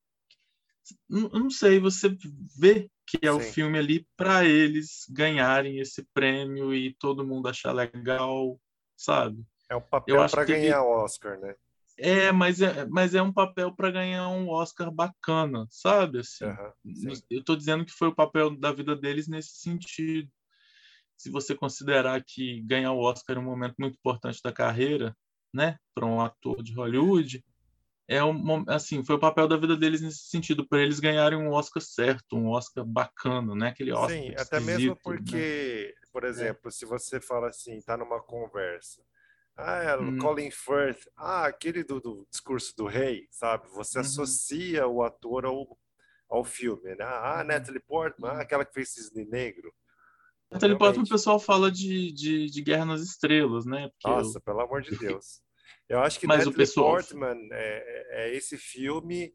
não, 1.08 1.28
não 1.28 1.50
sei, 1.50 1.80
você 1.80 2.16
vê 2.56 2.88
que 3.06 3.18
é 3.22 3.30
Sim. 3.30 3.36
o 3.36 3.40
filme 3.40 3.78
ali 3.78 4.06
para 4.16 4.44
eles 4.44 5.04
ganharem 5.10 5.78
esse 5.78 6.04
prêmio 6.14 6.72
e 6.72 6.94
todo 6.94 7.26
mundo 7.26 7.48
achar 7.48 7.72
legal, 7.72 8.58
sabe? 8.96 9.44
É 9.68 9.74
um 9.74 9.80
papel 9.80 10.28
para 10.28 10.44
ganhar 10.44 10.82
o 10.82 11.04
Oscar, 11.04 11.38
né? 11.40 11.54
É, 11.98 12.30
mas 12.30 12.60
é, 12.60 12.84
mas 12.86 13.14
é 13.14 13.22
um 13.22 13.32
papel 13.32 13.74
para 13.74 13.90
ganhar 13.90 14.28
um 14.28 14.48
Oscar 14.48 14.92
bacana, 14.92 15.66
sabe? 15.70 16.18
Assim, 16.18 16.44
uhum, 16.44 17.12
eu 17.30 17.40
estou 17.40 17.56
dizendo 17.56 17.84
que 17.86 17.92
foi 17.92 18.08
o 18.08 18.14
papel 18.14 18.54
da 18.56 18.70
vida 18.70 18.94
deles 18.94 19.26
nesse 19.26 19.56
sentido 19.60 20.30
se 21.16 21.30
você 21.30 21.54
considerar 21.54 22.22
que 22.24 22.60
ganhar 22.62 22.92
o 22.92 23.00
Oscar 23.00 23.36
é 23.36 23.38
um 23.40 23.44
momento 23.44 23.74
muito 23.78 23.94
importante 23.94 24.40
da 24.42 24.52
carreira, 24.52 25.16
né, 25.52 25.78
para 25.94 26.06
um 26.06 26.20
ator 26.20 26.62
de 26.62 26.74
Hollywood, 26.74 27.42
é 28.08 28.22
um, 28.22 28.64
assim, 28.68 29.04
foi 29.04 29.16
o 29.16 29.20
papel 29.20 29.48
da 29.48 29.56
vida 29.56 29.76
deles 29.76 30.00
nesse 30.00 30.28
sentido, 30.28 30.66
para 30.68 30.80
eles 30.80 31.00
ganharem 31.00 31.38
um 31.38 31.50
Oscar 31.50 31.82
certo, 31.82 32.36
um 32.36 32.48
Oscar 32.48 32.84
bacana, 32.84 33.54
né, 33.54 33.68
aquele 33.68 33.92
Oscar 33.92 34.10
Sim, 34.10 34.34
até 34.36 34.60
mesmo 34.60 34.90
né? 34.90 35.00
porque, 35.02 35.94
né? 35.96 36.08
por 36.12 36.24
é. 36.24 36.28
exemplo, 36.28 36.68
é. 36.68 36.70
se 36.70 36.84
você 36.84 37.20
fala 37.20 37.48
assim, 37.48 37.80
tá 37.80 37.96
numa 37.96 38.22
conversa, 38.22 39.02
ah, 39.56 39.82
é, 39.82 39.96
hum. 39.96 40.18
Colin 40.18 40.50
Firth, 40.50 41.08
ah, 41.16 41.46
aquele 41.46 41.82
do, 41.82 41.98
do, 41.98 42.26
discurso 42.30 42.76
do 42.76 42.86
rei, 42.86 43.26
sabe? 43.30 43.66
Você 43.70 43.98
uhum. 43.98 44.04
associa 44.04 44.86
o 44.86 45.02
ator 45.02 45.46
ao, 45.46 45.78
ao 46.28 46.44
filme, 46.44 46.94
né? 46.94 47.04
Ah, 47.04 47.38
uhum. 47.40 47.46
Natalie 47.46 47.80
Portman, 47.80 48.28
ah, 48.28 48.40
aquela 48.42 48.66
que 48.66 48.74
fez 48.74 48.90
Cisne 48.90 49.24
Negro. 49.24 49.72
Portman, 50.50 51.04
o 51.04 51.08
pessoal 51.08 51.38
fala 51.40 51.70
de, 51.70 52.12
de, 52.12 52.46
de 52.46 52.62
Guerra 52.62 52.84
nas 52.84 53.00
Estrelas, 53.02 53.66
né? 53.66 53.88
Porque 53.88 54.08
Nossa, 54.08 54.38
eu... 54.38 54.42
pelo 54.42 54.60
amor 54.60 54.82
de 54.82 54.90
Deus. 55.20 55.40
Eu 55.88 56.00
acho 56.00 56.18
que 56.18 56.26
Mas 56.26 56.38
o 56.42 56.50
Natalie 56.50 56.56
pessoal- 56.56 56.92
Portman 56.92 57.48
é, 57.52 57.52
é- 57.52 58.06
é 58.30 58.36
esse 58.36 58.56
filme, 58.56 59.32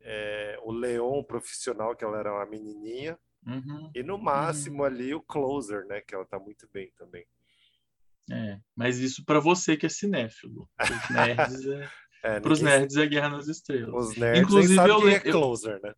é, 0.00 0.58
o 0.62 0.72
Leon 0.72 1.22
profissional, 1.22 1.94
que 1.96 2.04
ela 2.04 2.18
era 2.18 2.32
uma 2.32 2.46
menininha, 2.46 3.18
Uhum, 3.44 3.90
e 3.92 4.04
no 4.04 4.16
máximo 4.18 4.84
ali 4.84 5.12
o 5.12 5.20
Closer, 5.20 5.84
né? 5.86 6.00
Que 6.00 6.14
ela 6.14 6.24
tá 6.24 6.38
muito 6.38 6.68
bem 6.72 6.92
também. 6.96 7.26
é. 8.30 8.60
Mas 8.76 8.98
isso 8.98 9.24
para 9.24 9.40
você 9.40 9.76
que 9.76 9.84
é 9.86 9.88
cinéfilo. 9.88 10.68
Os 10.80 11.10
nerds 11.10 11.66
é... 11.66 11.90
É, 12.24 12.38
Para 12.40 12.52
os 12.52 12.60
nerds 12.62 12.96
é 12.96 13.04
Guerra 13.04 13.30
nas 13.30 13.48
Estrelas. 13.48 14.10
Os 14.10 14.16
nerds 14.16 14.42
Inclusive, 14.44 14.78
eu 14.88 15.08
é 15.08 15.16
eu- 15.24 15.32
Closer, 15.32 15.80
né? 15.82 15.90
In- 15.90 15.94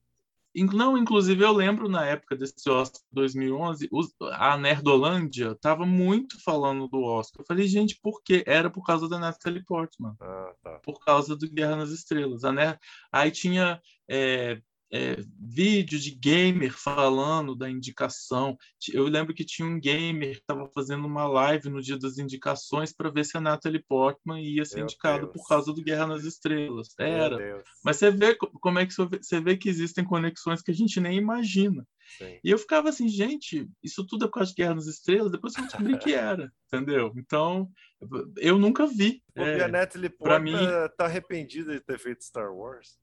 Não, 0.56 0.96
inclusive 0.96 1.42
eu 1.44 1.52
lembro 1.52 1.88
na 1.88 2.04
época 2.06 2.36
desse 2.36 2.70
Oscar 2.70 3.00
2011, 3.10 3.88
os- 3.90 4.14
a 4.32 4.56
Nerdolândia 4.56 5.54
tava 5.56 5.84
muito 5.84 6.40
falando 6.42 6.86
do 6.88 7.02
Oscar. 7.02 7.40
Eu 7.42 7.46
falei, 7.46 7.66
gente, 7.66 7.98
por 8.00 8.22
quê? 8.22 8.44
Era 8.46 8.70
por 8.70 8.84
causa 8.84 9.08
da 9.08 9.18
Natalie 9.18 9.64
Portman, 9.64 10.14
Ah, 10.20 10.52
tá. 10.62 10.78
por 10.84 11.00
causa 11.04 11.34
do 11.36 11.50
Guerra 11.50 11.76
nas 11.76 11.90
Estrelas. 11.90 12.44
A 12.44 12.52
Ner- 12.52 12.78
Aí 13.12 13.30
tinha 13.30 13.80
é, 14.08 14.60
é, 14.96 15.16
vídeo 15.40 15.98
de 15.98 16.12
gamer 16.12 16.72
falando 16.72 17.56
da 17.56 17.68
indicação. 17.68 18.56
Eu 18.92 19.04
lembro 19.04 19.34
que 19.34 19.44
tinha 19.44 19.66
um 19.66 19.80
gamer 19.80 20.34
que 20.34 20.40
estava 20.40 20.68
fazendo 20.72 21.04
uma 21.06 21.26
live 21.26 21.68
no 21.68 21.82
dia 21.82 21.98
das 21.98 22.16
indicações 22.16 22.92
para 22.92 23.10
ver 23.10 23.24
se 23.24 23.36
a 23.36 23.40
Natalie 23.40 23.82
Portman 23.88 24.40
ia 24.40 24.64
ser 24.64 24.76
Meu 24.76 24.84
indicada 24.84 25.20
Deus. 25.22 25.32
por 25.32 25.48
causa 25.48 25.72
do 25.72 25.82
Guerra 25.82 26.06
nas 26.06 26.22
Estrelas. 26.24 26.88
Era. 26.98 27.62
Mas 27.84 27.96
você 27.96 28.10
vê 28.10 28.36
co- 28.36 28.50
como 28.60 28.78
é 28.78 28.86
que 28.86 28.94
você 28.94 29.40
vê- 29.40 29.56
que 29.56 29.68
existem 29.68 30.04
conexões 30.04 30.62
que 30.62 30.70
a 30.70 30.74
gente 30.74 31.00
nem 31.00 31.16
imagina. 31.18 31.84
Sim. 32.18 32.38
E 32.44 32.50
eu 32.50 32.58
ficava 32.58 32.90
assim, 32.90 33.08
gente, 33.08 33.68
isso 33.82 34.06
tudo 34.06 34.26
é 34.26 34.28
por 34.28 34.34
causa 34.34 34.50
de 34.50 34.56
Guerra 34.56 34.74
nas 34.76 34.86
Estrelas? 34.86 35.32
Depois 35.32 35.56
eu 35.56 35.64
descobri 35.64 35.98
que 35.98 36.12
era, 36.14 36.52
entendeu? 36.72 37.12
Então, 37.16 37.68
eu 38.38 38.58
nunca 38.58 38.86
vi. 38.86 39.22
Porque 39.34 39.50
É, 39.50 39.64
a 39.64 39.68
Natalie 39.68 40.10
Portman 40.10 40.52
mim- 40.52 40.88
tá 40.96 41.06
arrependida 41.06 41.72
de 41.72 41.80
ter 41.80 41.98
feito 41.98 42.22
Star 42.22 42.54
Wars. 42.54 43.02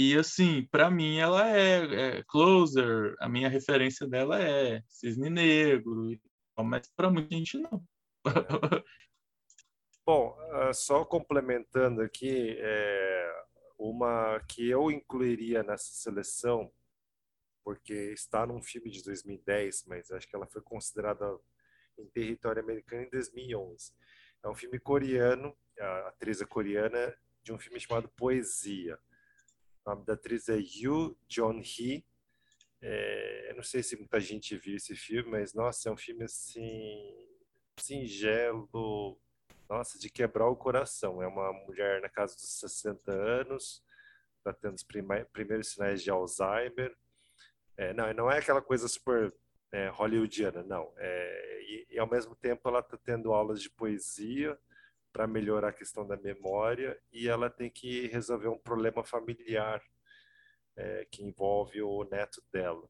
E 0.00 0.16
assim, 0.16 0.64
para 0.70 0.88
mim 0.88 1.18
ela 1.18 1.50
é, 1.50 2.18
é 2.18 2.22
Closer, 2.28 3.16
a 3.18 3.28
minha 3.28 3.48
referência 3.48 4.06
dela 4.06 4.40
é 4.40 4.80
Cisne 4.86 5.28
Negro, 5.28 6.16
mas 6.56 6.88
para 6.94 7.10
muita 7.10 7.34
gente 7.34 7.58
não. 7.58 7.84
Bom, 10.06 10.36
ah, 10.52 10.72
só 10.72 11.04
complementando 11.04 12.00
aqui, 12.00 12.56
é, 12.60 13.42
uma 13.76 14.38
que 14.48 14.70
eu 14.70 14.88
incluiria 14.88 15.64
nessa 15.64 15.92
seleção, 15.92 16.72
porque 17.64 18.12
está 18.12 18.46
num 18.46 18.62
filme 18.62 18.90
de 18.90 19.02
2010, 19.02 19.84
mas 19.88 20.12
acho 20.12 20.28
que 20.28 20.36
ela 20.36 20.46
foi 20.46 20.62
considerada 20.62 21.26
em 21.98 22.06
território 22.06 22.62
americano 22.62 23.02
em 23.02 23.10
2011. 23.10 23.92
É 24.44 24.48
um 24.48 24.54
filme 24.54 24.78
coreano, 24.78 25.52
a 25.76 26.06
atriz 26.06 26.40
é 26.40 26.46
coreana, 26.46 27.12
de 27.42 27.52
um 27.52 27.58
filme 27.58 27.80
chamado 27.80 28.08
Poesia. 28.10 28.96
O 29.88 29.92
nome 29.92 30.04
da 30.04 30.12
atriz 30.12 30.50
é 30.50 30.58
Yoo 30.58 31.16
Jeon-hee. 31.26 32.04
É, 32.82 33.50
eu 33.50 33.56
não 33.56 33.62
sei 33.62 33.82
se 33.82 33.96
muita 33.96 34.20
gente 34.20 34.54
viu 34.54 34.76
esse 34.76 34.94
filme, 34.94 35.30
mas 35.30 35.54
nossa, 35.54 35.88
é 35.88 35.92
um 35.92 35.96
filme 35.96 36.24
assim 36.24 37.26
singelo, 37.80 39.18
nossa, 39.66 39.98
de 39.98 40.10
quebrar 40.10 40.46
o 40.46 40.54
coração. 40.54 41.22
É 41.22 41.26
uma 41.26 41.54
mulher 41.64 42.02
na 42.02 42.08
casa 42.10 42.34
dos 42.34 42.60
60 42.60 43.10
anos, 43.10 43.82
está 44.36 44.52
tendo 44.52 44.74
os 44.74 44.84
primeiros 45.32 45.68
sinais 45.68 46.02
de 46.02 46.10
Alzheimer. 46.10 46.94
É, 47.74 47.94
não, 47.94 48.12
não 48.12 48.30
é 48.30 48.40
aquela 48.40 48.60
coisa 48.60 48.86
super 48.88 49.34
é, 49.72 49.88
hollywoodiana, 49.88 50.62
não. 50.64 50.92
É, 50.98 51.62
e, 51.62 51.86
e, 51.94 51.98
ao 51.98 52.06
mesmo 52.06 52.36
tempo 52.36 52.68
ela 52.68 52.80
está 52.80 52.98
tendo 52.98 53.32
aulas 53.32 53.62
de 53.62 53.70
poesia 53.70 54.58
para 55.12 55.26
melhorar 55.26 55.68
a 55.68 55.72
questão 55.72 56.06
da 56.06 56.16
memória 56.16 57.00
e 57.12 57.28
ela 57.28 57.50
tem 57.50 57.70
que 57.70 58.06
resolver 58.08 58.48
um 58.48 58.58
problema 58.58 59.04
familiar 59.04 59.82
é, 60.76 61.06
que 61.10 61.24
envolve 61.24 61.82
o 61.82 62.04
neto 62.04 62.42
dela. 62.52 62.88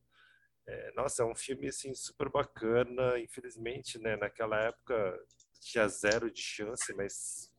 É, 0.67 0.93
nossa, 0.93 1.23
é 1.23 1.27
um 1.27 1.35
filme 1.35 1.69
assim 1.69 1.95
super 1.95 2.29
bacana. 2.29 3.19
Infelizmente, 3.19 3.99
né, 3.99 4.17
naquela 4.17 4.61
época 4.61 5.19
tinha 5.61 5.89
zero 5.89 6.31
de 6.31 6.43
chance, 6.43 6.93
mas 6.95 7.51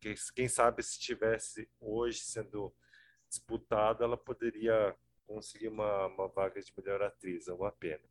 quem, 0.00 0.14
quem 0.34 0.48
sabe 0.48 0.82
se 0.82 0.98
tivesse 1.00 1.68
hoje 1.80 2.20
sendo 2.20 2.72
disputada, 3.28 4.04
ela 4.04 4.16
poderia 4.16 4.94
conseguir 5.26 5.68
uma, 5.68 6.06
uma 6.06 6.28
vaga 6.28 6.60
de 6.60 6.72
melhor 6.76 7.02
atriz. 7.02 7.48
É 7.48 7.52
uma 7.52 7.72
pena. 7.72 8.04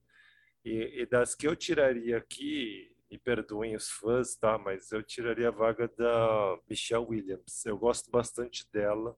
E, 0.65 1.01
e 1.01 1.05
das 1.05 1.33
que 1.33 1.47
eu 1.47 1.55
tiraria 1.55 2.17
aqui, 2.17 2.90
me 3.11 3.19
perdoem 3.19 3.75
os 3.75 3.89
fãs, 3.89 4.35
tá? 4.35 4.57
Mas 4.57 4.91
eu 4.91 5.03
tiraria 5.03 5.49
a 5.49 5.51
vaga 5.51 5.87
da 5.89 6.57
Michelle 6.69 7.05
Williams. 7.05 7.65
Eu 7.65 7.77
gosto 7.77 8.09
bastante 8.09 8.65
dela 8.71 9.17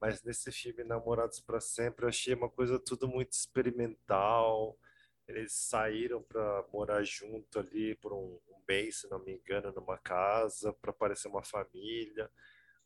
mas 0.00 0.22
nesse 0.22 0.52
filme 0.52 0.84
Namorados 0.84 1.40
para 1.40 1.60
Sempre 1.60 2.04
eu 2.04 2.08
achei 2.08 2.34
uma 2.34 2.50
coisa 2.50 2.78
tudo 2.78 3.08
muito 3.08 3.32
experimental. 3.32 4.78
Eles 5.26 5.52
saíram 5.52 6.22
para 6.22 6.64
morar 6.72 7.02
junto 7.02 7.58
ali 7.58 7.96
por 7.96 8.12
um, 8.12 8.38
um 8.48 8.62
mês, 8.68 9.00
se 9.00 9.10
não 9.10 9.18
me 9.18 9.32
engano, 9.32 9.72
numa 9.72 9.98
casa 9.98 10.72
para 10.74 10.92
parecer 10.92 11.28
uma 11.28 11.42
família. 11.42 12.30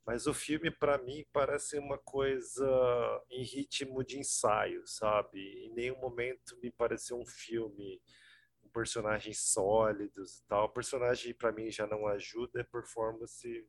Mas 0.06 0.26
o 0.26 0.32
filme 0.32 0.70
para 0.70 0.96
mim 0.98 1.24
parece 1.32 1.78
uma 1.78 1.98
coisa 1.98 2.66
em 3.30 3.42
ritmo 3.42 4.02
de 4.02 4.18
ensaio, 4.18 4.82
sabe? 4.86 5.40
Em 5.66 5.74
nenhum 5.74 5.98
momento 5.98 6.58
me 6.62 6.70
pareceu 6.70 7.18
um 7.18 7.26
filme 7.26 8.00
personagens 8.72 9.40
sólidos 9.40 10.38
e 10.38 10.46
tal. 10.46 10.66
O 10.66 10.68
personagem 10.70 11.34
para 11.34 11.52
mim 11.52 11.70
já 11.70 11.86
não 11.86 12.06
ajuda, 12.06 12.60
a 12.60 12.64
performance 12.64 13.66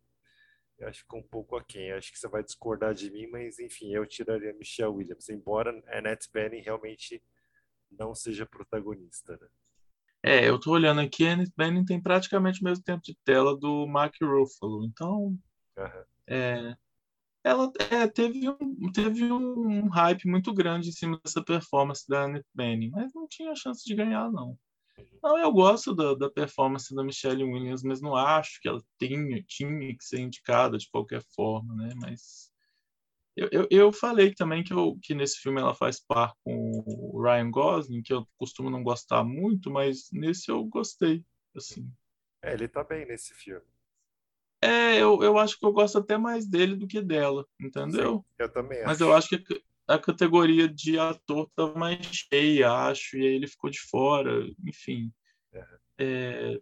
eu 0.82 0.88
acho 0.88 1.00
que 1.00 1.04
ficou 1.04 1.20
um 1.20 1.28
pouco 1.28 1.56
aquém. 1.56 1.92
Acho 1.92 2.12
que 2.12 2.18
você 2.18 2.28
vai 2.28 2.44
discordar 2.44 2.94
de 2.94 3.10
mim, 3.12 3.28
mas 3.28 3.60
enfim, 3.60 3.94
eu 3.94 4.06
tiraria 4.06 4.54
Michelle 4.54 4.92
Williams, 4.92 5.30
embora 5.30 5.72
a 5.88 6.00
Annette 6.00 6.28
Bening 6.34 6.62
realmente 6.62 7.22
não 7.92 8.16
seja 8.16 8.48
protagonista. 8.48 9.38
Né? 9.40 9.48
É, 10.24 10.50
eu 10.50 10.60
tô 10.60 10.72
olhando 10.72 11.02
aqui, 11.02 11.28
a 11.28 11.34
Annette 11.34 11.54
Bening 11.56 11.86
tem 11.86 12.02
praticamente 12.02 12.62
o 12.62 12.64
mesmo 12.64 12.84
tempo 12.84 13.04
de 13.04 13.16
tela 13.24 13.56
do 13.56 13.86
Mark 13.86 14.16
Ruffalo, 14.22 14.84
então 14.86 15.38
Aham. 15.78 16.06
é, 16.28 16.76
ela 17.44 17.72
é, 17.92 18.08
teve, 18.08 18.50
um, 18.50 18.92
teve 18.92 19.32
um 19.32 19.88
hype 19.88 20.28
muito 20.28 20.52
grande 20.52 20.90
em 20.90 20.94
cima 20.94 21.20
dessa 21.24 21.44
performance 21.44 22.08
da 22.08 22.24
Annette 22.24 22.50
Bening, 22.56 22.90
mas 22.90 23.14
não 23.14 23.28
tinha 23.28 23.56
chance 23.56 23.84
de 23.86 23.94
ganhar, 23.94 24.32
não. 24.32 24.58
Não, 25.22 25.38
eu 25.38 25.52
gosto 25.52 25.94
da, 25.94 26.14
da 26.16 26.30
performance 26.30 26.94
da 26.94 27.04
Michelle 27.04 27.44
Williams, 27.44 27.84
mas 27.84 28.02
não 28.02 28.16
acho 28.16 28.60
que 28.62 28.68
ela 28.68 28.82
tinha, 29.00 29.44
tinha 29.44 29.96
que 29.96 30.04
ser 30.04 30.20
indicada 30.20 30.78
de 30.78 30.90
qualquer 30.90 31.24
forma, 31.36 31.76
né? 31.76 31.94
Mas 31.96 32.52
eu, 33.36 33.48
eu, 33.52 33.68
eu 33.70 33.94
falei 33.94 34.34
também 34.34 34.64
que, 34.64 34.74
eu, 34.74 34.98
que 35.02 35.14
nesse 35.14 35.40
filme 35.40 35.62
ela 35.62 35.74
faz 35.74 36.00
par 36.00 36.34
com 36.44 36.72
o 36.86 37.22
Ryan 37.22 37.50
Gosling, 37.50 38.02
que 38.02 38.14
eu 38.14 38.28
costumo 38.38 38.70
não 38.70 38.84
gostar 38.84 39.24
muito, 39.24 39.72
mas 39.72 40.10
nesse 40.12 40.50
eu 40.52 40.64
gostei, 40.66 41.24
assim. 41.56 41.90
É, 42.42 42.54
ele 42.54 42.68
tá 42.68 42.84
bem 42.84 43.06
nesse 43.06 43.34
filme. 43.34 43.66
É, 44.62 44.98
eu, 44.98 45.24
eu 45.24 45.38
acho 45.40 45.58
que 45.58 45.66
eu 45.66 45.72
gosto 45.72 45.98
até 45.98 46.18
mais 46.18 46.48
dele 46.48 46.76
do 46.76 46.88
que 46.88 47.02
dela, 47.02 47.48
entendeu? 47.60 48.18
Sim, 48.18 48.26
eu 48.40 48.52
também 48.52 48.80
acho. 48.80 48.88
Mas 48.88 49.02
eu 49.02 49.14
acho 49.14 49.30
que 49.30 49.64
a 49.92 50.00
categoria 50.00 50.68
de 50.68 50.98
ator 50.98 51.50
tá 51.56 51.68
mais 51.76 52.06
cheia, 52.06 52.72
acho, 52.72 53.18
e 53.18 53.28
aí 53.28 53.34
ele 53.36 53.48
ficou 53.48 53.70
de 53.70 53.80
fora, 53.80 54.50
enfim. 54.66 55.12
É, 55.98 56.60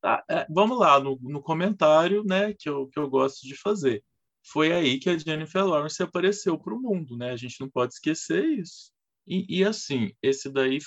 tá, 0.00 0.24
é, 0.28 0.46
vamos 0.50 0.78
lá, 0.78 1.00
no, 1.00 1.18
no, 1.22 1.42
comentário 1.42 2.22
né, 2.24 2.52
que, 2.54 2.68
eu, 2.68 2.86
que 2.88 2.98
eu 2.98 3.08
gosto 3.08 3.46
de 3.46 3.56
fazer. 3.56 4.04
Foi 4.44 4.72
aí 4.72 4.98
que 4.98 5.10
a 5.10 5.18
Jennifer 5.18 5.64
Lawrence 5.64 6.02
apareceu 6.02 6.58
para 6.58 6.74
o 6.74 6.80
mundo, 6.80 7.16
né? 7.16 7.32
A 7.32 7.36
gente 7.36 7.60
não 7.60 7.68
pode 7.68 7.94
esquecer 7.94 8.44
isso. 8.44 8.92
E, 9.26 9.58
e, 9.58 9.64
assim, 9.64 10.12
esse 10.22 10.48
daí 10.50 10.78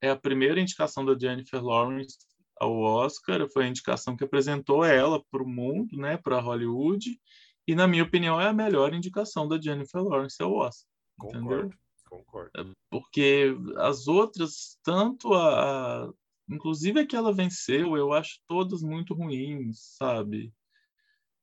é 0.00 0.10
a 0.10 0.16
primeira 0.16 0.60
indicação 0.60 1.04
da 1.04 1.18
Jennifer 1.18 1.62
Lawrence 1.62 2.16
ao 2.58 2.78
Oscar, 2.78 3.46
foi 3.52 3.64
a 3.64 3.68
indicação 3.68 4.16
que 4.16 4.24
apresentou 4.24 4.84
ela 4.84 5.22
para 5.30 5.42
o 5.42 5.48
mundo, 5.48 5.96
né, 5.96 6.16
para 6.16 6.40
Hollywood, 6.40 7.18
e 7.66 7.74
na 7.74 7.86
minha 7.86 8.04
opinião 8.04 8.40
é 8.40 8.46
a 8.46 8.52
melhor 8.52 8.94
indicação 8.94 9.48
da 9.48 9.60
Jennifer 9.60 10.02
Lawrence 10.02 10.40
ao 10.42 10.54
Oscar. 10.54 10.91
Concordo, 11.22 11.66
entendeu? 11.66 11.78
concordo. 12.08 12.76
Porque 12.90 13.56
as 13.76 14.08
outras, 14.08 14.78
tanto 14.82 15.32
a, 15.34 16.04
a, 16.04 16.12
inclusive 16.48 17.00
a 17.00 17.06
que 17.06 17.16
ela 17.16 17.32
venceu, 17.32 17.96
eu 17.96 18.12
acho 18.12 18.40
todas 18.46 18.82
muito 18.82 19.14
ruins, 19.14 19.96
sabe? 19.96 20.52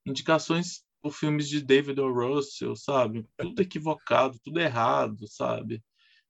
Indicações 0.05 0.83
por 1.01 1.13
filmes 1.13 1.47
de 1.47 1.61
David 1.61 1.99
O. 1.99 2.11
Russell, 2.11 2.75
sabe? 2.75 3.25
Tudo 3.37 3.61
equivocado, 3.61 4.37
tudo 4.43 4.59
errado, 4.59 5.27
sabe? 5.27 5.81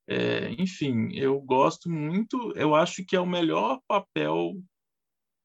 É, 0.07 0.51
enfim, 0.53 1.13
eu 1.13 1.39
gosto 1.41 1.89
muito, 1.89 2.53
eu 2.55 2.75
acho 2.75 3.03
que 3.05 3.15
é 3.15 3.19
o 3.19 3.27
melhor 3.27 3.79
papel 3.87 4.53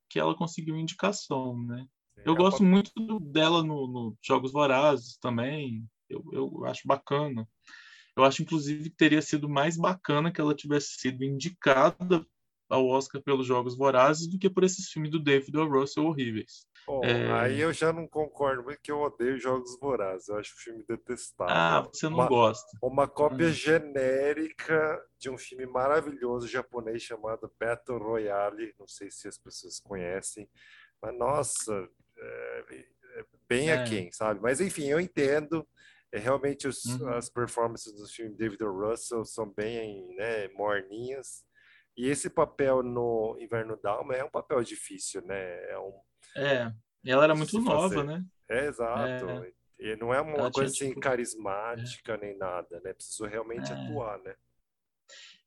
que 0.08 0.18
ela 0.18 0.34
conseguiu 0.34 0.76
indicação, 0.76 1.60
né? 1.64 1.86
Eu 2.24 2.34
é 2.34 2.36
gosto 2.36 2.62
muito 2.62 3.18
dela 3.20 3.62
no, 3.62 3.86
no, 3.86 4.16
Jogos 4.22 4.52
Vorazes 4.52 5.18
também, 5.18 5.84
eu, 6.08 6.24
eu 6.32 6.64
acho 6.64 6.86
bacana. 6.86 7.46
Eu 8.16 8.24
acho, 8.24 8.42
inclusive, 8.42 8.90
que 8.90 8.96
teria 8.96 9.20
sido 9.20 9.48
mais 9.48 9.76
bacana 9.76 10.32
que 10.32 10.40
ela 10.40 10.54
tivesse 10.54 10.94
sido 10.98 11.24
indicada 11.24 12.24
ao 12.68 12.86
Oscar 12.86 13.22
pelos 13.22 13.46
Jogos 13.46 13.76
Vorazes 13.76 14.28
do 14.28 14.38
que 14.38 14.48
por 14.48 14.64
esses 14.64 14.88
filmes 14.88 15.10
do 15.10 15.18
David 15.18 15.56
O. 15.56 15.68
Russell 15.68 16.06
horríveis. 16.06 16.66
Bom, 16.86 17.02
é... 17.02 17.32
aí 17.32 17.60
eu 17.60 17.72
já 17.72 17.92
não 17.92 18.06
concordo, 18.06 18.62
porque 18.62 18.92
eu 18.92 19.00
odeio 19.00 19.38
Jogos 19.38 19.78
Vorazes. 19.80 20.28
Eu 20.28 20.36
acho 20.36 20.54
o 20.54 20.58
filme 20.58 20.84
detestável. 20.86 21.54
Ah, 21.54 21.80
você 21.82 22.08
não 22.08 22.18
uma, 22.18 22.28
gosta. 22.28 22.78
Uma 22.82 23.08
cópia 23.08 23.46
hum. 23.46 23.52
genérica 23.52 25.02
de 25.18 25.30
um 25.30 25.38
filme 25.38 25.66
maravilhoso 25.66 26.46
japonês 26.46 27.02
chamado 27.02 27.50
Battle 27.58 27.98
Royale. 27.98 28.74
Não 28.78 28.86
sei 28.86 29.10
se 29.10 29.28
as 29.28 29.38
pessoas 29.38 29.80
conhecem, 29.80 30.48
mas 31.00 31.16
nossa, 31.16 31.88
é, 32.18 32.64
é 33.16 33.24
bem 33.48 33.70
é. 33.70 33.74
aquém, 33.74 34.12
sabe? 34.12 34.40
Mas 34.40 34.60
enfim, 34.60 34.86
eu 34.86 35.00
entendo. 35.00 35.66
É, 36.14 36.18
realmente 36.18 36.68
os, 36.68 36.84
uhum. 36.84 37.08
as 37.08 37.28
performances 37.28 37.92
do 37.92 38.06
filme 38.06 38.36
David. 38.36 38.62
Russell 38.62 39.24
são 39.24 39.52
bem 39.52 40.14
né, 40.14 40.46
morninhas. 40.50 41.42
E 41.96 42.08
esse 42.08 42.30
papel 42.30 42.84
no 42.84 43.36
Inverno 43.40 43.76
Dalma 43.82 44.14
é 44.14 44.22
um 44.22 44.30
papel 44.30 44.62
difícil, 44.62 45.22
né? 45.22 45.70
É, 45.70 45.78
um, 45.78 45.92
é 46.36 46.72
ela 47.04 47.24
era 47.24 47.34
muito 47.34 47.60
nova, 47.60 48.04
né? 48.04 48.24
É, 48.48 48.66
exato. 48.66 49.28
É. 49.28 49.52
E 49.80 49.96
não 49.96 50.14
é 50.14 50.20
uma 50.20 50.38
ela 50.38 50.52
coisa 50.52 50.72
tinha, 50.72 50.86
assim 50.86 50.88
tipo... 50.90 51.00
carismática 51.00 52.14
é. 52.14 52.18
nem 52.18 52.38
nada, 52.38 52.80
né? 52.84 52.92
Precisou 52.94 53.26
realmente 53.26 53.70
é. 53.72 53.74
atuar, 53.74 54.18
né? 54.20 54.34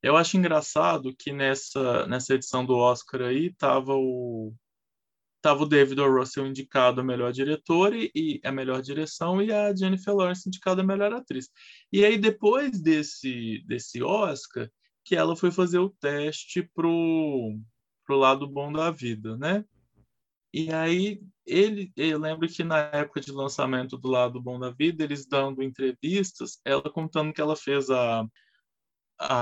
Eu 0.04 0.18
acho 0.18 0.38
engraçado 0.38 1.16
que 1.18 1.32
nessa, 1.32 2.06
nessa 2.08 2.34
edição 2.36 2.66
do 2.66 2.76
Oscar 2.76 3.22
aí 3.22 3.54
tava 3.54 3.94
o 3.96 4.54
tava 5.42 5.64
o 5.64 5.68
David 5.68 6.00
o. 6.02 6.20
Russell 6.20 6.48
indicado 6.48 7.02
a 7.02 7.04
melhor 7.04 7.32
diretor 7.32 7.96
e, 7.96 8.12
e, 8.16 8.42
a 8.44 8.52
melhor 8.52 8.82
direção 8.82 9.42
e 9.42 9.52
a 9.52 9.74
Jennifer 9.76 10.14
Lawrence 10.16 10.48
indicada 10.48 10.82
a 10.82 10.86
melhor 10.86 11.14
atriz. 11.14 11.50
E 11.92 12.04
aí 12.06 12.18
depois 12.18 12.82
desse 12.82 13.64
desse 13.66 14.02
Oscar, 14.04 14.70
que 15.04 15.16
ela 15.16 15.36
foi 15.36 15.52
fazer 15.52 15.80
o 15.80 15.90
teste 15.90 16.64
pro, 16.76 17.58
pro 18.06 18.18
lado 18.18 18.48
bom 18.48 18.72
da 18.72 18.92
vida, 18.92 19.38
né? 19.38 19.64
E 20.54 20.72
aí 20.74 21.22
ele, 21.46 21.92
eu 21.96 22.20
lembro 22.20 22.48
que 22.48 22.64
na 22.64 22.78
época 22.94 23.22
de 23.22 23.32
lançamento 23.32 23.98
do 23.98 24.10
lado 24.10 24.42
bom 24.42 24.60
da 24.60 24.72
vida, 24.72 25.04
eles 25.04 25.26
dando 25.26 25.64
entrevistas, 25.64 26.60
ela 26.66 26.90
contando 26.92 27.34
que 27.34 27.40
ela 27.40 27.56
fez 27.56 27.90
a, 27.90 28.28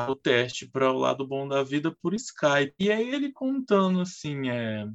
o 0.10 0.16
teste 0.16 0.68
para 0.70 0.92
o 0.92 0.98
lado 0.98 1.26
bom 1.26 1.48
da 1.48 1.64
vida 1.64 1.96
por 2.02 2.14
Skype. 2.14 2.76
E 2.80 2.92
aí 2.92 3.10
ele 3.14 3.32
contando 3.32 4.02
assim, 4.02 4.50
é, 4.50 4.88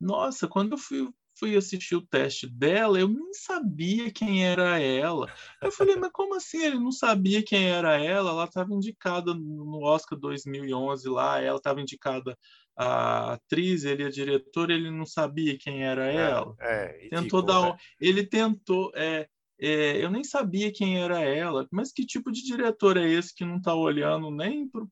nossa, 0.00 0.46
quando 0.48 0.72
eu 0.72 0.78
fui 0.78 1.08
fui 1.38 1.54
assistir 1.54 1.94
o 1.94 2.06
teste 2.06 2.46
dela, 2.46 2.98
eu 2.98 3.08
nem 3.08 3.32
sabia 3.34 4.10
quem 4.10 4.44
era 4.44 4.80
ela. 4.80 5.30
Eu 5.62 5.70
falei, 5.70 5.94
mas 5.96 6.10
como 6.10 6.34
assim 6.34 6.64
ele 6.64 6.78
não 6.78 6.90
sabia 6.90 7.42
quem 7.44 7.68
era 7.68 7.96
ela? 8.02 8.30
Ela 8.30 8.44
estava 8.44 8.72
indicada 8.72 9.34
no 9.34 9.82
Oscar 9.84 10.18
2011 10.18 11.08
lá, 11.08 11.40
ela 11.40 11.58
estava 11.58 11.80
indicada 11.80 12.36
a 12.76 13.34
atriz, 13.34 13.84
ele 13.84 14.04
a 14.04 14.10
diretora, 14.10 14.72
ele 14.72 14.90
não 14.90 15.06
sabia 15.06 15.56
quem 15.58 15.84
era 15.84 16.06
é, 16.06 16.16
ela. 16.16 16.54
É, 16.60 17.08
tentou 17.10 17.42
dar, 17.42 17.62
né? 17.62 17.76
ele 18.00 18.26
tentou, 18.26 18.90
é, 18.94 19.28
é, 19.58 20.04
eu 20.04 20.10
nem 20.10 20.22
sabia 20.24 20.72
quem 20.72 21.00
era 21.00 21.20
ela, 21.20 21.66
mas 21.70 21.92
que 21.92 22.04
tipo 22.04 22.30
de 22.30 22.42
diretor 22.42 22.96
é 22.96 23.08
esse 23.08 23.34
que 23.34 23.44
não 23.44 23.56
está 23.56 23.74
olhando 23.74 24.30
nem 24.30 24.68
para 24.68 24.82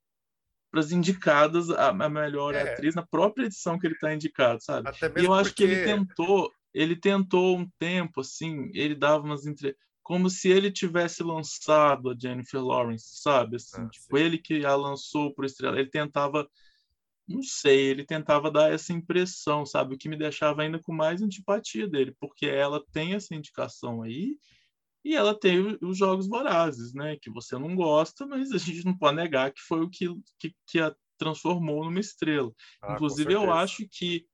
as 0.81 0.93
indicadas 0.93 1.71
a, 1.71 1.89
a 1.89 2.09
melhor 2.09 2.55
é. 2.55 2.73
atriz 2.73 2.95
na 2.95 3.05
própria 3.05 3.47
edição 3.47 3.79
que 3.79 3.87
ele 3.87 3.95
está 3.95 4.15
indicado, 4.15 4.63
sabe? 4.63 4.91
e 5.17 5.25
eu 5.25 5.33
acho 5.33 5.51
porque... 5.51 5.67
que 5.67 5.73
ele 5.73 5.85
tentou, 5.85 6.53
ele 6.73 6.97
tentou 6.97 7.59
um 7.59 7.69
tempo 7.79 8.21
assim, 8.21 8.71
ele 8.75 8.95
dava 8.95 9.25
umas 9.25 9.47
entre 9.47 9.77
como 10.03 10.29
se 10.29 10.51
ele 10.51 10.71
tivesse 10.71 11.23
lançado 11.23 12.11
a 12.11 12.17
Jennifer 12.17 12.63
Lawrence, 12.63 13.23
sabe? 13.23 13.57
Assim, 13.57 13.81
ah, 13.81 13.89
tipo, 13.89 14.19
ele 14.19 14.37
que 14.37 14.65
a 14.65 14.77
lançou 14.77 15.35
para 15.35 15.47
estrela, 15.47 15.79
ele 15.79 15.89
tentava 15.89 16.47
não 17.27 17.43
sei, 17.43 17.87
ele 17.87 18.05
tentava 18.05 18.51
dar 18.51 18.71
essa 18.71 18.93
impressão, 18.93 19.65
sabe? 19.65 19.95
O 19.95 19.99
que 19.99 20.11
me 20.11 20.17
deixava 20.17 20.63
ainda 20.63 20.79
com 20.79 20.93
mais 20.93 21.23
antipatia 21.23 21.89
dele, 21.89 22.15
porque 22.21 22.45
ela 22.47 22.85
tem 22.93 23.15
essa 23.15 23.35
indicação 23.35 24.03
aí 24.03 24.37
e 25.05 25.15
ela 25.15 25.39
tem 25.39 25.79
os 25.83 25.99
Jogos 25.99 26.27
Vorazes, 26.27 26.95
né? 26.95 27.17
Que 27.21 27.31
você 27.31 27.59
não 27.59 27.77
gosta, 27.77 28.27
mas 28.27 28.51
a 28.53 28.59
gente 28.59 28.85
não 28.85 28.97
pode 28.97 29.17
negar 29.17 29.53
que 29.53 29.61
foi 29.61 29.83
o 29.83 29.91
que, 29.91 30.09
que, 30.39 30.55
que 30.67 30.81
a 30.81 30.95
transformou 31.17 31.85
numa 31.85 32.01
estrela. 32.01 32.53
Ah, 32.83 32.95
Inclusive, 32.95 33.33
eu 33.33 33.53
acho 33.53 33.87
que, 33.89 34.27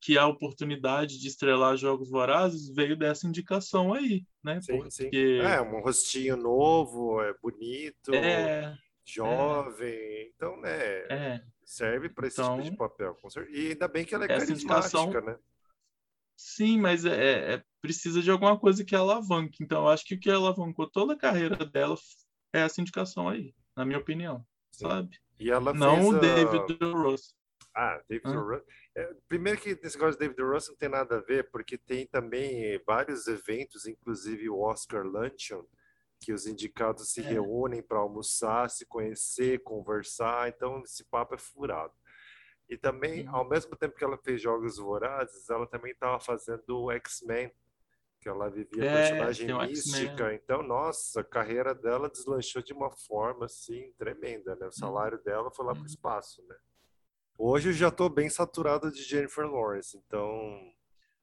que 0.00 0.16
a 0.16 0.26
oportunidade 0.26 1.18
de 1.18 1.28
estrelar 1.28 1.76
Jogos 1.76 2.10
Vorazes 2.10 2.74
veio 2.74 2.96
dessa 2.96 3.26
indicação 3.26 3.92
aí, 3.92 4.24
né? 4.42 4.60
Sim, 4.60 4.78
porque... 4.78 4.90
sim. 4.90 5.10
É, 5.12 5.60
um 5.60 5.80
rostinho 5.80 6.36
novo, 6.36 7.20
é 7.22 7.34
bonito, 7.42 8.14
é, 8.14 8.76
jovem, 9.04 9.88
é, 9.88 10.28
então, 10.28 10.60
né? 10.60 10.78
É. 11.10 11.42
Serve 11.64 12.08
para 12.08 12.26
esse 12.26 12.40
então, 12.40 12.56
tipo 12.56 12.70
de 12.70 12.76
papel. 12.76 13.16
E 13.50 13.68
ainda 13.68 13.88
bem 13.88 14.04
que 14.04 14.14
ela 14.14 14.24
é 14.24 14.28
carismática, 14.28 15.20
né? 15.20 15.36
Sim, 16.34 16.80
mas 16.80 17.04
é, 17.04 17.10
é, 17.10 17.54
é, 17.54 17.64
precisa 17.80 18.22
de 18.22 18.30
alguma 18.30 18.58
coisa 18.58 18.84
que 18.84 18.94
alavanque. 18.94 19.62
Então, 19.62 19.82
eu 19.82 19.88
acho 19.88 20.04
que 20.04 20.14
o 20.14 20.20
que 20.20 20.30
alavancou 20.30 20.88
toda 20.90 21.14
a 21.14 21.18
carreira 21.18 21.56
dela 21.64 21.96
é 22.52 22.60
essa 22.60 22.80
indicação 22.80 23.28
aí, 23.28 23.54
na 23.76 23.84
minha 23.84 23.98
opinião, 23.98 24.44
Sim. 24.72 24.88
sabe? 24.88 25.18
E 25.38 25.50
ela 25.50 25.72
Não 25.72 26.08
o 26.08 26.16
a... 26.16 26.18
David 26.18 26.78
Ross. 26.92 27.34
Ah, 27.74 28.00
David 28.08 28.28
ah. 28.28 28.40
Ross. 28.40 28.62
É, 28.96 29.14
primeiro 29.28 29.60
que 29.60 29.70
esse 29.70 29.96
negócio 29.96 30.18
de 30.18 30.26
David 30.26 30.42
Ross 30.42 30.68
não 30.68 30.76
tem 30.76 30.88
nada 30.88 31.18
a 31.18 31.20
ver, 31.20 31.50
porque 31.50 31.78
tem 31.78 32.06
também 32.06 32.82
vários 32.84 33.28
eventos, 33.28 33.86
inclusive 33.86 34.50
o 34.50 34.60
Oscar 34.60 35.04
Luncheon, 35.04 35.64
que 36.20 36.32
os 36.32 36.46
indicados 36.46 37.12
se 37.12 37.20
é. 37.20 37.24
reúnem 37.24 37.80
para 37.82 37.98
almoçar, 37.98 38.68
se 38.68 38.84
conhecer, 38.84 39.62
conversar, 39.62 40.48
então 40.48 40.82
esse 40.82 41.04
papo 41.04 41.36
é 41.36 41.38
furado. 41.38 41.94
E 42.68 42.76
também, 42.76 43.26
uhum. 43.28 43.36
ao 43.36 43.48
mesmo 43.48 43.76
tempo 43.76 43.96
que 43.96 44.04
ela 44.04 44.18
fez 44.18 44.42
Jogos 44.42 44.76
Vorazes, 44.76 45.48
ela 45.48 45.66
também 45.66 45.92
estava 45.92 46.18
fazendo 46.20 46.68
o 46.68 46.90
X-Men, 46.90 47.52
que 48.20 48.28
ela 48.28 48.50
vivia 48.50 48.84
é, 48.84 49.08
personagem 49.08 49.68
mística. 49.68 50.34
Então, 50.34 50.62
nossa, 50.62 51.20
a 51.20 51.24
carreira 51.24 51.74
dela 51.74 52.08
deslanchou 52.08 52.62
de 52.62 52.72
uma 52.72 52.90
forma 52.90 53.46
assim 53.46 53.92
tremenda, 53.96 54.54
né? 54.56 54.62
O 54.62 54.64
uhum. 54.66 54.72
salário 54.72 55.22
dela 55.22 55.50
foi 55.50 55.64
lá 55.64 55.72
para 55.72 55.80
o 55.80 55.82
uhum. 55.82 55.86
espaço, 55.86 56.42
né? 56.48 56.56
Hoje 57.36 57.68
eu 57.68 57.72
já 57.72 57.88
estou 57.88 58.08
bem 58.08 58.28
saturado 58.28 58.90
de 58.90 59.02
Jennifer 59.02 59.46
Lawrence, 59.46 59.96
então. 59.96 60.30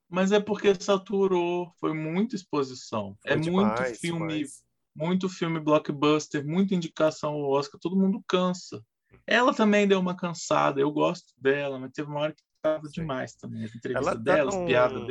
Mas 0.09 0.31
é 0.31 0.39
porque 0.39 0.73
saturou, 0.75 1.73
foi 1.79 1.93
muita 1.93 2.35
exposição. 2.35 3.17
Foi 3.21 3.31
é 3.33 3.35
demais, 3.35 3.79
muito 3.79 3.99
filme 3.99 4.27
demais 4.27 4.65
muito 4.95 5.27
filme 5.27 5.59
blockbuster, 5.59 6.47
muita 6.47 6.73
indicação 6.73 7.33
ao 7.33 7.49
Oscar, 7.51 7.79
todo 7.79 7.97
mundo 7.97 8.23
cansa. 8.27 8.81
Ela 9.27 9.53
também 9.53 9.87
deu 9.87 9.99
uma 9.99 10.15
cansada, 10.15 10.79
eu 10.79 10.91
gosto 10.91 11.33
dela, 11.37 11.77
mas 11.77 11.91
teve 11.91 12.09
uma 12.09 12.21
hora 12.21 12.33
que 12.33 12.41
estava 12.55 12.87
demais 12.87 13.35
também. 13.35 13.65
As 13.65 13.75
entrevistas 13.75 14.13
tá 14.13 14.19
dela, 14.19 14.51
com... 14.51 14.61
as 14.61 14.65
piadas 14.65 15.07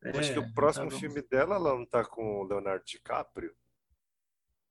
dela. 0.00 0.18
Acho 0.18 0.30
é, 0.30 0.32
que 0.34 0.38
o 0.38 0.54
próximo 0.54 0.90
tá 0.90 0.96
filme 0.96 1.22
dela 1.22 1.56
ela 1.56 1.74
não 1.74 1.82
está 1.82 2.04
com 2.04 2.40
o 2.40 2.44
Leonardo 2.44 2.84
DiCaprio. 2.84 3.54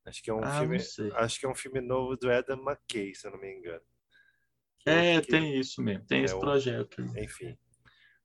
Acho 0.06 0.24
que 0.24 0.30
é 0.30 0.34
um 0.34 0.44
ah, 0.44 0.60
filme, 0.60 0.78
acho 1.16 1.40
que 1.40 1.46
é 1.46 1.50
um 1.50 1.56
filme 1.56 1.82
novo 1.82 2.16
do 2.18 2.32
Adam 2.32 2.58
McKay, 2.58 3.14
se 3.14 3.28
eu 3.28 3.32
não 3.32 3.40
me 3.40 3.54
engano. 3.54 3.84
É, 4.86 5.22
que... 5.22 5.28
tem 5.28 5.60
isso 5.60 5.82
mesmo, 5.82 6.06
tem 6.06 6.22
é, 6.22 6.26
esse 6.26 6.40
projeto. 6.40 7.02
Enfim. 7.18 7.58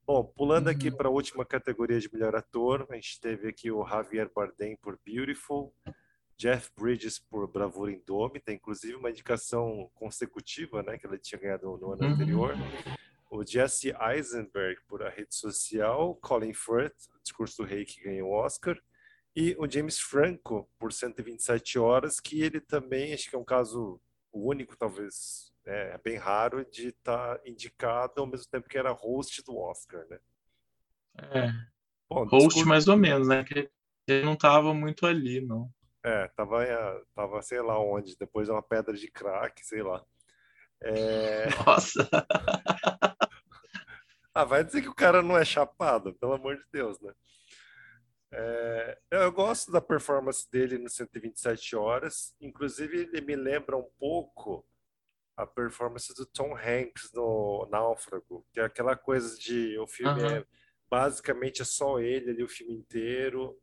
Bom, 0.07 0.25
pulando 0.37 0.69
aqui 0.69 0.89
uhum. 0.91 0.97
para 0.97 1.09
a 1.09 1.13
última 1.13 1.45
categoria 1.45 1.99
de 1.99 2.13
melhor 2.13 2.35
ator, 2.37 2.87
a 2.91 2.95
gente 2.95 3.21
teve 3.21 3.49
aqui 3.49 3.71
o 3.71 3.87
Javier 3.87 4.31
Bardem 4.35 4.77
por 4.77 4.99
Beautiful, 5.05 5.75
Jeff 6.37 6.71
Bridges 6.79 7.19
por 7.19 7.51
Bravura 7.51 7.93
Indômita, 7.93 8.53
inclusive 8.53 8.95
uma 8.95 9.11
indicação 9.11 9.91
consecutiva, 9.95 10.83
né, 10.83 10.99
que 10.99 11.07
ele 11.07 11.19
tinha 11.19 11.41
ganhado 11.41 11.79
no 11.79 11.93
ano 11.93 12.03
uhum. 12.03 12.13
anterior. 12.13 12.55
O 13.35 13.45
Jesse 13.45 13.93
Eisenberg 14.01 14.81
por 14.87 15.03
A 15.03 15.11
Rede 15.11 15.35
Social, 15.35 16.15
Colin 16.23 16.55
Firth, 16.55 17.09
O 17.17 17.21
Discurso 17.21 17.57
do 17.57 17.69
Rei, 17.69 17.85
que 17.85 18.01
ganhou 18.01 18.29
o 18.29 18.33
Oscar, 18.33 18.81
e 19.35 19.57
o 19.59 19.69
James 19.69 19.99
Franco 19.99 20.71
por 20.79 20.93
127 20.93 21.77
Horas, 21.77 22.21
que 22.21 22.41
ele 22.41 22.61
também, 22.61 23.13
acho 23.13 23.29
que 23.29 23.35
é 23.35 23.39
um 23.39 23.45
caso 23.45 24.01
único, 24.33 24.77
talvez 24.77 25.53
é, 25.65 25.99
bem 25.99 26.17
raro, 26.17 26.65
de 26.71 26.91
estar 26.91 27.39
tá 27.39 27.43
indicado 27.45 28.21
ao 28.21 28.27
mesmo 28.29 28.47
tempo 28.49 28.69
que 28.69 28.79
era 28.79 28.93
host 28.93 29.43
do 29.43 29.59
Oscar, 29.59 30.07
né? 30.09 30.21
É. 31.19 31.49
Bom, 32.09 32.25
host 32.27 32.47
discurso... 32.47 32.69
mais 32.69 32.87
ou 32.87 32.97
menos, 32.97 33.27
né? 33.27 33.43
Que 33.43 33.69
ele 34.07 34.25
não 34.25 34.35
estava 34.35 34.73
muito 34.73 35.05
ali, 35.07 35.41
não. 35.41 35.69
É, 36.05 36.29
tava, 36.37 36.63
é, 36.63 37.03
tava 37.13 37.43
sei 37.43 37.61
lá 37.61 37.81
onde, 37.81 38.17
depois 38.17 38.47
de 38.47 38.53
uma 38.53 38.63
pedra 38.63 38.95
de 38.95 39.11
crack, 39.11 39.61
sei 39.67 39.83
lá. 39.83 40.05
É... 40.85 41.49
Nossa! 41.65 42.09
ah, 44.35 44.45
vai 44.45 44.63
dizer 44.63 44.83
que 44.83 44.89
o 44.89 44.95
cara 44.95 45.23
não 45.23 45.37
é 45.37 45.45
chapado, 45.45 46.15
pelo 46.15 46.35
amor 46.35 46.57
de 46.57 46.65
Deus, 46.71 47.01
né? 47.01 47.13
É, 48.37 48.99
eu 49.13 49.33
gosto 49.33 49.71
da 49.71 49.81
performance 49.81 50.51
dele 50.51 50.77
no 50.77 50.91
127 50.91 51.77
horas, 51.77 52.35
inclusive 52.41 53.09
ele 53.13 53.21
me 53.21 53.37
lembra 53.37 53.77
um 53.77 53.89
pouco 53.97 54.67
a 55.37 55.47
performance 55.47 56.13
do 56.15 56.27
Tom 56.27 56.57
Hanks 56.57 57.13
no 57.13 57.69
Náufrago, 57.71 58.45
que 58.53 58.59
é 58.59 58.65
aquela 58.65 58.97
coisa 58.97 59.39
de 59.39 59.79
o 59.79 59.87
filme 59.87 60.21
uhum. 60.21 60.31
é 60.31 60.45
basicamente 60.91 61.63
é 61.63 61.65
só 61.65 62.01
ele 62.01 62.31
ali 62.31 62.43
o 62.43 62.49
filme 62.49 62.75
inteiro 62.75 63.57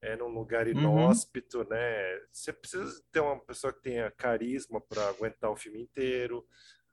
é 0.00 0.16
num 0.16 0.28
lugar 0.28 0.66
uhum. 0.66 0.72
inóspito, 0.72 1.58
uhum. 1.58 1.68
né? 1.68 2.20
Você 2.32 2.52
precisa 2.52 3.02
ter 3.12 3.20
uma 3.20 3.38
pessoa 3.40 3.72
que 3.72 3.82
tenha 3.82 4.10
carisma 4.10 4.80
para 4.80 5.08
aguentar 5.08 5.50
o 5.50 5.56
filme 5.56 5.80
inteiro. 5.80 6.46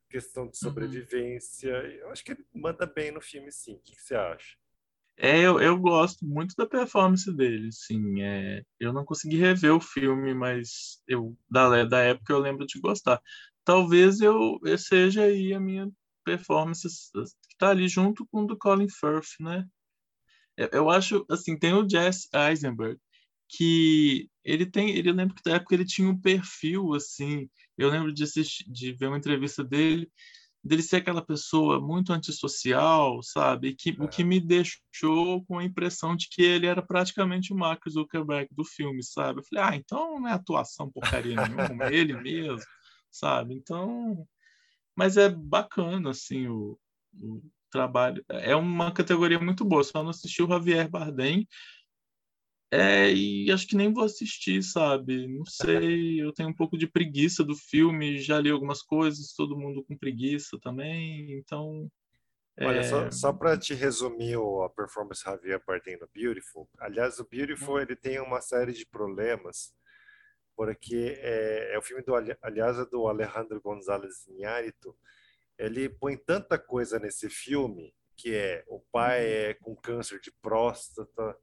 questão 0.10 0.44
de 0.44 0.50
uhum. 0.50 0.70
sobrevivência. 0.70 1.74
Uhum. 1.74 1.90
Eu 1.90 2.12
acho 2.12 2.24
que 2.24 2.32
ele 2.32 2.46
manda 2.54 2.86
bem 2.86 3.12
no 3.12 3.22
filme, 3.22 3.52
sim. 3.52 3.76
O 3.76 3.80
que, 3.80 3.96
que 3.96 4.02
você 4.02 4.16
acha? 4.16 4.56
É, 5.18 5.40
eu, 5.40 5.62
eu 5.62 5.78
gosto 5.78 6.26
muito 6.26 6.56
da 6.58 6.66
performance 6.66 7.32
dele, 7.34 7.72
sim. 7.72 8.22
É, 8.22 8.64
eu 8.80 8.92
não 8.92 9.06
consegui 9.06 9.38
rever 9.38 9.74
o 9.74 9.80
filme, 9.80 10.34
mas 10.34 11.02
eu 11.08 11.38
da, 11.50 11.86
da 11.86 12.00
época 12.00 12.34
eu 12.34 12.40
lembro 12.40 12.66
de 12.66 12.80
gostar. 12.80 13.22
Talvez 13.64 14.20
eu, 14.22 14.60
eu 14.64 14.78
seja 14.78 15.24
aí 15.24 15.54
a 15.54 15.60
minha 15.60 15.90
performance 16.24 16.88
que 17.14 17.54
está 17.54 17.70
ali 17.70 17.88
junto 17.88 18.26
com 18.28 18.44
o 18.44 18.48
do 18.48 18.58
Colin 18.58 18.90
Firth, 18.90 19.40
né? 19.40 19.66
Eu, 20.58 20.90
acho, 20.90 21.26
assim, 21.30 21.58
tem 21.58 21.74
o 21.74 21.88
Jesse 21.88 22.30
Eisenberg, 22.34 23.00
que 23.50 24.30
ele 24.44 24.66
tem, 24.66 24.90
ele 24.92 25.12
lembro 25.12 25.36
que 25.36 25.44
da 25.44 25.56
época 25.56 25.76
ele 25.76 25.86
tinha 25.86 26.10
um 26.10 26.20
perfil 26.20 26.94
assim, 26.94 27.50
eu 27.78 27.90
lembro 27.90 28.14
de 28.14 28.24
assistir, 28.24 28.70
de 28.70 28.94
ver 28.94 29.08
uma 29.08 29.18
entrevista 29.18 29.64
dele, 29.64 30.10
dele 30.64 30.82
ser 30.82 30.98
aquela 30.98 31.24
pessoa 31.24 31.80
muito 31.80 32.12
antissocial, 32.12 33.22
sabe? 33.22 33.76
Que, 33.76 33.92
é. 33.92 34.04
O 34.04 34.08
que 34.08 34.24
me 34.24 34.40
deixou 34.40 35.46
com 35.46 35.60
a 35.60 35.64
impressão 35.64 36.16
de 36.16 36.28
que 36.30 36.42
ele 36.42 36.66
era 36.66 36.82
praticamente 36.82 37.54
o 37.54 37.56
Mark 37.56 37.88
Zuckerberg 37.88 38.50
do 38.52 38.66
filme, 38.66 39.04
sabe? 39.04 39.40
Eu 39.40 39.44
falei, 39.44 39.64
ah, 39.64 39.76
então 39.76 40.20
não 40.20 40.28
é 40.28 40.34
atuação 40.34 40.92
porcaria 40.92 41.36
nenhuma, 41.36 41.86
é 41.86 41.96
ele 41.96 42.20
mesmo, 42.20 42.66
sabe? 43.12 43.54
Então, 43.54 44.28
mas 44.96 45.18
é 45.18 45.30
bacana, 45.30 46.12
assim, 46.12 46.48
o, 46.48 46.80
o 47.14 47.42
trabalho. 47.76 48.24
É 48.30 48.56
uma 48.56 48.92
categoria 48.92 49.40
muito 49.40 49.66
boa, 49.66 49.84
só 49.84 50.02
não 50.02 50.10
assisti 50.10 50.42
o 50.42 50.48
Javier 50.48 50.90
Bardem, 50.90 51.48
é, 52.72 53.14
e 53.14 53.50
acho 53.52 53.68
que 53.68 53.76
nem 53.76 53.94
vou 53.94 54.04
assistir, 54.04 54.62
sabe? 54.64 55.28
Não 55.28 55.46
sei, 55.46 56.22
eu 56.22 56.34
tenho 56.34 56.50
um 56.50 56.54
pouco 56.54 56.78
de 56.78 56.88
preguiça 56.88 57.44
do 57.44 57.56
filme, 57.56 58.20
já 58.20 58.40
li 58.40 58.50
algumas 58.50 58.82
coisas, 58.82 59.34
todo 59.34 59.58
mundo 59.58 59.84
com 59.86 59.98
preguiça 59.98 60.60
também, 60.62 61.38
então. 61.38 61.90
Olha, 62.60 62.80
é... 62.80 62.84
só, 62.84 63.12
só 63.12 63.34
para 63.34 63.58
te 63.58 63.74
resumir 63.74 64.38
a 64.66 64.70
performance 64.70 65.24
Javier 65.24 65.62
Bardem 65.66 65.98
no 66.00 66.10
Beautiful, 66.14 66.68
aliás, 66.80 67.20
o 67.20 67.28
Beautiful 67.28 67.80
ele 67.80 67.96
tem 67.96 68.20
uma 68.20 68.42
série 68.42 68.74
de 68.74 68.86
problemas, 68.86 69.74
porque 70.56 71.18
é, 71.20 71.76
é 71.76 71.78
o 71.78 71.82
filme 71.82 72.04
do, 72.04 72.16
aliás, 72.42 72.80
é 72.80 72.86
do 72.86 73.08
Alejandro 73.08 73.62
González 73.62 74.28
Iñárritu, 74.28 74.96
ele 75.58 75.90
põe 75.90 76.18
tanta 76.18 76.58
coisa 76.58 77.00
nesse 77.00 77.30
filme, 77.30 77.94
que 78.18 78.34
é 78.34 78.64
o 78.68 78.80
pai 78.92 79.22
uhum. 79.22 79.32
é 79.32 79.54
com 79.56 79.76
câncer 79.76 80.20
de 80.20 80.32
próstata, 80.42 81.38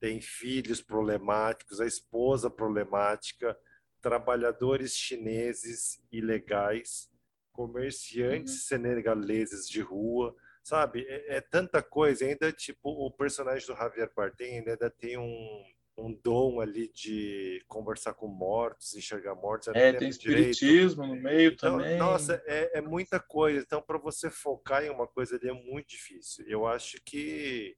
tem 0.00 0.20
filhos 0.20 0.82
problemáticos, 0.82 1.80
a 1.80 1.86
esposa 1.86 2.50
problemática, 2.50 3.56
trabalhadores 4.00 4.94
chineses 4.94 6.02
ilegais, 6.12 7.08
comerciantes 7.52 8.54
uhum. 8.54 8.60
senegaleses 8.60 9.68
de 9.68 9.80
rua, 9.80 10.34
sabe? 10.62 11.06
É, 11.08 11.36
é, 11.36 11.40
tanta 11.40 11.82
coisa. 11.82 12.24
Ainda, 12.24 12.52
tipo, 12.52 12.90
o 12.90 13.10
personagem 13.10 13.66
do 13.66 13.76
Javier 13.76 14.10
Bardem 14.14 14.58
ainda 14.58 14.90
tem 14.90 15.16
um, 15.16 15.64
um 15.96 16.12
dom 16.12 16.60
ali 16.60 16.90
de 16.92 17.62
conversar 17.68 18.14
com 18.14 18.26
mortos, 18.26 18.94
enxergar 18.94 19.34
mortos. 19.34 19.68
É, 19.68 19.92
tem 19.92 20.08
espiritismo 20.08 21.02
direito. 21.02 21.16
no 21.16 21.22
meio 21.22 21.52
então, 21.52 21.78
também. 21.78 21.96
Nossa, 21.96 22.42
é, 22.46 22.78
é 22.78 22.80
muita 22.80 23.20
coisa. 23.20 23.60
Então, 23.60 23.80
para 23.80 23.98
você 23.98 24.30
focar 24.30 24.84
em 24.84 24.90
uma 24.90 25.06
coisa 25.06 25.36
ali 25.36 25.48
é 25.48 25.52
muito 25.52 25.88
difícil. 25.88 26.44
Eu 26.48 26.66
acho 26.66 26.98
que 27.04 27.76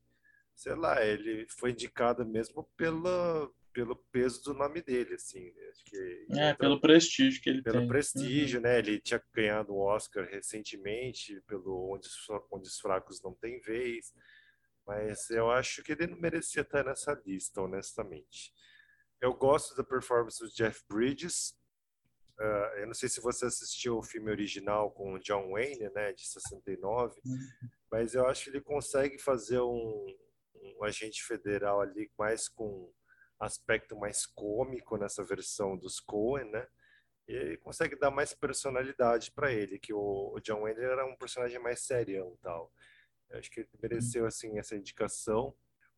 sei 0.57 0.75
lá, 0.75 1.05
ele 1.05 1.47
foi 1.51 1.71
indicado 1.71 2.25
mesmo 2.25 2.67
pela, 2.77 3.49
pelo 3.75 3.95
peso 4.11 4.43
do 4.43 4.55
nome 4.55 4.81
dele, 4.81 5.15
assim. 5.15 5.53
Né? 5.53 5.69
Acho 5.71 5.85
que, 5.85 6.27
é, 6.31 6.55
pelo 6.55 6.81
prestígio 6.81 7.43
que 7.43 7.51
ele 7.51 7.63
pelo 7.63 7.75
tem. 7.75 7.81
Pelo 7.83 7.93
prestígio, 7.93 8.59
uhum. 8.59 8.63
né? 8.63 8.79
Ele 8.79 8.99
tinha 8.99 9.23
ganhado 9.35 9.75
o 9.75 9.77
um 9.77 9.83
Oscar 9.83 10.27
recentemente 10.27 11.41
pelo 11.47 11.93
Onde, 11.93 12.09
Onde 12.51 12.69
os 12.69 12.81
Fracos 12.81 13.23
Não 13.23 13.35
Têm 13.35 13.61
Vez. 13.61 14.15
Mas 14.87 15.31
eu 15.31 15.51
acho 15.51 15.83
que 15.83 15.93
ele 15.93 16.07
não 16.07 16.19
merecia 16.19 16.63
estar 16.63 16.85
nessa 16.85 17.13
lista, 17.27 17.61
honestamente. 17.61 18.53
Eu 19.21 19.35
gosto 19.35 19.75
da 19.75 19.83
performance 19.83 20.39
do 20.39 20.51
Jeff 20.51 20.85
Bridges. 20.89 21.59
Uh, 22.39 22.79
eu 22.79 22.87
não 22.87 22.95
sei 22.95 23.09
se 23.09 23.21
você 23.21 23.47
assistiu 23.47 23.99
o 23.99 24.03
filme 24.03 24.31
original 24.31 24.91
com 24.91 25.15
o 25.15 25.19
John 25.19 25.53
Wayne, 25.53 25.91
né, 25.95 26.13
de 26.13 26.27
69, 26.27 27.19
uhum. 27.25 27.39
mas 27.91 28.15
eu 28.15 28.27
acho 28.27 28.45
que 28.45 28.51
ele 28.51 28.61
consegue 28.61 29.19
fazer 29.19 29.59
um, 29.59 30.07
um 30.55 30.85
agente 30.85 31.25
federal 31.25 31.81
ali 31.81 32.13
mais 32.19 32.47
com 32.47 32.93
aspecto 33.39 33.97
mais 33.97 34.27
cômico 34.27 34.97
nessa 34.97 35.25
versão 35.25 35.77
dos 35.77 36.01
Coen, 36.01 36.51
né? 36.51 36.67
E 37.29 37.57
consegue 37.59 37.99
dar 37.99 38.11
mais 38.11 38.33
personalidade 38.33 39.33
para 39.33 39.53
ele, 39.53 39.79
que 39.79 39.93
o, 39.93 40.39
John 40.43 40.63
Wayne 40.63 40.81
era 40.81 41.05
um 41.05 41.17
personagem 41.17 41.59
mais 41.59 41.81
serião 41.81 42.37
tal. 42.41 42.73
Eu 43.31 43.39
acho 43.39 43.51
que 43.51 43.61
ele 43.61 43.69
mereceu 43.83 44.27
assim 44.27 44.59
essa 44.59 44.77
indicação. 44.77 45.55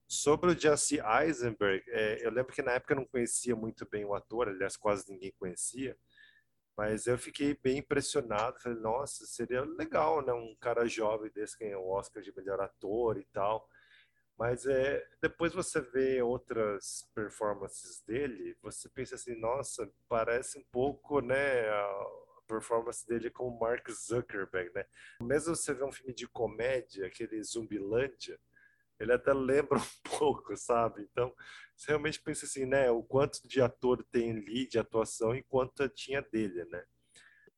Sobre 0.06 0.50
o 0.50 0.59
Jesse 0.59 0.98
Eisenberg, 1.00 1.84
é, 1.88 2.26
eu 2.26 2.30
lembro 2.30 2.52
que 2.55 2.62
na 2.62 2.72
época 2.72 2.94
eu 2.94 2.98
não 2.98 3.05
conhecia 3.05 3.55
muito 3.55 3.86
bem 3.90 4.05
o 4.06 4.14
ator, 4.14 4.48
aliás 4.48 4.76
quase 4.76 5.10
ninguém 5.10 5.32
conhecia, 5.38 5.98
mas 6.76 7.06
eu 7.06 7.18
fiquei 7.18 7.59
bem 7.62 7.78
impressionado. 7.78 8.59
Falei, 8.60 8.78
nossa, 8.78 9.26
seria 9.26 9.62
legal, 9.64 10.24
né? 10.24 10.32
Um 10.32 10.56
cara 10.60 10.86
jovem 10.86 11.30
desse 11.32 11.59
ganhar 11.59 11.78
o 11.78 11.90
Oscar 11.90 12.22
de 12.22 12.34
melhor 12.34 12.60
ator 12.60 13.18
e 13.18 13.24
tal. 13.26 13.68
Mas 14.38 14.64
é, 14.66 15.05
depois 15.20 15.52
você 15.52 15.80
vê 15.80 16.22
outras 16.22 17.10
performances 17.12 18.00
dele, 18.02 18.56
você 18.62 18.88
pensa 18.88 19.16
assim, 19.16 19.34
nossa, 19.34 19.90
parece 20.09 20.59
um 20.59 20.64
pouco, 20.70 21.20
né, 21.20 21.68
a 21.68 22.06
performance 22.48 23.06
dele 23.06 23.30
com 23.30 23.46
o 23.46 23.60
Mark 23.60 23.88
Zuckerberg, 23.90 24.72
né? 24.74 24.84
Mesmo 25.22 25.54
você 25.54 25.72
vê 25.72 25.84
um 25.84 25.92
filme 25.92 26.12
de 26.12 26.26
comédia, 26.26 27.06
aquele 27.06 27.42
Zumbilândia, 27.42 28.40
ele 28.98 29.12
até 29.12 29.32
lembra 29.32 29.78
um 29.78 30.18
pouco, 30.18 30.56
sabe? 30.56 31.02
Então, 31.02 31.32
você 31.76 31.92
realmente 31.92 32.20
pensa 32.20 32.46
assim, 32.46 32.64
né, 32.64 32.90
o 32.90 33.02
quanto 33.02 33.46
de 33.46 33.60
ator 33.60 34.04
tem 34.10 34.32
ali 34.32 34.66
de 34.66 34.78
atuação 34.78 35.34
e 35.34 35.44
quanto 35.44 35.88
tinha 35.90 36.22
dele, 36.22 36.64
né? 36.64 36.82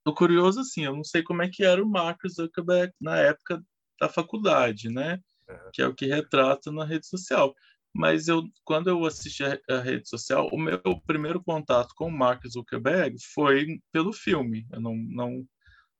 Tô 0.04 0.14
curioso 0.14 0.60
assim, 0.60 0.84
eu 0.84 0.94
não 0.94 1.04
sei 1.04 1.22
como 1.22 1.42
é 1.42 1.48
que 1.48 1.64
era 1.64 1.82
o 1.82 1.88
Mark 1.88 2.20
Zuckerberg 2.26 2.92
na 3.00 3.18
época 3.18 3.62
da 3.98 4.08
faculdade, 4.08 4.88
né? 4.88 5.20
que 5.72 5.82
é 5.82 5.86
o 5.86 5.94
que 5.94 6.06
retrata 6.06 6.70
na 6.70 6.84
rede 6.84 7.06
social. 7.06 7.54
Mas 7.94 8.28
eu, 8.28 8.44
quando 8.64 8.88
eu 8.88 9.04
assisti 9.04 9.42
a, 9.44 9.58
a, 9.68 9.80
rede 9.80 10.08
social, 10.08 10.48
o 10.52 10.58
meu 10.58 10.80
primeiro 11.06 11.42
contato 11.42 11.92
com 11.96 12.06
o 12.06 12.12
Mark 12.12 12.46
Zuckerberg 12.46 13.16
foi 13.34 13.80
pelo 13.92 14.12
filme. 14.12 14.66
Eu 14.72 14.80
não, 14.80 14.96
não, 14.96 15.48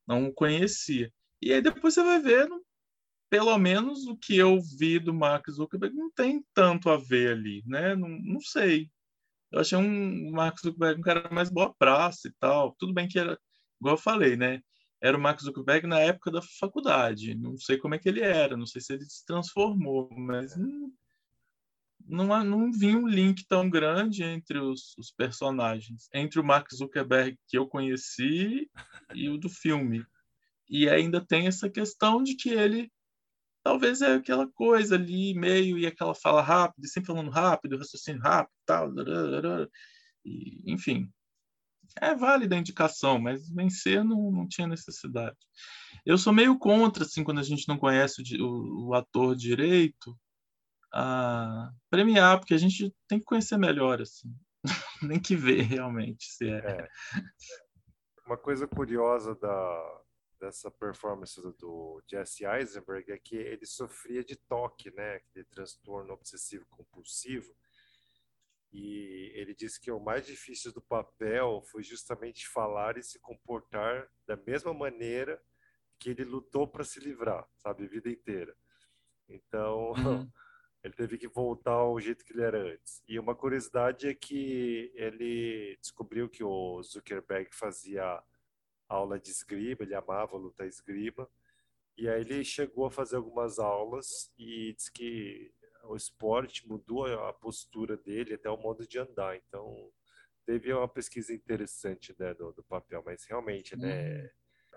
não 0.06 0.32
conhecia. 0.32 1.12
E 1.42 1.52
aí 1.52 1.62
depois 1.62 1.94
você 1.94 2.02
vai 2.02 2.20
ver, 2.20 2.48
pelo 3.30 3.56
menos 3.58 4.06
o 4.06 4.16
que 4.16 4.36
eu 4.36 4.58
vi 4.78 4.98
do 4.98 5.14
Mark 5.14 5.48
Zuckerberg 5.50 5.96
não 5.96 6.10
tem 6.12 6.44
tanto 6.54 6.90
a 6.90 6.96
ver 6.96 7.32
ali, 7.32 7.62
né? 7.66 7.94
Não, 7.96 8.08
não 8.08 8.40
sei. 8.40 8.90
Eu 9.52 9.60
achei 9.60 9.78
um 9.78 10.30
Mark 10.32 10.58
Zuckerberg 10.60 11.00
um 11.00 11.02
cara 11.02 11.28
mais 11.32 11.50
boa 11.50 11.74
praça 11.74 12.28
e 12.28 12.32
tal. 12.40 12.74
Tudo 12.78 12.94
bem 12.94 13.08
que 13.08 13.18
era, 13.18 13.38
igual 13.80 13.96
eu 13.96 13.98
falei, 14.00 14.36
né? 14.36 14.62
era 15.00 15.16
o 15.16 15.20
Mark 15.20 15.40
Zuckerberg 15.40 15.86
na 15.86 15.98
época 15.98 16.30
da 16.30 16.42
faculdade. 16.42 17.34
Não 17.34 17.56
sei 17.56 17.78
como 17.78 17.94
é 17.94 17.98
que 17.98 18.08
ele 18.08 18.20
era, 18.20 18.56
não 18.56 18.66
sei 18.66 18.80
se 18.80 18.92
ele 18.92 19.04
se 19.04 19.24
transformou, 19.24 20.08
mas 20.12 20.56
não, 20.56 20.92
não, 22.10 22.44
não 22.44 22.72
vi 22.72 22.94
um 22.94 23.06
link 23.06 23.46
tão 23.46 23.70
grande 23.70 24.22
entre 24.22 24.58
os, 24.58 24.96
os, 24.98 25.10
personagens, 25.10 26.08
entre 26.12 26.40
o 26.40 26.44
Mark 26.44 26.68
Zuckerberg 26.74 27.38
que 27.48 27.56
eu 27.56 27.66
conheci 27.66 28.68
e 29.14 29.28
o 29.28 29.38
do 29.38 29.48
filme. 29.48 30.04
E 30.68 30.88
ainda 30.88 31.24
tem 31.24 31.46
essa 31.46 31.70
questão 31.70 32.22
de 32.22 32.34
que 32.34 32.50
ele 32.50 32.90
talvez 33.62 34.00
é 34.00 34.14
aquela 34.14 34.46
coisa 34.46 34.94
ali, 34.94 35.34
meio, 35.34 35.78
e 35.78 35.86
aquela 35.86 36.14
fala 36.14 36.42
rápida, 36.42 36.86
sempre 36.88 37.08
falando 37.08 37.30
rápido, 37.30 37.76
raciocínio 37.76 38.20
rápido, 38.22 38.54
tal, 38.64 38.90
e, 40.24 40.72
enfim, 40.72 41.10
é 42.00 42.14
válida 42.14 42.56
a 42.56 42.58
indicação, 42.58 43.18
mas 43.18 43.50
vencer 43.50 44.04
não, 44.04 44.30
não 44.30 44.48
tinha 44.48 44.66
necessidade. 44.66 45.36
Eu 46.06 46.16
sou 46.16 46.32
meio 46.32 46.58
contra, 46.58 47.04
assim, 47.04 47.24
quando 47.24 47.40
a 47.40 47.42
gente 47.42 47.68
não 47.68 47.76
conhece 47.76 48.22
o, 48.38 48.44
o, 48.44 48.88
o 48.88 48.94
ator 48.94 49.34
direito, 49.34 50.16
a 50.92 51.70
premiar, 51.88 52.38
porque 52.38 52.54
a 52.54 52.58
gente 52.58 52.94
tem 53.08 53.18
que 53.18 53.24
conhecer 53.24 53.56
melhor, 53.56 54.00
assim. 54.00 54.34
Nem 55.02 55.20
que 55.20 55.36
ver 55.36 55.62
realmente 55.62 56.24
se 56.24 56.48
é. 56.48 56.58
é. 56.58 56.88
Uma 58.26 58.36
coisa 58.36 58.66
curiosa 58.66 59.34
da, 59.34 60.00
dessa 60.38 60.70
performance 60.70 61.40
do 61.58 62.02
Jesse 62.08 62.44
Eisenberg 62.44 63.10
é 63.10 63.18
que 63.18 63.36
ele 63.36 63.66
sofria 63.66 64.24
de 64.24 64.36
toque, 64.36 64.90
né? 64.92 65.16
Aquele 65.16 65.44
transtorno 65.46 66.12
obsessivo 66.12 66.66
compulsivo 66.70 67.54
e 68.72 69.32
ele 69.34 69.54
disse 69.54 69.80
que 69.80 69.90
o 69.90 69.98
mais 69.98 70.24
difícil 70.26 70.72
do 70.72 70.80
papel 70.80 71.62
foi 71.70 71.82
justamente 71.82 72.48
falar 72.48 72.96
e 72.96 73.02
se 73.02 73.18
comportar 73.18 74.08
da 74.26 74.36
mesma 74.36 74.72
maneira 74.72 75.42
que 75.98 76.10
ele 76.10 76.24
lutou 76.24 76.68
para 76.68 76.84
se 76.84 77.00
livrar, 77.00 77.46
sabe, 77.58 77.84
a 77.84 77.88
vida 77.88 78.08
inteira. 78.08 78.56
Então, 79.28 79.92
uhum. 79.92 80.30
ele 80.82 80.94
teve 80.94 81.19
que 81.19 81.28
voltar 81.28 81.73
ao 81.73 82.01
jeito 82.01 82.24
que 82.24 82.32
ele 82.32 82.43
era 82.43 82.59
antes. 82.59 83.02
E 83.07 83.19
uma 83.19 83.35
curiosidade 83.35 84.09
é 84.09 84.15
que 84.15 84.90
ele 84.94 85.77
descobriu 85.81 86.28
que 86.28 86.43
o 86.43 86.82
Zuckerberg 86.82 87.55
fazia 87.55 88.23
aula 88.89 89.20
de 89.20 89.31
esgrima, 89.31 89.82
ele 89.82 89.94
amava 89.94 90.36
lutar 90.36 90.66
esgrima. 90.66 91.28
E 91.97 92.09
aí 92.09 92.23
ele 92.23 92.44
chegou 92.44 92.86
a 92.86 92.90
fazer 92.90 93.16
algumas 93.16 93.59
aulas 93.59 94.32
e 94.39 94.73
disse 94.73 94.90
que 94.90 95.52
o 95.85 95.97
esporte 95.97 96.66
mudou 96.66 97.07
a 97.07 97.32
postura 97.32 97.97
dele, 97.97 98.35
até 98.35 98.48
o 98.48 98.57
modo 98.57 98.86
de 98.86 98.98
andar. 98.98 99.36
Então, 99.36 99.90
teve 100.47 100.73
uma 100.73 100.89
pesquisa 100.89 101.35
interessante 101.35 102.15
né, 102.19 102.32
do, 102.35 102.52
do 102.52 102.65
papel, 102.65 103.02
mas 103.05 103.24
realmente, 103.24 103.77
né, 103.77 104.23
uhum 104.23 104.28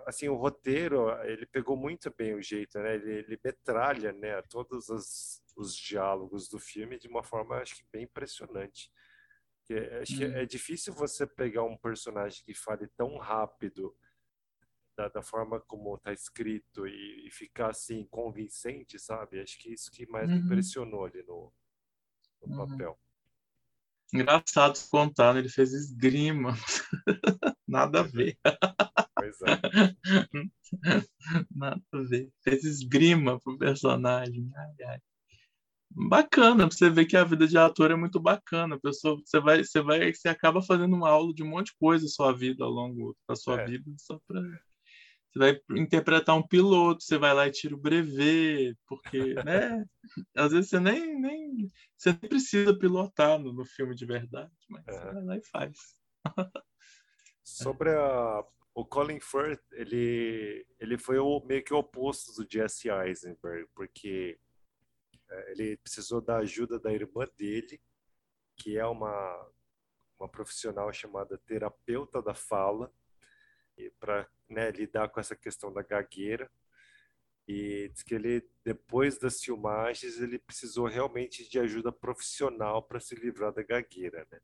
assim, 0.05 0.27
o 0.27 0.35
roteiro, 0.35 1.09
ele 1.23 1.45
pegou 1.45 1.75
muito 1.75 2.13
bem 2.15 2.33
o 2.33 2.41
jeito, 2.41 2.79
né? 2.79 2.95
Ele, 2.95 3.11
ele 3.19 3.39
metralha, 3.43 4.11
né, 4.13 4.41
todos 4.43 4.89
os, 4.89 5.41
os 5.55 5.75
diálogos 5.75 6.47
do 6.47 6.59
filme 6.59 6.97
de 6.97 7.07
uma 7.07 7.23
forma, 7.23 7.57
acho 7.57 7.75
que 7.75 7.85
bem 7.91 8.03
impressionante. 8.03 8.91
Que, 9.65 9.75
acho 10.01 10.13
hum. 10.13 10.17
que 10.17 10.23
é 10.25 10.45
difícil 10.45 10.93
você 10.93 11.25
pegar 11.25 11.63
um 11.63 11.77
personagem 11.77 12.43
que 12.43 12.53
fale 12.53 12.87
tão 12.97 13.17
rápido 13.17 13.95
da, 14.95 15.07
da 15.07 15.21
forma 15.21 15.59
como 15.61 15.95
está 15.95 16.13
escrito 16.13 16.87
e, 16.87 17.27
e, 17.27 17.31
ficar 17.31 17.69
assim 17.69 18.05
convincente, 18.05 18.99
sabe? 18.99 19.41
Acho 19.41 19.57
que 19.59 19.73
isso 19.73 19.91
que 19.91 20.05
mais 20.05 20.29
uhum. 20.29 20.35
me 20.35 20.41
impressionou 20.41 21.05
ali 21.05 21.23
no, 21.23 21.51
no 22.45 22.61
uhum. 22.61 22.69
papel. 22.69 22.99
Engraçado 24.13 24.77
contar, 24.91 25.33
né? 25.33 25.39
ele 25.39 25.49
fez 25.49 25.73
esgrima. 25.73 26.53
Nada 27.67 28.01
a 28.01 28.03
ver. 28.03 28.37
Pois 29.15 29.37
é. 29.41 29.59
Nada 31.49 31.81
a 31.91 32.01
ver. 32.03 32.31
Fez 32.43 32.63
esgrima 32.63 33.39
pro 33.39 33.57
personagem. 33.57 34.51
Ai, 34.55 34.85
ai. 34.87 35.01
Bacana, 35.95 36.65
você 36.65 36.89
ver 36.89 37.05
que 37.05 37.15
a 37.15 37.23
vida 37.23 37.47
de 37.47 37.57
ator 37.57 37.91
é 37.91 37.95
muito 37.95 38.19
bacana. 38.19 38.79
Pessoa, 38.79 39.21
você 39.23 39.39
vai, 39.39 39.63
você 39.63 39.81
vai, 39.81 40.13
você 40.13 40.27
acaba 40.27 40.61
fazendo 40.61 40.95
uma 40.95 41.09
aula 41.09 41.33
de 41.33 41.43
um 41.43 41.47
monte 41.47 41.67
de 41.67 41.77
coisa 41.77 42.07
sua 42.07 42.31
vida 42.31 42.63
ao 42.63 42.71
longo 42.71 43.15
da 43.27 43.35
sua 43.35 43.61
é. 43.61 43.65
vida, 43.65 43.91
só 43.97 44.19
para 44.27 44.41
você 45.33 45.39
vai 45.39 45.61
interpretar 45.71 46.37
um 46.37 46.47
piloto, 46.47 47.03
você 47.03 47.17
vai 47.17 47.33
lá 47.33 47.47
e 47.47 47.51
tira 47.51 47.73
o 47.73 47.77
brevet, 47.77 48.77
porque, 48.87 49.17
né? 49.47 49.83
Às 50.35 50.51
vezes 50.51 50.69
você 50.69 50.79
nem, 50.79 51.19
nem, 51.19 51.67
você 51.97 52.11
nem 52.11 52.29
precisa 52.29 52.77
pilotar 52.77 53.39
no, 53.39 53.51
no 53.51 53.65
filme 53.65 53.95
de 53.95 54.05
verdade, 54.05 54.51
mas 54.69 54.87
é. 54.87 54.91
você 54.91 55.05
vai 55.11 55.23
lá 55.23 55.37
e 55.37 55.41
faz. 55.43 55.95
Sobre 57.43 57.89
a, 57.89 58.45
o 58.75 58.85
Colin 58.85 59.19
Firth, 59.19 59.63
ele, 59.71 60.67
ele 60.79 60.97
foi 60.99 61.17
o, 61.17 61.43
meio 61.45 61.63
que 61.63 61.73
o 61.73 61.77
oposto 61.77 62.31
do 62.39 62.47
Jesse 62.49 62.89
Eisenberg, 62.89 63.67
porque 63.73 64.39
ele 65.47 65.77
precisou 65.77 66.21
da 66.21 66.37
ajuda 66.37 66.79
da 66.79 66.91
irmã 66.91 67.27
dele, 67.37 67.81
que 68.55 68.77
é 68.77 68.85
uma, 68.85 69.51
uma 70.19 70.29
profissional 70.29 70.91
chamada 70.93 71.37
terapeuta 71.39 72.21
da 72.21 72.33
fala, 72.33 72.91
para 73.99 74.29
né, 74.49 74.71
lidar 74.71 75.09
com 75.09 75.19
essa 75.19 75.35
questão 75.35 75.73
da 75.73 75.81
gagueira. 75.81 76.49
E 77.47 77.89
diz 77.89 78.03
que 78.03 78.15
ele, 78.15 78.47
depois 78.63 79.17
das 79.17 79.43
filmagens, 79.43 80.19
ele 80.19 80.39
precisou 80.39 80.87
realmente 80.87 81.49
de 81.49 81.59
ajuda 81.59 81.91
profissional 81.91 82.81
para 82.81 82.99
se 82.99 83.15
livrar 83.15 83.51
da 83.51 83.61
gagueira, 83.61 84.25
né? 84.31 84.39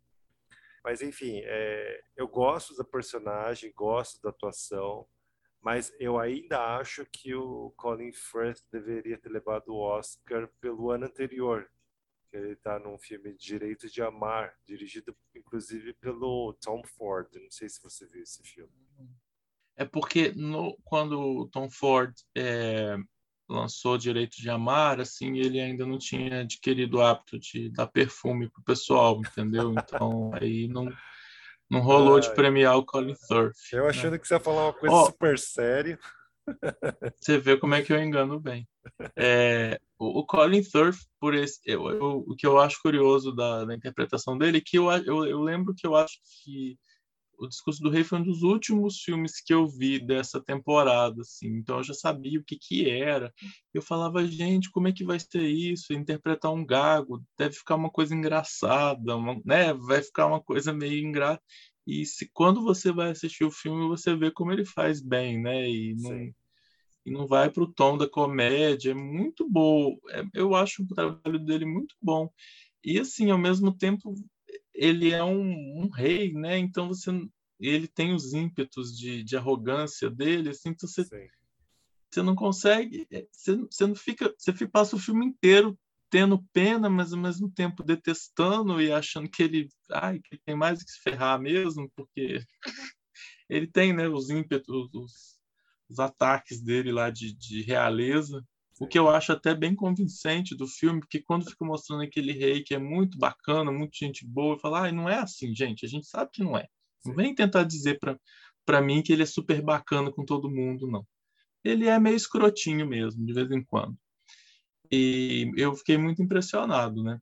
Mas, 0.84 1.02
enfim, 1.02 1.42
é, 1.44 2.04
eu 2.16 2.28
gosto 2.28 2.76
da 2.76 2.84
personagem, 2.84 3.72
gosto 3.74 4.22
da 4.22 4.30
atuação, 4.30 5.08
mas 5.62 5.94
eu 6.00 6.18
ainda 6.18 6.78
acho 6.78 7.06
que 7.06 7.34
o 7.34 7.72
Colin 7.76 8.14
Firth 8.14 8.62
deveria 8.72 9.18
ter 9.18 9.30
levado 9.30 9.70
o 9.70 9.80
Oscar 9.80 10.50
pelo 10.62 10.92
ano 10.92 11.06
anterior, 11.06 11.70
que 12.30 12.38
ele 12.38 12.54
está 12.54 12.80
num 12.80 12.98
filme 12.98 13.34
Direito 13.34 13.90
de 13.90 14.02
Amar, 14.02 14.56
dirigido 14.66 15.16
inclusive 15.36 15.94
pelo 15.94 16.54
Tom 16.62 16.82
Ford. 16.98 17.28
Não 17.36 17.52
sei 17.52 17.68
se 17.68 17.82
você 17.82 18.06
viu 18.06 18.24
esse 18.24 18.42
filme. 18.44 18.72
É 19.76 19.84
porque 19.86 20.32
no, 20.34 20.78
quando 20.84 21.20
o 21.20 21.48
Tom 21.48 21.70
Ford 21.70 22.14
é, 22.36 22.98
lançou 23.50 23.98
Direito 23.98 24.38
de 24.38 24.50
Amar, 24.50 25.00
assim, 25.00 25.38
ele 25.38 25.60
ainda 25.60 25.86
não 25.86 25.98
tinha 25.98 26.42
adquirido 26.42 26.96
o 26.96 27.02
hábito 27.02 27.40
de 27.40 27.70
dar 27.70 27.88
perfume 27.88 28.50
pro 28.50 28.64
pessoal, 28.64 29.20
entendeu? 29.20 29.74
Então 29.74 30.32
aí 30.34 30.68
não 30.68 30.90
não 31.70 31.82
rolou 31.82 32.16
Ai, 32.16 32.22
de 32.22 32.34
premiar 32.34 32.78
o 32.78 32.86
Colin 32.86 33.16
Firth. 33.16 33.56
Eu 33.72 33.84
né? 33.84 33.90
achando 33.90 34.12
né? 34.14 34.18
que 34.18 34.28
você 34.28 34.34
ia 34.34 34.40
falar 34.40 34.66
uma 34.66 34.74
coisa 34.74 34.96
oh, 34.96 35.06
super 35.06 35.38
séria. 35.38 36.00
Você 37.22 37.38
vê 37.38 37.58
como 37.58 37.76
é 37.76 37.84
que 37.84 37.94
eu 37.94 38.02
engano 38.02 38.40
bem. 38.40 38.68
É, 39.16 39.80
o, 40.00 40.20
o, 40.20 40.26
Colin 40.26 40.64
Firth, 40.64 40.98
por 41.20 41.36
esse, 41.36 41.60
eu, 41.64 41.88
eu, 41.92 42.26
o 42.28 42.36
que 42.36 42.48
eu 42.48 42.60
acho 42.60 42.82
curioso 42.82 43.32
da, 43.32 43.66
da 43.66 43.76
interpretação 43.76 44.36
dele, 44.36 44.58
é 44.58 44.62
que 44.66 44.80
eu, 44.80 44.92
eu, 44.92 45.28
eu 45.28 45.42
lembro 45.42 45.76
que 45.76 45.86
eu 45.86 45.96
acho 45.96 46.18
que 46.44 46.76
o 47.40 47.48
Discurso 47.48 47.82
do 47.82 47.90
Rei 47.90 48.04
foi 48.04 48.20
um 48.20 48.24
dos 48.24 48.44
últimos 48.44 49.00
filmes 49.00 49.42
que 49.42 49.54
eu 49.54 49.68
vi 49.68 50.00
dessa 50.00 50.42
temporada, 50.42 51.22
assim. 51.22 51.48
Então 51.48 51.78
eu 51.78 51.84
já 51.84 51.94
sabia 51.94 52.40
o 52.40 52.44
que 52.44 52.58
que 52.58 52.90
era. 52.90 53.34
Eu 53.74 53.82
falava, 53.82 54.26
gente, 54.26 54.70
como 54.72 54.88
é 54.88 54.92
que 54.92 55.06
vai 55.06 55.20
ser 55.20 55.48
isso? 55.48 55.94
Interpretar 55.94 56.52
um 56.52 56.66
gago 56.66 57.24
deve 57.38 57.56
ficar 57.56 57.76
uma 57.76 57.90
coisa 57.90 58.14
engraçada, 58.14 59.16
uma, 59.16 59.42
né? 59.46 59.74
Vai 59.74 60.02
ficar 60.02 60.28
uma 60.28 60.42
coisa 60.42 60.74
meio 60.74 61.08
engraçada. 61.08 61.42
E 61.88 62.06
se 62.06 62.30
quando 62.32 62.62
você 62.62 62.92
vai 62.92 63.12
assistir 63.12 63.44
o 63.46 63.52
filme, 63.52 63.88
você 63.88 64.16
vê 64.16 64.30
como 64.32 64.52
ele 64.52 64.66
faz 64.66 65.02
bem, 65.02 65.42
né? 65.42 65.68
E 65.68 65.96
não, 65.96 66.34
e 67.06 67.12
não 67.12 67.26
vai 67.26 67.50
para 67.50 67.64
o 67.64 67.74
tom 67.74 67.98
da 67.98 68.08
comédia. 68.08 68.92
É 68.92 68.94
muito 68.94 69.50
bom. 69.50 69.98
É, 70.12 70.24
eu 70.34 70.54
acho 70.56 70.84
o 70.84 70.88
trabalho 70.88 71.40
dele 71.40 71.66
muito 71.66 71.96
bom. 72.02 72.30
E 72.84 73.00
assim, 73.00 73.32
ao 73.32 73.38
mesmo 73.38 73.76
tempo, 73.76 74.14
ele 74.80 75.12
é 75.12 75.22
um, 75.24 75.84
um, 75.84 75.90
rei, 75.90 76.34
né? 76.34 76.58
Então 76.58 76.88
você 76.88 77.12
ele 77.60 77.88
tem 77.88 78.14
os 78.14 78.34
ímpetos 78.34 78.98
de, 78.98 79.22
de 79.22 79.36
arrogância 79.36 80.10
dele, 80.10 80.50
assim, 80.50 80.70
então 80.70 80.88
você, 80.88 81.04
você 82.10 82.22
não 82.24 82.34
consegue, 82.34 83.06
é, 83.12 83.28
você, 83.30 83.58
você 83.58 83.86
não 83.86 83.96
fica, 83.96 84.34
você 84.38 84.66
passa 84.66 84.96
o 84.96 85.00
filme 85.00 85.26
inteiro 85.26 85.78
tendo 86.10 86.42
pena, 86.54 86.90
mas 86.90 87.12
ao 87.12 87.20
mesmo 87.20 87.52
tempo 87.52 87.84
detestando 87.84 88.82
e 88.82 88.92
achando 88.94 89.30
que 89.30 89.44
ele, 89.44 89.68
ai, 89.92 90.20
que 90.20 90.36
ele 90.36 90.42
tem 90.46 90.56
mais 90.56 90.82
que 90.82 90.90
se 90.90 91.02
ferrar 91.02 91.40
mesmo, 91.40 91.92
porque 91.94 92.40
ele 93.50 93.68
tem, 93.68 93.92
né, 93.94 94.08
os 94.08 94.30
ímpetos, 94.30 94.90
os, 94.94 95.38
os 95.90 96.00
ataques 96.00 96.62
dele 96.62 96.94
lá 96.94 97.10
de, 97.10 97.34
de 97.36 97.62
realeza 97.64 98.42
o 98.80 98.88
que 98.88 98.98
eu 98.98 99.10
acho 99.10 99.34
até 99.34 99.54
bem 99.54 99.76
convincente 99.76 100.56
do 100.56 100.66
filme, 100.66 101.02
porque 101.02 101.22
quando 101.22 101.50
fica 101.50 101.66
mostrando 101.66 102.02
aquele 102.02 102.32
rei 102.32 102.64
que 102.64 102.74
é 102.74 102.80
muito 102.80 103.18
bacana, 103.18 103.72
muito 103.72 103.98
gente 103.98 104.26
boa, 104.26 104.56
eu 104.56 104.60
falo, 104.60 104.76
ah, 104.76 104.92
não 104.92 105.10
é 105.10 105.16
assim, 105.16 105.54
gente, 105.54 105.86
a 105.86 105.90
gente 105.90 106.08
sabe 106.08 106.32
que 106.32 106.42
não 106.42 106.58
é. 106.58 106.66
Não 107.06 107.14
vem 107.14 107.36
tentar 107.36 107.64
dizer 107.64 108.00
para 108.66 108.82
mim 108.82 109.02
que 109.02 109.12
ele 109.12 109.24
é 109.24 109.26
super 109.26 109.62
bacana 109.62 110.10
com 110.12 110.24
todo 110.24 110.50
mundo, 110.50 110.88
não. 110.88 111.06
Ele 111.62 111.88
é 111.88 112.00
meio 112.00 112.16
escrotinho 112.16 112.88
mesmo, 112.88 113.26
de 113.26 113.34
vez 113.34 113.52
em 113.52 113.62
quando. 113.62 113.98
E 114.90 115.52
eu 115.58 115.76
fiquei 115.76 115.98
muito 115.98 116.24
impressionado, 116.24 117.04
né? 117.04 117.20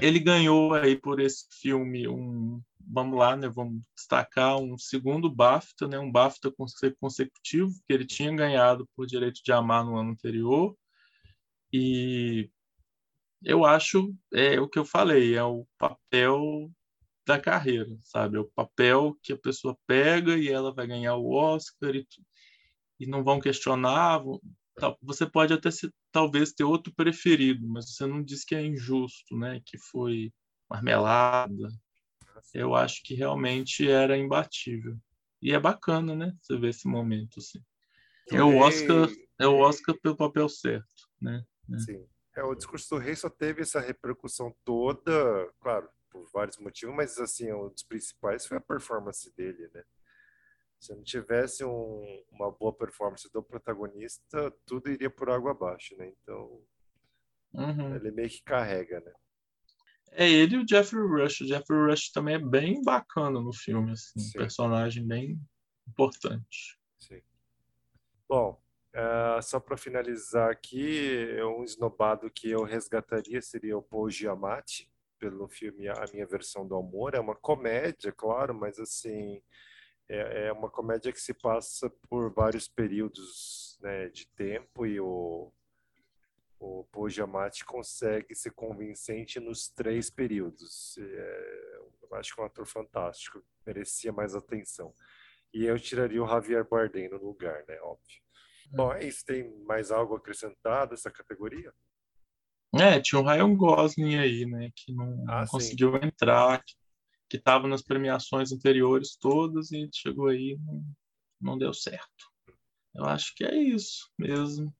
Ele 0.00 0.18
ganhou 0.18 0.74
aí 0.74 0.96
por 0.96 1.18
esse 1.18 1.46
filme 1.60 2.06
um, 2.06 2.60
vamos 2.90 3.18
lá, 3.18 3.36
né? 3.36 3.48
Vamos 3.48 3.82
destacar 3.96 4.58
um 4.58 4.76
segundo 4.78 5.30
BAFTA, 5.30 5.86
né? 5.88 5.98
Um 5.98 6.10
BAFTA 6.10 6.52
consecutivo 7.00 7.72
que 7.86 7.92
ele 7.92 8.06
tinha 8.06 8.34
ganhado 8.34 8.88
por 8.96 9.06
Direito 9.06 9.40
de 9.44 9.52
Amar 9.52 9.84
no 9.84 9.96
ano 9.96 10.10
anterior. 10.12 10.76
E 11.72 12.50
eu 13.44 13.64
acho 13.64 14.14
é 14.32 14.60
o 14.60 14.68
que 14.68 14.78
eu 14.78 14.84
falei, 14.84 15.34
é 15.36 15.44
o 15.44 15.66
papel 15.78 16.70
da 17.26 17.38
carreira, 17.38 17.96
sabe? 18.02 18.38
É 18.38 18.40
o 18.40 18.50
papel 18.54 19.16
que 19.22 19.32
a 19.32 19.38
pessoa 19.38 19.76
pega 19.86 20.36
e 20.36 20.48
ela 20.48 20.72
vai 20.72 20.86
ganhar 20.86 21.16
o 21.16 21.30
Oscar 21.30 21.94
e, 21.94 22.06
e 22.98 23.06
não 23.06 23.22
vão 23.22 23.40
questionar, 23.40 24.22
você 25.02 25.26
pode 25.26 25.52
até 25.52 25.70
se, 25.70 25.92
talvez 26.12 26.52
ter 26.52 26.64
outro 26.64 26.92
preferido, 26.94 27.66
mas 27.68 27.90
você 27.92 28.06
não 28.06 28.22
diz 28.22 28.44
que 28.44 28.54
é 28.54 28.64
injusto, 28.64 29.36
né? 29.36 29.60
Que 29.64 29.78
foi 29.78 30.32
marmelada. 30.70 31.68
Eu 32.54 32.74
acho 32.74 33.02
que 33.02 33.14
realmente 33.14 33.88
era 33.88 34.16
imbatível. 34.16 34.96
E 35.40 35.52
é 35.52 35.58
bacana, 35.58 36.14
né? 36.14 36.34
Você 36.40 36.56
ver 36.58 36.70
esse 36.70 36.88
momento 36.88 37.38
assim. 37.38 37.62
É 38.30 38.42
o 38.42 38.58
Oscar, 38.58 39.08
é 39.38 39.46
o 39.46 39.58
Oscar 39.58 39.96
pelo 40.00 40.16
papel 40.16 40.48
certo, 40.48 41.08
né? 41.20 41.44
Sim. 41.78 42.06
É, 42.36 42.42
o 42.42 42.54
discurso 42.54 42.94
do 42.94 42.98
rei 42.98 43.16
só 43.16 43.28
teve 43.28 43.62
essa 43.62 43.80
repercussão 43.80 44.54
toda, 44.64 45.50
claro, 45.60 45.88
por 46.10 46.28
vários 46.32 46.58
motivos, 46.58 46.94
mas 46.94 47.18
assim, 47.18 47.52
um 47.52 47.68
dos 47.68 47.82
principais 47.82 48.46
foi 48.46 48.58
a 48.58 48.60
performance 48.60 49.34
dele, 49.34 49.68
né? 49.74 49.82
Se 50.78 50.94
não 50.94 51.02
tivesse 51.02 51.64
um, 51.64 52.24
uma 52.30 52.50
boa 52.50 52.72
performance 52.72 53.28
do 53.32 53.42
protagonista, 53.42 54.52
tudo 54.64 54.88
iria 54.90 55.10
por 55.10 55.28
água 55.28 55.50
abaixo, 55.50 55.96
né? 55.96 56.12
Então, 56.22 56.62
uhum. 57.52 57.96
ele 57.96 58.12
meio 58.12 58.28
que 58.28 58.42
carrega, 58.44 59.00
né? 59.00 59.12
É 60.12 60.28
ele 60.28 60.56
e 60.56 60.58
o 60.58 60.66
Jeffrey 60.68 61.02
Rush. 61.02 61.42
O 61.42 61.46
Jeffrey 61.46 61.78
Rush 61.78 62.10
também 62.10 62.34
é 62.34 62.38
bem 62.38 62.82
bacana 62.82 63.40
no 63.40 63.52
filme, 63.52 63.92
assim, 63.92 64.20
um 64.20 64.32
personagem 64.32 65.06
bem 65.06 65.40
importante. 65.88 66.78
Sim. 66.98 67.20
Bom, 68.28 68.60
uh, 68.94 69.42
só 69.42 69.60
para 69.60 69.76
finalizar 69.76 70.50
aqui, 70.50 71.26
um 71.42 71.64
esnobado 71.64 72.30
que 72.30 72.50
eu 72.50 72.64
resgataria 72.64 73.40
seria 73.40 73.76
o 73.76 73.82
Paul 73.82 74.10
Giamatti, 74.10 74.90
pelo 75.18 75.48
filme 75.48 75.88
A 75.88 76.04
Minha 76.12 76.26
Versão 76.26 76.66
do 76.66 76.76
Amor. 76.76 77.14
É 77.14 77.20
uma 77.20 77.34
comédia, 77.34 78.12
claro, 78.12 78.54
mas 78.54 78.78
assim 78.78 79.42
é, 80.08 80.46
é 80.46 80.52
uma 80.52 80.70
comédia 80.70 81.12
que 81.12 81.20
se 81.20 81.34
passa 81.34 81.90
por 82.08 82.32
vários 82.32 82.66
períodos 82.66 83.78
né, 83.82 84.08
de 84.08 84.26
tempo 84.28 84.86
e 84.86 84.98
o, 84.98 85.52
o 86.60 87.08
Giamatti 87.08 87.64
consegue 87.64 88.34
ser 88.34 88.50
convincente 88.50 89.38
nos 89.38 89.68
três 89.68 90.10
períodos. 90.10 90.96
É, 90.98 91.78
eu 92.02 92.14
acho 92.16 92.34
que 92.34 92.40
é 92.40 92.44
um 92.44 92.46
ator 92.46 92.66
fantástico, 92.66 93.42
merecia 93.64 94.12
mais 94.12 94.34
atenção. 94.34 94.92
E 95.52 95.64
eu 95.64 95.78
tiraria 95.78 96.22
o 96.22 96.26
Javier 96.26 96.68
Bardem 96.68 97.08
no 97.08 97.18
lugar, 97.18 97.64
né? 97.66 97.78
Óbvio. 97.80 98.22
Bom, 98.70 98.92
é 98.92 99.06
isso. 99.06 99.24
Tem 99.24 99.50
mais 99.64 99.90
algo 99.90 100.14
acrescentado 100.14 100.94
essa 100.94 101.10
categoria? 101.10 101.72
É, 102.74 103.00
tinha 103.00 103.20
o 103.20 103.24
Ryan 103.24 103.54
Gosling 103.56 104.16
aí, 104.16 104.44
né? 104.44 104.70
Que 104.76 104.92
não, 104.92 105.24
ah, 105.28 105.40
não 105.40 105.46
conseguiu 105.46 105.96
entrar, 105.96 106.62
que 107.28 107.36
estava 107.36 107.66
nas 107.66 107.82
premiações 107.82 108.52
anteriores 108.52 109.16
todas 109.16 109.70
e 109.72 109.88
chegou 109.92 110.28
aí 110.28 110.52
e 110.52 110.58
não, 110.58 110.84
não 111.40 111.58
deu 111.58 111.72
certo. 111.72 112.26
Eu 112.94 113.04
acho 113.04 113.34
que 113.34 113.44
é 113.44 113.54
isso 113.54 114.10
mesmo. 114.18 114.74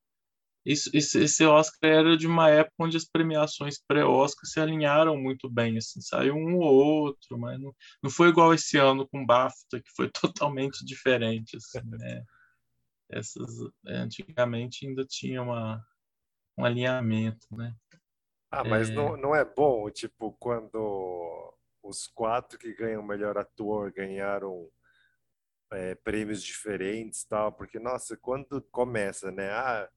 Isso, 0.65 0.91
esse, 0.93 1.23
esse 1.23 1.45
Oscar 1.45 1.91
era 1.91 2.17
de 2.17 2.27
uma 2.27 2.51
época 2.51 2.75
onde 2.81 2.97
as 2.97 3.05
premiações 3.05 3.79
pré-Oscar 3.79 4.45
se 4.45 4.61
alinharam 4.61 5.17
muito 5.17 5.49
bem, 5.49 5.79
assim, 5.79 6.01
saiu 6.01 6.35
um 6.35 6.57
ou 6.57 6.75
outro, 6.75 7.39
mas 7.39 7.59
não, 7.59 7.75
não 8.03 8.11
foi 8.11 8.29
igual 8.29 8.53
esse 8.53 8.77
ano 8.77 9.09
com 9.09 9.25
BAFTA, 9.25 9.81
que 9.81 9.91
foi 9.97 10.11
totalmente 10.13 10.85
diferente, 10.85 11.57
assim, 11.57 11.81
né? 11.87 12.23
Essas, 13.11 13.49
antigamente 13.87 14.87
ainda 14.87 15.05
tinha 15.07 15.43
uma, 15.43 15.83
um 16.59 16.65
alinhamento, 16.65 17.47
né? 17.53 17.75
Ah, 18.51 18.65
mas 18.65 18.91
é... 18.91 18.93
não, 18.93 19.17
não 19.17 19.35
é 19.35 19.45
bom, 19.45 19.91
tipo, 19.91 20.33
quando 20.39 21.55
os 21.83 22.07
quatro 22.09 22.59
que 22.59 22.75
ganham 22.75 23.03
melhor 23.03 23.39
ator 23.39 23.93
ganharam 23.93 24.69
é, 25.73 25.95
prêmios 25.95 26.43
diferentes 26.43 27.25
tal, 27.25 27.53
porque, 27.53 27.79
nossa, 27.79 28.17
quando 28.17 28.61
começa, 28.71 29.31
né? 29.31 29.51
Ah, 29.51 29.89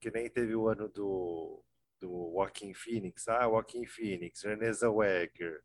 que 0.00 0.10
nem 0.10 0.28
teve 0.28 0.54
o 0.54 0.68
ano 0.68 0.88
do, 0.88 1.62
do 2.00 2.32
Joaquin 2.34 2.74
Phoenix, 2.74 3.28
ah, 3.28 3.44
Joaquin 3.44 3.86
Phoenix, 3.86 4.42
Renée 4.42 4.72
Zellweger, 4.72 5.62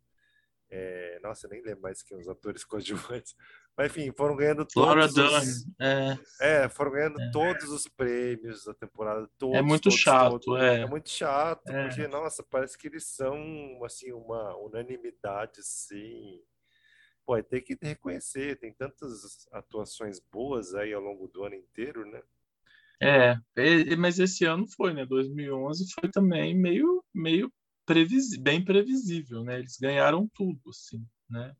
é, 0.73 1.19
nossa, 1.21 1.49
nem 1.49 1.61
lembro 1.61 1.81
mais 1.81 2.01
quem 2.01 2.17
os 2.17 2.29
atores 2.29 2.63
coadjuvantes, 2.65 3.35
mas 3.77 3.91
enfim, 3.91 4.11
foram 4.15 4.35
ganhando 4.35 4.65
todos 4.65 5.15
os, 5.17 5.65
é. 5.79 6.17
é, 6.39 6.69
foram 6.69 6.91
ganhando 6.91 7.21
é. 7.21 7.31
todos 7.31 7.69
os 7.69 7.87
prêmios 7.87 8.63
da 8.63 8.73
temporada, 8.73 9.29
todos, 9.37 9.57
É 9.57 9.61
muito 9.61 9.83
todos, 9.83 9.99
chato, 9.99 10.39
todos. 10.39 10.61
é. 10.61 10.81
É 10.81 10.85
muito 10.85 11.09
chato, 11.09 11.69
é. 11.69 11.87
porque, 11.87 12.07
nossa, 12.07 12.41
parece 12.43 12.77
que 12.77 12.87
eles 12.87 13.05
são, 13.05 13.37
assim, 13.83 14.11
uma 14.13 14.55
unanimidade, 14.57 15.61
sim. 15.61 16.41
Pô, 17.25 17.41
tem 17.43 17.61
que 17.61 17.77
reconhecer, 17.81 18.57
tem 18.57 18.73
tantas 18.73 19.47
atuações 19.51 20.19
boas 20.19 20.73
aí 20.73 20.93
ao 20.93 21.01
longo 21.01 21.27
do 21.27 21.43
ano 21.43 21.55
inteiro, 21.55 22.05
né? 22.05 22.21
É, 23.03 23.35
mas 23.97 24.19
esse 24.19 24.45
ano 24.45 24.67
foi, 24.67 24.93
né? 24.93 25.05
2011 25.05 25.91
foi 25.99 26.09
também 26.11 26.55
meio, 26.55 27.03
meio 27.11 27.51
bem 28.39 28.63
previsível, 28.63 29.43
né? 29.43 29.57
Eles 29.57 29.77
ganharam 29.77 30.29
tudo, 30.35 30.61
assim, 30.69 31.03
né? 31.27 31.53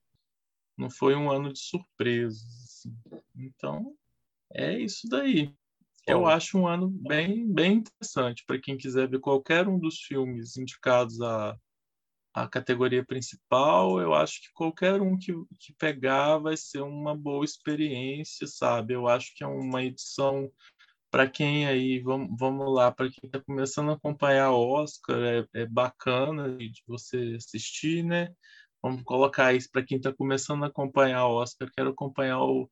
Não 0.78 0.90
foi 0.90 1.16
um 1.16 1.32
ano 1.32 1.52
de 1.52 1.60
surpresas, 1.60 2.44
assim. 2.64 2.96
Então, 3.36 3.96
é 4.54 4.80
isso 4.80 5.08
daí. 5.10 5.54
Eu 6.08 6.26
acho 6.26 6.58
um 6.58 6.68
ano 6.68 6.90
bem, 6.90 7.52
bem 7.52 7.74
interessante 7.74 8.44
para 8.46 8.60
quem 8.60 8.78
quiser 8.78 9.10
ver 9.10 9.20
qualquer 9.20 9.68
um 9.68 9.80
dos 9.80 10.00
filmes 10.02 10.58
indicados 10.58 11.22
à, 11.22 11.56
à 12.34 12.48
categoria 12.48 13.06
principal. 13.06 14.00
Eu 14.00 14.14
acho 14.14 14.42
que 14.42 14.52
qualquer 14.54 15.02
um 15.02 15.18
que, 15.18 15.32
que 15.60 15.74
pegar 15.74 16.38
vai 16.38 16.58
ser 16.58 16.82
uma 16.82 17.16
boa 17.16 17.46
experiência, 17.46 18.48
sabe? 18.48 18.94
Eu 18.94 19.08
acho 19.08 19.34
que 19.36 19.44
é 19.44 19.48
uma 19.48 19.84
edição 19.84 20.52
para 21.12 21.30
quem 21.30 21.68
aí, 21.68 22.00
vamos, 22.00 22.30
vamos 22.40 22.74
lá, 22.74 22.90
para 22.90 23.12
quem 23.12 23.28
está 23.28 23.40
começando 23.42 23.92
a 23.92 23.96
acompanhar 23.96 24.52
o 24.52 24.66
Oscar, 24.66 25.22
é, 25.22 25.46
é 25.54 25.66
bacana 25.66 26.58
de 26.58 26.82
você 26.88 27.36
assistir, 27.36 28.02
né? 28.02 28.34
Vamos 28.82 29.04
colocar 29.04 29.54
isso 29.54 29.70
para 29.70 29.84
quem 29.84 29.98
está 29.98 30.14
começando 30.14 30.64
a 30.64 30.68
acompanhar 30.68 31.28
o 31.28 31.36
Oscar. 31.36 31.70
Quero 31.76 31.92
acompanhar 31.92 32.42
o. 32.42 32.72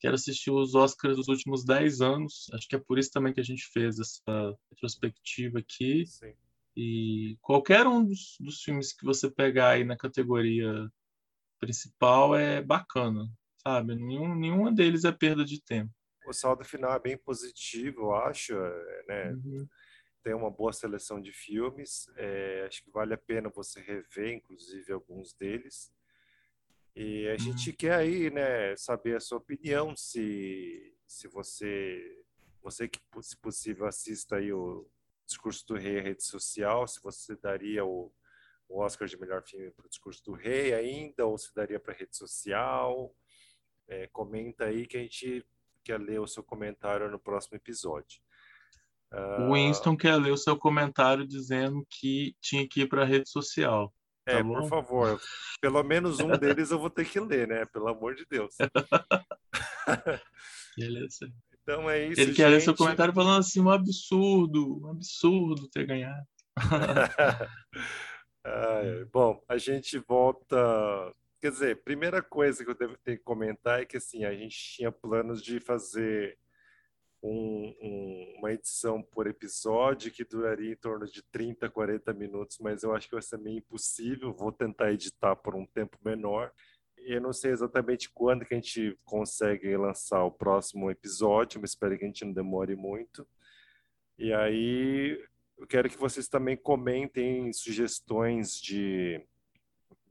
Quero 0.00 0.16
assistir 0.16 0.50
os 0.50 0.74
Oscars 0.74 1.16
dos 1.16 1.28
últimos 1.28 1.64
10 1.64 2.00
anos. 2.02 2.46
Acho 2.52 2.68
que 2.68 2.76
é 2.76 2.78
por 2.78 2.98
isso 2.98 3.10
também 3.10 3.32
que 3.32 3.40
a 3.40 3.44
gente 3.44 3.64
fez 3.72 3.98
essa 3.98 4.54
retrospectiva 4.70 5.60
aqui. 5.60 6.04
Sim. 6.06 6.34
E 6.76 7.38
qualquer 7.40 7.86
um 7.86 8.04
dos, 8.04 8.36
dos 8.38 8.60
filmes 8.62 8.92
que 8.92 9.06
você 9.06 9.30
pegar 9.30 9.70
aí 9.70 9.84
na 9.84 9.96
categoria 9.96 10.90
principal 11.58 12.36
é 12.36 12.60
bacana, 12.60 13.30
sabe? 13.62 13.94
Nenhum, 13.94 14.34
nenhuma 14.34 14.70
deles 14.70 15.04
é 15.04 15.12
perda 15.12 15.42
de 15.44 15.62
tempo 15.62 15.90
o 16.26 16.32
saldo 16.32 16.64
final 16.64 16.92
é 16.92 16.98
bem 16.98 17.16
positivo, 17.16 18.02
eu 18.02 18.14
acho, 18.14 18.54
é, 18.54 19.04
né? 19.08 19.32
Uhum. 19.32 19.68
Tem 20.22 20.34
uma 20.34 20.50
boa 20.50 20.72
seleção 20.72 21.20
de 21.20 21.32
filmes, 21.32 22.08
é, 22.16 22.64
acho 22.66 22.82
que 22.82 22.90
vale 22.90 23.14
a 23.14 23.18
pena 23.18 23.48
você 23.48 23.80
rever, 23.80 24.34
inclusive, 24.34 24.92
alguns 24.92 25.32
deles. 25.34 25.92
E 26.96 27.28
a 27.28 27.32
uhum. 27.32 27.38
gente 27.38 27.72
quer 27.72 27.94
aí, 27.94 28.30
né, 28.30 28.74
saber 28.76 29.16
a 29.16 29.20
sua 29.20 29.38
opinião, 29.38 29.94
se, 29.94 30.96
se 31.06 31.28
você, 31.28 32.24
você 32.62 32.88
que, 32.88 32.98
se 33.22 33.36
possível, 33.36 33.86
assista 33.86 34.36
aí 34.36 34.52
o 34.52 34.90
Discurso 35.26 35.66
do 35.66 35.74
Rei, 35.74 35.98
a 35.98 36.02
rede 36.02 36.24
social, 36.24 36.86
se 36.88 37.00
você 37.02 37.36
daria 37.36 37.84
o, 37.84 38.12
o 38.68 38.80
Oscar 38.80 39.06
de 39.06 39.18
melhor 39.18 39.42
filme 39.42 39.70
para 39.70 39.86
o 39.86 39.88
Discurso 39.88 40.24
do 40.24 40.32
Rei 40.32 40.72
ainda, 40.72 41.26
ou 41.26 41.36
se 41.36 41.54
daria 41.54 41.78
para 41.78 41.92
a 41.92 41.96
rede 41.96 42.16
social. 42.16 43.14
É, 43.88 44.06
comenta 44.08 44.64
aí 44.64 44.86
que 44.86 44.96
a 44.96 45.00
gente 45.00 45.46
quer 45.86 46.00
ler 46.00 46.20
o 46.20 46.26
seu 46.26 46.42
comentário 46.42 47.08
no 47.10 47.18
próximo 47.18 47.56
episódio. 47.56 48.20
O 49.38 49.52
Winston 49.54 49.96
quer 49.96 50.16
ler 50.16 50.32
o 50.32 50.36
seu 50.36 50.56
comentário 50.56 51.26
dizendo 51.26 51.86
que 51.88 52.34
tinha 52.40 52.68
que 52.68 52.80
ir 52.82 52.88
para 52.88 53.02
a 53.02 53.06
rede 53.06 53.30
social. 53.30 53.94
Tá 54.24 54.32
é, 54.32 54.42
bom? 54.42 54.54
por 54.54 54.68
favor. 54.68 55.20
Pelo 55.60 55.82
menos 55.84 56.18
um 56.18 56.36
deles 56.36 56.72
eu 56.72 56.78
vou 56.80 56.90
ter 56.90 57.08
que 57.08 57.20
ler, 57.20 57.46
né? 57.46 57.64
Pelo 57.66 57.88
amor 57.88 58.16
de 58.16 58.26
Deus. 58.28 58.56
Beleza. 60.76 61.32
Então 61.62 61.88
é 61.88 62.08
isso. 62.08 62.20
Ele 62.20 62.34
quer 62.34 62.50
gente. 62.50 62.54
ler 62.54 62.60
seu 62.60 62.74
comentário 62.74 63.14
falando 63.14 63.38
assim: 63.38 63.60
um 63.60 63.70
absurdo, 63.70 64.82
um 64.82 64.90
absurdo 64.90 65.68
ter 65.68 65.86
ganhado. 65.86 66.26
ah, 68.44 69.06
bom, 69.12 69.40
a 69.48 69.56
gente 69.56 69.96
volta 70.00 70.56
Quer 71.46 71.52
dizer, 71.52 71.82
primeira 71.84 72.20
coisa 72.20 72.64
que 72.64 72.70
eu 72.72 72.74
devo 72.74 72.98
ter 72.98 73.18
que 73.18 73.22
comentar 73.22 73.80
é 73.80 73.84
que 73.84 73.96
assim, 73.96 74.24
a 74.24 74.34
gente 74.34 74.58
tinha 74.58 74.90
planos 74.90 75.40
de 75.40 75.60
fazer 75.60 76.36
um, 77.22 77.72
um, 77.80 78.34
uma 78.38 78.52
edição 78.52 79.00
por 79.00 79.28
episódio 79.28 80.10
que 80.10 80.24
duraria 80.24 80.72
em 80.72 80.76
torno 80.76 81.06
de 81.06 81.22
30, 81.30 81.70
40 81.70 82.12
minutos, 82.14 82.58
mas 82.58 82.82
eu 82.82 82.92
acho 82.92 83.06
que 83.06 83.14
vai 83.14 83.22
ser 83.22 83.38
meio 83.38 83.58
impossível. 83.58 84.34
Vou 84.34 84.50
tentar 84.50 84.90
editar 84.90 85.36
por 85.36 85.54
um 85.54 85.64
tempo 85.64 85.96
menor. 86.04 86.50
Eu 86.98 87.20
não 87.20 87.32
sei 87.32 87.52
exatamente 87.52 88.10
quando 88.10 88.44
que 88.44 88.52
a 88.52 88.56
gente 88.56 88.98
consegue 89.04 89.76
lançar 89.76 90.24
o 90.24 90.32
próximo 90.32 90.90
episódio, 90.90 91.60
mas 91.60 91.70
espero 91.70 91.96
que 91.96 92.02
a 92.02 92.08
gente 92.08 92.24
não 92.24 92.32
demore 92.32 92.74
muito. 92.74 93.24
E 94.18 94.32
aí, 94.32 95.24
eu 95.56 95.66
quero 95.68 95.88
que 95.88 95.96
vocês 95.96 96.26
também 96.26 96.56
comentem 96.56 97.52
sugestões 97.52 98.60
de 98.60 99.24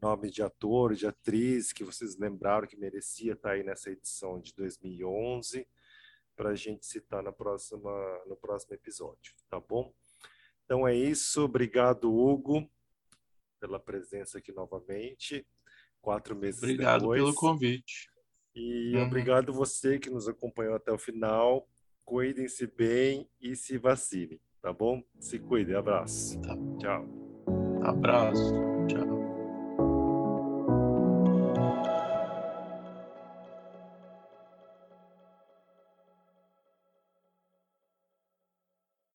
nome 0.05 0.29
de 0.29 0.43
ator, 0.43 0.93
de 0.93 1.07
atriz 1.07 1.73
que 1.73 1.83
vocês 1.83 2.15
lembraram 2.15 2.67
que 2.67 2.77
merecia 2.77 3.33
estar 3.33 3.51
aí 3.51 3.63
nessa 3.63 3.89
edição 3.89 4.39
de 4.39 4.53
2011 4.53 5.67
para 6.35 6.49
a 6.49 6.55
gente 6.55 6.85
citar 6.85 7.23
na 7.23 7.31
próxima, 7.31 7.91
no 8.27 8.35
próximo 8.35 8.75
episódio, 8.75 9.33
tá 9.49 9.59
bom? 9.59 9.91
Então 10.63 10.87
é 10.87 10.95
isso, 10.95 11.43
obrigado 11.43 12.13
Hugo 12.13 12.69
pela 13.59 13.79
presença 13.79 14.37
aqui 14.37 14.51
novamente, 14.51 15.47
quatro 16.01 16.35
meses 16.35 16.61
obrigado 16.61 17.01
depois. 17.01 17.21
Obrigado 17.21 17.35
pelo 17.41 17.53
convite. 17.53 18.11
E 18.53 18.95
uhum. 18.95 19.07
obrigado 19.07 19.51
você 19.51 19.97
que 19.97 20.09
nos 20.09 20.27
acompanhou 20.27 20.75
até 20.75 20.91
o 20.91 20.99
final. 20.99 21.67
Cuidem-se 22.05 22.67
bem 22.67 23.27
e 23.41 23.55
se 23.55 23.79
vacinem, 23.79 24.39
tá 24.61 24.71
bom? 24.71 25.03
Se 25.19 25.39
cuidem, 25.39 25.75
abraço. 25.75 26.39
Tá. 26.41 26.55
Tchau. 26.79 27.07
Abraço. 27.83 28.74